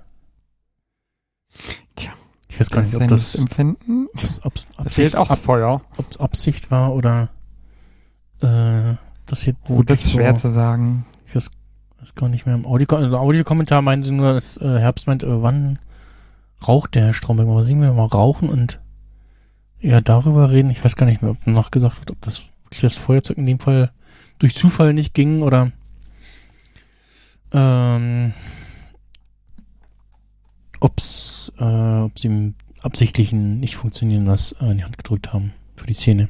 [1.96, 2.12] Tja,
[2.48, 4.78] Ich weiß gar nicht, ob Das Empfinden das ob's fehlt
[5.14, 5.82] Absicht, auch das ab, Feuer.
[5.98, 7.30] ob's Absicht war oder
[8.42, 8.94] äh,
[9.30, 11.04] das hier Gut, das ist schwer so, zu sagen.
[11.26, 11.50] Ich weiß,
[12.00, 12.54] weiß gar nicht mehr.
[12.54, 15.78] Im Audio, also Audiokommentar meinen sie nur, dass äh, Herbst meint, äh, wann
[16.66, 17.46] raucht der Herr Stromberg?
[17.46, 18.80] Mal sehen wir mal rauchen und
[19.80, 20.70] eher darüber reden.
[20.70, 23.46] Ich weiß gar nicht mehr, ob danach gesagt wird, ob das wirklich das Feuerzeug in
[23.46, 23.92] dem Fall
[24.38, 25.72] durch Zufall nicht ging oder
[27.52, 28.34] ähm,
[30.80, 35.32] ob's, äh, ob sie ihm absichtlich ein nicht funktionieren das äh, in die Hand gedrückt
[35.32, 36.28] haben für die Szene.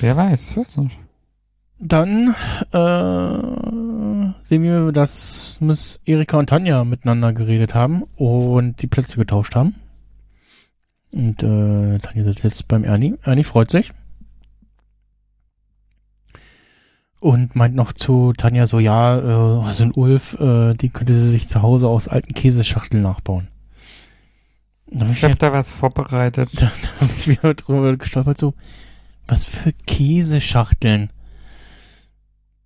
[0.00, 0.98] Wer weiß, ich weiß nicht.
[1.84, 2.32] Dann
[2.70, 9.56] äh, sehen wir, dass Miss Erika und Tanja miteinander geredet haben und die Plätze getauscht
[9.56, 9.74] haben.
[11.10, 13.18] Und äh, Tanja sitzt jetzt beim Ernie.
[13.24, 13.90] Ernie freut sich.
[17.18, 21.30] Und meint noch zu Tanja so, ja, äh, so ein Ulf, äh, die könnte sie
[21.30, 23.48] sich zu Hause aus alten Käseschachteln nachbauen.
[24.94, 26.50] Hab ich, Ich habe da was vorbereitet.
[26.60, 28.54] da hab ich wieder drüber gestolpert, so,
[29.26, 31.10] was für Käseschachteln?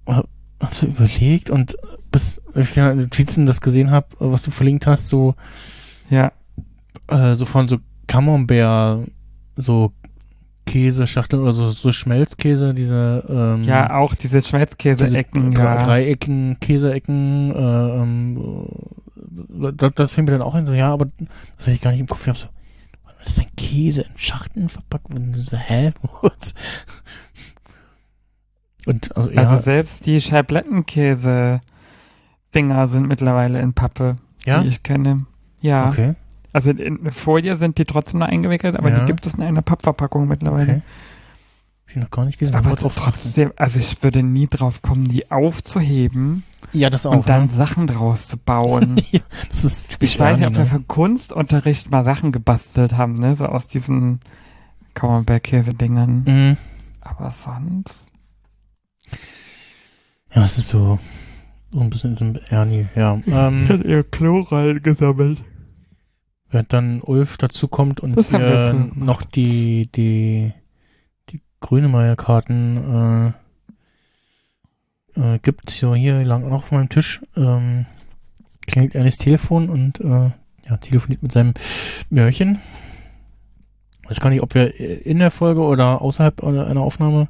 [0.06, 1.76] Hab so überlegt und
[2.10, 5.34] bis ich ja in den Notizen das gesehen habe, was du verlinkt hast, so,
[6.08, 6.32] Ja,
[7.08, 9.06] äh, so von so Camembert,
[9.56, 9.92] so
[10.66, 15.84] Käseschachteln oder so, so Schmelzkäse, diese, ähm, ja, auch diese Schmelzkäse-Ecken, diese ja.
[15.84, 18.66] Dreiecken, Käseecken, äh, ähm,
[19.62, 21.06] äh, das, das fing mir dann auch hin, so, ja, aber
[21.56, 22.22] das hatte ich gar nicht im Kopf.
[22.22, 22.48] Ich hab so,
[23.18, 25.06] was ist denn Käse in Schachteln verpackt?
[25.14, 25.92] Und so, hä?
[28.86, 34.62] Und also, ja, Also selbst die Scheiblettenkäse-Dinger sind mittlerweile in Pappe, ja?
[34.62, 35.26] die ich kenne.
[35.60, 36.14] Ja, okay,
[36.52, 39.00] also in Folie sind die trotzdem noch eingewickelt, aber Ja.
[39.00, 40.62] die gibt es in einer Pappverpackung mittlerweile.
[40.62, 40.82] okay.
[41.82, 42.54] Hab ich noch gar nicht gesehen.
[42.54, 46.78] Aber drauf trotzdem, also ich würde nie drauf kommen, die aufzuheben achten.
[46.78, 47.12] Ja, das auch.
[47.12, 47.52] und dann ne?
[47.56, 49.00] Sachen draus zu bauen.
[49.10, 53.14] ja, das ist typisch ich weiß nicht, ob wir für Kunstunterricht mal Sachen gebastelt haben,
[53.14, 54.20] ne, so aus diesen
[54.94, 56.24] Camembert-Käse-Dingern.
[56.26, 56.56] Mhm.
[57.00, 58.12] Aber sonst,
[60.34, 60.98] Ja, es ist so,
[61.72, 63.20] so ein bisschen so ein Ernie, ja.
[63.26, 65.42] Ähm, Hat ihr Chloral gesammelt.
[66.50, 68.96] Während dann Ulf dazu kommt und Das gemacht.
[68.96, 70.52] noch die, die,
[71.30, 73.32] die Grünemeyer-Karten
[75.16, 75.70] äh, äh, gibt.
[75.70, 77.20] So, hier lang noch auf meinem Tisch.
[77.36, 77.86] Ähm,
[78.66, 80.30] klingelt Ernies Telefon und äh,
[80.68, 81.54] ja, telefoniert mit seinem
[82.10, 82.60] Mörchen.
[84.08, 87.28] Weiß gar nicht, ob wir in der Folge oder außerhalb einer Aufnahme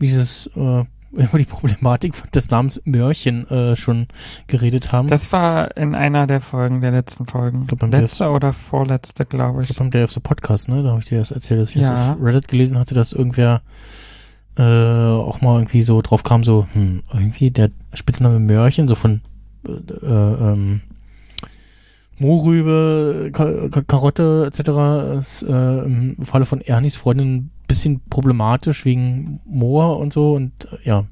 [0.00, 4.06] dieses äh, über die Problematik des Namens Mörchen äh, schon
[4.46, 5.08] geredet haben.
[5.08, 7.66] Das war in einer der Folgen, der letzten Folgen.
[7.66, 9.76] glaub, beim Letzte oder vorletzte, glaube Ich ich.
[9.76, 10.82] glaube, beim the Podcast, ne?
[10.84, 11.90] Da habe ich dir das erzählt, dass ich Ja.
[11.90, 13.62] das auf Reddit gelesen hatte, dass irgendwer
[14.56, 19.20] äh, auch mal irgendwie so drauf kam, so, hm, irgendwie der Spitzname Mörchen, so von
[19.66, 20.80] äh, äh, ähm,
[22.18, 25.20] Mohrrübe, Ka Ka Karotte etc.
[25.20, 30.88] ist äh, im Falle von Ernies Freundin bisschen problematisch wegen Moor und so und äh,
[30.88, 31.06] ja.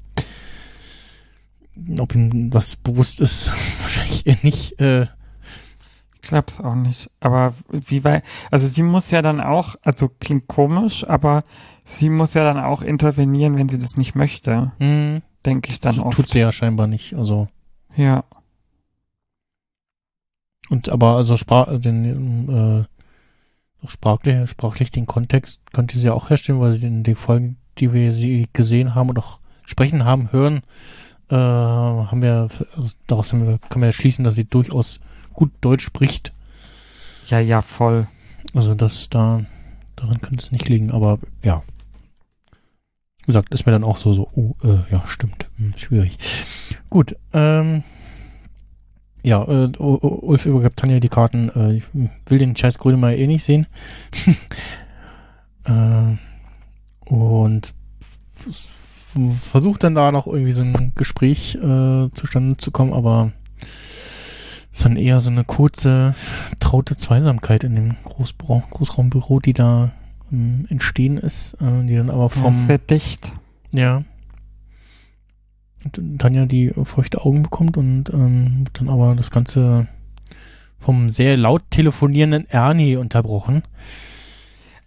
[1.97, 3.49] Ob ihm das bewusst ist,
[3.81, 4.79] wahrscheinlich eher nicht.
[4.81, 5.07] Äh,
[6.21, 7.09] Klappt's auch nicht.
[7.21, 11.43] Aber wie weit, also sie muss ja dann auch, also klingt komisch, aber
[11.85, 15.99] sie muss ja dann auch intervenieren, wenn sie das nicht möchte, hm, denke ich dann
[15.99, 16.17] oft.
[16.17, 17.13] tut sie ja scheinbar nicht.
[17.13, 17.47] Also
[17.95, 18.25] Ja.
[20.69, 22.98] Und aber also sprach den äh,
[23.83, 27.57] auch sprachlich, sprachlich den Kontext könnte sie ja auch herstellen, weil sie in den Folgen,
[27.77, 30.61] die wir sie gesehen haben und auch sprechen haben, hören,
[31.29, 34.99] äh, haben wir, also daraus haben wir, man ja schließen, dass sie durchaus
[35.33, 36.33] gut Deutsch spricht.
[37.27, 38.07] Ja, ja, voll.
[38.53, 39.45] Also das da,
[39.95, 41.63] daran könnte es nicht liegen, aber ja.
[43.19, 46.17] Wie gesagt, ist mir dann auch so, so, oh, äh, ja, stimmt, hm, schwierig.
[46.89, 47.83] Gut, ähm,
[49.23, 51.49] ja, äh, Ulf übergibt Tanja die Karten.
[51.55, 51.83] Äh, ich
[52.27, 53.67] will den scheiß Grünemeyer eh nicht sehen.
[55.65, 56.15] äh,
[57.05, 57.73] und
[59.39, 63.31] versucht dann da noch irgendwie so ein Gespräch äh, zustande zu kommen, aber
[64.71, 66.15] ist dann eher so eine kurze,
[66.59, 69.91] traute Zweisamkeit in dem Großbra Großraumbüro, die da
[70.31, 73.33] ähm, entstehen ist, äh, die dann aber vom sehr dicht.
[73.71, 74.03] ja.
[76.17, 79.87] Tanja die feuchte Augen bekommt und ähm, dann aber das Ganze
[80.79, 83.63] vom sehr laut telefonierenden Ernie unterbrochen.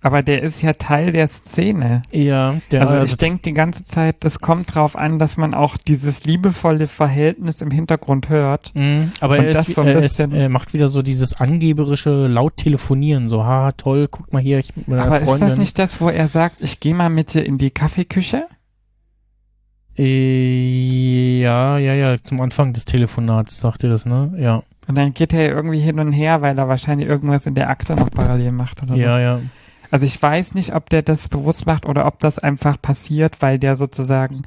[0.04, 2.02] Aber der ist ja Teil der Szene.
[2.10, 5.76] Ja, der also ich denke die ganze Zeit, das kommt drauf an, dass man auch
[5.76, 8.72] dieses liebevolle Verhältnis im Hintergrund hört.
[8.74, 12.26] Mhm, aber er, das ist, so ein er, ist, er macht wieder so dieses angeberische
[12.26, 15.48] laut telefonieren, so haha toll, guck mal hier, ich mit meiner Aber ist Freundin.
[15.48, 18.46] das nicht das, wo er sagt, ich gehe mal mit dir in die Kaffeeküche?
[19.98, 24.32] Äh, ja, ja, ja, zum Anfang des Telefonats sagt er das, ne?
[24.38, 27.68] Ja, Und dann geht er irgendwie hin und her, weil er wahrscheinlich irgendwas in der
[27.70, 29.00] Akte noch parallel macht oder so.
[29.00, 29.40] ja, ja.
[29.90, 33.58] Also ich weiß nicht, ob der das bewusst macht oder ob das einfach passiert, weil
[33.58, 34.42] der sozusagen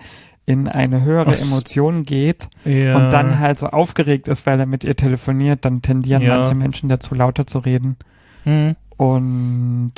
[0.47, 2.95] in eine höhere Ach Emotion geht ja.
[2.97, 6.37] und dann halt so aufgeregt ist, weil er mit ihr telefoniert, dann tendieren Ja.
[6.39, 7.95] manche Menschen dazu, lauter zu reden.
[8.43, 8.75] Hm.
[8.97, 9.93] Und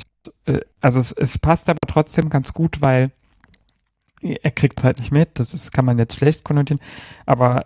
[0.46, 3.12] äh, also es, es passt aber trotzdem ganz gut, weil
[4.22, 5.40] er kriegt es halt nicht mit.
[5.40, 6.82] Das ist, kann man jetzt schlecht konnotieren.
[7.26, 7.66] Aber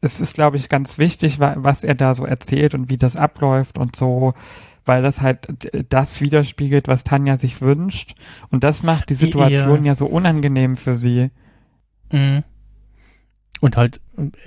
[0.00, 3.16] es ist, glaube ich, ganz wichtig, wa- was er da so erzählt und wie das
[3.16, 4.34] abläuft und so,
[4.84, 5.46] weil das halt
[5.90, 8.14] das widerspiegelt, was Tanja sich wünscht.
[8.50, 11.30] Und das macht die Situation ja, so unangenehm für sie.
[12.10, 12.42] Mhm.
[13.60, 14.00] Und halt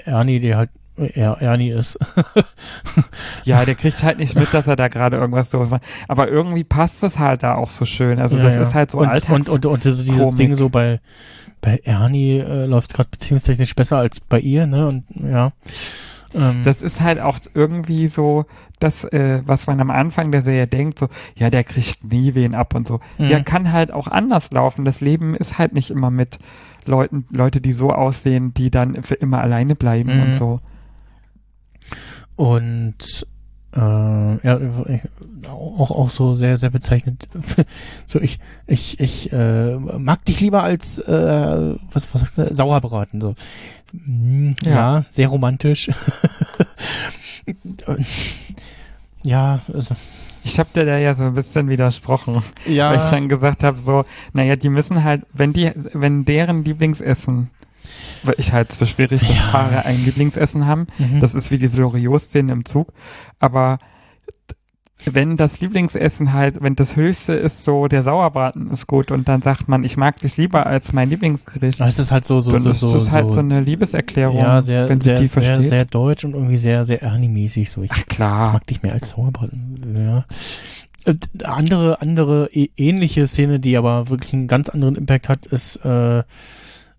[0.04, 1.98] Ernie, der halt er Ernie ist.
[3.44, 5.84] Ja, der kriegt halt nicht mit, dass er da gerade irgendwas so macht.
[6.08, 8.20] Aber irgendwie passt das halt da auch so schön.
[8.20, 8.62] Also Ja, das ja.
[8.64, 10.36] ist halt so und, Alltags und, und, und dieses Komik.
[10.38, 11.00] Ding so bei
[11.66, 14.88] bei Ernie äh, läuft gerade beziehungstechnisch besser als bei ihr, ne?
[14.88, 15.52] Und ja.
[16.34, 18.46] Ähm, Das ist halt auch irgendwie so,
[18.80, 22.54] das, äh, was man am Anfang der Serie denkt, so, ja, der kriegt nie wen
[22.56, 23.00] ab und so.
[23.18, 23.30] Mhm.
[23.30, 24.86] Ja, kann halt auch anders laufen.
[24.86, 26.38] Das Leben ist halt nicht immer mit
[26.86, 30.24] Leuten, Leute, die so aussehen, die dann für immer alleine bleiben Mhm.
[30.24, 30.60] und so.
[32.36, 33.26] Und
[33.76, 34.60] äh, ja,
[35.50, 37.28] auch, auch so sehr, sehr bezeichnet.
[38.06, 43.20] so, ich, ich, ich äh, mag dich lieber als äh, was, was sagst du, Sauerbraten.
[43.22, 43.36] So.
[43.92, 44.72] Hm, ja.
[44.72, 45.06] Ja.
[45.10, 45.92] sehr romantisch.
[49.24, 49.96] ja, also.
[50.44, 53.80] Ich habe dir da ja so ein bisschen widersprochen, Ja, weil ich dann gesagt habe,
[53.80, 57.50] so, naja, die müssen halt, wenn die, wenn deren Lieblingsessen,
[58.28, 59.46] weil ich halt für schwierig, dass Ja.
[59.52, 61.20] Paare ein Lieblingsessen haben, mhm.
[61.20, 62.94] Das ist wie diese Loriot-Szene im Zug.
[63.40, 63.80] Aber
[65.08, 69.42] wenn das Lieblingsessen halt, wenn das Höchste ist, so der Sauerbraten ist gut und dann
[69.44, 72.62] sagt man, ich mag dich lieber als mein Lieblingsgericht, das ist halt so, so, dann
[72.62, 75.28] so, ist so, das halt so so eine Liebeserklärung, ja, sehr, wenn sie sehr, die
[75.28, 75.68] sehr, versteht.
[75.70, 77.70] sehr deutsch und irgendwie sehr, sehr Ernie-mäßig.
[77.70, 78.54] So, ich Ach klar.
[78.54, 79.96] mag dich mehr als Sauerbraten.
[79.96, 80.26] Ja.
[81.44, 86.24] Andere, andere ä- ähnliche Szene, die aber wirklich einen ganz anderen Impact hat, ist, äh,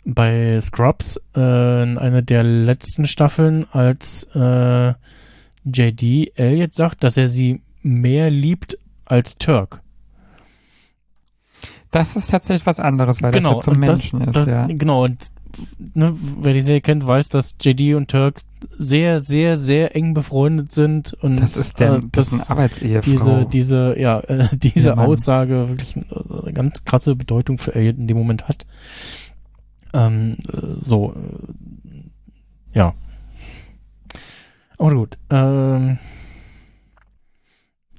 [0.07, 4.95] bei Scrubs äh, in einer der letzten Staffeln, als äh,
[5.65, 9.81] JD Elliot sagt, dass er sie mehr liebt als Turk.
[11.91, 14.67] Das ist tatsächlich was anderes, weil genau, das ja zum Menschen das, ist, das, ja.
[14.67, 15.31] Genau, und
[15.95, 20.73] ne, wer die Serie kennt, weiß, dass JD und Turk sehr, sehr, sehr eng befreundet
[20.73, 21.15] sind.
[21.15, 23.45] Und Das ist der, äh, das ist Arbeitsehefrau.
[23.45, 25.07] diese, diese, ja, äh, diese Mann.
[25.07, 28.67] Aussage wirklich eine, eine ganz krasse Bedeutung für Elliot in dem Moment hat.
[29.97, 32.95] Ähm, äh, so, äh, ja.
[34.79, 35.19] Aber gut.
[35.31, 35.99] Ähm,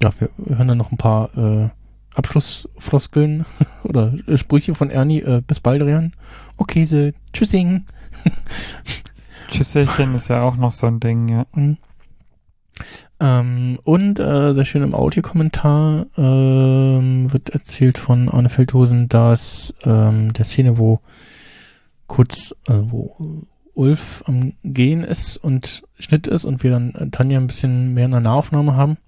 [0.00, 1.68] ja, wir hören dann noch ein paar äh,
[2.14, 3.44] Abschlussfloskeln
[3.82, 5.20] oder Sprüche von Ernie.
[5.20, 6.12] Äh, bis bald, Rian.
[6.56, 7.84] Okay, so, tschüssing.
[9.48, 11.46] Tschüsselchen ist ja auch noch so ein Ding, ja.
[11.54, 11.78] Mhm.
[13.18, 20.32] Ähm, und äh, sehr schön im Audiokommentar ähm, wird erzählt von Arne Feldhosen, dass ähm,
[20.32, 21.00] der Szene, wo
[22.08, 23.44] kurz, äh, wo
[23.74, 28.06] Ulf am Gehen ist und Schnitt ist und wir dann äh, Tanja ein bisschen mehr
[28.06, 28.98] in der Nahaufnahme haben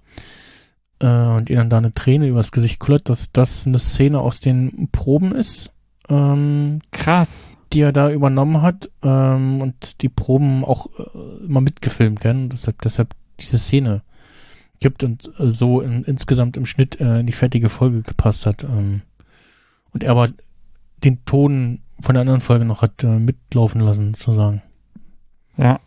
[0.99, 4.39] äh, und ihr dann da eine Träne übers Gesicht kullert, dass das eine Szene aus
[4.39, 5.73] den Proben ist.
[6.09, 7.57] Ähm, Krass.
[7.73, 12.53] die er da übernommen hat ähm, und die Proben auch äh, immer mitgefilmt werden und
[12.53, 14.01] deshalb, deshalb diese Szene
[14.79, 18.63] gibt und äh, so in, insgesamt im Schnitt äh, in die fertige Folge gepasst hat.
[18.63, 19.01] Ähm,
[19.93, 20.29] und er aber
[21.03, 24.61] den Ton von der anderen Folge noch hat äh, mitlaufen lassen, sozusagen.
[25.57, 25.79] Ja.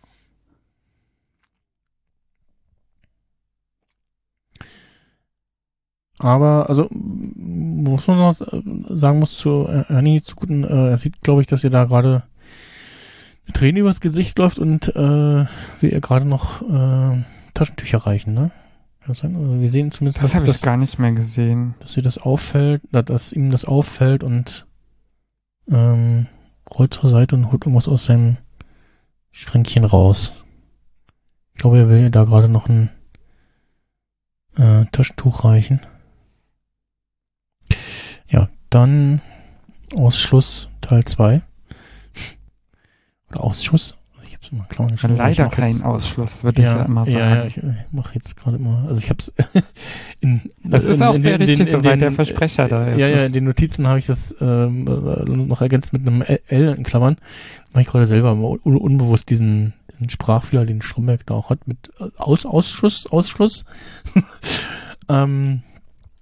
[6.18, 8.62] Aber, also, muss man noch äh,
[8.96, 11.84] sagen muss zu äh, Ernie zu guten, äh, er sieht, glaube ich, dass ihr da
[11.84, 12.22] gerade
[13.46, 15.44] eine Träne übers Gesicht läuft und äh,
[15.80, 18.52] wir ihr gerade noch äh, Taschentücher reichen, ne?
[19.06, 21.74] Also wir sehen zumindest, Das dass, habe ich gar nicht mehr gesehen.
[21.80, 24.66] dass ihr das auffällt, dass ihm das auffällt und
[25.68, 26.26] ähm,
[26.70, 28.36] rollt zur Seite und holt irgendwas aus seinem
[29.30, 30.32] Schränkchen raus.
[31.54, 32.90] Ich glaube, er will ihr da gerade noch ein
[34.56, 35.80] äh, Taschentuch reichen.
[38.28, 39.20] Ja, dann
[39.94, 41.42] Ausschluss Teil 2.
[43.30, 43.96] Oder Ausschuss.
[44.52, 47.16] Also ich Leider kein jetzt- Ausschluss, würde ich ja immer sagen.
[47.18, 47.60] Ja, ja, ich,
[47.92, 49.32] mache jetzt gerade immer, also ich hab's
[50.20, 52.88] in, Das ist in- auch in sehr den- richtig, in soweit den- der Versprecher da
[52.88, 53.00] ist.
[53.00, 56.22] Ja, ja, Das- in den Notizen habe ich das ähm, äh, noch ergänzt mit einem
[56.22, 57.16] L in Klammern.
[57.72, 61.66] Mache ich gerade selber mal un unbewusst diesen, diesen Sprachfehler, den Stromberg da auch hat,
[61.66, 63.64] mit äh, Aus Ausschuss, Ausschluss.
[65.08, 65.62] ähm,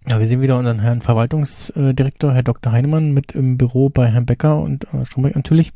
[0.09, 2.73] ja, wir sehen wieder unseren Herrn Verwaltungsdirektor, Herr Dr.
[2.73, 5.73] Heinemann, mit im Büro bei Herrn Becker und äh, Stromberg natürlich.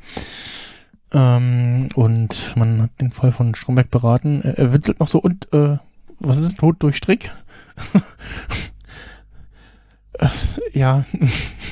[1.16, 4.42] Ähm, und man hat den Fall von Stromberg beraten.
[4.42, 5.78] Er, er witzelt noch so, und äh,
[6.20, 7.30] was ist Tod durch Strick?
[10.72, 11.04] Ja,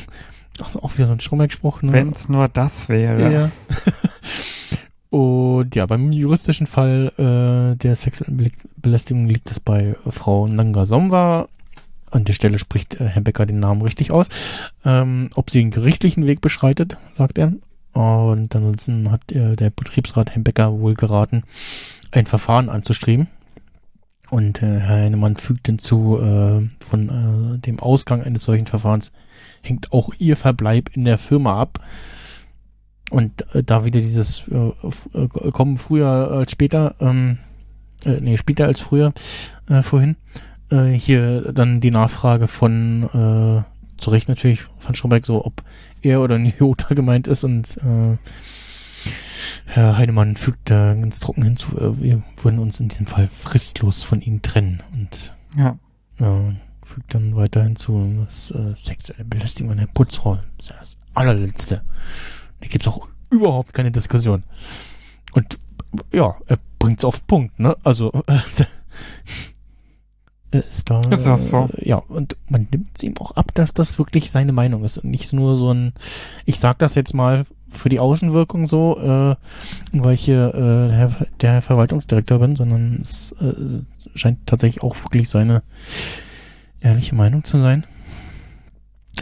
[0.62, 1.83] also auch wieder so ein Stromberg-Spruch.
[1.83, 1.93] Ne?
[1.93, 3.33] Wenn's nur das wäre.
[3.33, 3.51] Ja.
[5.11, 11.49] Und ja, beim juristischen Fall äh, der sexuellen Be Belästigung liegt es bei Frau Nangasomwa.
[12.11, 14.27] An der Stelle spricht äh, Herr Becker den Namen richtig aus.
[14.85, 17.53] Ähm, ob sie den gerichtlichen Weg beschreitet, sagt er.
[17.95, 21.45] Und ansonsten hat äh, der Betriebsrat Herrn Becker wohl geraten,
[22.11, 23.29] ein Verfahren anzustreben.
[24.31, 29.12] Und äh, Herr Heinemann fügt hinzu, äh, von äh, dem Ausgang eines solchen Verfahrens
[29.62, 31.79] hängt auch ihr Verbleib in der Firma ab.
[33.11, 34.73] Und äh, da wieder dieses äh,
[35.19, 37.39] äh, kommen früher als später, ähm,
[38.05, 39.12] äh, nee, später als früher,
[39.69, 40.16] äh, vorhin,
[40.71, 43.74] äh, hier dann die Nachfrage von, äh,
[44.05, 45.64] zu Recht natürlich von Stromberg, so ob
[46.02, 48.18] er oder Idiota gemeint ist und äh,
[49.66, 54.02] Herr Heinemann fügt da ganz trocken hinzu, äh, wir würden uns in diesem Fall fristlos
[54.02, 55.78] von ihnen trennen und Ja.
[56.20, 56.52] ja,
[56.85, 61.82] fügt dann weiter hinzu, dass äh, sexuelle Belästigung in der Putzräumen ist ja das allerletzte.
[62.60, 64.44] Da gibt's auch überhaupt keine Diskussion.
[65.32, 65.59] Und
[66.12, 67.74] ja, er bringt's auf den Punkt, ne?
[67.82, 68.39] Also äh,
[70.60, 71.68] ist da Ist auch so.
[71.76, 74.98] Äh, ja, und man nimmt es ihm auch ab, dass das wirklich seine Meinung ist
[74.98, 75.93] und nicht nur so ein
[76.47, 79.36] ich sag das jetzt mal für die Außenwirkung so, äh,
[79.93, 83.82] weil ich hier äh, der, Herr- der Herr Verwaltungsdirektor bin, sondern es äh,
[84.14, 85.62] scheint tatsächlich auch wirklich seine
[86.81, 87.85] ehrliche Meinung zu sein.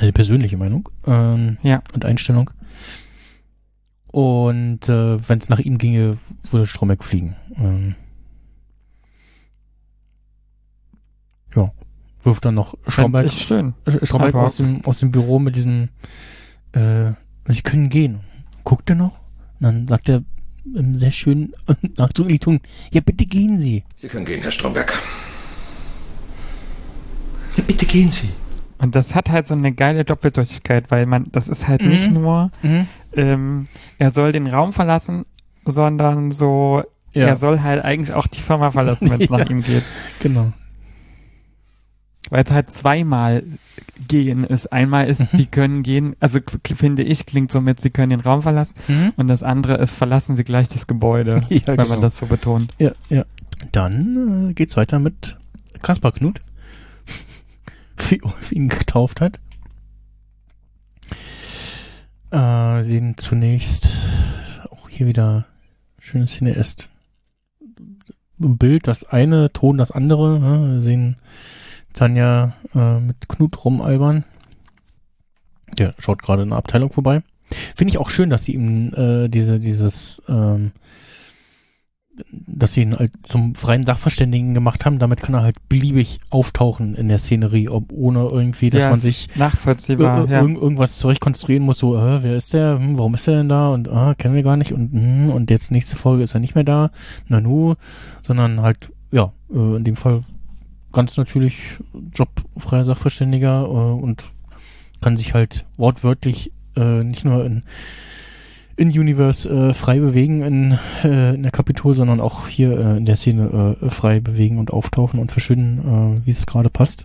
[0.00, 1.82] Eine persönliche Meinung ähm, Ja.
[1.94, 2.50] und Einstellung.
[4.08, 6.18] Und äh, wenn es nach ihm ginge,
[6.50, 7.36] würde Stromberg fliegen.
[7.56, 7.94] Ähm,
[11.54, 11.70] ja,
[12.24, 13.74] wirft dann noch Stromberg, ich schön.
[14.02, 15.88] Stromberg aus dem, aus dem Büro mit diesem,
[16.72, 17.12] äh,
[17.48, 18.20] Sie können gehen.
[18.64, 19.18] Guckt er noch?
[19.60, 20.22] Und dann sagt er
[20.76, 21.52] ähm, sehr schön
[21.96, 22.60] nachdrücklich tun,
[22.92, 23.82] ja bitte gehen Sie.
[23.96, 24.92] Sie können gehen, Herr Stromberg.
[27.56, 28.30] Ja, bitte gehen Sie.
[28.78, 31.88] Und das hat halt so eine geile Doppeldeutigkeit, weil man, das ist halt Mhm.
[31.88, 32.86] nicht nur, Mhm.
[33.14, 33.64] ähm,
[33.98, 35.24] er soll den Raum verlassen,
[35.64, 36.82] sondern so,
[37.14, 37.26] Ja.
[37.26, 39.38] er soll halt eigentlich auch die Firma verlassen, wenn es Ja.
[39.38, 39.82] nach ihm geht.
[40.20, 40.52] Genau.
[42.30, 43.42] Weil es halt zweimal
[44.08, 44.72] gehen ist.
[44.72, 45.36] Einmal ist, Mhm.
[45.36, 46.38] sie können gehen, also
[46.76, 48.74] finde ich, klingt somit, sie können den Raum verlassen.
[48.88, 49.12] Mhm.
[49.16, 51.88] Und das andere ist, verlassen sie gleich das Gebäude, Ja, wenn genau.
[51.88, 52.74] man das so betont.
[52.78, 53.24] Ja, ja.
[53.72, 55.36] Dann äh, geht's weiter mit
[55.82, 56.40] Kaspar Knut,
[58.08, 59.38] wie Ulf ihn getauft hat.
[62.30, 63.88] Äh, wir sehen zunächst
[64.70, 65.46] auch hier wieder
[65.98, 66.88] schöne Szene ist
[68.38, 70.40] Bild das eine, Ton das andere.
[70.40, 70.80] Ne?
[70.80, 71.16] Sehen
[71.92, 74.24] Tanja äh, mit Knut rumalbern.
[75.78, 77.22] Der schaut gerade in der Abteilung vorbei.
[77.76, 80.72] Finde ich auch schön, dass sie ihm äh, diese, dieses ähm,
[82.30, 84.98] dass sie ihn halt zum freien Sachverständigen gemacht haben.
[84.98, 88.98] Damit kann er halt beliebig auftauchen in der Szenerie, ob ohne irgendwie, dass Ja, man
[88.98, 90.42] sich Nachvollziehbar, ja.
[90.42, 93.70] irg irgendwas zurechtkonstruieren muss, so, äh, wer ist der, hm, warum ist der denn da
[93.70, 96.54] und ah, kennen wir gar nicht und hm, und jetzt nächste Folge ist er nicht
[96.54, 96.90] mehr da,
[97.28, 97.74] nanu,
[98.22, 100.22] sondern halt, ja, äh, in dem Fall
[100.92, 101.78] ganz natürlich
[102.12, 104.30] Job freier Sachverständiger äh, und
[105.00, 107.64] kann sich halt wortwörtlich äh, nicht nur in
[108.76, 113.04] in Universe äh, frei bewegen in, äh, in der Kapitol, sondern auch hier äh, in
[113.04, 117.04] der Szene äh, frei bewegen und auftauchen und verschwinden, äh, wie es gerade passt.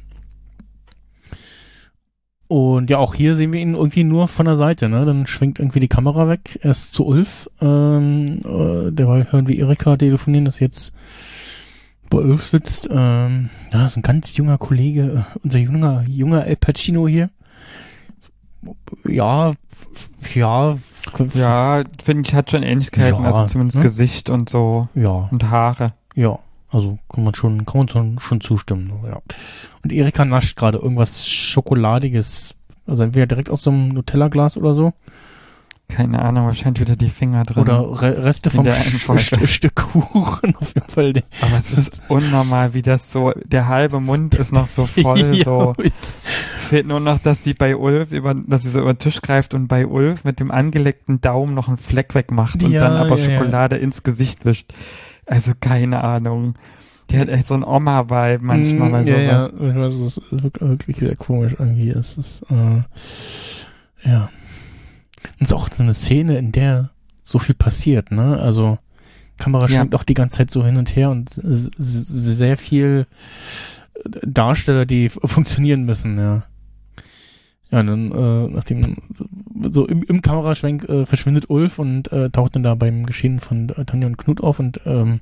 [2.47, 5.05] Und ja, auch hier sehen wir ihn irgendwie nur von der Seite, ne?
[5.05, 9.97] Dann schwenkt irgendwie die Kamera weg, erst zu Ulf, ähm, äh, derweil hören wir Erika
[9.97, 10.93] telefonieren, dass jetzt
[12.09, 16.55] bei Ulf sitzt, ähm, ja, ist ein ganz junger Kollege, äh, unser junger, junger El
[16.55, 17.29] Pacino hier.
[19.07, 19.53] Ja,
[20.33, 20.77] ja,
[21.33, 23.83] Ja, finde ich, hat schon Ähnlichkeiten, Ja, also zumindest ne?
[23.83, 25.93] Gesicht und so ja, und Haare.
[26.15, 26.39] ja.
[26.69, 29.21] Also kann man schon, kann man schon, schon zustimmen, so, ja.
[29.83, 32.55] Und Erika nascht gerade irgendwas Schokoladiges.
[32.85, 34.91] Also entweder direkt aus so einem Nutella-Glas oder so.
[35.89, 37.63] Keine Ahnung, wahrscheinlich wieder die Finger drin.
[37.63, 38.67] Oder Re Reste vom
[39.17, 40.55] Stück Kuchen.
[40.57, 41.13] Auf jeden Fall.
[41.41, 45.43] Aber es ist unnormal, wie das so, der halbe Mund ist noch so voll, Ja,
[45.45, 45.73] so.
[46.55, 49.21] Es fehlt nur noch, dass sie bei Ulf über, dass sie so über den Tisch
[49.21, 52.97] greift und bei Ulf mit dem angeleckten Daumen noch einen Fleck wegmacht und Ja, dann
[52.97, 53.23] aber ja.
[53.39, 54.73] Schokolade ins Gesicht wischt.
[55.25, 56.55] Also keine Ahnung.
[57.09, 59.51] Die hat echt so ein Oma-Vibe manchmal bei Mm, ja, sowas.
[59.61, 61.89] ja, das ist wirklich wirklich sehr komisch irgendwie.
[61.91, 62.83] Es ist, äh,
[64.09, 64.29] ja.
[65.39, 66.89] Und es ist auch so eine Szene, in der
[67.23, 68.39] so viel passiert, ne?
[68.39, 68.77] Also,
[69.37, 69.77] Kamera Ja.
[69.79, 73.05] schwenkt auch die ganze Zeit so hin und her und sehr viel
[74.25, 76.43] Darsteller, die funktionieren müssen, ja.
[77.69, 78.93] Ja, dann, äh, nachdem,
[79.69, 83.67] so im, im Kameraschwenk äh, verschwindet Ulf und äh, taucht dann da beim Geschehen von
[83.69, 85.19] äh, Tanja und Knut auf und ähm,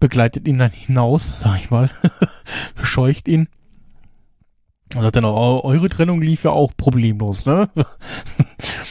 [0.00, 1.90] begleitet ihn dann hinaus, sag ich mal,
[2.74, 3.48] bescheucht ihn.
[4.94, 7.68] Und sagt dann auch, "Oh, eure Trennung lief ja auch problemlos, ne?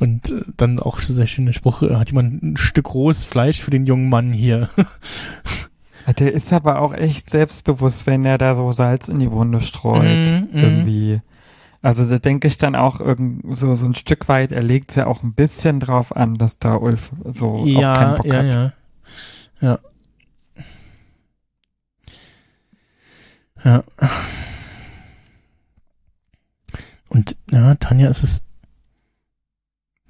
[0.00, 3.70] Und äh, dann auch sehr schöner Spruch, äh, hat jemand ein Stück rohes Fleisch für
[3.70, 4.68] den jungen Mann hier.
[6.18, 10.02] Der ist aber auch echt selbstbewusst, wenn er da so Salz in die Wunde streut.
[10.02, 10.58] Mhm, mhm.
[10.58, 11.20] irgendwie.
[11.82, 15.06] Also da denke ich dann auch irgend so, so ein Stück weit, er legt ja
[15.06, 18.44] auch ein bisschen drauf an, dass da Ulf so auch keinen ja, Bock ja, hat.
[18.54, 18.72] ja.
[19.60, 19.78] Ja.
[23.64, 23.84] Ja.
[27.08, 28.42] Und ja, Tanja ist es.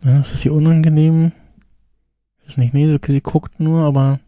[0.04, 1.32] Ja, ist es hier unangenehm?
[2.46, 4.20] Ist nicht, nee, sie, sie guckt nur, aber.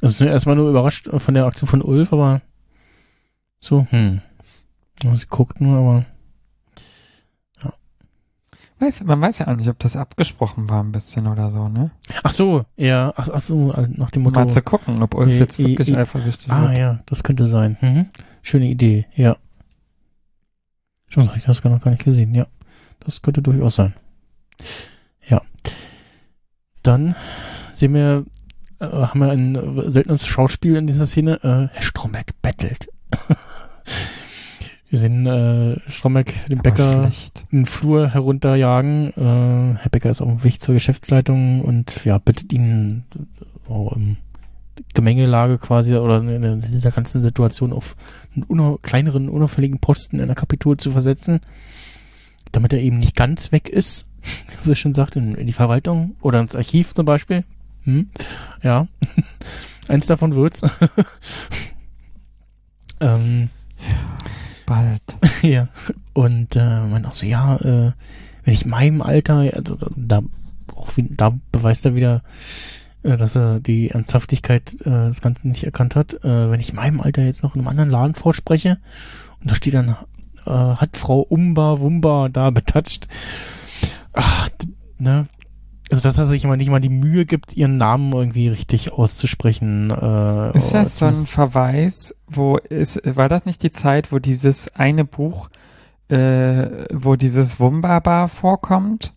[0.00, 2.40] Also ist erstmal nur überrascht von der Aktion von Ulf, aber
[3.60, 4.22] so, hm.
[5.02, 6.06] Ja, sie guckt nur, aber.
[8.78, 11.90] Weiß, man weiß ja auch nicht, ob das abgesprochen war ein bisschen oder so, ne?
[12.22, 14.40] Ach so, ja, ach, ach so, nach dem Motto.
[14.40, 16.78] mal zu gucken, ob Ulf Äh, jetzt äh, wirklich äh, eifersüchtig Ah wird.
[16.78, 17.76] ja, das könnte sein.
[17.82, 18.06] Mhm.
[18.40, 19.36] Schöne Idee, ja.
[21.08, 22.46] Schon ich habe das noch gar nicht gesehen, ja.
[23.00, 23.92] Das könnte durchaus sein.
[25.28, 25.42] Ja.
[26.82, 27.14] Dann
[27.72, 28.24] sehen wir,
[28.80, 29.58] äh, haben wir ein
[29.90, 31.36] seltenes Schauspiel in dieser Szene.
[31.42, 32.88] Äh, Herr Stromberg bettelt.
[34.88, 37.44] wir sehen äh, Stromberg, den Aber Bäcker, schlecht.
[37.52, 39.12] den Flur herunterjagen.
[39.16, 43.04] Äh, Herr Becker ist auf dem Weg zur Geschäftsleitung und ja, bittet ihn
[43.68, 44.16] oh, im
[44.94, 47.96] Gemengelage quasi oder in, dieser ganzen Situation auf
[48.34, 51.40] einen kleineren, unauffälligen Posten in der Kapitol zu versetzen,
[52.52, 54.08] damit er eben nicht ganz weg ist,
[54.62, 57.44] wie er schon sagt, in, in die Verwaltung oder ins Archiv zum Beispiel.
[57.84, 58.10] Hm?
[58.62, 58.86] Ja,
[59.88, 60.62] eins davon wird's.
[63.00, 63.48] ähm,
[64.66, 65.02] Bald.
[65.42, 65.68] ja.
[66.12, 67.92] Und äh, man auch so, ja, äh,
[68.44, 70.22] wenn ich in meinem Alter, also da,
[70.74, 72.22] auch wie, da beweist er wieder,
[73.02, 76.14] äh, dass er die Ernsthaftigkeit äh, des Ganzen nicht erkannt hat.
[76.24, 78.78] Äh, wenn ich in meinem Alter jetzt noch in einem anderen Laden vorspreche
[79.40, 79.96] und da steht dann
[80.50, 83.06] äh, hat Frau Umba Wumba da betatscht.
[84.12, 84.48] Ach,
[84.98, 85.26] ne?
[85.90, 89.90] Also, dass er sich immer nicht mal die Mühe gibt, ihren Namen irgendwie richtig auszusprechen.
[89.90, 94.74] Äh, ist das so ein Verweis, wo ist, war das nicht die Zeit, wo dieses
[94.76, 95.50] eine Buch,
[96.08, 99.14] äh, wo dieses Wumbaba vorkommt?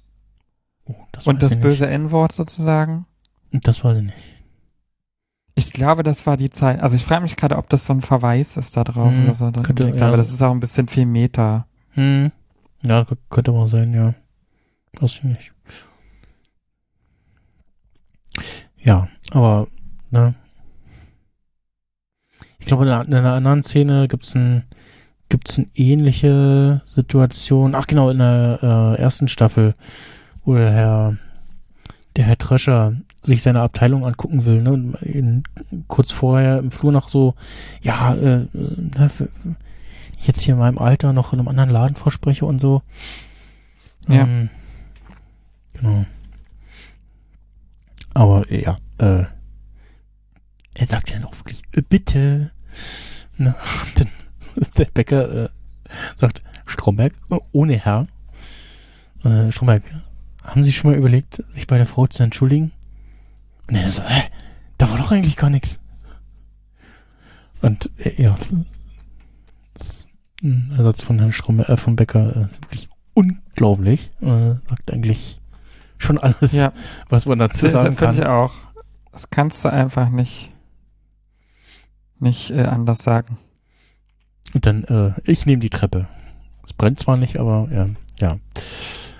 [0.86, 3.06] Oh, das Und das böse N-Wort sozusagen?
[3.52, 4.33] Das weiß ich nicht.
[5.56, 6.82] Ich glaube, das war die Zeit.
[6.82, 9.34] Also ich frage mich gerade, ob das so ein Verweis ist da drauf Hm, oder
[9.36, 9.52] so.
[9.52, 10.18] Könnte- ich glaube, ja.
[10.18, 11.68] das ist auch ein bisschen viel Meta.
[11.92, 12.32] Hm.
[12.82, 14.16] Ja, könnte mal sein, ja.
[15.00, 15.54] Weiß ich nicht.
[18.80, 19.68] Ja, aber,
[20.12, 20.34] ne.
[22.60, 24.64] Ich glaube, in einer, in einer anderen Szene gibt's ein,
[25.30, 27.76] gibt's eine ähnliche Situation.
[27.76, 28.60] Ach genau, in der
[28.98, 29.76] äh, ersten Staffel,
[30.44, 31.18] wo der Herr,
[32.16, 34.72] der Herr Tröscher sich seine Abteilung angucken will, ne?
[34.72, 35.44] Und in,
[35.88, 37.36] kurz vorher im Flur noch so,
[37.82, 39.10] ja, äh, äh, ne,
[40.20, 42.82] ich jetzt hier in meinem Alter noch in einem anderen Laden vorspreche und so.
[44.08, 44.24] Ja.
[44.24, 44.50] Ähm,
[45.74, 46.06] genau.
[48.14, 49.26] Aber äh, ja, äh,
[50.76, 52.52] er sagt ja noch wirklich, äh, bitte.
[53.38, 53.56] Ne?
[53.96, 54.08] Dann
[54.78, 55.50] der Bäcker äh,
[56.16, 58.08] sagt, Stromberg, äh, ohne Herr.
[59.24, 59.84] Äh, Stromberg,
[60.44, 62.72] haben Sie schon mal überlegt, sich bei der Frau zu entschuldigen?
[63.74, 64.26] Und er so, hä?
[64.78, 65.80] Da war doch eigentlich gar nichts.
[67.64, 68.38] Und äh, ja,
[69.74, 70.10] das ist
[70.44, 74.12] ein Ersatz von Herrn Stromberg, äh, von Becker, äh, wirklich unglaublich.
[74.22, 75.42] Äh, sagt eigentlich
[75.98, 76.72] schon alles, Ja,
[77.10, 78.28] was man dazu das sagen finde ich kann.
[78.30, 78.54] auch.
[79.12, 80.52] Das kannst du einfach nicht,
[82.20, 83.40] nicht äh, anders sagen.
[84.54, 86.08] Und dann, äh, ich nehme die Treppe.
[86.64, 88.38] Es brennt zwar nicht, aber ja, ja.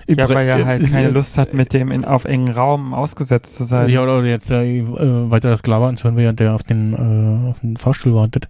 [0.08, 3.56] Ja, weil er äh, halt keine Lust hat, mit dem in, auf engen Raum ausgesetzt
[3.56, 3.88] zu sein.
[3.88, 7.60] Ja, oder jetzt äh, äh, weiter das Glaber anzuhören, während der auf den, äh, auf
[7.60, 8.48] den Fahrstuhl wartet.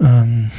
[0.00, 0.50] Ähm,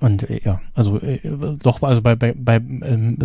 [0.00, 1.20] und äh, ja, also äh,
[1.62, 3.18] doch, also bei, bei, bei ähm,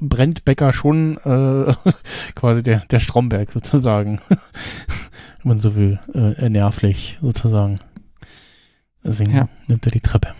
[0.00, 1.72] brennt Becker schon äh,
[2.34, 4.20] quasi der, der Stromberg sozusagen.
[5.42, 7.78] Wenn man so will, äh, nervlich sozusagen.
[9.04, 9.48] Deswegen Ja.
[9.68, 10.34] nimmt er die Treppe.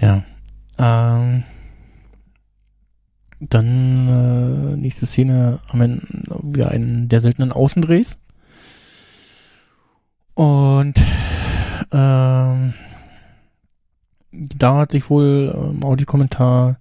[0.00, 0.24] Ja.
[0.78, 1.44] Ähm,
[3.40, 8.18] dann äh, nächste Szene haben wir wieder einen der seltenen Außendrehs.
[10.34, 10.94] Und
[11.92, 12.74] ähm,
[14.30, 16.78] da hat sich wohl im Audiokommentar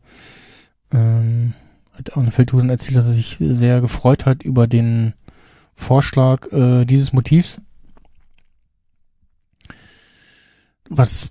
[0.92, 1.53] ähm,
[1.93, 5.14] hat Arne Feldhusen erzählt, dass er sich sehr gefreut hat über den
[5.74, 7.61] Vorschlag äh, dieses Motivs.
[10.90, 11.30] Was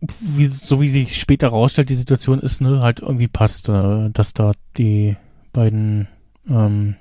[0.00, 4.34] wie, so wie sich später rausstellt, die Situation ist, ne, halt irgendwie passt, äh, dass
[4.34, 5.16] da die
[5.52, 6.08] beiden
[6.48, 6.96] ähm,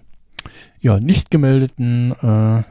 [0.79, 2.63] ja, nicht gemeldeten äh,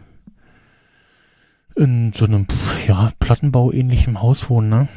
[1.76, 2.46] in so einem
[2.86, 4.88] ja, Plattenbau-ähnlichen Haus wohnen, ne?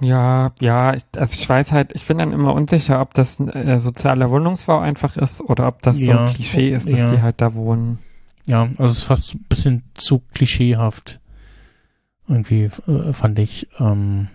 [0.00, 3.80] Ja, ja, also ich weiß halt, ich bin dann immer unsicher, ob das ein äh,
[3.80, 7.10] sozialer Wohnungsbau einfach ist oder ob das so Ja, ein Klischee ist, dass ja.
[7.10, 7.98] die halt da wohnen.
[8.46, 11.17] Ja, also es ist fast ein bisschen zu klischeehaft.
[12.28, 14.28] Irgendwie äh, fand ich, ähm,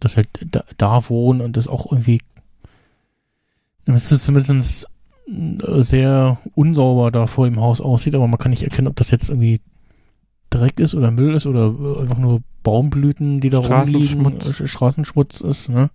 [0.00, 2.20] dass halt da, da wohnen und das auch irgendwie
[3.86, 4.86] es ist zumindest
[5.26, 9.10] äh, sehr unsauber da vor dem Haus aussieht, aber man kann nicht erkennen, ob das
[9.10, 9.60] jetzt irgendwie
[10.50, 14.60] Dreck ist oder Müll ist oder äh, einfach nur Baumblüten, die da rumliegen, Straßenschmutz.
[14.60, 15.90] äh, Straßenschmutz ist, ne?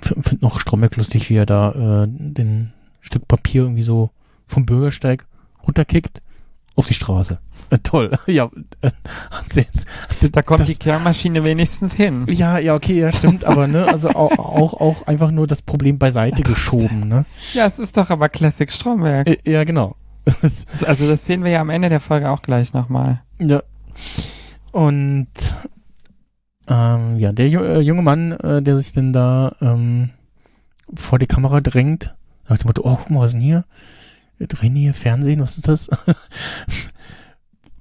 [0.00, 4.10] Find noch Stromberg lustig, wie er da äh, den Stück Papier irgendwie so
[4.46, 5.26] vom Bürgersteig
[5.66, 6.22] runterkickt
[6.76, 7.38] auf die Straße.
[7.82, 8.10] Toll.
[8.26, 8.90] Ja, äh,
[10.32, 12.24] Da kommt das- die Kehrmaschine wenigstens hin.
[12.28, 15.98] ja, ja, okay, ja, stimmt, aber ne, also auch, auch, auch einfach nur das Problem
[15.98, 17.24] beiseite geschoben, ne?
[17.54, 19.26] Ja, es ist doch aber Classic Stromberg.
[19.26, 19.96] Äh, Ja, genau.
[20.42, 23.22] Das- Das- Also das sehen wir ja am Ende der Folge auch gleich nochmal.
[23.38, 23.62] Ja.
[24.72, 25.28] Und
[26.68, 30.10] ähm, ja, der äh, junge Mann, äh, der sich denn da ähm,
[30.94, 32.14] vor die Kamera drängt,
[32.48, 33.64] nach dem Motto, oh, guck mal, was ist denn hier?
[34.36, 35.88] Wir drehen hier Fernsehen, was ist das?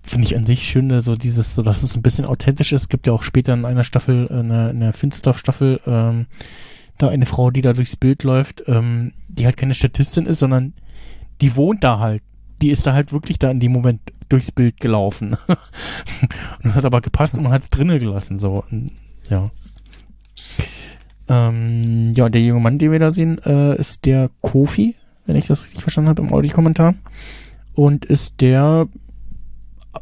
[0.08, 2.84] Finde ich an sich schön, so dieses, so dass es ein bisschen authentisch ist.
[2.84, 6.28] Es gibt ja auch später in einer Staffel, äh, in der, in der Finsterstaffel, ähm,
[6.98, 10.72] da eine Frau, die da durchs Bild läuft, ähm, die halt keine Statistin ist, sondern
[11.42, 12.24] die wohnt da halt.
[12.62, 15.36] Die ist da halt wirklich da in dem Moment durchs Bild gelaufen.
[15.48, 18.40] und das hat aber gepasst und man hat es drinnen gelassen.
[18.40, 18.64] So,
[19.30, 19.52] ja.
[21.28, 24.96] Ähm, ja, der junge Mann, den wir da sehen, äh, ist der Kofi,
[25.26, 26.96] wenn ich das richtig verstanden habe im Audiokommentar.
[27.74, 28.88] Und ist der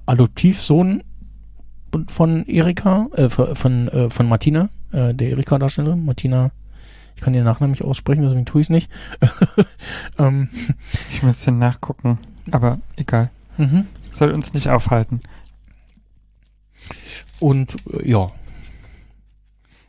[0.06, 1.04] Adoptivsohn
[2.08, 6.04] von Erika, äh, von, äh, von Martina, äh, der Erika-Darstellerin.
[6.04, 6.52] Martina,
[7.16, 8.92] ich kann ihren Nachnamen nicht aussprechen, deswegen tue ich es nicht.
[10.20, 10.50] ähm,
[11.10, 12.18] Ich müsste nachgucken,
[12.52, 13.30] aber egal.
[13.58, 13.88] Mhm.
[14.12, 15.22] soll uns nicht aufhalten.
[17.40, 18.28] Und äh, ja,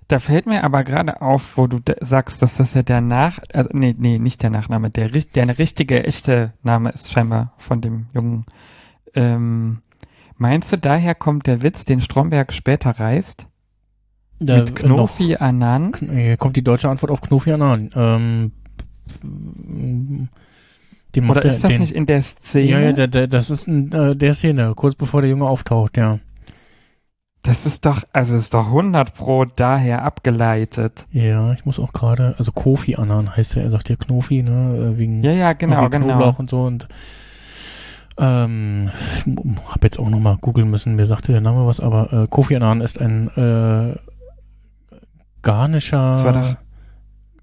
[0.08, 3.70] Da fällt mir aber gerade auf, wo du sagst, dass das ja der Nach, also
[3.72, 8.46] nee, nee, nicht der Nachname, der, der richtige, echte Name ist scheinbar von dem Jungen.
[9.14, 9.78] Ähm,
[10.38, 13.48] meinst du, daher kommt der Witz, den Stromberg später reißt?
[14.38, 15.36] da, mit Knofi?
[15.40, 17.90] Noch, hier kommt die deutsche Antwort auf Knofi Annan.
[17.94, 18.52] Ähm,
[21.28, 22.70] Oder der- ist das den, nicht in der Szene?
[22.70, 25.96] Ja, ja, der, der, das ist in äh, der Szene, kurz bevor der Junge auftaucht,
[25.96, 26.18] ja.
[27.42, 31.06] Das ist doch, also ist doch 100 pro daher abgeleitet.
[31.12, 34.94] Ja, ich muss auch gerade, also Kofi Annan heißt er, er sagt ja Knofi, ne,
[34.94, 36.06] äh, wegen Ja, ja, genau, irgendwie genau.
[36.16, 36.88] Knoblauch und so und
[38.18, 38.90] ähm,
[39.68, 42.80] hab jetzt auch nochmal googeln müssen, mir sagte der Name was, aber äh, Kofi Annan
[42.80, 43.96] ist ein äh,
[45.42, 46.14] ghanaischer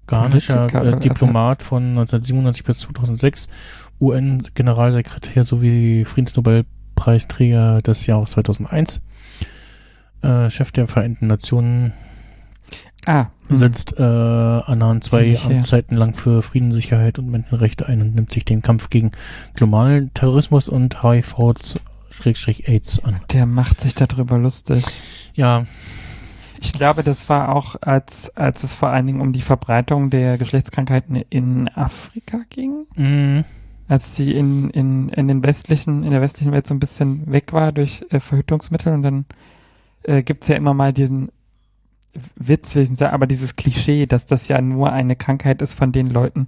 [0.06, 3.48] ghanaischer Politiker, äh, also- Diplomat von 1997 bis 2006,
[4.00, 9.00] UN-Generalsekretär sowie Friedensnobelpreisträger des Jahres 2001,
[10.22, 11.92] äh, Chef der Vereinten Nationen
[13.06, 13.26] Ah.
[13.50, 15.50] Setzt äh, Annan zwei Kenn ich, ja.
[15.50, 19.12] Amtszeiten lang für Frieden, Sicherheit und Menschenrechte ein und nimmt sich den Kampf gegen
[19.54, 21.78] globalen Terrorismus und HIV-AIDS
[23.04, 23.20] an.
[23.32, 24.84] der macht sich darüber lustig.
[25.34, 25.66] Ja,
[26.60, 30.38] Ich glaube, das war auch, als, als es vor allen Dingen um die Verbreitung der
[30.38, 33.44] Geschlechtskrankheiten in Afrika ging, mh,
[33.88, 37.52] als die in, in, in den westlichen, in der westlichen Welt so ein bisschen weg
[37.52, 39.24] war durch äh, Verhütungsmittel und dann
[40.04, 41.30] äh, gibt's ja immer mal diesen
[42.36, 45.74] Witz, will ich nicht sagen, aber dieses Klischee, dass das ja nur eine Krankheit ist
[45.74, 46.46] von den Leuten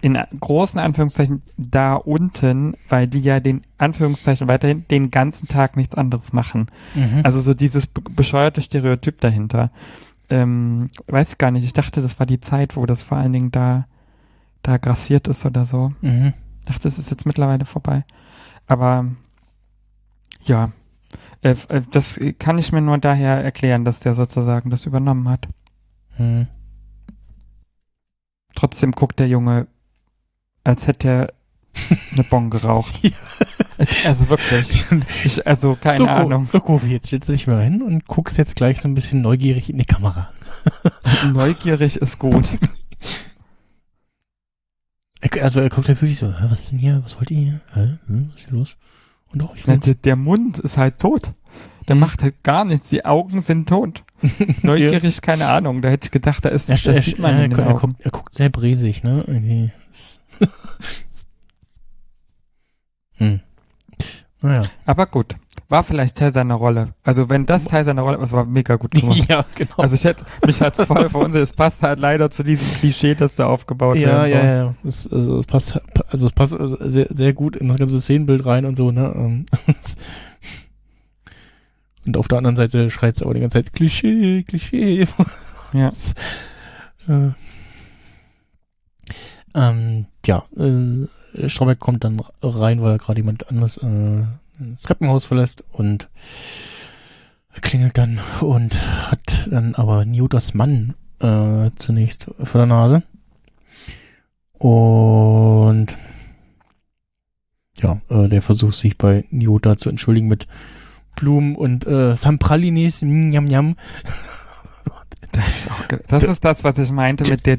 [0.00, 5.96] in großen Anführungszeichen da unten, weil die ja den Anführungszeichen weiterhin den ganzen Tag nichts
[5.96, 6.68] anderes machen.
[6.94, 7.22] mhm.
[7.24, 9.72] Also so dieses be- bescheuerte Stereotyp dahinter.
[10.30, 11.64] Ähm, weiß ich gar nicht.
[11.64, 13.86] Ich dachte, das war die Zeit, wo das vor allen Dingen da,
[14.62, 15.92] da grassiert ist oder so.
[16.00, 16.32] mhm.
[16.64, 18.04] dachte, es ist jetzt mittlerweile vorbei.
[18.68, 19.06] Aber
[20.44, 20.70] ja,
[21.40, 25.48] das kann ich mir nur daher erklären, dass der sozusagen das übernommen hat.
[26.18, 26.48] Mhm.
[28.54, 29.68] Trotzdem guckt der Junge,
[30.64, 31.32] als hätte er
[32.12, 33.02] eine Bon geraucht.
[33.02, 33.10] Ja.
[34.04, 34.84] Also wirklich.
[35.22, 36.46] Ich, also keine so, Ahnung.
[36.46, 39.22] So, Kofi, jetzt stellst du dich mal hin und guckst jetzt gleich so ein bisschen
[39.22, 40.30] neugierig in die Kamera.
[41.32, 42.58] Neugierig ist gut.
[45.40, 47.60] Also er guckt ja wirklich so, "Hä, was ist denn hier, was wollt ihr hier?
[48.06, 48.76] Hm, was ist hier los?
[49.32, 51.32] Und auch ich Na, der, der Mund ist halt tot.
[51.86, 52.00] Der Mhm.
[52.00, 52.88] macht halt gar nichts.
[52.90, 54.04] Die Augen sind tot.
[54.62, 55.80] Neugierig, keine Ahnung.
[55.82, 58.00] Da hätte ich gedacht, da ist, er, das er, sieht man er, er, er, guckt,
[58.00, 59.24] er guckt sehr bresig, ne?
[59.26, 59.70] Irgendwie.
[63.14, 63.40] hm.
[64.40, 64.62] Naja.
[64.86, 65.36] Aber gut.
[65.68, 66.94] War vielleicht Teil seiner Rolle.
[67.02, 69.18] Also wenn das Teil seiner Rolle war, es war mega gut gemacht.
[69.28, 69.74] Ja, genau.
[69.76, 71.48] Also ich hätte, mich hat's voll verunsichert.
[71.48, 74.48] Es passt halt leider zu diesem Klischee, das da aufgebaut ja, werden ja, soll.
[74.48, 74.74] ja.
[74.84, 78.46] Es, also, es passt, also es passt also sehr, sehr gut in das ganze Szenenbild
[78.46, 79.12] rein und so, ne?
[79.14, 79.46] Ähm,
[82.08, 85.06] Und auf der anderen Seite schreit es aber die ganze Zeit Klischee, Klischee.
[85.72, 85.92] Ja.
[87.08, 87.30] Äh,
[89.54, 91.06] ähm, ja, äh,
[91.46, 94.24] Straubeck kommt dann rein, weil gerade jemand anderes äh,
[94.58, 96.08] das Treppenhaus verlässt und
[97.60, 98.74] klingelt dann und
[99.10, 103.02] hat dann aber Newters Mann äh, zunächst vor der Nase.
[104.58, 105.96] Und
[107.76, 110.46] ja, äh, der versucht sich bei Nyota zu entschuldigen mit
[111.16, 113.76] Blumen und äh, Sampralines, njam, njam.
[115.32, 117.58] Das ist, auch das ist das, was ich meinte mit der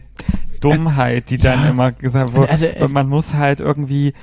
[0.60, 1.70] Dummheit, die dann Ja.
[1.70, 2.50] immer gesagt wurde.
[2.50, 4.14] Also, äh, man muss halt irgendwie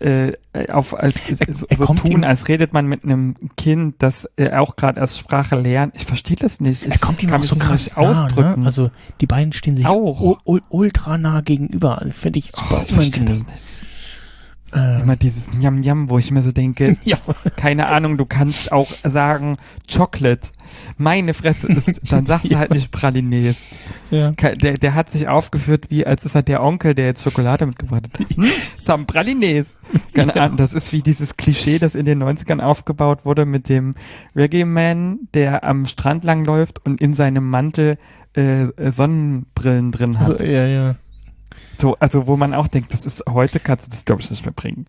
[0.00, 0.32] äh,
[0.70, 1.12] auf äh,
[1.48, 5.56] so, so tun, als redet man mit einem Kind, das äh, auch gerade erst Sprache
[5.56, 5.94] lernt.
[5.96, 6.82] Ich verstehe das nicht.
[6.82, 8.60] Ich Er kommt ihm kann auch mich so krass nah, ausdrücken.
[8.60, 8.66] Ne?
[8.66, 10.38] Also die beiden stehen sich Auch.
[10.44, 12.04] ultra nah gegenüber.
[12.10, 13.85] Finde ich super oh, ich verstehe das nicht.
[14.76, 17.16] Ähm, Immer dieses Njam Njam, wo ich mir so denke, ja.
[17.56, 19.56] keine Ahnung, du kannst auch sagen
[19.92, 20.50] Chocolate.
[20.98, 23.56] Meine Fresse, ist, dann sagst du halt nicht Pralines.
[24.10, 24.32] ja.
[24.32, 28.04] Der, der hat sich aufgeführt, wie als ist er der Onkel, der jetzt Schokolade mitgebracht
[28.12, 28.26] hat.
[28.36, 28.44] Hm?
[28.76, 29.78] Some Pralines.
[30.12, 33.94] Keine Ahnung, das ist wie dieses Klischee, das in den 90ern aufgebaut wurde mit dem
[34.34, 37.96] Reggae-Man, der am Strand langläuft und in seinem Mantel
[38.34, 40.32] äh, Sonnenbrillen drin hat.
[40.32, 40.96] Also, ja, ja.
[41.78, 44.44] So, also wo man auch denkt, das ist heute kannst du das glaube ich nicht
[44.44, 44.86] mehr bringen.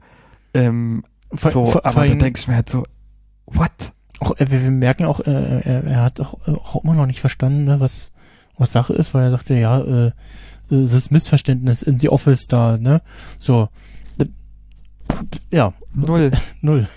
[0.54, 2.86] Ähm, Vor, so, vor, aber vor da denke ich mir halt so,
[3.46, 3.94] what?
[4.20, 7.06] auch, äh, wir, wir merken auch, äh, er, er hat auch, äh, auch immer noch
[7.06, 8.12] nicht verstanden, ne, was,
[8.58, 10.12] was Sache ist, weil er sagte, ja, äh,
[10.70, 13.02] das Missverständnis in the Office da, ne?
[13.40, 13.70] So.
[15.50, 16.32] Ja, Null.
[16.62, 16.88] null.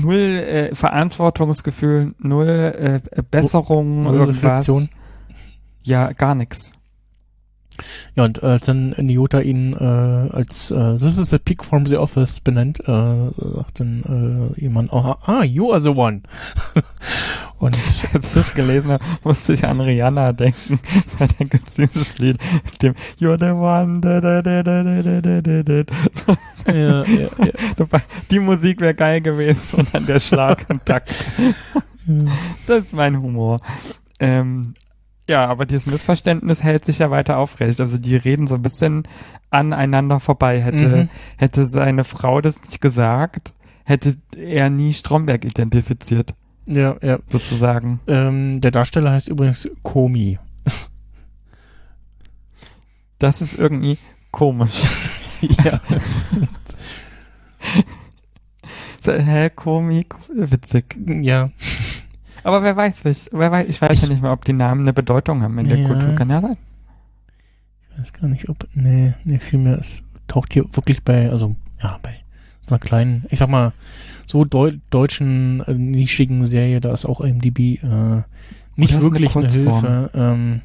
[0.00, 4.68] null äh, Verantwortungsgefühl, null äh, Besserung, Null irgendwas.
[4.68, 4.88] Reflexion.
[5.82, 6.72] Ja, gar nix.
[8.14, 9.84] Ja, und äh, als dann Nyota ihn äh,
[10.34, 14.92] als äh, This is a peak from the office benennt, äh, sagt dann äh, jemand,
[14.92, 16.22] oh, ah, you are the one.
[17.58, 17.76] und
[18.12, 20.80] als ich das gelesen habe, musste ich an Rihanna denken.
[21.18, 24.00] Weil dann gibt's dieses Lied mit dem You're the one.
[24.00, 26.72] Da, da, da, da, da, da, da.
[26.72, 27.86] ja, ja, ja.
[28.30, 31.14] Die Musik wäre geil gewesen und dann der Schlagkontakt.
[32.66, 33.58] das ist mein Humor.
[34.18, 34.74] Ähm,
[35.28, 37.80] ja, aber dieses Missverständnis hält sich ja weiter aufrecht.
[37.80, 39.04] Also die reden so ein bisschen
[39.50, 40.60] aneinander vorbei.
[40.60, 41.08] Hätte, Mhm.
[41.38, 46.34] hätte seine Frau das nicht gesagt, hätte er nie Stromberg identifiziert,
[46.66, 47.18] ja, ja.
[47.26, 48.00] sozusagen.
[48.06, 50.38] Ähm, der Darsteller heißt übrigens Komi.
[53.18, 53.98] Das ist irgendwie
[54.32, 54.82] komisch.
[55.40, 55.78] ja.
[59.00, 60.96] So, hä, Komik, witzig.
[61.22, 61.50] ja.
[62.44, 64.92] Aber wer weiß, wer, wer weiß, ich weiß ja nicht mehr, ob die Namen eine
[64.92, 65.86] Bedeutung haben in der Ja.
[65.88, 66.14] Kultur.
[66.14, 66.56] Kann ja sein.
[67.92, 68.66] Ich weiß gar nicht, ob.
[68.74, 72.14] Nee, nee, vielmehr, es taucht hier wirklich bei, also, ja, bei
[72.66, 73.72] so einer kleinen, ich sag mal,
[74.26, 78.22] so deu deutschen, äh, nischigen Serie, da ist auch IMDb äh,
[78.76, 79.84] nicht eine wirklich eine, Kurzform.
[79.86, 80.10] Hilfe.
[80.14, 80.60] Ähm,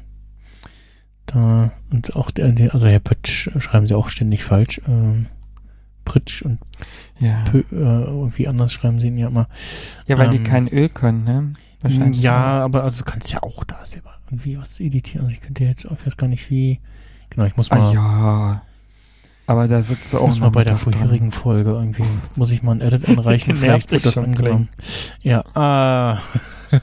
[1.26, 4.80] da, und auch der, der, also Herr Pötsch äh, schreiben sie auch ständig falsch.
[4.88, 5.26] Ähm,
[6.06, 6.58] Pritsch und
[7.18, 7.44] Ja.
[7.50, 9.46] Pö, äh, irgendwie anders schreiben sie ihn ja immer.
[10.06, 11.52] Ja, weil die Ähm, kein Öl können, ne?
[11.80, 12.20] Wahrscheinlich.
[12.22, 15.24] Ja, aber also du kannst ja auch da selber irgendwie was editieren.
[15.26, 16.80] Also ich könnte jetzt, ich weiß gar nicht wie.
[17.30, 18.62] Genau, ich muss mal, Ah, ja.
[19.46, 20.92] Aber da sitzt du auch muss mal bei der mit dran.
[20.92, 22.04] vorherigen Folge irgendwie,
[22.36, 24.68] muss ich mal ein Edit einreichen, Nervt vielleicht wird das schon, angenommen.
[25.22, 26.20] Ja, ah.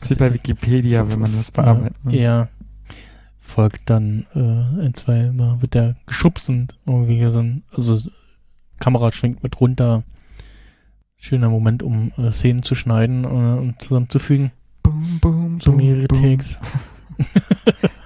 [0.00, 2.04] Ist wie bei Wikipedia, wenn man das bearbeitet.
[2.04, 2.16] ne?
[2.16, 2.48] Ja.
[3.38, 7.98] Folgt dann äh, ein, zwei Mal wird der geschubst und irgendwie so ein, also
[8.78, 10.04] Kamera schwenkt mit runter.
[11.18, 14.52] Schöner Moment, um äh, Szenen zu schneiden äh, und zusammenzufügen.
[14.82, 16.22] Boom, boom, So boom, mehrere boom.
[16.22, 16.58] Takes.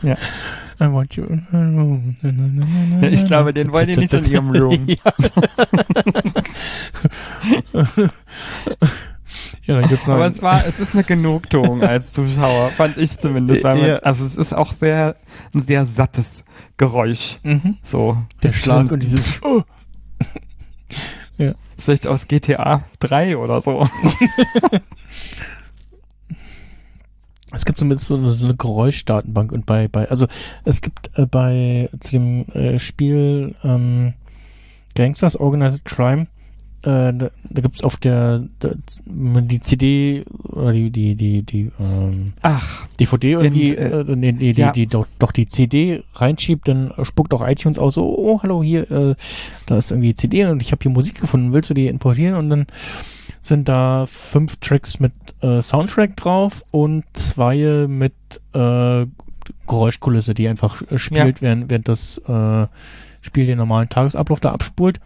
[0.03, 0.17] Ja.
[0.81, 1.25] I want you.
[1.53, 4.89] Ja, ich glaube, den wollen die nicht in ihrem Room.
[9.65, 13.17] ja, dann gibt's noch Aber es war, es ist eine Genugtuung als Zuschauer, fand ich
[13.17, 13.63] zumindest.
[13.63, 13.97] Weil man, Ja.
[13.99, 15.15] Also es ist auch sehr,
[15.55, 16.43] ein sehr sattes
[16.79, 17.39] Geräusch.
[17.45, 17.77] Mhm.
[17.83, 18.19] So.
[18.43, 19.63] der Schlag und dieses oh.
[21.39, 23.87] Ist vielleicht aus GTA 3 oder so.
[27.53, 30.27] Es gibt zumindest so, so eine Geräuschdatenbank und bei, bei, also
[30.65, 34.15] es gibt äh, bei zu dem äh, Spiel ähm,
[34.95, 36.29] Gangsters Organized Crime,
[36.83, 38.71] äh, da, da gibt's auf der, da,
[39.07, 44.33] die CD oder die, die, die, die ähm, Ach, DVD irgendwie, In, äh, äh, nee,
[44.33, 44.73] nee, ja.
[44.73, 48.63] die, die, doch, doch die CD reinschiebt, dann spuckt auch iTunes aus, so, oh, hallo,
[48.63, 49.15] hier, äh,
[49.67, 52.35] da ist irgendwie CD und ich habe hier Musik gefunden, willst du die importieren?
[52.35, 52.67] Und dann
[53.41, 55.13] sind da fünf Tracks mit
[55.43, 58.15] äh, Soundtrack drauf und zwei mit
[58.55, 59.07] äh,
[59.67, 62.67] Geräuschkulisse, die einfach äh, spielt, während, während das äh,
[63.21, 65.01] Spiel den normalen Tagesablauf da abspult.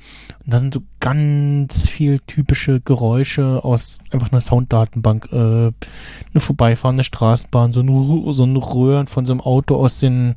[0.47, 5.29] Und da sind so ganz viel typische Geräusche aus einfach einer Sounddatenbank.
[5.33, 10.37] Äh, eine vorbeifahrende Straßenbahn, so ein, so ein Röhren von so einem Auto aus den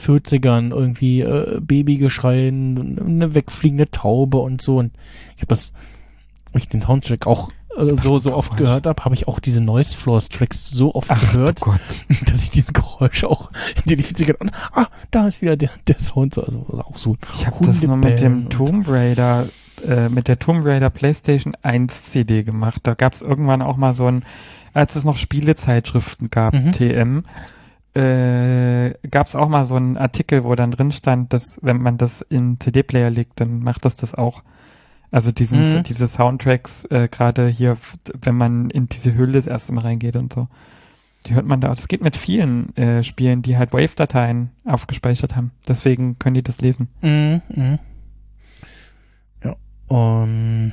[0.00, 4.78] 40ern, irgendwie äh, Babygeschrei, eine wegfliegende Taube und so.
[4.78, 4.92] Und
[5.36, 5.72] ich habe das,
[6.54, 9.96] ich den Soundtrack auch äh, so, so oft gehört habe, habe ich auch diese Noise
[9.96, 11.60] Floors Tracks so oft ach gehört,
[12.26, 13.50] dass ich diesen Geräusch auch
[13.84, 17.16] identifiziert und ah, da ist wieder der, der Sound so, also ist auch so.
[17.34, 19.46] Ich habe das nur mit dem Tomb Raider,
[19.86, 22.80] äh, mit der Tomb Raider PlayStation 1 CD gemacht.
[22.84, 24.24] Da gab es irgendwann auch mal so ein,
[24.74, 26.72] als es noch Spielezeitschriften gab, Mhm.
[26.72, 27.22] TM,
[27.94, 31.96] äh, gab es auch mal so einen Artikel, wo dann drin stand, dass wenn man
[31.96, 34.42] das in CD-Player legt, dann macht das das auch.
[35.10, 35.82] Also diesen, Mhm.
[35.84, 37.76] diese Soundtracks, äh, gerade hier,
[38.22, 40.48] wenn man in diese Höhle das erste Mal reingeht und so.
[41.26, 41.68] Die hört man da.
[41.68, 45.50] Das geht mit vielen äh, Spielen, die halt Wave-Dateien aufgespeichert haben.
[45.66, 46.88] Deswegen können die das lesen.
[47.02, 47.78] Mhm, mhm.
[49.42, 49.56] Ja,
[49.88, 50.72] um,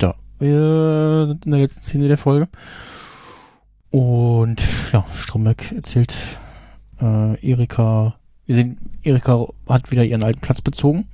[0.00, 2.48] ja, wir sind in der letzten Szene der Folge.
[3.90, 6.14] Und ja, Stromberg erzählt
[7.00, 11.06] äh, Erika, wir sehen, Erika hat wieder ihren alten Platz bezogen.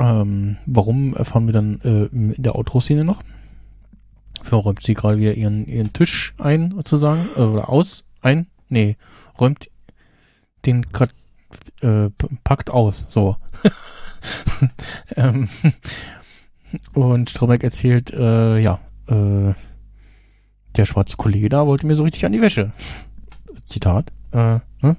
[0.00, 3.22] Ähm, warum erfahren wir dann äh, in der Outro-Szene noch?
[4.42, 8.46] Für räumt sie gerade wieder ihren, ihren Tisch ein, sozusagen, äh, oder aus, ein?
[8.70, 8.96] Nee,
[9.38, 9.70] räumt
[10.64, 11.12] den gerade
[11.82, 12.08] äh,
[12.44, 13.36] packt aus, so.
[15.16, 15.48] ähm,
[16.94, 19.52] und Stromberg erzählt, äh, ja, äh,
[20.76, 22.72] der schwarze Kollege da wollte mir so richtig an die Wäsche.
[23.64, 24.12] Zitat.
[24.32, 24.96] Äh, ne?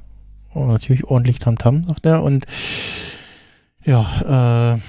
[0.54, 2.24] Und natürlich ordentlich Tamtam, sagt er.
[2.24, 2.46] Und
[3.86, 4.80] ja, äh,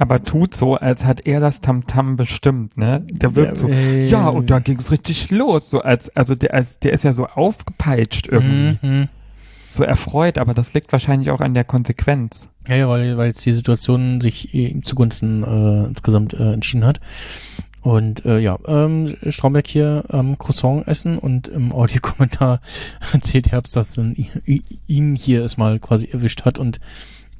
[0.00, 3.04] aber tut so, als hat er das Tamtam bestimmt, ne?
[3.10, 6.34] Der wirkt Ja, so, äh, ja, und dann ging es richtig los, so als, also
[6.36, 9.08] der, als, der ist ja so aufgepeitscht irgendwie, Mhm.
[9.70, 12.48] so erfreut, aber das liegt wahrscheinlich auch an der Konsequenz.
[12.68, 17.00] Ja, ja, weil, weil jetzt die Situation sich ihm zugunsten äh, insgesamt äh, entschieden hat.
[17.80, 22.60] Und äh, ja, ähm, Stromberg hier am Croissant essen und im Audiokommentar
[23.12, 26.80] erzählt Herbst, dass dann i- i- ihn hier es mal quasi erwischt hat und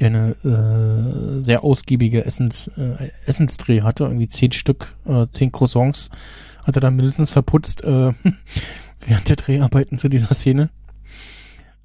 [0.07, 6.11] eine äh, sehr ausgiebige Essens, äh, Essensdreh hatte, irgendwie zehn Stück, äh, zehn Croissants
[6.65, 8.13] hat er dann mindestens verputzt äh,
[9.01, 10.71] während der Dreharbeiten zu dieser Szene.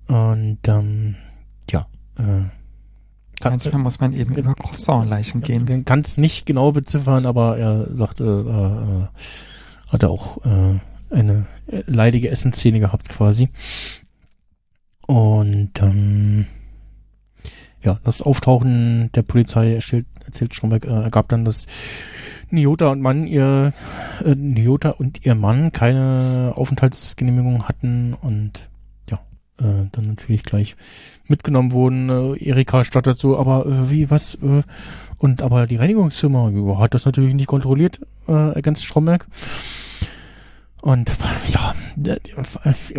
[0.08, 1.16] Und ähm,
[1.72, 2.43] ja, äh,
[3.40, 5.85] kann, Manchmal muss man eben über Croissant-Leichen gehen.
[5.85, 11.45] kann es nicht genau beziffern, aber er sagte, äh, äh, hat er auch äh, eine
[11.67, 13.50] äh, leidige Essensszene gehabt quasi.
[15.08, 16.48] Und ähm,
[17.84, 21.68] ja, das Auftauchen der Polizei erzählt, erzählt Stromberg, äh, ergab dann, dass
[22.50, 23.74] Niota und Mann ihr
[24.24, 28.70] äh, Niota und ihr Mann keine Aufenthaltsgenehmigung hatten und
[29.10, 29.18] ja,
[29.60, 30.76] äh, dann natürlich gleich
[31.28, 32.10] mitgenommen wurden.
[32.10, 34.36] Äh, Erika startet so, aber äh, wie, was?
[34.36, 34.64] Äh,
[35.18, 39.28] und aber die Reinigungsfirma ja, hat das natürlich nicht kontrolliert, äh, ergänzt Stromberg.
[40.82, 41.10] Und
[41.48, 41.74] ja,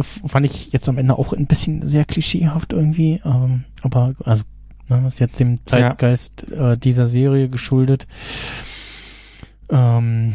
[0.02, 3.20] fand ich jetzt am Ende auch ein bisschen sehr klischeehaft irgendwie.
[3.26, 4.42] Ähm, aber also
[4.88, 8.06] ne, ist jetzt dem Zeitgeist äh, dieser Serie geschuldet.
[9.70, 10.34] Ähm,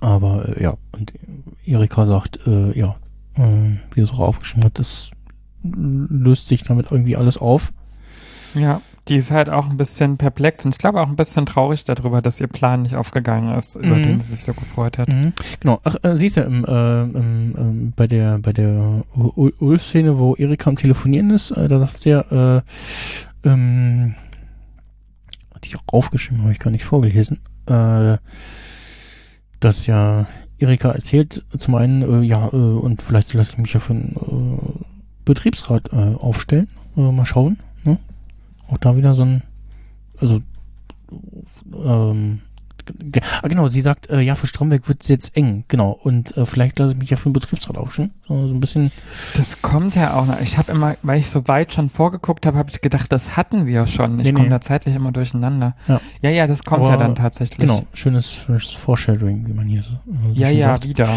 [0.00, 1.12] aber äh, ja, und
[1.64, 2.96] Erika sagt, äh, ja,
[3.36, 5.10] äh, wie es auch aufgeschrieben hat, das
[5.62, 7.72] löst sich damit irgendwie alles auf.
[8.54, 11.84] Ja, die ist halt auch ein bisschen perplex und ich glaube auch ein bisschen traurig
[11.84, 14.02] darüber, dass ihr Plan nicht aufgegangen ist, über Mhm.
[14.04, 15.08] den sie sich so gefreut hat.
[15.08, 15.32] Mhm.
[15.60, 15.80] Genau.
[15.84, 20.70] Ach, äh, siehst du, im, äh, im, ähm, bei der bei der Ulf-Szene, wo Erika
[20.70, 22.62] am Telefonieren ist, äh, da sagt er,
[23.44, 24.14] äh, ähm,
[25.54, 28.16] hatte ich auch aufgeschrieben, habe ich gar nicht vorgelesen, äh,
[29.58, 30.26] dass ja
[30.58, 34.84] Erika erzählt, zum einen, äh, ja, und vielleicht lasse ich mich ja für einen
[35.24, 37.58] Betriebsrat aufstellen, mal schauen?
[38.70, 39.42] Auch da wieder so ein,
[40.18, 40.40] also
[41.74, 42.40] ähm,
[43.42, 45.90] Ah, genau, sie sagt, äh, ja, für Stromberg wird es jetzt eng, genau.
[46.02, 48.10] Und äh, vielleicht lasse ich mich ja für den Betriebsrat aufstellen.
[48.26, 48.90] So, so ein bisschen.
[49.36, 50.40] Das kommt ja auch noch.
[50.40, 53.66] Ich habe immer, weil ich so weit schon vorgeguckt habe, habe ich gedacht, das hatten
[53.66, 54.18] wir schon.
[54.18, 54.50] Ich Nee, komme nee.
[54.50, 55.76] da zeitlich immer durcheinander.
[55.86, 56.00] Ja.
[56.22, 57.58] ja, ja das kommt Aber ja dann tatsächlich.
[57.58, 60.88] Genau, schönes, schönes Foreshadowing, wie man hier so, so Ja, schön ja, sagt.
[60.88, 61.08] wieder.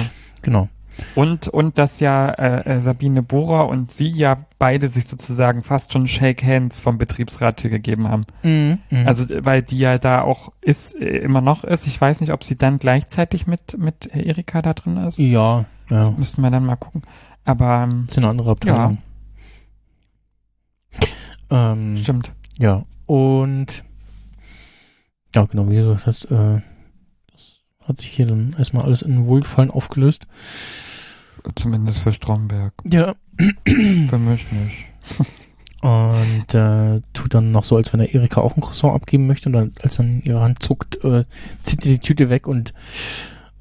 [0.42, 0.70] Genau.
[1.16, 5.92] Und, und dass ja äh, äh, Sabine Bohrer und sie ja beide sich sozusagen fast
[5.92, 8.26] schon Shake Hands vom Betriebsrat hier gegeben haben.
[8.44, 9.08] Mhm, mhm.
[9.08, 11.88] Also, weil die ja da auch ist, äh, immer noch ist.
[11.88, 15.18] Ich weiß nicht, ob sie dann gleichzeitig mit, mit Erika da drin ist.
[15.18, 16.14] ja, Das ja.
[16.16, 17.02] müssten wir dann mal gucken.
[17.44, 19.00] Aber, ähm, ist eine andere Abteilung.
[21.50, 22.32] Ähm, stimmt.
[22.58, 23.84] Ja, und
[25.36, 26.64] ja, genau, wie du gesagt hast, äh, das
[27.88, 30.28] hat sich hier dann erstmal alles in Wohlgefallen aufgelöst.
[31.56, 32.74] Zumindest für Stromberg.
[32.90, 33.16] Ja.
[33.66, 34.86] Für mich nicht.
[35.84, 39.50] Und äh, tut dann noch so, als wenn er Erika auch ein Croissant abgeben möchte.
[39.50, 41.26] Und dann, als dann ihre Hand zuckt, äh,
[41.62, 42.74] zieht er die Tüte weg und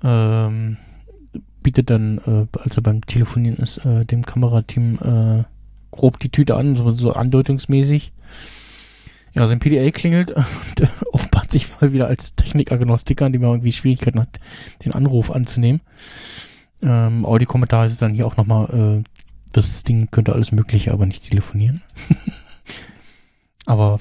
[0.04, 0.76] ähm,
[1.64, 5.44] bietet dann, äh, als er beim Telefonieren ist, äh, dem Kamerateam äh,
[5.90, 8.12] grob die Tüte an, so, so andeutungsmäßig.
[9.34, 13.72] Ja, sein PDA klingelt und offenbart sich mal wieder als Technikagnostiker, an dem er irgendwie
[13.72, 14.40] Schwierigkeiten hat,
[14.84, 15.80] den Anruf anzunehmen.
[16.82, 19.04] Ähm, Audiokommentar ist dann hier auch nochmal, äh,
[19.52, 21.82] das Ding könnte alles Mögliche, aber nicht telefonieren.
[23.66, 23.98] aber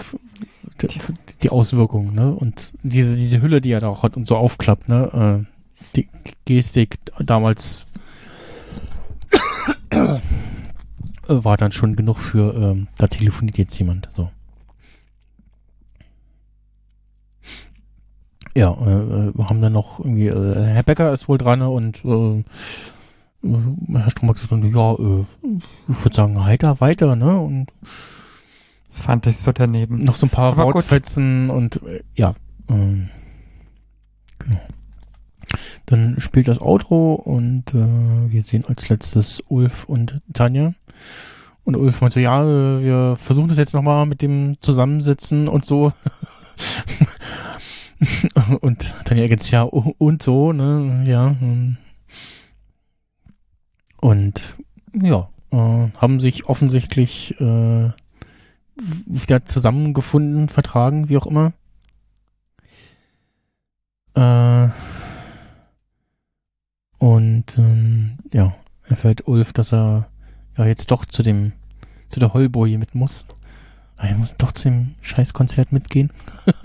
[1.44, 2.34] die Auswirkungen, ne?
[2.34, 5.46] Und diese, diese Hülle, die er da auch hat und so aufklappt, ne?
[5.46, 6.08] Äh, die
[6.46, 7.88] Gestik damals
[9.92, 10.20] äh,
[11.28, 14.30] war dann schon genug für, ähm, da telefoniert jetzt jemand, so.
[18.56, 18.90] Ja, äh,
[19.30, 22.44] äh, wir haben dann noch irgendwie, äh, Herr Becker ist wohl dran und äh, äh,
[23.94, 25.26] Herr Stromberg sagt dann, ja, äh,
[25.90, 27.38] ich würde sagen, heiter weiter, ne?
[27.40, 27.68] Und
[28.88, 30.04] Das fand ich so daneben.
[30.04, 30.76] noch so ein paar Aber gut.
[30.76, 32.36] Wortfetzen und äh, ja,
[32.70, 33.10] ähm,
[34.40, 34.60] genau.
[35.86, 40.74] Dann spielt das Outro und äh, wir sehen als letztes Ulf und Tanja.
[41.64, 45.66] Und Ulf meint so, ja, äh, wir versuchen das jetzt nochmal mit dem Zusammensitzen und
[45.66, 45.94] so.
[48.62, 51.36] und ergänzt ja u- und so, ne, ja.
[51.42, 51.78] ähm.
[54.00, 54.42] Und
[54.94, 55.58] ja, äh,
[55.98, 57.92] haben sich offensichtlich äh,
[58.76, 61.54] wieder zusammengefunden, vertragen, wie auch immer.
[64.16, 64.70] Äh,
[66.98, 68.56] und ähm, ja,
[68.88, 70.08] erfährt Ulf, dass er
[70.58, 71.54] ja jetzt doch zu dem,
[72.10, 73.26] zu der Heulboje mit muss.
[74.02, 76.12] Aber ich muss doch zum Scheißkonzert mitgehen.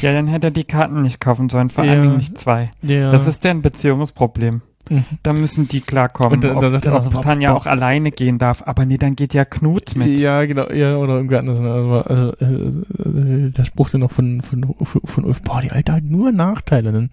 [0.00, 1.90] Ja, dann hätte er die Karten nicht kaufen sollen, vor Ja.
[1.90, 2.70] allen Dingen nicht zwei.
[2.82, 3.10] Ja.
[3.10, 4.62] Das ist deren Beziehungsproblem.
[4.88, 5.04] Mhm.
[5.24, 8.38] Da müssen die klarkommen, Und da- ob, da sagt er ob Tanja auch alleine gehen
[8.38, 8.62] darf.
[8.64, 10.16] Aber nee, dann geht ja Knut mit.
[10.20, 11.58] Ja, genau, ja, oder irgendwie anders.
[11.58, 15.92] Also, also äh, der Spruch ist noch von, von, von, von Ulf, boah, die Alte
[15.94, 16.92] hat nur Nachteile.
[16.92, 17.10] Dann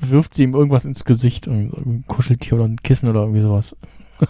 [0.00, 3.76] wirft sie ihm irgendwas ins Gesicht, ein Kuscheltier oder ein Kissen oder irgendwie sowas.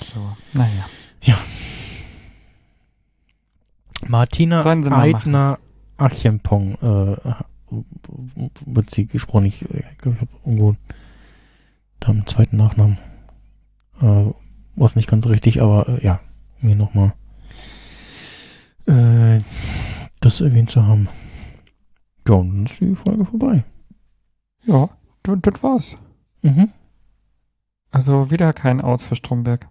[0.00, 0.18] So,
[0.54, 1.38] naja.
[4.08, 5.58] Martina Eitner
[5.96, 7.16] Achempong äh,
[8.66, 9.46] wird sie gesprochen.
[9.46, 10.76] Ich glaube, ich habe irgendwo
[12.00, 12.98] da einen zweiten Nachnamen.
[14.00, 14.32] Äh,
[14.74, 16.20] was nicht ganz richtig, aber äh, ja,
[16.60, 17.12] mir nochmal
[18.86, 19.40] äh,
[20.20, 21.08] das erwähnt zu haben.
[22.26, 23.64] Ja, und dann ist die Folge vorbei.
[24.64, 24.88] Ja,
[25.22, 25.98] das, das war's.
[26.42, 26.70] Mhm.
[27.90, 29.68] Also wieder kein Aus für Stromberg.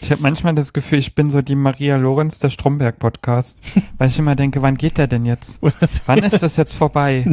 [0.00, 3.62] Ich habe manchmal das Gefühl, ich bin so die Maria Lorenz der Stromberg-Podcast,
[3.98, 5.58] weil ich immer denke, wann geht der denn jetzt?
[6.06, 7.24] Wann ist das jetzt vorbei?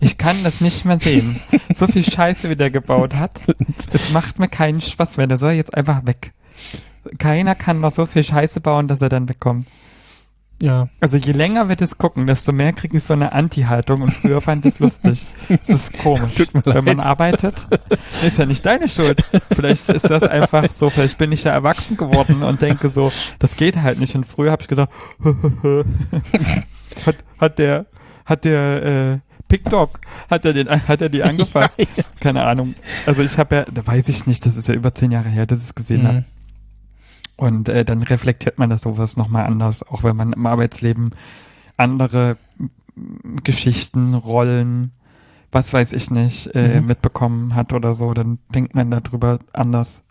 [0.00, 1.38] Ich kann das nicht mehr sehen.
[1.72, 3.42] So viel Scheiße, wie der gebaut hat.
[3.92, 5.28] Es macht mir keinen Spaß mehr.
[5.28, 6.32] Der soll jetzt einfach weg.
[7.18, 9.68] Keiner kann noch so viel Scheiße bauen, dass er dann wegkommt.
[10.58, 14.14] Ja, Also je länger wir das gucken, desto mehr kriege ich so eine Anti-Haltung und
[14.14, 15.26] früher fand ich es lustig.
[15.48, 16.32] Es ist komisch.
[16.34, 17.06] tut mir Wenn man leid.
[17.06, 17.54] arbeitet,
[18.26, 19.22] ist ja nicht deine Schuld.
[19.50, 23.56] Vielleicht ist das einfach so, vielleicht bin ich ja erwachsen geworden und denke so, das
[23.56, 24.14] geht halt nicht.
[24.14, 24.88] Und früher habe ich gedacht,
[27.06, 27.86] hat, hat der,
[28.24, 29.18] hat der äh,
[29.48, 31.78] Pick Dog, hat er den, hat er die angefasst?
[32.20, 32.74] Keine Ahnung.
[33.04, 35.46] Also ich habe ja, da weiß ich nicht, das ist ja über zehn Jahre her,
[35.46, 36.24] dass ich es gesehen habe.
[37.38, 37.44] Mhm.
[37.46, 41.10] Und äh, dann reflektiert man das sowas nochmal anders, auch wenn man im Arbeitsleben
[41.76, 44.92] andere mm, Geschichten, Rollen,
[45.52, 46.86] was weiß ich nicht, äh, Mhm.
[46.86, 50.02] mitbekommen hat oder so, dann denkt man darüber anders.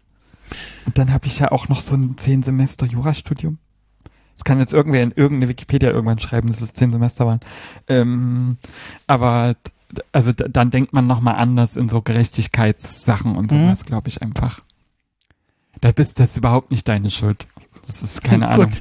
[0.85, 3.57] Und dann habe ich ja auch noch so ein zehn Semester Jurastudium.
[4.35, 7.39] Das kann jetzt irgendwer in irgendeine Wikipedia irgendwann schreiben, dass es zehn Semester waren.
[7.87, 8.57] Ähm,
[9.07, 9.55] aber
[10.11, 13.65] also dann denkt man nochmal anders in so Gerechtigkeitssachen und Mhm.
[13.67, 14.59] sowas, glaube ich einfach.
[15.81, 17.45] Da bist das ist überhaupt nicht deine Schuld.
[17.85, 18.71] Das ist keine Ahnung.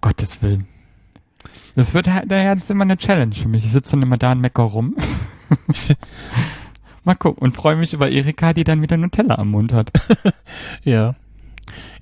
[0.00, 0.66] Gottes Willen.
[1.76, 3.64] Das wird daher das ist immer eine Challenge für mich.
[3.64, 4.94] Ich sitze dann immer da und mecker rum.
[7.04, 9.90] Mal gucken und freue mich über Erika, die dann wieder Nutella am Mund hat.
[10.82, 11.14] Ja.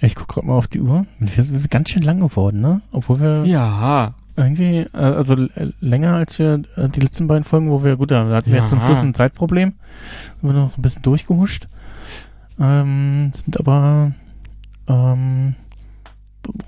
[0.00, 1.06] Ich gucke gerade mal auf die Uhr.
[1.18, 2.80] Wir sind wir sind ganz schön lang geworden, ne?
[2.90, 4.14] Obwohl wir Ja.
[4.36, 8.10] irgendwie, äh, also äh, länger als wir äh, die letzten beiden Folgen, wo wir, gut,
[8.10, 8.62] da hatten wir Ja.
[8.62, 9.72] jetzt zum Schluss ein Zeitproblem.
[10.40, 11.68] Sind wir noch ein bisschen durchgehuscht.
[12.58, 14.12] Ähm, sind aber
[14.88, 15.54] ähm,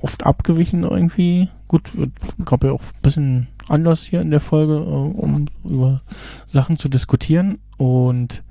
[0.00, 1.48] oft abgewichen irgendwie.
[1.68, 1.92] Gut,
[2.44, 6.02] gab ja auch ein bisschen Anlass hier in der Folge, äh, um über
[6.46, 7.58] Sachen zu diskutieren.
[7.76, 8.42] Und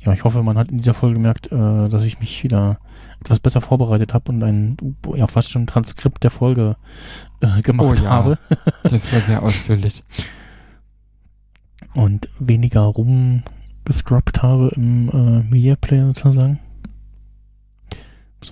[0.00, 2.78] ja, ich hoffe, man hat in dieser Folge gemerkt, äh, dass ich mich wieder
[3.20, 4.76] etwas besser vorbereitet habe und ein
[5.14, 6.76] ja fast schon Transkript der Folge
[7.40, 8.10] äh, gemacht Oh ja.
[8.10, 8.38] habe
[8.84, 10.04] Das war sehr ausführlich.
[11.94, 16.60] und weniger rumgescrubbt habe im äh, Media Player sozusagen.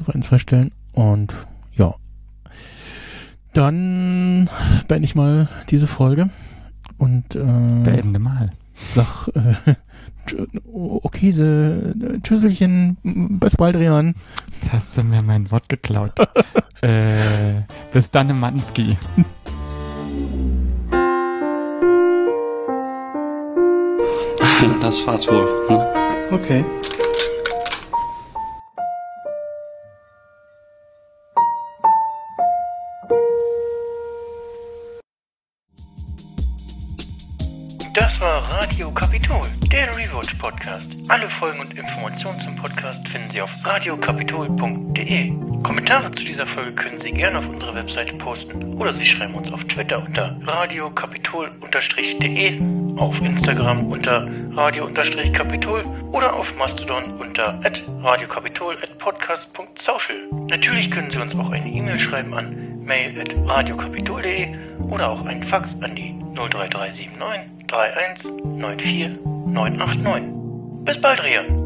[0.00, 0.72] Auf ein, zwei Stellen.
[0.92, 1.32] Und
[1.74, 1.94] ja.
[3.52, 4.50] Dann
[4.88, 6.30] beende ich mal diese Folge
[6.98, 8.52] und äh, Beende mal.
[8.74, 9.74] sag äh,
[10.72, 14.14] okay, se, Tschüsselchen, bis bald, Rian.
[14.60, 16.12] Jetzt hast du mir mein Wort geklaut.
[16.82, 18.96] äh, bis dann, Manski.
[24.80, 25.46] Das war's wohl.
[25.68, 25.86] Ne?
[26.30, 26.64] Okay.
[38.26, 40.90] War Radio Kapitol, der Rewatch Podcast.
[41.06, 45.30] Alle Folgen und Informationen zum Podcast finden Sie auf radiokapitol.de.
[45.62, 49.52] Kommentare zu dieser Folge können Sie gerne auf unserer Webseite posten oder Sie schreiben uns
[49.52, 52.60] auf Twitter unter radiokapitol-de,
[52.96, 57.60] auf Instagram unter radio-kapitol oder auf Mastodon unter
[58.02, 60.16] radiokapitol@podcast.social.
[60.50, 64.54] Natürlich können Sie uns auch eine E-Mail schreiben an mail@radiokapitol.de
[64.88, 67.10] oder auch einen Fax an die 03379
[67.68, 70.22] 31 94 989.
[70.84, 71.65] Bis bald, Rian.